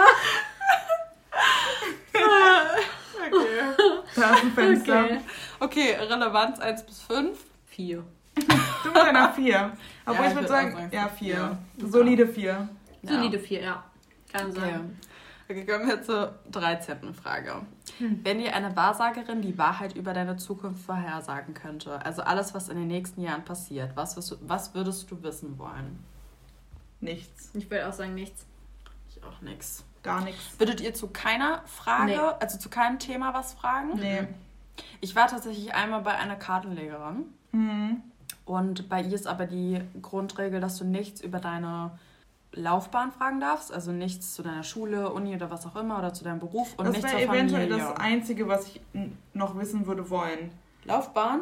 Okay. 3.31 4.02
Da 4.15 4.33
ist 4.35 4.43
ein 4.43 4.51
Fenster. 4.51 5.03
Okay. 5.05 5.19
okay, 5.59 5.95
Relevanz 5.99 6.59
1 6.59 6.83
bis 6.85 7.01
5. 7.01 7.37
Vier. 7.65 8.03
Du 8.35 8.89
mit 8.89 8.97
einer 8.97 9.31
4. 9.33 9.71
Obwohl 10.05 10.15
Ja, 10.15 10.29
ich 10.29 10.35
würde 10.35 10.35
würd 10.41 10.47
sagen, 10.49 10.71
sagen 10.73 10.89
ja, 10.91 11.07
vier. 11.07 11.57
4. 11.77 11.87
Solide 11.89 12.27
4. 12.27 12.69
Solide 13.03 13.39
vier, 13.39 13.61
ja. 13.61 13.83
Kann 14.31 14.49
Okay. 14.51 14.59
sein. 14.59 14.99
okay, 15.49 15.65
kommen 15.65 15.87
wir 15.87 16.01
zur 16.01 16.39
13. 16.51 17.13
Frage. 17.13 17.61
Wenn 17.99 18.39
dir 18.39 18.55
eine 18.55 18.75
Wahrsagerin 18.75 19.41
die 19.41 19.57
Wahrheit 19.57 19.95
über 19.95 20.13
deine 20.13 20.37
Zukunft 20.37 20.85
vorhersagen 20.85 21.53
könnte, 21.53 22.03
also 22.05 22.21
alles, 22.21 22.53
was 22.53 22.69
in 22.69 22.77
den 22.77 22.87
nächsten 22.87 23.21
Jahren 23.21 23.43
passiert, 23.43 23.91
was, 23.95 24.15
du, 24.15 24.35
was 24.41 24.73
würdest 24.73 25.11
du 25.11 25.21
wissen 25.21 25.57
wollen? 25.59 26.03
Nichts. 27.01 27.51
Ich 27.53 27.69
würde 27.69 27.87
auch 27.87 27.93
sagen 27.93 28.15
nichts. 28.15 28.45
Ich 29.09 29.23
auch 29.23 29.41
nix. 29.41 29.83
Gar 30.03 30.21
nichts. 30.21 30.59
Würdet 30.59 30.81
ihr 30.81 30.93
zu 30.93 31.07
keiner 31.07 31.61
Frage, 31.65 32.11
Nee. 32.11 32.17
also 32.39 32.57
zu 32.59 32.69
keinem 32.69 32.99
Thema 32.99 33.33
was 33.33 33.53
fragen? 33.53 33.91
Nee. 33.95 34.27
Ich 35.01 35.15
war 35.15 35.27
tatsächlich 35.27 35.73
einmal 35.73 36.01
bei 36.01 36.13
einer 36.15 36.35
Kartenlegerin. 36.35 37.25
Mhm. 37.51 38.01
Und 38.45 38.89
bei 38.89 39.01
ihr 39.01 39.13
ist 39.13 39.27
aber 39.27 39.45
die 39.45 39.79
Grundregel, 40.01 40.59
dass 40.59 40.77
du 40.77 40.83
nichts 40.85 41.21
über 41.21 41.39
deine 41.39 41.91
Laufbahn 42.51 43.11
fragen 43.11 43.39
darfst, 43.39 43.71
also 43.73 43.91
nichts 43.91 44.33
zu 44.33 44.43
deiner 44.43 44.63
Schule, 44.63 45.11
Uni 45.11 45.33
oder 45.35 45.49
was 45.49 45.65
auch 45.65 45.75
immer 45.75 45.97
oder 45.97 46.13
zu 46.13 46.23
deinem 46.23 46.39
Beruf 46.39 46.73
und 46.77 46.85
Das 46.85 46.93
nichts 46.95 47.09
zur 47.09 47.19
wäre 47.19 47.31
eventuell 47.31 47.67
Familie. 47.69 47.87
das 47.89 47.97
Einzige, 47.99 48.47
was 48.47 48.67
ich 48.67 48.81
noch 49.33 49.57
wissen 49.57 49.87
würde 49.87 50.09
wollen. 50.09 50.51
Laufbahn? 50.83 51.41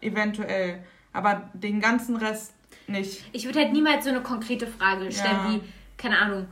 Eventuell. 0.00 0.84
Aber 1.12 1.42
den 1.54 1.80
ganzen 1.80 2.16
Rest 2.16 2.54
nicht. 2.86 3.24
Ich 3.32 3.44
würde 3.46 3.58
halt 3.60 3.72
niemals 3.72 4.04
so 4.04 4.10
eine 4.10 4.22
konkrete 4.22 4.66
Frage 4.66 5.10
stellen 5.10 5.36
Ja. 5.44 5.50
wie, 5.50 5.60
keine 5.96 6.18
Ahnung, 6.18 6.46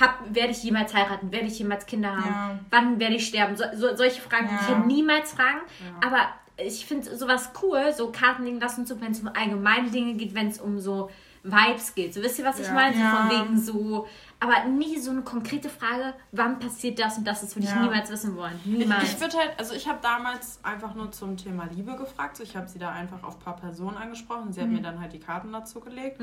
hab, 0.00 0.34
werde 0.34 0.50
ich 0.50 0.62
jemals 0.62 0.92
heiraten? 0.94 1.30
Werde 1.32 1.46
ich 1.46 1.58
jemals 1.58 1.86
Kinder 1.86 2.10
haben? 2.16 2.34
Ja. 2.34 2.58
Wann 2.70 2.98
werde 2.98 3.14
ich 3.16 3.26
sterben? 3.26 3.56
So, 3.56 3.64
so, 3.74 3.94
solche 3.96 4.20
Fragen, 4.20 4.48
Ja. 4.48 4.58
ich 4.60 4.68
ja 4.68 4.78
niemals 4.78 5.32
fragen. 5.32 5.60
Aber 6.04 6.28
ich 6.56 6.86
finde 6.86 7.16
sowas 7.16 7.50
cool, 7.62 7.92
so 7.96 8.10
Karten 8.12 8.44
liegen 8.44 8.60
lassen, 8.60 8.86
so 8.86 9.00
wenn 9.00 9.12
es 9.12 9.20
um 9.20 9.28
allgemeine 9.28 9.90
Dinge 9.90 10.14
geht, 10.14 10.34
wenn 10.34 10.48
es 10.48 10.60
um 10.60 10.78
so 10.78 11.10
Vibes 11.42 11.94
geht. 11.94 12.14
So 12.14 12.22
wisst 12.22 12.38
ihr, 12.38 12.44
was 12.44 12.58
ich 12.58 12.66
Ja. 12.68 12.72
meine? 12.72 12.94
So 12.94 13.00
Ja. 13.02 13.10
von 13.10 13.28
wegen 13.28 13.58
so, 13.60 14.06
aber 14.40 14.64
nie 14.68 14.98
so 14.98 15.10
eine 15.10 15.22
konkrete 15.22 15.68
Frage, 15.68 16.14
wann 16.32 16.58
passiert 16.58 16.98
das 16.98 17.16
und 17.18 17.26
das, 17.26 17.40
das 17.40 17.56
würde 17.56 17.66
ich 17.66 17.74
Ja. 17.74 17.80
niemals 17.82 18.10
wissen 18.10 18.36
wollen. 18.36 18.58
Niemals. 18.64 19.04
Ich 19.14 19.20
würde 19.20 19.36
halt, 19.38 19.52
also 19.58 19.74
ich 19.74 19.88
habe 19.88 19.98
damals 20.02 20.60
einfach 20.62 20.94
nur 20.94 21.10
zum 21.12 21.36
Thema 21.36 21.64
Liebe 21.66 21.96
gefragt. 21.96 22.36
So, 22.36 22.42
ich 22.42 22.56
habe 22.56 22.68
sie 22.68 22.78
da 22.78 22.90
einfach 22.90 23.22
auf 23.22 23.36
ein 23.38 23.40
paar 23.42 23.56
Personen 23.56 23.96
angesprochen. 23.96 24.52
Sie 24.52 24.60
hat 24.60 24.68
mir 24.68 24.82
dann 24.82 25.00
halt 25.00 25.12
die 25.12 25.20
Karten 25.20 25.52
dazu 25.52 25.80
gelegt. 25.80 26.20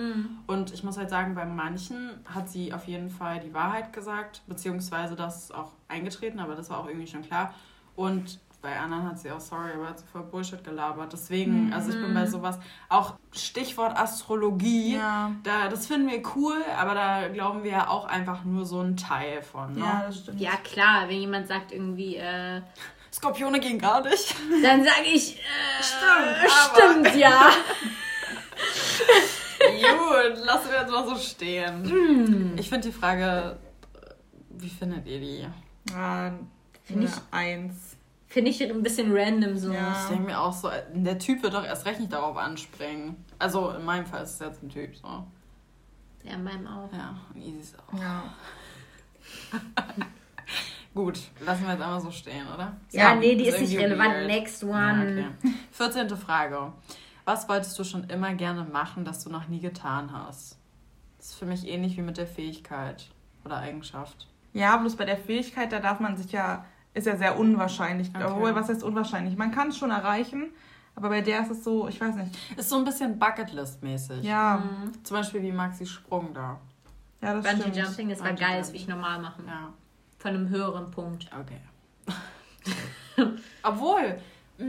Und 0.47 0.71
ich 0.73 0.83
muss 0.83 0.97
halt 0.97 1.09
sagen, 1.09 1.33
bei 1.35 1.45
manchen 1.45 2.11
hat 2.25 2.49
sie 2.49 2.73
auf 2.73 2.85
jeden 2.85 3.09
Fall 3.09 3.39
die 3.39 3.53
Wahrheit 3.53 3.91
gesagt, 3.93 4.41
beziehungsweise 4.47 5.15
das 5.15 5.43
ist 5.45 5.55
auch 5.55 5.71
eingetreten, 5.87 6.39
aber 6.39 6.55
das 6.55 6.69
war 6.69 6.79
auch 6.79 6.87
irgendwie 6.87 7.07
schon 7.07 7.23
klar. 7.23 7.53
Und 7.95 8.39
bei 8.61 8.77
anderen 8.79 9.07
hat 9.07 9.19
sie 9.19 9.31
auch, 9.31 9.39
sorry, 9.39 9.71
aber 9.75 9.89
hat 9.89 9.99
sie 9.99 10.05
voll 10.11 10.23
Bullshit 10.23 10.63
gelabert. 10.63 11.11
Deswegen, 11.13 11.73
also 11.73 11.89
ich 11.89 11.95
bin 11.95 12.13
bei 12.13 12.27
sowas, 12.27 12.59
auch 12.89 13.15
Stichwort 13.31 13.97
Astrologie, 13.97 14.95
Ja. 14.97 15.31
da, 15.43 15.67
das 15.67 15.87
finden 15.87 16.07
wir 16.09 16.21
cool, 16.35 16.57
aber 16.79 16.93
da 16.93 17.27
glauben 17.29 17.63
wir 17.63 17.71
ja 17.71 17.87
auch 17.87 18.05
einfach 18.05 18.43
nur 18.43 18.65
so 18.65 18.79
einen 18.79 18.95
Teil 18.97 19.41
von. 19.41 19.73
Ne? 19.73 19.79
Ja, 19.79 20.03
das 20.05 20.19
stimmt. 20.19 20.39
ja, 20.39 20.51
klar, 20.63 21.07
wenn 21.09 21.17
jemand 21.21 21.47
sagt 21.47 21.71
irgendwie, 21.71 22.17
äh, 22.17 22.61
Skorpione 23.11 23.59
gehen 23.59 23.79
gar 23.79 24.01
nicht. 24.03 24.35
dann 24.63 24.83
sage 24.83 25.05
ich, 25.11 25.37
äh, 25.39 25.41
Stimmt, 25.81 26.51
stimmt, 27.03 27.15
ja. 27.15 27.49
Gut, 29.59 30.45
lassen 30.45 30.69
wir 30.71 30.79
jetzt 30.81 30.91
mal 30.91 31.07
so 31.07 31.15
stehen. 31.15 32.53
Ich 32.57 32.69
finde 32.69 32.87
die 32.89 32.93
Frage, 32.93 33.57
wie 34.49 34.69
findet 34.69 35.05
ihr 35.07 35.19
die? 35.19 35.47
Ja, 35.91 36.31
Find 36.83 37.03
ich- 37.03 37.11
eine 37.31 37.65
Eins. 37.65 37.90
Finde 38.31 38.49
ich 38.49 38.63
ein 38.63 38.81
bisschen 38.81 39.11
random 39.13 39.57
so. 39.57 39.73
Ja. 39.73 39.91
Ich 40.03 40.07
denke 40.09 40.23
mir 40.27 40.39
auch 40.39 40.53
so, 40.53 40.69
der 40.93 41.19
Typ 41.19 41.43
wird 41.43 41.53
doch 41.53 41.65
erst 41.65 41.85
recht 41.85 41.99
nicht 41.99 42.13
darauf 42.13 42.37
anspringen. 42.37 43.25
Also 43.37 43.71
in 43.71 43.83
meinem 43.83 44.05
Fall 44.05 44.23
ist 44.23 44.35
es 44.35 44.39
jetzt 44.39 44.63
ein 44.63 44.69
Typ 44.69 44.95
so. 44.95 45.25
Ja, 46.23 46.37
meinem 46.37 46.65
auch. 46.65 46.89
Ja, 46.93 47.17
und 47.33 47.41
easy 47.41 47.59
ist 47.59 47.75
auch. 47.77 47.99
Ja. 47.99 48.23
Gut, 50.95 51.19
lassen 51.45 51.63
wir 51.65 51.73
jetzt 51.73 51.81
einmal 51.81 51.99
so 52.01 52.11
stehen, 52.11 52.45
oder? 52.53 52.77
Ja, 52.91 53.15
nee, 53.15 53.35
die 53.35 53.45
ist 53.47 53.59
nicht 53.59 53.77
relevant. 53.77 54.13
weird. 54.13 54.27
Next 54.27 54.61
Ja, 54.63 54.69
one. 54.69 55.25
okay. 55.41 55.53
14. 55.71 56.09
Frage. 56.17 56.73
Was 57.25 57.47
wolltest 57.49 57.77
du 57.79 57.83
schon 57.83 58.05
immer 58.05 58.33
gerne 58.33 58.63
machen, 58.63 59.05
das 59.05 59.23
du 59.23 59.29
noch 59.29 59.47
nie 59.47 59.59
getan 59.59 60.11
hast? 60.13 60.57
Das 61.17 61.27
ist 61.27 61.35
für 61.35 61.45
mich 61.45 61.67
ähnlich 61.67 61.95
wie 61.97 62.01
mit 62.01 62.17
der 62.17 62.27
Fähigkeit 62.27 63.07
oder 63.45 63.57
Eigenschaft. 63.57 64.27
Ja, 64.53 64.75
bloß 64.77 64.95
bei 64.97 65.05
der 65.05 65.17
Fähigkeit, 65.17 65.71
da 65.71 65.79
darf 65.79 65.99
man 65.99 66.17
sich 66.17 66.31
ja, 66.31 66.65
ist 66.93 67.07
ja 67.07 67.15
sehr 67.15 67.39
unwahrscheinlich. 67.39 68.09
Okay. 68.13 68.23
Obwohl, 68.25 68.53
was 68.55 68.69
heißt 68.69 68.83
unwahrscheinlich? 68.83 69.37
Man 69.37 69.51
kann 69.51 69.69
es 69.69 69.77
schon 69.77 69.91
erreichen, 69.91 70.49
aber 70.95 71.09
bei 71.09 71.21
der 71.21 71.41
ist 71.41 71.51
es 71.51 71.63
so, 71.63 71.87
ich 71.87 71.99
weiß 72.01 72.15
nicht. 72.15 72.37
Ist 72.57 72.69
so 72.69 72.77
ein 72.77 72.83
bisschen 72.85 73.17
Bucketlist-mäßig. 73.19 74.21
Ja, 74.23 74.61
Zum 75.03 75.17
Beispiel 75.17 75.41
wie 75.41 75.51
Maxi 75.51 75.85
Sprung 75.85 76.33
da. 76.33 76.59
ja, 77.21 77.33
das 77.35 77.45
Bungee 77.45 77.61
stimmt. 77.61 77.75
Jumping, 77.77 78.09
das 78.09 78.19
war 78.19 78.33
geil, 78.33 78.57
das 78.59 78.69
will 78.73 78.75
ich 78.79 78.87
normal 78.87 79.19
machen. 79.21 79.45
Ja. 79.47 79.69
Von 80.19 80.31
einem 80.31 80.49
höheren 80.49 80.91
Punkt. 80.91 81.29
Okay. 81.39 81.57
Obwohl, 83.63 84.17
mh, 84.57 84.65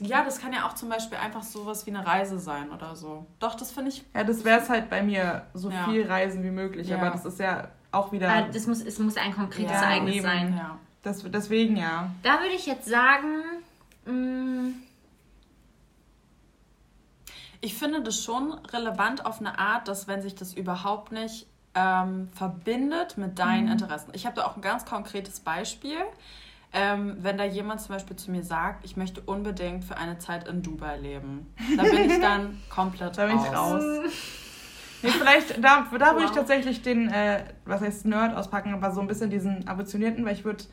ja, 0.00 0.24
das 0.24 0.40
kann 0.40 0.52
ja 0.52 0.66
auch 0.66 0.74
zum 0.74 0.88
Beispiel 0.88 1.18
einfach 1.18 1.42
sowas 1.42 1.86
wie 1.86 1.90
eine 1.94 2.06
Reise 2.06 2.38
sein 2.38 2.70
oder 2.70 2.94
so. 2.96 3.26
Doch, 3.38 3.54
das 3.54 3.72
finde 3.72 3.90
ich. 3.90 4.04
Ja, 4.14 4.24
das 4.24 4.44
wäre 4.44 4.60
es 4.60 4.68
halt 4.68 4.90
bei 4.90 5.02
mir, 5.02 5.46
so 5.54 5.70
Ja. 5.70 5.84
viel 5.84 6.06
reisen 6.06 6.42
wie 6.42 6.50
möglich. 6.50 6.88
Ja. 6.88 6.98
Aber 6.98 7.10
das 7.10 7.24
ist 7.24 7.38
ja 7.40 7.68
auch 7.90 8.10
wieder, 8.12 8.30
Aber 8.30 8.48
das 8.48 8.66
muss, 8.66 8.80
es 8.82 8.98
muss 8.98 9.16
ein 9.16 9.34
konkretes 9.34 9.70
Ja, 9.72 9.82
Ereignis 9.82 10.14
eben. 10.16 10.22
sein. 10.24 10.56
Ja. 10.56 10.78
Das, 11.02 11.22
deswegen 11.24 11.76
ja. 11.76 12.10
Da 12.22 12.40
würde 12.40 12.54
ich 12.54 12.66
jetzt 12.66 12.86
sagen, 12.88 13.42
mh, 14.06 14.72
Ich 17.64 17.76
finde 17.76 18.02
das 18.02 18.22
schon 18.22 18.52
relevant 18.72 19.24
auf 19.24 19.38
eine 19.38 19.56
Art, 19.56 19.86
dass 19.86 20.08
wenn 20.08 20.20
sich 20.20 20.34
das 20.34 20.52
überhaupt 20.52 21.12
nicht 21.12 21.46
ähm, 21.76 22.28
verbindet 22.34 23.16
mit 23.18 23.38
deinen 23.38 23.68
Interessen. 23.68 24.10
Ich 24.14 24.26
habe 24.26 24.34
da 24.36 24.46
auch 24.46 24.56
ein 24.56 24.62
ganz 24.62 24.84
konkretes 24.84 25.38
Beispiel. 25.40 25.96
Ähm, 26.72 27.18
wenn 27.20 27.38
da 27.38 27.44
jemand 27.44 27.80
zum 27.80 27.94
Beispiel 27.94 28.16
zu 28.16 28.30
mir 28.32 28.42
sagt, 28.42 28.84
ich 28.84 28.96
möchte 28.96 29.20
unbedingt 29.20 29.84
für 29.84 29.96
eine 29.96 30.18
Zeit 30.18 30.48
in 30.48 30.62
Dubai 30.62 30.96
leben, 30.98 31.54
da 31.76 31.82
bin 31.84 32.10
ich 32.10 32.20
dann 32.20 32.58
komplett 32.68 33.16
Da 33.16 33.26
bin 33.26 33.36
ich 33.36 33.44
raus. 33.44 33.82
raus. 33.82 34.12
Nee, 35.02 35.10
vielleicht, 35.10 35.62
da, 35.62 35.86
da 35.98 36.12
würde 36.14 36.24
ich 36.24 36.30
tatsächlich 36.30 36.82
den, 36.82 37.10
äh, 37.10 37.44
was 37.64 37.80
heißt 37.80 38.06
Nerd 38.06 38.34
auspacken, 38.36 38.72
aber 38.74 38.90
so 38.90 39.00
ein 39.00 39.06
bisschen 39.06 39.30
diesen 39.30 39.68
ambitionierten, 39.68 40.24
weil 40.24 40.32
ich 40.34 40.44
würde 40.44 40.64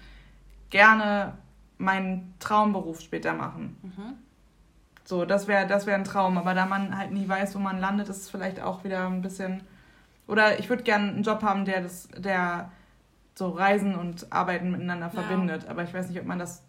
gerne 0.70 1.34
meinen 1.78 2.34
Traumberuf 2.40 3.02
später 3.02 3.34
machen. 3.34 3.78
Mhm. 3.82 4.14
So, 5.06 5.26
das 5.26 5.48
wäre 5.48 5.66
das 5.66 5.88
wär 5.88 5.96
ein 5.96 6.04
Traum, 6.04 6.38
aber 6.38 6.54
da 6.54 6.66
man 6.66 6.96
halt 6.98 7.12
nie 7.12 7.28
weiß, 7.28 7.56
wo 7.56 7.60
man 7.60 7.80
landet, 7.80 8.10
ist 8.10 8.18
es 8.18 8.30
vielleicht 8.30 8.62
auch 8.62 8.84
wieder 8.84 9.08
ein 9.08 9.22
bisschen. 9.22 9.64
Oder 10.28 10.60
ich 10.60 10.70
würde 10.70 10.84
gerne 10.84 11.10
einen 11.10 11.24
Job 11.24 11.42
haben, 11.42 11.66
der 11.66 11.82
das, 11.82 12.08
der 12.16 12.72
so 13.34 13.50
Reisen 13.50 13.96
und 13.96 14.32
Arbeiten 14.32 14.70
miteinander 14.70 15.08
Ja. 15.08 15.22
verbindet. 15.24 15.68
Aber 15.68 15.84
ich 15.84 15.94
weiß 15.94 16.10
nicht, 16.10 16.20
ob 16.20 16.26
man 16.28 16.38
das. 16.38 16.64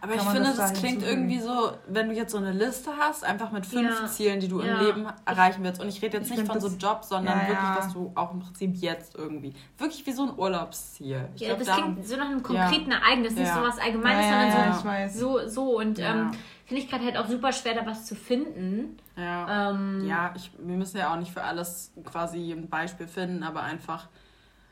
Aber 0.00 0.12
Kann 0.14 0.20
ich 0.26 0.28
finde, 0.30 0.48
das 0.48 0.56
das, 0.56 0.72
da 0.72 0.78
klingt 0.78 1.02
irgendwie 1.02 1.40
so, 1.40 1.72
wenn 1.88 2.08
du 2.08 2.14
jetzt 2.14 2.32
so 2.32 2.38
eine 2.38 2.52
Liste 2.52 2.90
hast, 2.98 3.24
einfach 3.24 3.50
mit 3.50 3.66
fünf 3.66 4.00
Ja. 4.00 4.06
Zielen, 4.06 4.38
die 4.40 4.48
du 4.48 4.60
Ja. 4.62 4.78
im 4.78 4.84
Leben 4.86 5.06
erreichen 5.24 5.64
willst. 5.64 5.80
Und 5.80 5.88
ich 5.88 6.00
rede 6.02 6.18
jetzt 6.18 6.30
Ich 6.30 6.36
nicht 6.36 6.46
von 6.50 6.60
so 6.60 6.68
Jobs, 6.68 7.08
sondern 7.08 7.36
Ja, 7.38 7.48
wirklich, 7.48 7.58
ja. 7.68 7.76
dass 7.76 7.92
du 7.92 8.12
auch 8.14 8.32
im 8.32 8.40
Prinzip 8.40 8.76
jetzt 8.76 9.14
irgendwie, 9.16 9.54
wirklich 9.76 10.06
wie 10.06 10.12
so 10.12 10.22
ein 10.22 10.38
Urlaubsziel. 10.38 11.28
Ich 11.34 11.40
ja, 11.40 11.48
glaub, 11.48 11.58
das 11.58 11.66
darum- 11.68 11.94
klingt 11.94 12.06
so 12.06 12.16
nach 12.16 12.26
einem 12.30 12.42
konkreten 12.42 12.90
Ereignis, 12.92 13.34
nicht 13.34 13.46
Ja. 13.48 13.54
so 13.54 13.62
was 13.62 13.78
Allgemeines, 13.78 14.24
Ja, 14.26 14.30
sondern 14.30 14.48
ja, 14.68 14.72
so, 14.72 14.78
ich 14.78 14.84
weiß. 14.84 15.18
so, 15.18 15.48
so. 15.48 15.78
Und 15.78 15.98
Ja. 15.98 16.10
ähm, 16.14 16.30
finde 16.64 16.82
ich 16.82 16.88
gerade 16.90 17.04
halt 17.04 17.16
auch 17.16 17.26
super 17.26 17.52
schwer, 17.52 17.74
da 17.74 17.84
was 17.86 18.06
zu 18.06 18.14
finden. 18.14 18.98
Ja, 19.16 19.70
Ähm, 19.70 20.04
ja 20.06 20.32
ich, 20.36 20.50
wir 20.58 20.76
müssen 20.76 20.96
ja 20.98 21.12
auch 21.12 21.18
nicht 21.18 21.32
für 21.32 21.42
alles 21.42 21.92
quasi 22.04 22.52
ein 22.52 22.68
Beispiel 22.68 23.08
finden, 23.08 23.42
aber 23.42 23.62
einfach, 23.62 24.06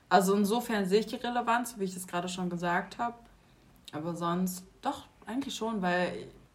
also 0.09 0.35
insofern 0.35 0.87
sehe 0.87 1.01
ich 1.01 1.07
die 1.07 1.17
Relevanz, 1.17 1.75
wie 1.79 1.85
ich 1.85 1.95
das 1.95 2.07
gerade 2.07 2.29
schon 2.29 2.49
gesagt 2.49 2.99
habe. 2.99 3.15
Aber 3.93 4.15
sonst, 4.15 4.65
doch, 4.87 5.05
eigentlich 5.27 5.55
schon, 5.55 5.83
weil 5.83 6.13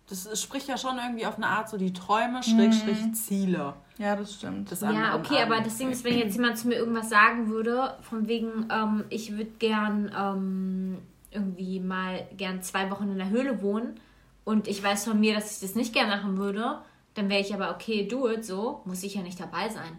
das 0.09 0.41
spricht 0.41 0.67
ja 0.67 0.77
schon 0.77 0.97
irgendwie 0.97 1.25
auf 1.25 1.38
eine 1.38 1.47
Art 1.47 1.69
so 1.69 1.77
die 1.77 1.93
Träume, 1.93 2.43
Schrägstrich 2.43 3.13
Ziele. 3.13 3.73
Ja, 3.97 4.15
das 4.15 4.34
stimmt. 4.34 4.69
des 4.69 4.82
Ja, 4.82 5.15
okay, 5.15 5.41
aber 5.41 5.61
das 5.61 5.77
Ding 5.77 5.89
ist, 5.89 6.03
wenn 6.03 6.17
jetzt 6.17 6.36
jemand 6.36 6.57
zu 6.57 6.67
mir 6.67 6.75
irgendwas 6.75 7.09
sagen 7.09 7.47
würde, 7.49 7.97
von 8.01 8.27
wegen, 8.27 8.67
ähm, 8.71 9.05
ich 9.09 9.32
würde 9.32 9.51
gern 9.59 10.11
ähm, 10.17 10.97
irgendwie 11.32 11.79
mal 11.79 12.27
gern 12.36 12.61
zwei 12.61 12.89
Wochen 12.91 13.09
in 13.09 13.17
der 13.17 13.29
Höhle 13.29 13.61
wohnen 13.61 13.99
und 14.43 14.67
ich 14.67 14.84
weiß 14.84 15.05
von 15.05 15.19
mir, 15.19 15.36
dass 15.36 15.55
ich 15.55 15.61
das 15.61 15.75
nicht 15.75 15.93
gern 15.93 16.09
machen 16.09 16.38
würde, 16.38 16.79
dann 17.13 17.29
wäre 17.29 17.41
ich 17.41 17.53
aber, 17.53 17.71
okay, 17.71 18.07
do 18.07 18.29
it 18.29 18.43
so, 18.43 18.82
muss 18.86 19.03
ich 19.03 19.15
ja 19.15 19.21
nicht 19.21 19.39
dabei 19.39 19.69
sein. 19.69 19.97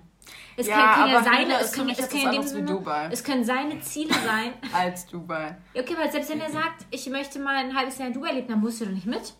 Es 0.57 0.67
Ja, 0.67 0.95
kann, 0.95 1.09
ja 1.11 1.23
seine, 1.23 1.61
es 1.61 1.73
können, 1.73 1.91
es 1.91 2.09
können 2.09 2.33
in 2.35 2.43
Sinne, 2.43 2.67
Dubai. 2.67 3.09
es 3.11 3.25
können 3.25 3.45
seine 3.45 3.81
Ziele 3.81 4.13
sein. 4.15 4.53
Als 4.73 5.07
Dubai. 5.07 5.57
Ja, 5.75 5.81
Okay, 5.83 5.95
weil 5.99 6.11
selbst 6.13 6.31
wenn 6.31 6.41
er 6.41 6.51
sagt, 6.51 6.87
ich 6.91 7.09
möchte 7.09 7.39
mal 7.39 7.57
ein 7.57 7.75
halbes 7.77 7.99
Jahr 7.99 8.09
in 8.09 8.15
Dubai 8.15 8.33
leben, 8.33 8.49
dann 8.49 8.61
musst 8.61 8.81
du 8.81 8.85
doch 8.87 8.93
nicht 8.93 9.07
mit. 9.07 9.35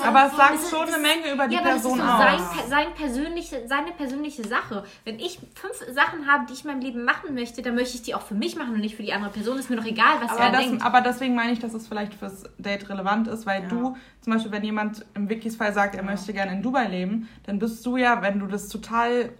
Aber 0.00 0.26
es 0.26 0.36
sagt 0.36 0.58
schon 0.70 0.86
eine 0.86 0.98
Menge 1.02 1.32
über 1.34 1.48
die 1.48 1.54
ja, 1.56 1.60
aber 1.60 1.70
das 1.70 1.78
ist 1.78 1.82
Person 1.82 1.98
so 1.98 2.04
aus. 2.04 2.18
sein, 2.20 2.68
sein 2.68 2.86
persönliche, 2.94 3.66
seine 3.66 3.90
persönliche 3.90 4.46
Sache. 4.46 4.84
Wenn 5.04 5.18
ich 5.18 5.40
fünf 5.56 5.74
Sachen 5.92 6.24
habe, 6.30 6.46
die 6.46 6.52
ich 6.52 6.64
in 6.64 6.70
meinem 6.70 6.80
Leben 6.82 7.02
machen 7.04 7.34
möchte, 7.34 7.62
dann 7.62 7.74
möchte 7.74 7.96
ich 7.96 8.02
die 8.02 8.14
auch 8.14 8.22
für 8.22 8.36
mich 8.36 8.54
machen 8.54 8.74
und 8.74 8.80
nicht 8.80 8.94
für 8.94 9.02
die 9.02 9.12
andere 9.12 9.32
Person. 9.32 9.58
Ist 9.58 9.70
mir 9.70 9.74
doch 9.76 9.84
egal, 9.84 10.18
was 10.20 10.30
Aber, 10.30 10.40
er 10.44 10.52
das, 10.52 10.60
denkt. 10.60 10.84
aber 10.84 11.00
deswegen 11.00 11.34
meine 11.34 11.50
ich, 11.50 11.58
dass 11.58 11.74
es 11.74 11.88
vielleicht 11.88 12.14
fürs 12.14 12.44
Date 12.58 12.88
relevant 12.88 13.26
ist, 13.26 13.44
weil 13.44 13.62
Ja. 13.62 13.68
du, 13.68 13.96
zum 14.20 14.32
Beispiel, 14.34 14.52
wenn 14.52 14.62
jemand 14.62 15.04
im 15.14 15.28
Wikis 15.28 15.56
Fall 15.56 15.72
sagt, 15.72 15.96
er 15.96 16.04
möchte 16.04 16.32
gerne 16.32 16.52
in 16.52 16.62
Dubai 16.62 16.86
leben, 16.86 17.28
dann 17.46 17.58
bist 17.58 17.84
du 17.84 17.96
ja, 17.96 18.22
wenn 18.22 18.38
du 18.38 18.46
das 18.46 18.68
total 18.68 19.32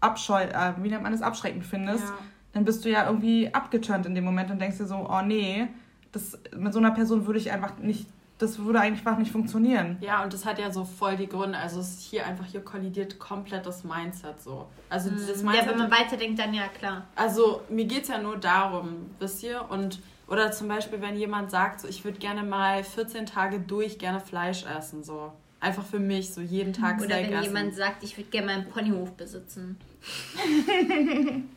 abscheu, 0.00 0.42
äh, 0.42 0.72
wie 0.78 0.88
nennt 0.88 1.02
man 1.02 1.12
das, 1.12 1.22
abschreckend 1.22 1.64
findest, 1.64 2.04
Ja. 2.04 2.14
dann 2.52 2.64
bist 2.64 2.84
du 2.84 2.90
ja 2.90 3.06
irgendwie 3.06 3.52
abgeturnt 3.52 4.06
in 4.06 4.14
dem 4.14 4.24
Moment 4.24 4.50
und 4.50 4.60
denkst 4.60 4.78
dir 4.78 4.86
so, 4.86 5.06
oh 5.10 5.22
nee, 5.22 5.68
das, 6.12 6.38
mit 6.56 6.72
so 6.72 6.78
einer 6.78 6.90
Person 6.90 7.26
würde 7.26 7.38
ich 7.38 7.50
einfach 7.52 7.78
nicht, 7.78 8.06
das 8.38 8.58
würde 8.58 8.80
einfach 8.80 9.18
nicht 9.18 9.30
funktionieren. 9.30 9.98
Ja, 10.00 10.22
und 10.24 10.32
das 10.32 10.46
hat 10.46 10.58
ja 10.58 10.70
so 10.70 10.84
voll 10.84 11.16
die 11.16 11.28
Gründe. 11.28 11.58
Also 11.58 11.80
es 11.80 11.90
ist 11.90 12.00
hier 12.02 12.26
einfach, 12.26 12.46
hier 12.46 12.62
kollidiert 12.64 13.18
komplett 13.18 13.66
das 13.66 13.84
Mindset 13.84 14.40
so. 14.40 14.66
Also 14.88 15.10
dieses 15.10 15.42
ja, 15.42 15.50
Mindset. 15.50 15.68
wenn 15.70 15.78
man 15.78 15.90
weiterdenkt, 15.90 16.38
dann 16.38 16.54
ja, 16.54 16.68
klar. 16.68 17.04
Also 17.16 17.60
mir 17.68 17.84
geht 17.84 18.04
es 18.04 18.08
ja 18.08 18.18
nur 18.18 18.38
darum, 18.38 19.10
wisst 19.18 19.42
ihr? 19.42 19.64
Und 19.68 20.00
oder 20.26 20.52
zum 20.52 20.68
Beispiel, 20.68 21.02
wenn 21.02 21.16
jemand 21.16 21.50
sagt, 21.50 21.80
so, 21.80 21.88
ich 21.88 22.04
würde 22.04 22.18
gerne 22.18 22.42
mal 22.44 22.82
14 22.84 23.26
Tage 23.26 23.60
durch 23.60 23.98
gerne 23.98 24.20
Fleisch 24.20 24.64
essen, 24.64 25.02
so. 25.04 25.32
Einfach 25.62 25.84
für 25.84 25.98
mich, 25.98 26.32
so 26.32 26.40
jeden 26.40 26.72
Tag 26.72 26.96
Oder 27.00 27.16
Steak 27.16 27.26
wenn 27.28 27.32
essen. 27.34 27.44
jemand 27.44 27.74
sagt, 27.74 28.02
ich 28.02 28.16
würde 28.16 28.30
gerne 28.30 28.46
mal 28.46 28.54
einen 28.54 28.68
Ponyhof 28.70 29.12
besitzen. 29.12 29.76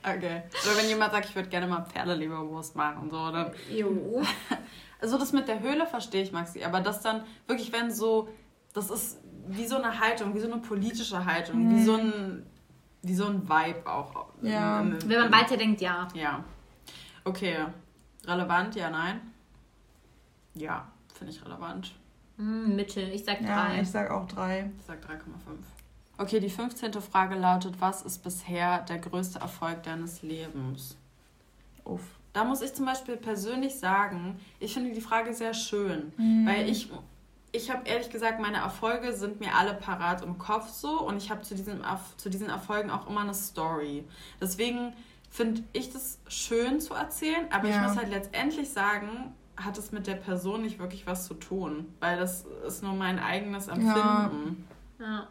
Okay. 0.03 0.43
Oder 0.65 0.77
wenn 0.77 0.89
jemand 0.89 1.13
sagt, 1.13 1.25
ich 1.29 1.35
würde 1.35 1.49
gerne 1.49 1.67
mal 1.67 1.85
Pferdeleberwurst 1.85 2.75
machen, 2.75 3.09
so. 3.09 3.31
Dann, 3.31 3.51
Jo. 3.71 4.21
also 5.01 5.17
das 5.17 5.31
mit 5.31 5.47
der 5.47 5.61
Höhle 5.61 5.85
verstehe 5.87 6.23
ich, 6.23 6.31
Maxi. 6.31 6.63
Aber 6.63 6.81
das 6.81 7.01
dann 7.01 7.23
wirklich, 7.47 7.71
wenn 7.71 7.91
so, 7.91 8.27
das 8.73 8.89
ist 8.89 9.19
wie 9.47 9.65
so 9.65 9.77
eine 9.77 9.99
Haltung, 9.99 10.35
wie 10.35 10.39
so 10.39 10.51
eine 10.51 10.61
politische 10.61 11.23
Haltung, 11.25 11.69
wie 11.71 11.83
so 11.83 11.95
ein, 11.95 12.45
wie 13.01 13.15
so 13.15 13.25
ein 13.27 13.47
Vibe 13.47 13.89
auch. 13.89 14.25
Ja. 14.41 14.81
Im- 14.81 14.93
im- 14.99 15.09
Wenn 15.09 15.19
man 15.21 15.31
weiterdenkt, 15.31 15.79
ja. 15.81 16.07
Ja. 16.13 16.43
Okay, 17.23 17.57
relevant, 18.27 18.75
ja, 18.75 18.89
nein? 18.89 19.21
Ja, 20.55 20.91
finde 21.17 21.33
ich 21.33 21.43
relevant. 21.45 21.93
Hm, 22.37 22.75
Mitte, 22.75 23.01
ich 23.01 23.23
sag 23.25 23.41
Ja, 23.41 23.67
drei. 23.67 23.81
ich 23.81 23.89
sag 23.89 24.09
auch 24.11 24.27
drei. 24.27 24.69
Ich 24.79 24.85
sag 24.85 24.99
3,5. 25.05 25.19
Okay, 26.17 26.39
die 26.39 26.49
15. 26.49 26.93
Frage 27.01 27.35
lautet, 27.35 27.75
was 27.79 28.01
ist 28.03 28.23
bisher 28.23 28.81
der 28.81 28.99
größte 28.99 29.39
Erfolg 29.39 29.83
deines 29.83 30.21
Lebens? 30.21 30.95
Uff. 31.85 32.01
Da 32.33 32.43
muss 32.43 32.61
ich 32.61 32.73
zum 32.73 32.85
Beispiel 32.85 33.17
persönlich 33.17 33.75
sagen, 33.79 34.39
ich 34.59 34.73
finde 34.73 34.91
die 34.91 35.01
Frage 35.01 35.33
sehr 35.33 35.53
schön, 35.53 36.11
weil 36.45 36.67
ich, 36.67 36.89
ich 37.51 37.69
habe 37.69 37.87
ehrlich 37.87 38.09
gesagt, 38.09 38.39
meine 38.39 38.57
Erfolge 38.57 39.13
sind 39.13 39.39
mir 39.39 39.53
alle 39.55 39.75
parat 39.75 40.23
im 40.23 40.39
Kopf 40.39 40.69
so 40.69 40.99
und 41.01 41.17
ich 41.17 41.29
habe 41.29 41.43
zu, 41.43 41.53
diesem 41.53 41.81
zu 42.17 42.31
diesen 42.31 42.49
Erfolgen 42.49 42.89
auch 42.89 43.07
immer 43.07 43.21
eine 43.21 43.35
Story. 43.35 44.03
Deswegen 44.41 44.93
finde 45.29 45.63
ich 45.73 45.91
das 45.93 46.17
schön 46.27 46.79
zu 46.81 46.95
erzählen, 46.95 47.45
aber 47.51 47.67
ich 47.67 47.75
Ja. 47.75 47.83
muss 47.87 47.97
halt 47.97 48.09
letztendlich 48.09 48.69
sagen, 48.71 49.35
hat 49.57 49.77
es 49.77 49.91
mit 49.91 50.07
der 50.07 50.15
Person 50.15 50.61
nicht 50.63 50.79
wirklich 50.79 51.05
was 51.05 51.25
zu 51.25 51.33
tun, 51.35 51.93
weil 51.99 52.17
das 52.17 52.45
ist 52.65 52.83
nur 52.83 52.93
mein 52.93 53.19
eigenes 53.19 53.67
Empfinden. 53.67 54.67
Ja. 54.99 55.27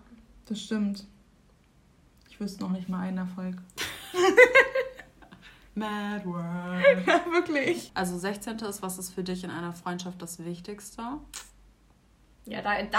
Das 0.46 0.60
stimmt. 0.60 1.04
Ich 2.28 2.38
wüsste 2.40 2.62
noch 2.62 2.70
nicht 2.70 2.88
mal 2.88 3.00
einen 3.00 3.18
Erfolg. 3.18 3.56
Mad 5.74 6.24
World. 6.26 7.06
Ja, 7.06 7.24
wirklich. 7.30 7.90
Also 7.94 8.18
16. 8.18 8.58
ist, 8.58 8.82
was 8.82 8.98
ist 8.98 9.10
für 9.14 9.22
dich 9.22 9.44
in 9.44 9.50
einer 9.50 9.72
Freundschaft 9.72 10.20
das 10.20 10.44
Wichtigste? 10.44 11.02
Ja, 12.44 12.60
da, 12.60 12.82
da, 12.82 12.98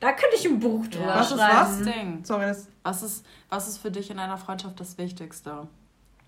da 0.00 0.12
könnte 0.12 0.36
ich 0.36 0.46
ein 0.46 0.58
Buch 0.58 0.86
drüber 0.88 1.14
Was 1.14 1.30
ist 1.30 1.38
was? 1.38 1.82
Ding. 1.82 2.24
Sorry, 2.24 2.46
das 2.46 2.68
Was 2.82 3.02
ist, 3.02 3.26
was 3.48 3.68
ist 3.68 3.78
für 3.78 3.90
dich 3.90 4.10
in 4.10 4.18
einer 4.18 4.36
Freundschaft 4.36 4.78
das 4.80 4.98
Wichtigste? 4.98 5.68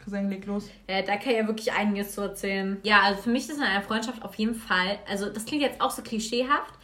Cousin 0.05 0.29
leg 0.29 0.45
los. 0.47 0.69
Ja, 0.89 1.03
da 1.03 1.17
kann 1.17 1.31
ich 1.31 1.39
ja 1.39 1.47
wirklich 1.47 1.73
einiges 1.73 2.13
zu 2.13 2.23
erzählen. 2.23 2.79
Ja, 2.83 3.03
also 3.03 3.23
für 3.23 3.31
mich 3.31 3.49
ist 3.49 3.57
in 3.57 3.63
einer 3.63 3.83
Freundschaft 3.83 4.23
auf 4.23 4.35
jeden 4.35 4.55
Fall, 4.55 4.99
also 5.09 5.29
das 5.31 5.45
klingt 5.45 5.63
jetzt 5.63 5.81
auch 5.81 5.91
so 5.91 6.03
klischeehaft, 6.03 6.75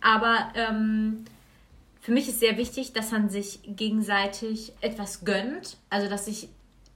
aber 0.00 0.52
ähm, 0.54 1.24
für 2.00 2.12
mich 2.12 2.28
ist 2.28 2.40
sehr 2.40 2.56
wichtig, 2.56 2.92
dass 2.92 3.10
man 3.10 3.30
sich 3.30 3.60
gegenseitig 3.66 4.72
etwas 4.80 5.24
gönnt. 5.24 5.76
Also 5.90 6.08
dass 6.08 6.28
ich, 6.28 6.48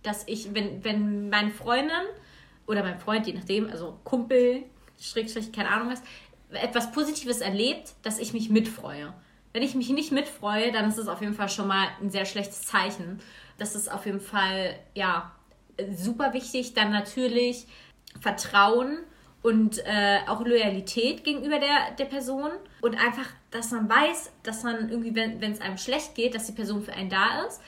dass 0.03 0.23
ich, 0.29 0.55
wenn, 0.55 0.85
wenn 0.85 1.31
meine 1.31 1.51
Freundin 1.51 1.91
oder 2.67 2.83
mein 2.83 3.01
Freund, 3.01 3.27
je 3.27 3.33
nachdem, 3.33 3.69
also 3.69 3.99
Kumpel, 4.05 4.63
Schrägstrich, 5.01 5.51
keine 5.51 5.71
Ahnung 5.71 5.91
was, 5.91 6.03
etwas 6.53 6.93
Positives 6.93 7.41
erlebt, 7.41 7.95
dass 8.03 8.19
ich 8.19 8.33
mich 8.33 8.51
mitfreue. 8.51 9.13
Wenn 9.53 9.63
ich 9.63 9.75
mich 9.75 9.89
nicht 9.89 10.13
mitfreue, 10.13 10.71
dann 10.71 10.89
ist 10.89 10.99
es 10.99 11.09
auf 11.09 11.21
jeden 11.21 11.35
Fall 11.35 11.49
schon 11.49 11.67
mal 11.67 11.89
ein 12.01 12.11
sehr 12.11 12.25
schlechtes 12.25 12.63
Zeichen. 12.63 13.21
Das 13.59 13.75
ist 13.75 13.91
auf 13.91 14.07
jeden 14.07 14.21
Fall, 14.21 14.77
ja, 14.95 15.33
super 15.95 16.33
wichtig. 16.33 16.75
Dann 16.75 16.91
natürlich 16.91 17.67
Vertrauen 18.21 18.99
und 19.43 19.79
äh, 19.87 20.19
auch 20.27 20.45
Loyalität 20.45 21.25
gegenüber 21.25 21.59
der, 21.59 21.93
der 21.99 22.05
Person. 22.05 22.51
Und 22.83 22.95
einfach, 22.95 23.27
dass 23.51 23.71
man 23.71 23.89
weiß, 23.89 24.33
dass 24.43 24.63
man 24.63 24.91
irgendwie, 24.91 25.15
wenn 25.15 25.53
es 25.53 25.61
einem 25.61 25.79
schlecht 25.79 26.15
geht, 26.15 26.35
dass 26.35 26.47
die 26.47 26.53
Person 26.53 26.83
für 26.83 26.93
einen 26.93 27.11
da 27.11 27.45
ist, 27.47 27.61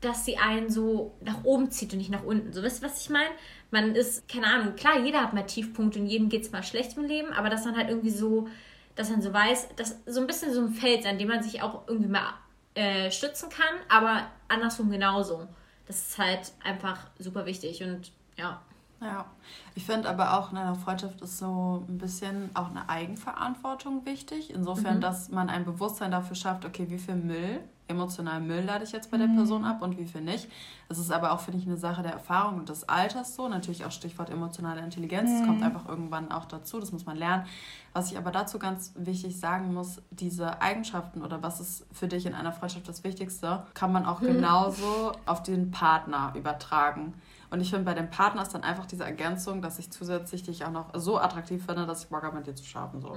dass 0.00 0.24
sie 0.24 0.36
einen 0.36 0.70
so 0.70 1.14
nach 1.20 1.44
oben 1.44 1.70
zieht 1.70 1.92
und 1.92 1.98
nicht 1.98 2.10
nach 2.10 2.24
unten. 2.24 2.52
So, 2.52 2.62
wisst 2.62 2.82
ihr, 2.82 2.88
was 2.88 3.00
ich 3.00 3.10
meine? 3.10 3.30
Man 3.70 3.94
ist, 3.94 4.28
keine 4.28 4.46
Ahnung, 4.46 4.76
klar, 4.76 5.00
jeder 5.00 5.22
hat 5.22 5.32
mal 5.32 5.44
Tiefpunkte 5.44 5.98
und 5.98 6.06
jedem 6.06 6.28
geht 6.28 6.42
es 6.42 6.52
mal 6.52 6.62
schlecht 6.62 6.96
im 6.96 7.04
Leben, 7.04 7.32
aber 7.32 7.48
dass 7.48 7.64
man 7.64 7.76
halt 7.76 7.88
irgendwie 7.88 8.10
so, 8.10 8.48
dass 8.94 9.10
man 9.10 9.22
so 9.22 9.32
weiß, 9.32 9.70
dass 9.76 9.96
so 10.06 10.20
ein 10.20 10.26
bisschen 10.26 10.52
so 10.52 10.60
ein 10.60 10.72
Feld, 10.72 11.06
an 11.06 11.18
dem 11.18 11.28
man 11.28 11.42
sich 11.42 11.62
auch 11.62 11.88
irgendwie 11.88 12.10
mal 12.10 12.34
äh, 12.74 13.10
stützen 13.10 13.48
kann, 13.48 13.74
aber 13.88 14.30
andersrum 14.48 14.90
genauso. 14.90 15.48
Das 15.86 16.08
ist 16.08 16.18
halt 16.18 16.52
einfach 16.62 17.06
super 17.18 17.46
wichtig 17.46 17.82
und 17.82 18.12
ja. 18.36 18.62
Ja, 19.04 19.26
ich 19.74 19.84
finde 19.84 20.08
aber 20.08 20.38
auch 20.38 20.50
in 20.50 20.56
einer 20.56 20.74
Freundschaft 20.76 21.20
ist 21.20 21.36
so 21.36 21.84
ein 21.86 21.98
bisschen 21.98 22.48
auch 22.54 22.70
eine 22.70 22.88
Eigenverantwortung 22.88 24.06
wichtig. 24.06 24.50
Insofern, 24.54 25.02
dass 25.02 25.28
man 25.28 25.50
ein 25.50 25.66
Bewusstsein 25.66 26.10
dafür 26.10 26.36
schafft, 26.36 26.64
okay, 26.64 26.86
wie 26.88 26.98
viel 26.98 27.16
Müll, 27.16 27.60
emotionalen 27.86 28.46
Müll 28.46 28.62
lade 28.64 28.82
ich 28.82 28.92
jetzt 28.92 29.10
bei 29.10 29.18
der 29.18 29.26
Person 29.26 29.66
ab 29.66 29.82
und 29.82 29.98
wie 29.98 30.06
viel 30.06 30.22
nicht. 30.22 30.48
Es 30.88 30.96
ist 30.96 31.10
aber 31.10 31.32
auch, 31.32 31.40
finde 31.40 31.60
ich, 31.60 31.66
eine 31.66 31.76
Sache 31.76 32.02
der 32.02 32.12
Erfahrung 32.12 32.58
und 32.60 32.70
des 32.70 32.88
Alters 32.88 33.34
so. 33.34 33.46
Natürlich 33.46 33.84
auch 33.84 33.90
Stichwort 33.90 34.30
emotionale 34.30 34.80
Intelligenz. 34.80 35.30
Das 35.30 35.46
kommt 35.46 35.62
einfach 35.62 35.86
irgendwann 35.86 36.32
auch 36.32 36.46
dazu, 36.46 36.80
das 36.80 36.92
muss 36.92 37.04
man 37.04 37.18
lernen. 37.18 37.44
Was 37.92 38.10
ich 38.10 38.16
aber 38.16 38.30
dazu 38.30 38.58
ganz 38.58 38.94
wichtig 38.96 39.38
sagen 39.38 39.74
muss, 39.74 40.00
diese 40.10 40.62
Eigenschaften 40.62 41.22
oder 41.22 41.42
was 41.42 41.60
ist 41.60 41.86
für 41.92 42.08
dich 42.08 42.24
in 42.24 42.34
einer 42.34 42.52
Freundschaft 42.52 42.88
das 42.88 43.04
Wichtigste, 43.04 43.66
kann 43.74 43.92
man 43.92 44.06
auch 44.06 44.20
genauso 44.20 45.12
auf 45.26 45.42
den 45.42 45.70
Partner 45.70 46.32
übertragen. 46.34 47.12
Und 47.54 47.60
ich 47.60 47.70
finde, 47.70 47.84
bei 47.84 47.94
dem 47.94 48.10
Partner 48.10 48.42
ist 48.42 48.52
dann 48.52 48.64
einfach 48.64 48.84
diese 48.84 49.04
Ergänzung, 49.04 49.62
dass 49.62 49.78
ich 49.78 49.88
zusätzlich 49.88 50.42
dich 50.42 50.64
auch 50.64 50.72
noch 50.72 50.90
so 50.94 51.20
attraktiv 51.20 51.64
finde, 51.64 51.86
dass 51.86 52.02
ich 52.02 52.10
Bock 52.10 52.24
habe, 52.24 52.36
mit 52.36 52.48
dir 52.48 52.56
zu 52.56 52.64
schaffen. 52.64 53.00
So. 53.00 53.16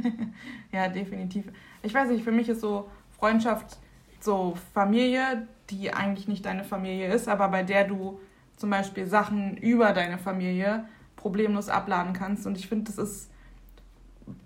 Ja, 0.72 0.88
definitiv. 0.88 1.44
Ich 1.82 1.92
weiß 1.92 2.08
nicht, 2.08 2.24
für 2.24 2.32
mich 2.32 2.48
ist 2.48 2.62
so 2.62 2.88
Freundschaft 3.18 3.76
so 4.18 4.56
Familie, 4.72 5.46
die 5.68 5.92
eigentlich 5.92 6.26
nicht 6.26 6.46
deine 6.46 6.64
Familie 6.64 7.12
ist, 7.12 7.28
aber 7.28 7.48
bei 7.48 7.62
der 7.62 7.84
du 7.84 8.18
zum 8.56 8.70
Beispiel 8.70 9.06
Sachen 9.06 9.58
über 9.58 9.92
deine 9.92 10.16
Familie 10.16 10.86
problemlos 11.14 11.68
abladen 11.68 12.14
kannst. 12.14 12.46
Und 12.46 12.56
ich 12.56 12.68
finde, 12.68 12.86
das 12.86 12.96
ist 12.96 13.30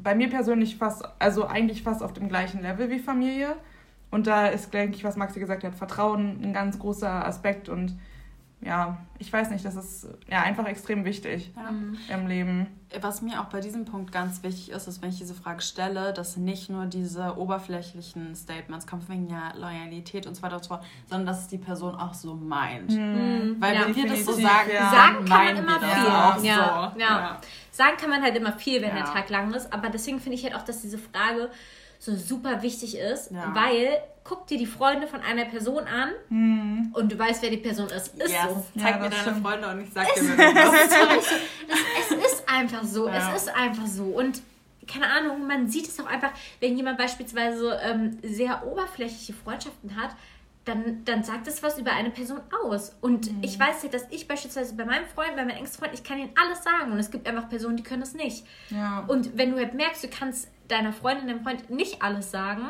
bei 0.01 0.17
mir 0.17 0.29
persönlich 0.29 0.77
fast, 0.77 1.05
also 1.21 1.47
eigentlich 1.47 1.85
fast 1.85 2.03
auf 2.03 2.13
dem 2.13 2.29
gleichen 2.29 2.63
Level 2.63 2.91
wie 2.91 2.99
Familie. 2.99 3.55
Und 4.11 4.27
da 4.27 4.49
ist, 4.49 4.75
denke 4.75 4.97
ich, 4.97 5.05
was 5.05 5.15
Maxi 5.15 5.39
gesagt 5.39 5.63
hat, 5.63 5.77
Vertrauen 5.77 6.41
ein 6.43 6.53
ganz 6.53 6.81
großer 6.81 7.25
Aspekt. 7.25 7.69
Und 7.69 7.97
ja, 8.63 8.99
ich 9.19 9.33
weiß 9.33 9.51
nicht, 9.51 9.65
das 9.65 9.75
ist 9.75 10.07
ja 10.31 10.43
einfach 10.43 10.67
extrem 10.67 11.05
wichtig 11.05 11.53
Ja. 11.57 12.15
im 12.15 12.27
Leben. 12.27 12.67
Was 13.01 13.23
mir 13.23 13.41
auch 13.41 13.45
bei 13.47 13.61
diesem 13.61 13.85
Punkt 13.85 14.11
ganz 14.13 14.43
wichtig 14.43 14.71
ist, 14.71 14.89
ist, 14.89 15.01
wenn 15.01 15.11
ich 15.11 15.19
diese 15.19 15.33
Frage 15.35 15.63
stelle, 15.63 16.13
dass 16.13 16.37
nicht 16.37 16.69
nur 16.71 16.87
diese 16.87 17.39
oberflächlichen 17.39 18.35
Statements 18.35 18.87
kommen, 18.87 19.01
von 19.03 19.15
wegen 19.15 19.31
ja, 19.31 19.53
Loyalität 19.57 20.27
und 20.27 20.35
so 20.35 20.43
weiter 20.43 20.57
und 20.57 20.65
so 20.65 20.69
fort, 20.69 20.85
sondern 21.09 21.27
dass 21.27 21.43
es 21.43 21.49
die 21.49 21.59
Person 21.59 21.95
auch 21.95 22.15
so 22.15 22.35
meint. 22.35 22.91
Weil 22.91 23.75
Ja. 23.75 23.87
wenn 23.87 23.95
wir 23.97 24.09
das 24.09 24.25
so 24.25 24.33
sagen, 24.33 24.71
ja. 24.75 24.91
Sagen 24.91 25.25
kann 25.25 25.45
man 25.45 25.57
immer 25.57 25.79
das 25.79 25.93
viel. 25.95 26.09
auch 26.11 26.43
ja, 26.45 26.93
so. 26.95 27.01
ja. 27.01 27.41
Sagen 27.71 27.97
kann 27.99 28.11
man 28.11 28.23
halt 28.23 28.37
immer 28.37 28.53
viel, 28.53 28.83
wenn 28.83 28.89
Ja. 28.91 28.97
der 28.97 29.05
Tag 29.05 29.31
lang 29.31 29.55
ist. 29.55 29.73
Aber 29.73 29.89
deswegen 29.89 30.19
finde 30.21 30.37
ich 30.37 30.45
halt 30.45 30.55
auch, 30.57 30.63
dass 30.65 30.83
diese 30.83 30.99
Frage 30.99 31.51
so 32.01 32.17
super 32.17 32.63
wichtig 32.63 32.97
ist, 32.99 33.31
Ja. 33.31 33.55
weil 33.55 34.01
guck 34.25 34.47
dir 34.47 34.59
die 34.59 34.67
Freunde 34.67 35.07
von 35.07 35.21
einer 35.21 35.45
Person 35.45 35.85
an 35.85 36.91
und 36.95 37.13
du 37.13 37.19
weißt, 37.19 37.43
wer 37.43 37.51
die 37.51 37.57
Person 37.59 37.87
ist. 37.89 38.09
Ist 38.19 38.33
Yes. 38.33 38.43
so. 38.49 38.65
Ja, 38.75 38.83
Zeig 38.85 39.01
mir 39.01 39.09
das 39.11 39.19
deine 39.19 39.23
stimmt. 39.37 39.47
Freunde 39.47 39.69
und 39.69 39.81
ich 39.81 39.93
sag 39.93 40.15
dir, 40.15 40.23
wer 40.37 40.53
du 40.65 40.71
bist. 40.71 41.33
Es 42.11 42.33
ist 42.33 42.49
einfach 42.49 42.83
so. 42.85 43.07
Ja. 43.09 43.33
Es 43.35 43.43
ist 43.43 43.55
einfach 43.55 43.87
so. 43.87 44.05
Und 44.05 44.41
keine 44.89 45.07
Ahnung, 45.09 45.47
man 45.47 45.69
sieht 45.69 45.87
es 45.89 46.01
auch 46.01 46.07
einfach, 46.07 46.31
wenn 46.61 46.77
jemand 46.77 46.99
beispielsweise 46.99 47.79
ähm, 47.83 48.19
sehr 48.23 48.67
oberflächliche 48.67 49.35
Freundschaften 49.35 49.95
hat, 50.01 50.11
dann, 50.65 51.05
dann 51.05 51.23
sagt 51.25 51.47
es 51.49 51.63
was 51.63 51.79
über 51.79 51.93
eine 51.93 52.11
Person 52.11 52.41
aus. 52.65 52.95
Und 53.01 53.31
ich 53.43 53.59
weiß 53.59 53.83
ja, 53.85 53.89
dass 53.89 54.05
ich 54.11 54.27
beispielsweise 54.29 54.75
bei 54.75 54.85
meinem 54.85 55.07
Freund, 55.07 55.35
bei 55.37 55.45
meinem 55.45 55.57
engsten 55.59 55.81
Freund, 55.83 55.95
ich 55.95 56.05
kann 56.05 56.19
ihnen 56.19 56.31
alles 56.41 56.63
sagen. 56.63 56.93
Und 56.93 56.99
es 56.99 57.11
gibt 57.11 57.27
einfach 57.27 57.49
Personen, 57.49 57.77
die 57.77 57.83
können 57.83 58.01
das 58.03 58.15
nicht. 58.15 58.45
Ja. 58.71 59.05
Und 59.09 59.37
wenn 59.39 59.51
du 59.53 59.57
halt 59.59 59.75
merkst, 59.75 60.05
du 60.05 60.09
kannst 60.09 60.49
deiner 60.71 60.93
Freundin, 60.93 61.29
deinem 61.29 61.43
Freund 61.43 61.71
nicht 61.71 62.03
alles 62.03 62.31
sagen, 62.31 62.63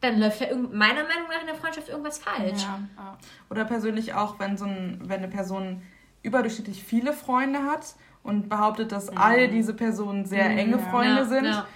dann 0.00 0.20
läuft 0.20 0.40
ja 0.40 0.48
meiner 0.54 1.02
Meinung 1.04 1.28
nach 1.28 1.40
in 1.40 1.46
der 1.46 1.54
Freundschaft 1.54 1.88
irgendwas 1.88 2.18
falsch. 2.18 2.62
Ja. 2.62 3.18
Oder 3.50 3.64
persönlich 3.64 4.14
auch, 4.14 4.38
wenn 4.38 4.56
so 4.56 4.66
ein, 4.66 5.00
wenn 5.04 5.18
eine 5.18 5.28
Person 5.28 5.82
überdurchschnittlich 6.22 6.84
viele 6.84 7.12
Freunde 7.12 7.62
hat 7.64 7.94
und 8.22 8.48
behauptet, 8.48 8.92
dass 8.92 9.08
all 9.10 9.48
diese 9.48 9.74
Personen 9.74 10.24
sehr 10.24 10.46
enge 10.50 10.78
Freunde 10.78 11.16
Ja, 11.16 11.24
sind, 11.24 11.44
ja. 11.44 11.66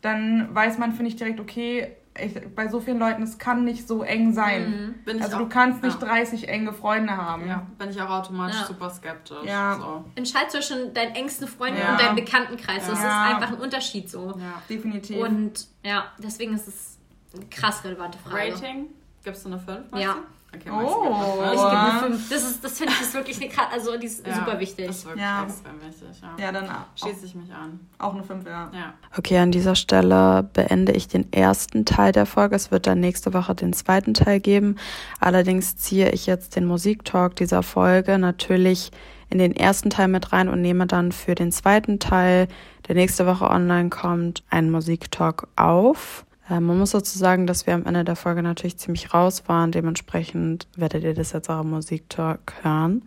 dann 0.00 0.54
weiß 0.54 0.78
man, 0.78 0.92
finde 0.92 1.10
ich, 1.10 1.16
direkt, 1.16 1.40
okay, 1.40 1.96
ich, 2.20 2.54
bei 2.54 2.68
so 2.68 2.80
vielen 2.80 2.98
Leuten, 2.98 3.22
es 3.22 3.38
kann 3.38 3.64
nicht 3.64 3.86
so 3.88 4.02
eng 4.02 4.32
sein. 4.32 4.94
Bin 5.04 5.16
ich 5.18 5.22
Also 5.22 5.36
auch, 5.36 5.40
du 5.40 5.48
kannst 5.48 5.82
nicht 5.82 6.00
ja. 6.00 6.06
30 6.08 6.48
enge 6.48 6.72
Freunde 6.72 7.16
haben. 7.16 7.46
Ja, 7.46 7.66
bin 7.78 7.90
ich 7.90 8.00
auch 8.00 8.10
automatisch 8.10 8.60
Ja. 8.60 8.66
super 8.66 8.90
skeptisch. 8.90 9.44
Ja. 9.44 9.76
So. 9.76 10.04
Entscheid 10.14 10.50
zwischen 10.50 10.92
deinen 10.94 11.14
engsten 11.14 11.48
Freunden 11.48 11.78
Ja. 11.80 11.92
und 11.92 12.00
deinem 12.00 12.16
Bekanntenkreis. 12.16 12.86
Das 12.86 12.98
ist 12.98 13.04
einfach 13.04 13.48
ein 13.52 13.58
Unterschied 13.60 14.10
so. 14.10 14.34
Ja. 14.38 14.62
Definitiv. 14.68 15.16
Und 15.24 15.66
ja, 15.84 16.04
deswegen 16.18 16.54
ist 16.54 16.68
es 16.68 16.98
eine 17.34 17.46
krass 17.46 17.84
relevante 17.84 18.18
Frage. 18.18 18.52
Rating? 18.54 18.86
Gibst 19.24 19.44
du 19.44 19.48
eine 19.50 19.58
5? 19.58 19.78
Ja. 19.96 20.16
Okay, 20.54 20.70
Oh. 20.70 20.80
Ich 20.80 21.50
gebe 21.50 21.68
eine 21.68 21.92
Wow. 21.92 22.00
5. 22.04 22.28
Das, 22.30 22.42
ist, 22.42 22.64
das 22.64 22.78
finde 22.78 22.92
ich 22.94 23.00
ist 23.02 23.14
wirklich 23.14 23.36
eine 23.40 23.50
krass, 23.50 23.66
also 23.70 23.98
die 23.98 24.06
ist 24.06 24.26
Ja, 24.26 24.34
super 24.34 24.58
wichtig. 24.58 24.86
Das 24.86 24.96
ist 24.98 25.04
wirklich 25.06 25.22
Ja. 25.24 25.42
extrem 25.44 25.80
wichtig, 25.82 26.08
ja. 26.22 26.44
ja, 26.44 26.52
dann 26.52 26.68
Schließe 26.96 27.26
ich 27.26 27.34
mich 27.34 27.52
an. 27.52 27.80
auch, 27.98 28.08
auch 28.08 28.14
eine 28.14 28.22
5, 28.24 28.46
ja. 28.46 28.70
Ja. 28.72 28.94
Okay, 29.16 29.38
an 29.38 29.52
dieser 29.52 29.74
Stelle 29.74 30.48
beende 30.54 30.92
ich 30.92 31.06
den 31.08 31.30
ersten 31.32 31.84
Teil 31.84 32.12
der 32.12 32.24
Folge. 32.26 32.56
Es 32.56 32.70
wird 32.70 32.86
dann 32.86 33.00
nächste 33.00 33.34
Woche 33.34 33.54
den 33.54 33.72
zweiten 33.74 34.14
Teil 34.14 34.40
geben. 34.40 34.76
Allerdings 35.20 35.76
ziehe 35.76 36.10
ich 36.12 36.26
jetzt 36.26 36.56
den 36.56 36.64
Musiktalk 36.64 37.36
dieser 37.36 37.62
Folge 37.62 38.18
natürlich 38.18 38.90
in 39.30 39.36
den 39.38 39.54
ersten 39.54 39.90
Teil 39.90 40.08
mit 40.08 40.32
rein 40.32 40.48
und 40.48 40.62
nehme 40.62 40.86
dann 40.86 41.12
für 41.12 41.34
den 41.34 41.52
zweiten 41.52 41.98
Teil, 41.98 42.48
der 42.88 42.94
nächste 42.94 43.26
Woche 43.26 43.50
online 43.50 43.90
kommt, 43.90 44.42
einen 44.48 44.70
Musiktalk 44.70 45.46
auf. 45.56 46.24
Äh, 46.48 46.60
Man 46.60 46.78
muss 46.78 46.92
dazu 46.92 47.18
sagen, 47.18 47.46
dass 47.46 47.66
wir 47.66 47.74
am 47.74 47.86
Ende 47.86 48.04
der 48.04 48.16
Folge 48.16 48.42
natürlich 48.42 48.78
ziemlich 48.78 49.12
raus 49.14 49.44
waren. 49.46 49.72
Dementsprechend 49.72 50.66
werdet 50.76 51.04
ihr 51.04 51.14
das 51.14 51.32
jetzt 51.32 51.48
auch 51.50 51.60
im 51.60 51.70
Musiktalk 51.70 52.54
hören. 52.62 53.02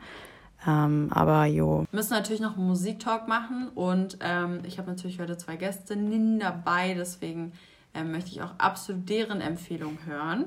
Ähm, 0.67 1.07
aber 1.11 1.45
jo. 1.45 1.85
Wir 1.89 1.97
müssen 1.97 2.13
natürlich 2.13 2.41
noch 2.41 2.55
einen 2.55 2.67
Musiktalk 2.67 3.27
machen 3.27 3.69
und 3.73 4.19
ähm, 4.21 4.59
ich 4.63 4.77
habe 4.77 4.91
natürlich 4.91 5.19
heute 5.19 5.35
zwei 5.37 5.55
Gästinnen 5.55 6.39
dabei, 6.39 6.93
deswegen 6.93 7.53
ähm, 7.95 8.11
möchte 8.11 8.29
ich 8.29 8.43
auch 8.43 8.53
absolut 8.59 9.09
deren 9.09 9.41
Empfehlung 9.41 9.97
hören. 10.05 10.45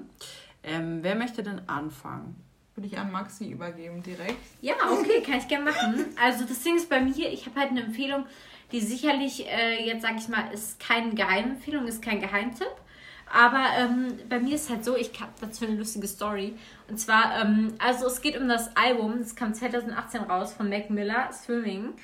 Ähm, 0.62 1.00
wer 1.02 1.16
möchte 1.16 1.42
denn 1.42 1.68
anfangen? 1.68 2.36
Würde 2.76 2.86
ich 2.86 2.98
an 2.98 3.10
Maxi 3.10 3.50
übergeben 3.50 4.02
direkt. 4.04 4.36
Ja, 4.60 4.74
okay, 4.92 5.20
kann 5.20 5.38
ich 5.38 5.48
gerne 5.48 5.64
machen. 5.64 6.06
Also 6.22 6.44
das 6.44 6.62
Ding 6.62 6.76
ist 6.76 6.88
bei 6.88 7.00
mir, 7.00 7.32
ich 7.32 7.46
habe 7.46 7.58
halt 7.58 7.70
eine 7.70 7.82
Empfehlung, 7.82 8.24
die 8.72 8.80
sicherlich, 8.80 9.46
äh, 9.48 9.84
jetzt 9.84 10.02
sage 10.02 10.16
ich 10.18 10.28
mal, 10.28 10.44
ist 10.52 10.78
keine 10.80 11.14
Geheimempfehlung, 11.14 11.86
ist 11.86 12.02
kein 12.02 12.20
Geheimtipp. 12.20 12.66
Aber 13.32 13.64
ähm, 13.78 14.18
bei 14.28 14.38
mir 14.38 14.54
ist 14.54 14.70
halt 14.70 14.84
so, 14.84 14.96
ich 14.96 15.10
habe 15.20 15.32
dazu 15.40 15.64
eine 15.64 15.76
lustige 15.76 16.06
Story. 16.06 16.54
Und 16.88 16.98
zwar, 16.98 17.40
ähm, 17.40 17.74
also 17.78 18.06
es 18.06 18.20
geht 18.20 18.38
um 18.38 18.48
das 18.48 18.76
Album, 18.76 19.18
das 19.18 19.34
kam 19.34 19.54
2018 19.54 20.22
raus 20.22 20.52
von 20.52 20.68
Mac 20.68 20.90
Miller, 20.90 21.30
Swimming. 21.32 21.94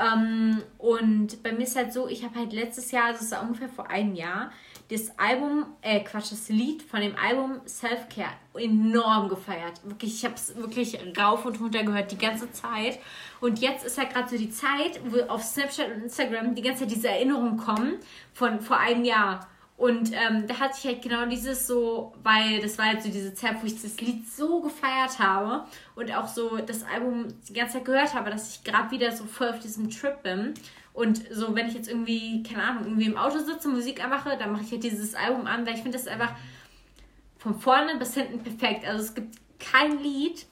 Ähm, 0.00 0.62
und 0.78 1.42
bei 1.42 1.52
mir 1.52 1.64
ist 1.64 1.76
halt 1.76 1.92
so, 1.92 2.08
ich 2.08 2.24
habe 2.24 2.38
halt 2.38 2.52
letztes 2.52 2.90
Jahr, 2.90 3.06
also 3.06 3.24
es 3.24 3.30
war 3.32 3.42
ungefähr 3.42 3.68
vor 3.68 3.90
einem 3.90 4.14
Jahr, 4.14 4.52
das 4.90 5.18
Album, 5.18 5.66
äh 5.82 6.00
Quatsch, 6.00 6.32
das 6.32 6.48
Lied 6.48 6.82
von 6.82 7.00
dem 7.00 7.14
Album 7.16 7.60
Self-Care 7.66 8.32
enorm 8.54 9.28
gefeiert. 9.28 9.80
Wirklich, 9.84 10.14
ich 10.14 10.24
habe 10.24 10.34
es 10.34 10.56
wirklich 10.56 10.98
rauf 11.18 11.44
und 11.44 11.60
runter 11.60 11.82
gehört 11.84 12.10
die 12.10 12.16
ganze 12.16 12.50
Zeit. 12.52 12.98
Und 13.40 13.58
jetzt 13.58 13.84
ist 13.84 13.98
halt 13.98 14.10
gerade 14.14 14.30
so 14.30 14.38
die 14.38 14.50
Zeit, 14.50 15.00
wo 15.04 15.20
auf 15.30 15.42
Snapchat 15.42 15.94
und 15.94 16.04
Instagram 16.04 16.54
die 16.54 16.62
ganze 16.62 16.84
Zeit 16.84 16.90
diese 16.90 17.08
Erinnerungen 17.08 17.58
kommen 17.58 17.98
von 18.32 18.60
vor 18.60 18.78
einem 18.78 19.04
Jahr. 19.04 19.46
Und 19.78 20.10
ähm, 20.12 20.48
da 20.48 20.58
hatte 20.58 20.74
ich 20.76 20.84
halt 20.84 21.02
genau 21.02 21.24
dieses 21.26 21.68
so, 21.68 22.12
weil 22.24 22.60
das 22.60 22.76
war 22.78 22.86
halt 22.86 23.00
so 23.00 23.10
diese 23.10 23.32
Zeit, 23.32 23.62
wo 23.62 23.66
ich 23.66 23.80
das 23.80 24.00
Lied 24.00 24.28
so 24.28 24.60
gefeiert 24.60 25.20
habe 25.20 25.68
und 25.94 26.12
auch 26.12 26.26
so 26.26 26.56
das 26.56 26.82
Album 26.82 27.28
die 27.48 27.52
ganze 27.52 27.74
Zeit 27.74 27.84
gehört 27.84 28.12
habe, 28.12 28.28
dass 28.28 28.56
ich 28.56 28.64
gerade 28.64 28.90
wieder 28.90 29.12
so 29.12 29.22
voll 29.24 29.50
auf 29.50 29.60
diesem 29.60 29.88
Trip 29.88 30.20
bin. 30.24 30.54
Und 30.94 31.22
so, 31.30 31.54
wenn 31.54 31.68
ich 31.68 31.74
jetzt 31.74 31.88
irgendwie, 31.88 32.42
keine 32.42 32.64
Ahnung, 32.64 32.86
irgendwie 32.86 33.06
im 33.06 33.16
Auto 33.16 33.38
sitze, 33.38 33.68
Musik 33.68 34.02
anmache, 34.02 34.36
dann 34.36 34.50
mache 34.50 34.64
ich 34.64 34.72
halt 34.72 34.82
dieses 34.82 35.14
Album 35.14 35.46
an, 35.46 35.64
weil 35.64 35.74
ich 35.74 35.82
finde 35.82 35.96
das 35.96 36.08
einfach 36.08 36.34
von 37.38 37.60
vorne 37.60 37.96
bis 37.98 38.14
hinten 38.14 38.42
perfekt. 38.42 38.84
Also 38.84 39.04
es 39.04 39.14
gibt 39.14 39.36
kein 39.60 40.02
Lied, 40.02 40.47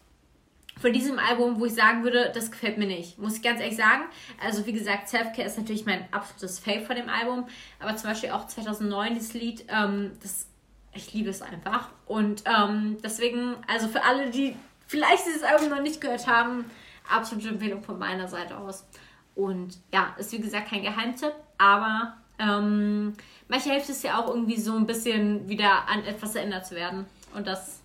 von 0.87 0.93
diesem 0.93 1.18
Album, 1.18 1.59
wo 1.59 1.66
ich 1.66 1.74
sagen 1.74 2.05
würde, 2.05 2.30
das 2.32 2.53
gefällt 2.53 2.78
mir 2.78 2.87
nicht. 2.87 3.18
Muss 3.18 3.34
ich 3.34 3.43
ganz 3.43 3.59
ehrlich 3.59 3.76
sagen. 3.76 4.05
Also 4.41 4.66
wie 4.66 4.72
gesagt, 4.72 5.09
Selfcare 5.09 5.43
ist 5.43 5.59
natürlich 5.59 5.84
mein 5.84 6.07
absolutes 6.12 6.61
Fave 6.61 6.82
von 6.82 6.95
dem 6.95 7.09
Album. 7.09 7.49
Aber 7.80 7.97
zum 7.97 8.09
Beispiel 8.09 8.30
auch 8.30 8.47
2009 8.47 9.16
das 9.16 9.34
Lied, 9.34 9.64
ähm, 9.66 10.12
das, 10.22 10.47
ich 10.95 11.12
liebe 11.12 11.28
es 11.28 11.43
einfach. 11.43 11.89
Und 12.07 12.45
ähm, 12.47 12.99
deswegen, 13.03 13.57
also 13.66 13.89
für 13.89 14.05
alle, 14.05 14.30
die 14.30 14.55
vielleicht 14.87 15.26
dieses 15.26 15.43
Album 15.43 15.70
noch 15.70 15.82
nicht 15.82 16.01
gehört 16.01 16.28
haben, 16.28 16.66
absolute 17.12 17.49
Empfehlung 17.49 17.82
von 17.82 17.99
meiner 17.99 18.28
Seite 18.28 18.57
aus. 18.57 18.87
Und 19.34 19.78
ja, 19.93 20.14
ist 20.18 20.30
wie 20.30 20.39
gesagt 20.39 20.70
kein 20.70 20.82
Geheimtipp, 20.82 21.34
aber 21.59 22.16
ähm, 22.39 23.14
manchmal 23.49 23.74
hilft 23.74 23.91
es 23.91 24.05
ja 24.05 24.20
auch 24.20 24.28
irgendwie 24.28 24.61
so 24.61 24.76
ein 24.76 24.87
bisschen 24.87 25.49
wieder 25.49 25.89
an 25.89 26.05
etwas 26.05 26.37
erinnert 26.37 26.64
zu 26.64 26.76
werden. 26.76 27.07
Und 27.34 27.49
das 27.49 27.82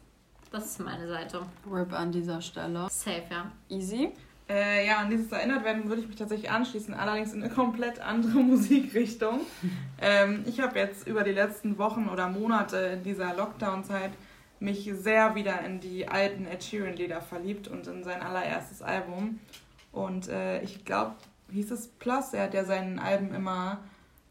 das 0.52 0.66
ist 0.66 0.80
meine 0.80 1.08
Seite. 1.08 1.42
RIP 1.70 1.94
an 1.94 2.12
dieser 2.12 2.42
Stelle. 2.42 2.88
Safe, 2.90 3.24
ja. 3.30 3.52
Easy. 3.70 4.12
Äh, 4.50 4.86
ja, 4.86 4.98
an 4.98 5.10
dieses 5.10 5.32
erinnert 5.32 5.64
werden 5.64 5.88
würde 5.88 6.02
ich 6.02 6.08
mich 6.08 6.18
tatsächlich 6.18 6.52
anschließen, 6.52 6.94
allerdings 6.94 7.32
in 7.32 7.42
eine 7.42 7.54
komplett 7.54 8.02
andere 8.02 8.40
Musikrichtung. 8.44 9.42
ähm, 10.02 10.44
ich 10.46 10.60
habe 10.60 10.78
jetzt 10.78 11.08
über 11.08 11.24
die 11.24 11.32
letzten 11.32 11.78
Wochen 11.78 12.10
oder 12.10 12.28
Monate 12.28 12.78
in 12.78 13.04
dieser 13.04 13.34
Lockdown-Zeit 13.34 14.12
mich 14.60 14.92
sehr 14.94 15.36
wieder 15.36 15.62
in 15.62 15.80
die 15.80 16.08
alten 16.08 16.46
Ed 16.46 16.64
Sheeran-Lieder 16.64 17.22
verliebt 17.22 17.68
und 17.68 17.88
in 17.88 18.04
sein 18.04 18.22
allererstes 18.22 18.82
Album. 18.82 19.40
Und 19.92 20.28
äh, 20.28 20.62
ich 20.62 20.84
glaube, 20.86 21.16
hieß 21.52 21.72
es 21.72 21.88
Plus, 21.88 22.34
er 22.34 22.44
hat 22.44 22.54
ja 22.54 22.66
seinen 22.66 23.00
Alben 23.00 23.34
immer 23.34 23.80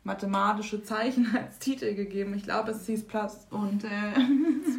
mathematische 0.04 0.82
Zeichen 0.82 1.34
als 1.36 1.58
Titel 1.58 1.94
gegeben. 1.94 2.34
Ich 2.34 2.44
glaube, 2.44 2.72
es 2.72 2.86
hieß 2.86 3.06
Plus. 3.06 3.46
Und 3.50 3.84
äh, 3.84 4.14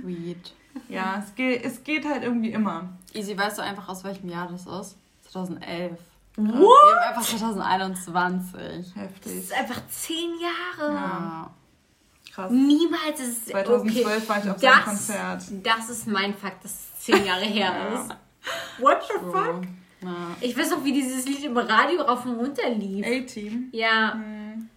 Sweet. 0.01 0.53
Ja, 0.89 1.23
es 1.25 1.33
geht, 1.35 1.63
es 1.63 1.83
geht 1.83 2.05
halt 2.05 2.23
irgendwie 2.23 2.51
immer. 2.51 2.89
Easy, 3.13 3.37
weißt 3.37 3.57
du 3.57 3.61
einfach, 3.63 3.87
aus 3.89 4.03
welchem 4.03 4.29
Jahr 4.29 4.47
das 4.49 4.61
ist? 4.65 4.97
2011. 5.31 5.97
What? 6.37 6.47
Wir 6.47 6.59
haben 6.59 7.15
einfach 7.15 7.23
2021. 7.23 8.95
Heftig. 8.95 9.21
Das 9.23 9.43
ist 9.43 9.53
einfach 9.53 9.81
zehn 9.89 10.31
Jahre. 10.39 10.93
Ja. 10.93 11.51
Krass. 12.33 12.51
Niemals 12.51 13.19
ist 13.19 13.37
es 13.39 13.45
2012 13.47 14.05
okay. 14.07 14.29
war 14.29 14.37
ich 14.43 14.49
auf 14.49 14.59
das, 14.59 14.61
seinem 14.61 14.83
Konzert. 14.85 15.43
Das 15.63 15.89
ist 15.89 16.07
mein 16.07 16.33
Fakt, 16.33 16.63
dass 16.63 16.71
es 16.71 16.99
zehn 17.01 17.25
Jahre 17.25 17.41
her 17.45 17.73
Ja. 17.73 18.01
ist. 18.01 18.09
What 18.79 19.01
the 19.07 19.19
fuck? 19.19 19.33
True. 19.33 19.61
Ja. 20.01 20.09
Ich 20.39 20.57
weiß 20.57 20.73
auch, 20.73 20.83
wie 20.83 20.93
dieses 20.93 21.25
Lied 21.25 21.43
im 21.43 21.57
Radio 21.57 22.01
rauf 22.01 22.25
und 22.25 22.35
runter 22.35 22.69
lief. 22.69 23.05
A-Team. 23.05 23.69
Ja, 23.71 24.13
Hm. 24.13 24.69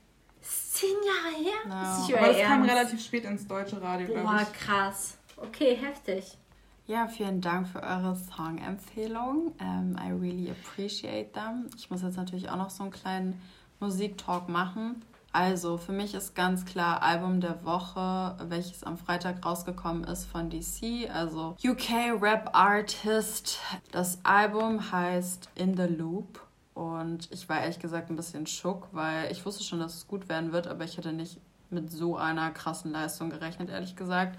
ist 0.42 0.74
zehn 0.76 0.90
Jahre 1.06 1.42
her? 1.42 1.52
Ja. 1.68 1.98
Ist 1.98 2.14
Aber 2.18 2.32
das 2.32 2.42
kam 2.42 2.62
relativ 2.64 3.02
spät 3.02 3.24
ins 3.24 3.46
deutsche 3.46 3.80
Radio, 3.80 4.06
glaube 4.08 4.22
Boah, 4.22 4.40
ich. 4.42 4.52
krass. 4.52 5.16
Okay, 5.36 5.76
heftig. 5.76 6.38
Ja, 6.86 7.08
vielen 7.08 7.40
Dank 7.40 7.68
für 7.68 7.82
eure 7.82 8.14
Song-Empfehlung. 8.14 9.52
Um, 9.58 9.96
I 9.98 10.10
really 10.10 10.50
appreciate 10.50 11.32
them. 11.32 11.70
Ich 11.76 11.90
muss 11.90 12.02
jetzt 12.02 12.16
natürlich 12.16 12.50
auch 12.50 12.56
noch 12.56 12.70
so 12.70 12.82
einen 12.82 12.92
kleinen 12.92 13.40
Musiktalk 13.80 14.48
machen. 14.48 15.02
Also, 15.32 15.78
für 15.78 15.92
mich 15.92 16.14
ist 16.14 16.36
ganz 16.36 16.64
klar 16.64 17.02
Album 17.02 17.40
der 17.40 17.64
Woche, 17.64 18.36
welches 18.48 18.84
am 18.84 18.96
Freitag 18.96 19.44
rausgekommen 19.44 20.04
ist 20.04 20.26
von 20.26 20.48
DC, 20.48 21.10
also 21.12 21.56
UK 21.64 22.20
Rap 22.20 22.50
Artist. 22.52 23.58
Das 23.90 24.18
Album 24.22 24.92
heißt 24.92 25.48
In 25.56 25.76
the 25.76 25.84
Loop 25.84 26.40
und 26.74 27.28
ich 27.32 27.48
war 27.48 27.60
ehrlich 27.60 27.80
gesagt 27.80 28.10
ein 28.10 28.16
bisschen 28.16 28.46
schock, 28.46 28.88
weil 28.92 29.32
ich 29.32 29.44
wusste 29.44 29.64
schon, 29.64 29.80
dass 29.80 29.94
es 29.94 30.06
gut 30.06 30.28
werden 30.28 30.52
wird, 30.52 30.66
aber 30.66 30.84
ich 30.84 30.98
hätte 30.98 31.12
nicht 31.12 31.40
mit 31.70 31.90
so 31.90 32.16
einer 32.16 32.50
krassen 32.50 32.92
Leistung 32.92 33.30
gerechnet, 33.30 33.70
ehrlich 33.70 33.96
gesagt. 33.96 34.38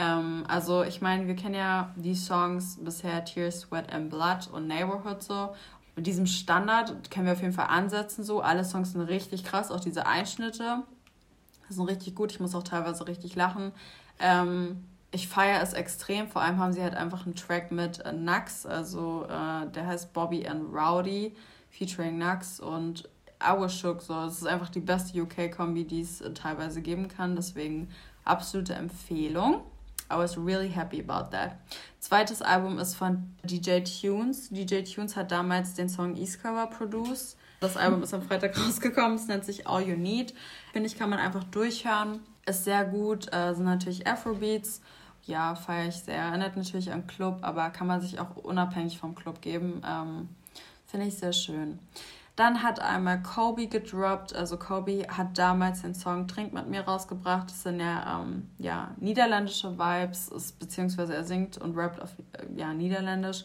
Ähm, 0.00 0.44
also 0.48 0.82
ich 0.82 1.02
meine, 1.02 1.26
wir 1.26 1.36
kennen 1.36 1.54
ja 1.54 1.92
die 1.94 2.14
Songs 2.14 2.78
bisher 2.80 3.24
Tears, 3.24 3.60
Sweat 3.60 3.92
and 3.92 4.08
Blood 4.08 4.48
und 4.50 4.66
Neighborhood 4.66 5.22
so. 5.22 5.50
Mit 5.94 6.06
diesem 6.06 6.26
Standard 6.26 7.10
können 7.10 7.26
wir 7.26 7.34
auf 7.34 7.42
jeden 7.42 7.52
Fall 7.52 7.66
ansetzen 7.66 8.24
so. 8.24 8.40
Alle 8.40 8.64
Songs 8.64 8.92
sind 8.92 9.02
richtig 9.02 9.44
krass, 9.44 9.70
auch 9.70 9.80
diese 9.80 10.06
Einschnitte 10.06 10.84
sind 11.68 11.88
richtig 11.88 12.14
gut. 12.14 12.32
Ich 12.32 12.40
muss 12.40 12.54
auch 12.54 12.62
teilweise 12.62 13.06
richtig 13.06 13.36
lachen. 13.36 13.72
Ähm, 14.18 14.84
ich 15.10 15.28
feiere 15.28 15.62
es 15.62 15.74
extrem. 15.74 16.28
Vor 16.28 16.40
allem 16.42 16.58
haben 16.58 16.72
sie 16.72 16.82
halt 16.82 16.94
einfach 16.94 17.26
einen 17.26 17.34
Track 17.34 17.70
mit 17.70 18.00
äh, 18.00 18.12
Nux, 18.12 18.64
also 18.64 19.24
äh, 19.24 19.70
der 19.70 19.86
heißt 19.86 20.12
Bobby 20.14 20.46
and 20.46 20.72
Rowdy, 20.72 21.36
featuring 21.68 22.18
Nux 22.18 22.58
und 22.58 23.08
I 23.42 23.52
was 23.56 23.74
shook. 23.74 24.00
So, 24.00 24.18
es 24.24 24.38
ist 24.38 24.46
einfach 24.46 24.70
die 24.70 24.80
beste 24.80 25.20
UK-Kombi, 25.20 25.84
die 25.84 26.00
es 26.00 26.22
teilweise 26.34 26.80
geben 26.80 27.08
kann. 27.08 27.36
Deswegen 27.36 27.88
absolute 28.24 28.74
Empfehlung. 28.74 29.62
I 30.10 30.16
was 30.16 30.36
really 30.36 30.68
happy 30.68 31.00
about 31.00 31.30
that. 31.30 31.56
Zweites 32.00 32.42
Album 32.42 32.78
ist 32.78 32.94
von 32.94 33.34
DJ 33.44 33.80
Tunes. 33.80 34.48
DJ 34.50 34.82
Tunes 34.82 35.16
hat 35.16 35.30
damals 35.30 35.74
den 35.74 35.88
Song 35.88 36.16
East 36.16 36.42
Cover 36.42 36.66
produced. 36.66 37.36
Das 37.60 37.76
Album 37.76 38.02
ist 38.02 38.14
am 38.14 38.22
Freitag 38.22 38.58
rausgekommen. 38.66 39.16
Es 39.16 39.28
nennt 39.28 39.44
sich 39.44 39.66
All 39.66 39.82
You 39.82 39.96
Need. 39.96 40.34
Finde 40.72 40.88
ich, 40.88 40.98
kann 40.98 41.10
man 41.10 41.18
einfach 41.18 41.44
durchhören. 41.44 42.20
Ist 42.46 42.64
sehr 42.64 42.84
gut. 42.84 43.32
Äh, 43.32 43.54
sind 43.54 43.66
natürlich 43.66 44.06
Afrobeats. 44.06 44.80
Ja, 45.24 45.54
feiere 45.54 45.88
ich 45.88 45.96
sehr. 45.96 46.16
Erinnert 46.16 46.56
natürlich 46.56 46.90
an 46.90 47.06
Club, 47.06 47.38
aber 47.42 47.70
kann 47.70 47.86
man 47.86 48.00
sich 48.00 48.18
auch 48.18 48.36
unabhängig 48.36 48.98
vom 48.98 49.14
Club 49.14 49.42
geben. 49.42 49.82
Ähm, 49.86 50.28
Finde 50.86 51.06
ich 51.06 51.18
sehr 51.18 51.32
schön. 51.32 51.78
Dann 52.40 52.62
hat 52.62 52.80
einmal 52.80 53.22
Kobe 53.22 53.66
gedroppt. 53.66 54.34
Also 54.34 54.56
Kobe 54.56 55.06
hat 55.10 55.36
damals 55.36 55.82
den 55.82 55.94
Song 55.94 56.26
Trink 56.26 56.54
mit 56.54 56.70
mir 56.70 56.80
rausgebracht. 56.80 57.50
Das 57.50 57.64
sind 57.64 57.80
ja, 57.80 58.18
ähm, 58.18 58.48
ja 58.56 58.92
niederländische 58.96 59.78
Vibes, 59.78 60.28
ist, 60.28 60.58
beziehungsweise 60.58 61.14
er 61.14 61.24
singt 61.24 61.58
und 61.58 61.76
rappt 61.76 62.00
auf 62.00 62.08
äh, 62.32 62.46
ja, 62.58 62.72
Niederländisch. 62.72 63.44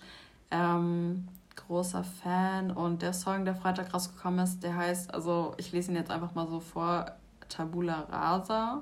Ähm, 0.49 1.27
großer 1.57 2.05
Fan. 2.05 2.71
Und 2.71 3.01
der 3.01 3.11
Song, 3.11 3.43
der 3.43 3.55
Freitag 3.55 3.93
rausgekommen 3.93 4.39
ist, 4.39 4.63
der 4.63 4.77
heißt, 4.77 5.13
also 5.13 5.55
ich 5.57 5.73
lese 5.73 5.91
ihn 5.91 5.97
jetzt 5.97 6.09
einfach 6.09 6.33
mal 6.33 6.47
so 6.47 6.61
vor, 6.61 7.11
Tabula 7.49 8.05
Rasa. 8.09 8.81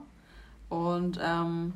Und 0.70 1.20
ähm, 1.20 1.74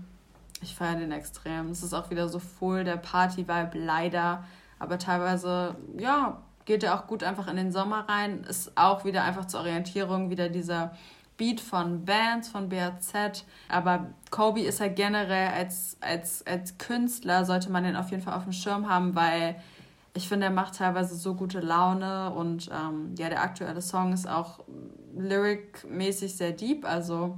ich 0.62 0.76
feiere 0.76 1.00
den 1.00 1.12
extrem. 1.12 1.72
Es 1.72 1.82
ist 1.82 1.96
auch 1.96 2.12
wieder 2.12 2.30
so 2.30 2.38
voll 2.38 2.84
der 2.84 2.98
Party-Vibe, 2.98 3.80
leider. 3.80 4.44
Aber 4.78 5.00
teilweise, 5.00 5.76
ja, 5.98 6.38
geht 6.68 6.84
er 6.84 6.94
auch 6.94 7.08
gut 7.08 7.24
einfach 7.24 7.48
in 7.48 7.56
den 7.56 7.72
Sommer 7.72 8.08
rein. 8.08 8.44
Ist 8.44 8.78
auch 8.78 9.06
wieder 9.06 9.24
einfach 9.24 9.46
zur 9.46 9.62
Orientierung 9.62 10.30
wieder 10.30 10.50
dieser 10.50 10.92
Beat 11.38 11.62
von 11.62 12.04
Bands, 12.04 12.50
von 12.50 12.68
BAZ. 12.68 13.46
Aber 13.70 14.08
Kobe 14.30 14.62
ist 14.62 14.82
halt 14.82 14.98
generell 14.98 15.48
als, 15.48 15.98
als, 16.02 16.46
als 16.46 16.78
Künstler, 16.78 17.46
sollte 17.46 17.72
man 17.72 17.86
den 17.86 17.96
auf 17.96 18.12
jeden 18.12 18.22
Fall 18.22 18.34
auf 18.34 18.44
dem 18.44 18.52
Schirm 18.52 18.90
haben, 18.90 19.16
weil 19.16 19.56
ich 20.14 20.28
finde, 20.28 20.48
er 20.48 20.52
macht 20.52 20.76
teilweise 20.76 21.16
so 21.16 21.36
gute 21.36 21.62
Laune 21.62 22.32
und 22.32 22.70
ähm, 22.70 23.16
ja, 23.18 23.30
der 23.30 23.42
aktuelle 23.44 23.82
Song 23.82 24.12
ist 24.12 24.28
auch 24.28 24.60
lyric-mäßig 25.16 26.36
sehr 26.36 26.52
deep, 26.52 26.86
also 26.86 27.38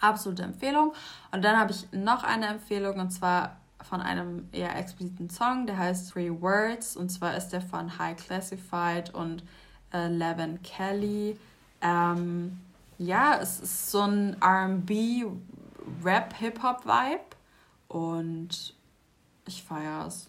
absolute 0.00 0.44
Empfehlung. 0.44 0.94
Und 1.32 1.44
dann 1.44 1.58
habe 1.58 1.72
ich 1.72 1.88
noch 1.92 2.24
eine 2.24 2.46
Empfehlung 2.46 2.98
und 2.98 3.10
zwar 3.10 3.57
von 3.82 4.00
einem 4.00 4.48
eher 4.52 4.76
expliziten 4.76 5.30
Song, 5.30 5.66
der 5.66 5.78
heißt 5.78 6.12
Three 6.12 6.30
Words. 6.30 6.96
Und 6.96 7.10
zwar 7.10 7.36
ist 7.36 7.50
der 7.50 7.60
von 7.60 7.98
High 7.98 8.16
Classified 8.16 9.14
und 9.14 9.42
äh, 9.92 10.08
Levin 10.08 10.60
Kelly. 10.62 11.38
Ähm, 11.80 12.58
ja, 12.98 13.38
es 13.40 13.60
ist 13.60 13.90
so 13.90 14.00
ein 14.02 14.36
RB, 14.42 15.26
Rap, 16.04 16.34
Hip-Hop-Vibe. 16.38 17.20
Und 17.88 18.74
ich 19.46 19.62
feiere 19.62 20.06
es. 20.06 20.28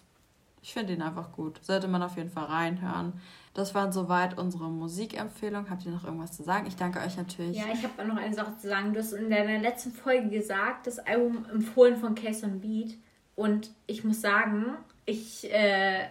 Ich 0.62 0.72
finde 0.72 0.92
ihn 0.92 1.02
einfach 1.02 1.32
gut. 1.32 1.58
Sollte 1.64 1.88
man 1.88 2.02
auf 2.02 2.16
jeden 2.16 2.30
Fall 2.30 2.44
reinhören. 2.44 3.14
Das 3.54 3.74
waren 3.74 3.92
soweit 3.92 4.38
unsere 4.38 4.70
Musikempfehlungen. 4.70 5.68
Habt 5.68 5.84
ihr 5.84 5.90
noch 5.90 6.04
irgendwas 6.04 6.32
zu 6.32 6.42
sagen? 6.44 6.66
Ich 6.66 6.76
danke 6.76 7.00
euch 7.00 7.16
natürlich. 7.16 7.56
Ja, 7.56 7.64
ich 7.72 7.82
habe 7.82 8.06
noch 8.06 8.16
eine 8.16 8.34
Sache 8.34 8.56
zu 8.58 8.68
sagen. 8.68 8.92
Du 8.92 9.00
hast 9.00 9.12
in 9.12 9.28
deiner 9.28 9.58
letzten 9.58 9.90
Folge 9.90 10.28
gesagt, 10.28 10.86
das 10.86 10.98
Album 11.00 11.44
empfohlen 11.50 11.96
von 11.96 12.14
Case 12.14 12.46
on 12.46 12.60
Beat. 12.60 12.96
Und 13.40 13.70
ich 13.86 14.04
muss 14.04 14.20
sagen, 14.20 14.76
ich, 15.06 15.50
äh, 15.50 16.04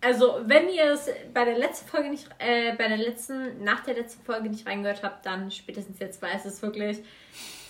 also 0.00 0.40
wenn 0.46 0.68
ihr 0.70 0.92
es 0.92 1.10
bei 1.34 1.44
der 1.44 1.58
letzten 1.58 1.86
Folge 1.88 2.08
nicht, 2.08 2.26
äh, 2.38 2.74
bei 2.76 2.88
der 2.88 2.96
letzten, 2.96 3.62
nach 3.64 3.80
der 3.80 3.94
letzten 3.94 4.24
Folge 4.24 4.48
nicht 4.48 4.66
reingehört 4.66 5.02
habt, 5.02 5.26
dann 5.26 5.50
spätestens 5.50 5.98
jetzt 5.98 6.22
weiß 6.22 6.46
es 6.46 6.62
wirklich, 6.62 6.98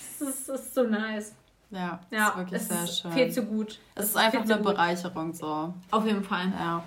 es 0.00 0.20
ist, 0.20 0.48
es 0.48 0.60
ist 0.60 0.74
so 0.74 0.84
nice. 0.84 1.34
Ja, 1.70 1.98
Ja, 2.10 2.28
ist 2.28 2.36
wirklich 2.36 2.62
es 2.62 2.68
sehr 2.68 2.84
ist 2.84 3.00
schön. 3.00 3.12
viel 3.12 3.32
zu 3.32 3.42
gut. 3.42 3.78
es 3.96 4.04
ist 4.06 4.12
viel 4.12 4.20
einfach 4.20 4.42
eine 4.42 4.56
gut. 4.56 4.64
Bereicherung 4.64 5.32
so. 5.34 5.74
Auf 5.90 6.06
jeden 6.06 6.22
Fall. 6.22 6.46
Ja. 6.58 6.84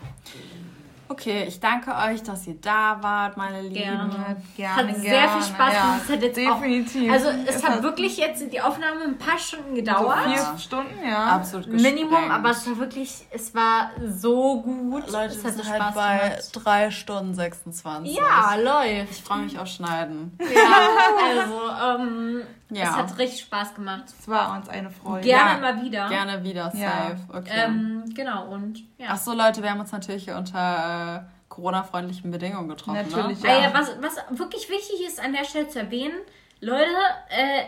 Okay, 1.11 1.43
ich 1.45 1.59
danke 1.59 1.91
euch, 1.93 2.23
dass 2.23 2.47
ihr 2.47 2.55
da 2.61 2.97
wart, 3.01 3.35
meine 3.35 3.61
Lieben. 3.63 3.73
Gerne. 3.73 4.37
Gerne, 4.55 4.87
Hat 4.89 4.95
sehr 4.95 5.27
viel 5.29 5.41
Spaß 5.43 5.73
ja. 5.73 5.81
gemacht. 5.81 6.01
Es 6.05 6.09
hat 6.13 6.21
jetzt 6.21 6.37
Definitiv. 6.37 7.09
Auch, 7.09 7.13
also 7.13 7.27
es, 7.45 7.55
Es 7.57 7.63
hat, 7.63 7.71
hat- 7.75 7.83
wirklich 7.83 8.17
jetzt 8.17 8.51
die 8.53 8.61
Aufnahme 8.61 9.03
ein 9.03 9.17
paar 9.17 9.37
Stunden 9.37 9.75
gedauert. 9.75 10.19
Vier 10.25 10.35
Ja. 10.35 10.57
Stunden, 10.57 11.05
ja. 11.05 11.25
Absolut 11.35 11.69
gesprengt. 11.69 11.95
Minimum, 11.95 12.31
aber 12.31 12.51
es 12.51 12.65
war 12.67 12.77
wirklich, 12.77 13.25
es 13.31 13.53
war 13.53 13.91
so 14.07 14.61
gut. 14.61 15.11
Leute, 15.11 15.33
es 15.35 15.43
hat 15.43 15.53
so 15.55 15.65
halt 15.69 15.81
Spaß 15.81 15.95
bei 15.95 16.17
gemacht. 16.19 16.49
3 16.65 16.91
Stunden 16.91 17.33
26. 17.33 18.15
Ja, 18.15 18.55
läuft. 18.55 19.11
Ich 19.11 19.21
freue 19.21 19.39
mich 19.39 19.59
auf 19.59 19.67
Schneiden. 19.67 20.37
Ja, 20.39 21.35
also 21.41 22.01
ähm, 22.03 22.41
Ja. 22.69 22.83
es 22.83 22.91
hat 22.95 23.17
richtig 23.17 23.41
Spaß 23.41 23.75
gemacht. 23.75 24.05
Es 24.17 24.27
war 24.29 24.55
uns 24.55 24.69
eine 24.69 24.89
Freude. 24.89 25.23
Gerne 25.27 25.51
Ja, 25.51 25.57
mal 25.73 25.83
wieder. 25.83 26.07
Gerne 26.07 26.41
wieder, 26.43 26.71
Ja. 26.73 26.89
safe. 26.89 27.17
Okay. 27.33 27.49
Ähm, 27.65 28.03
genau, 28.15 28.45
und 28.47 28.79
ja. 28.97 29.07
Ach 29.09 29.17
so, 29.17 29.33
Leute, 29.33 29.61
wir 29.63 29.71
haben 29.71 29.79
uns 29.81 29.91
natürlich 29.91 30.23
hier 30.25 30.35
unter 30.37 30.61
äh, 31.01 31.19
Corona-freundlichen 31.49 32.31
Bedingungen 32.31 32.69
getroffen. 32.69 33.07
Natürlich, 33.09 33.41
Ne? 33.43 33.49
Ah, 33.49 33.53
ja. 33.53 33.61
ja, 33.69 33.73
was, 33.73 33.91
was 34.01 34.39
wirklich 34.39 34.69
wichtig 34.69 35.05
ist 35.05 35.19
an 35.19 35.33
der 35.33 35.43
Stelle 35.43 35.67
zu 35.67 35.79
erwähnen, 35.79 36.15
Leute, 36.59 36.85
äh, 37.29 37.63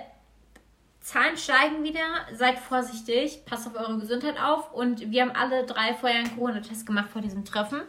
Zahlen 1.04 1.36
steigen 1.36 1.84
wieder, 1.84 2.00
seid 2.34 2.58
vorsichtig, 2.58 3.44
passt 3.46 3.68
auf 3.68 3.76
eure 3.76 4.00
Gesundheit 4.00 4.40
auf 4.42 4.72
und 4.72 5.12
wir 5.12 5.22
haben 5.22 5.32
alle 5.32 5.66
drei 5.66 5.94
vorher 5.94 6.20
einen 6.20 6.34
Corona-Test 6.34 6.86
gemacht 6.86 7.10
vor 7.12 7.22
diesem 7.22 7.44
Treffen 7.44 7.82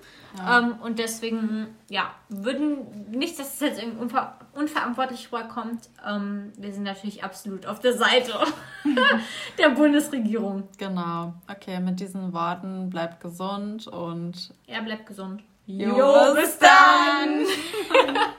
ähm, 0.44 0.80
und 0.82 0.98
deswegen, 0.98 1.76
ja, 1.88 2.10
würden 2.28 3.06
nicht, 3.12 3.38
dass 3.38 3.54
es 3.54 3.60
jetzt 3.60 3.80
irgendwie 3.80 4.00
unver 4.00 4.36
unverantwortlich 4.52 5.32
rüberkommt, 5.32 5.88
ähm, 6.04 6.52
wir 6.56 6.72
sind 6.72 6.82
natürlich 6.82 7.22
absolut 7.22 7.66
auf 7.66 7.78
der 7.78 7.92
Seite 7.92 8.32
der 9.58 9.70
Bundesregierung. 9.70 10.68
Genau. 10.76 11.34
Okay, 11.48 11.78
mit 11.78 12.00
diesen 12.00 12.32
Worten 12.32 12.90
bleibt 12.90 13.20
gesund 13.20 13.86
und 13.86 14.52
Ja, 14.66 14.80
bleibt 14.80 15.06
gesund. 15.06 15.44
Jo, 15.66 16.34
bis 16.34 16.58
dann! 16.58 17.44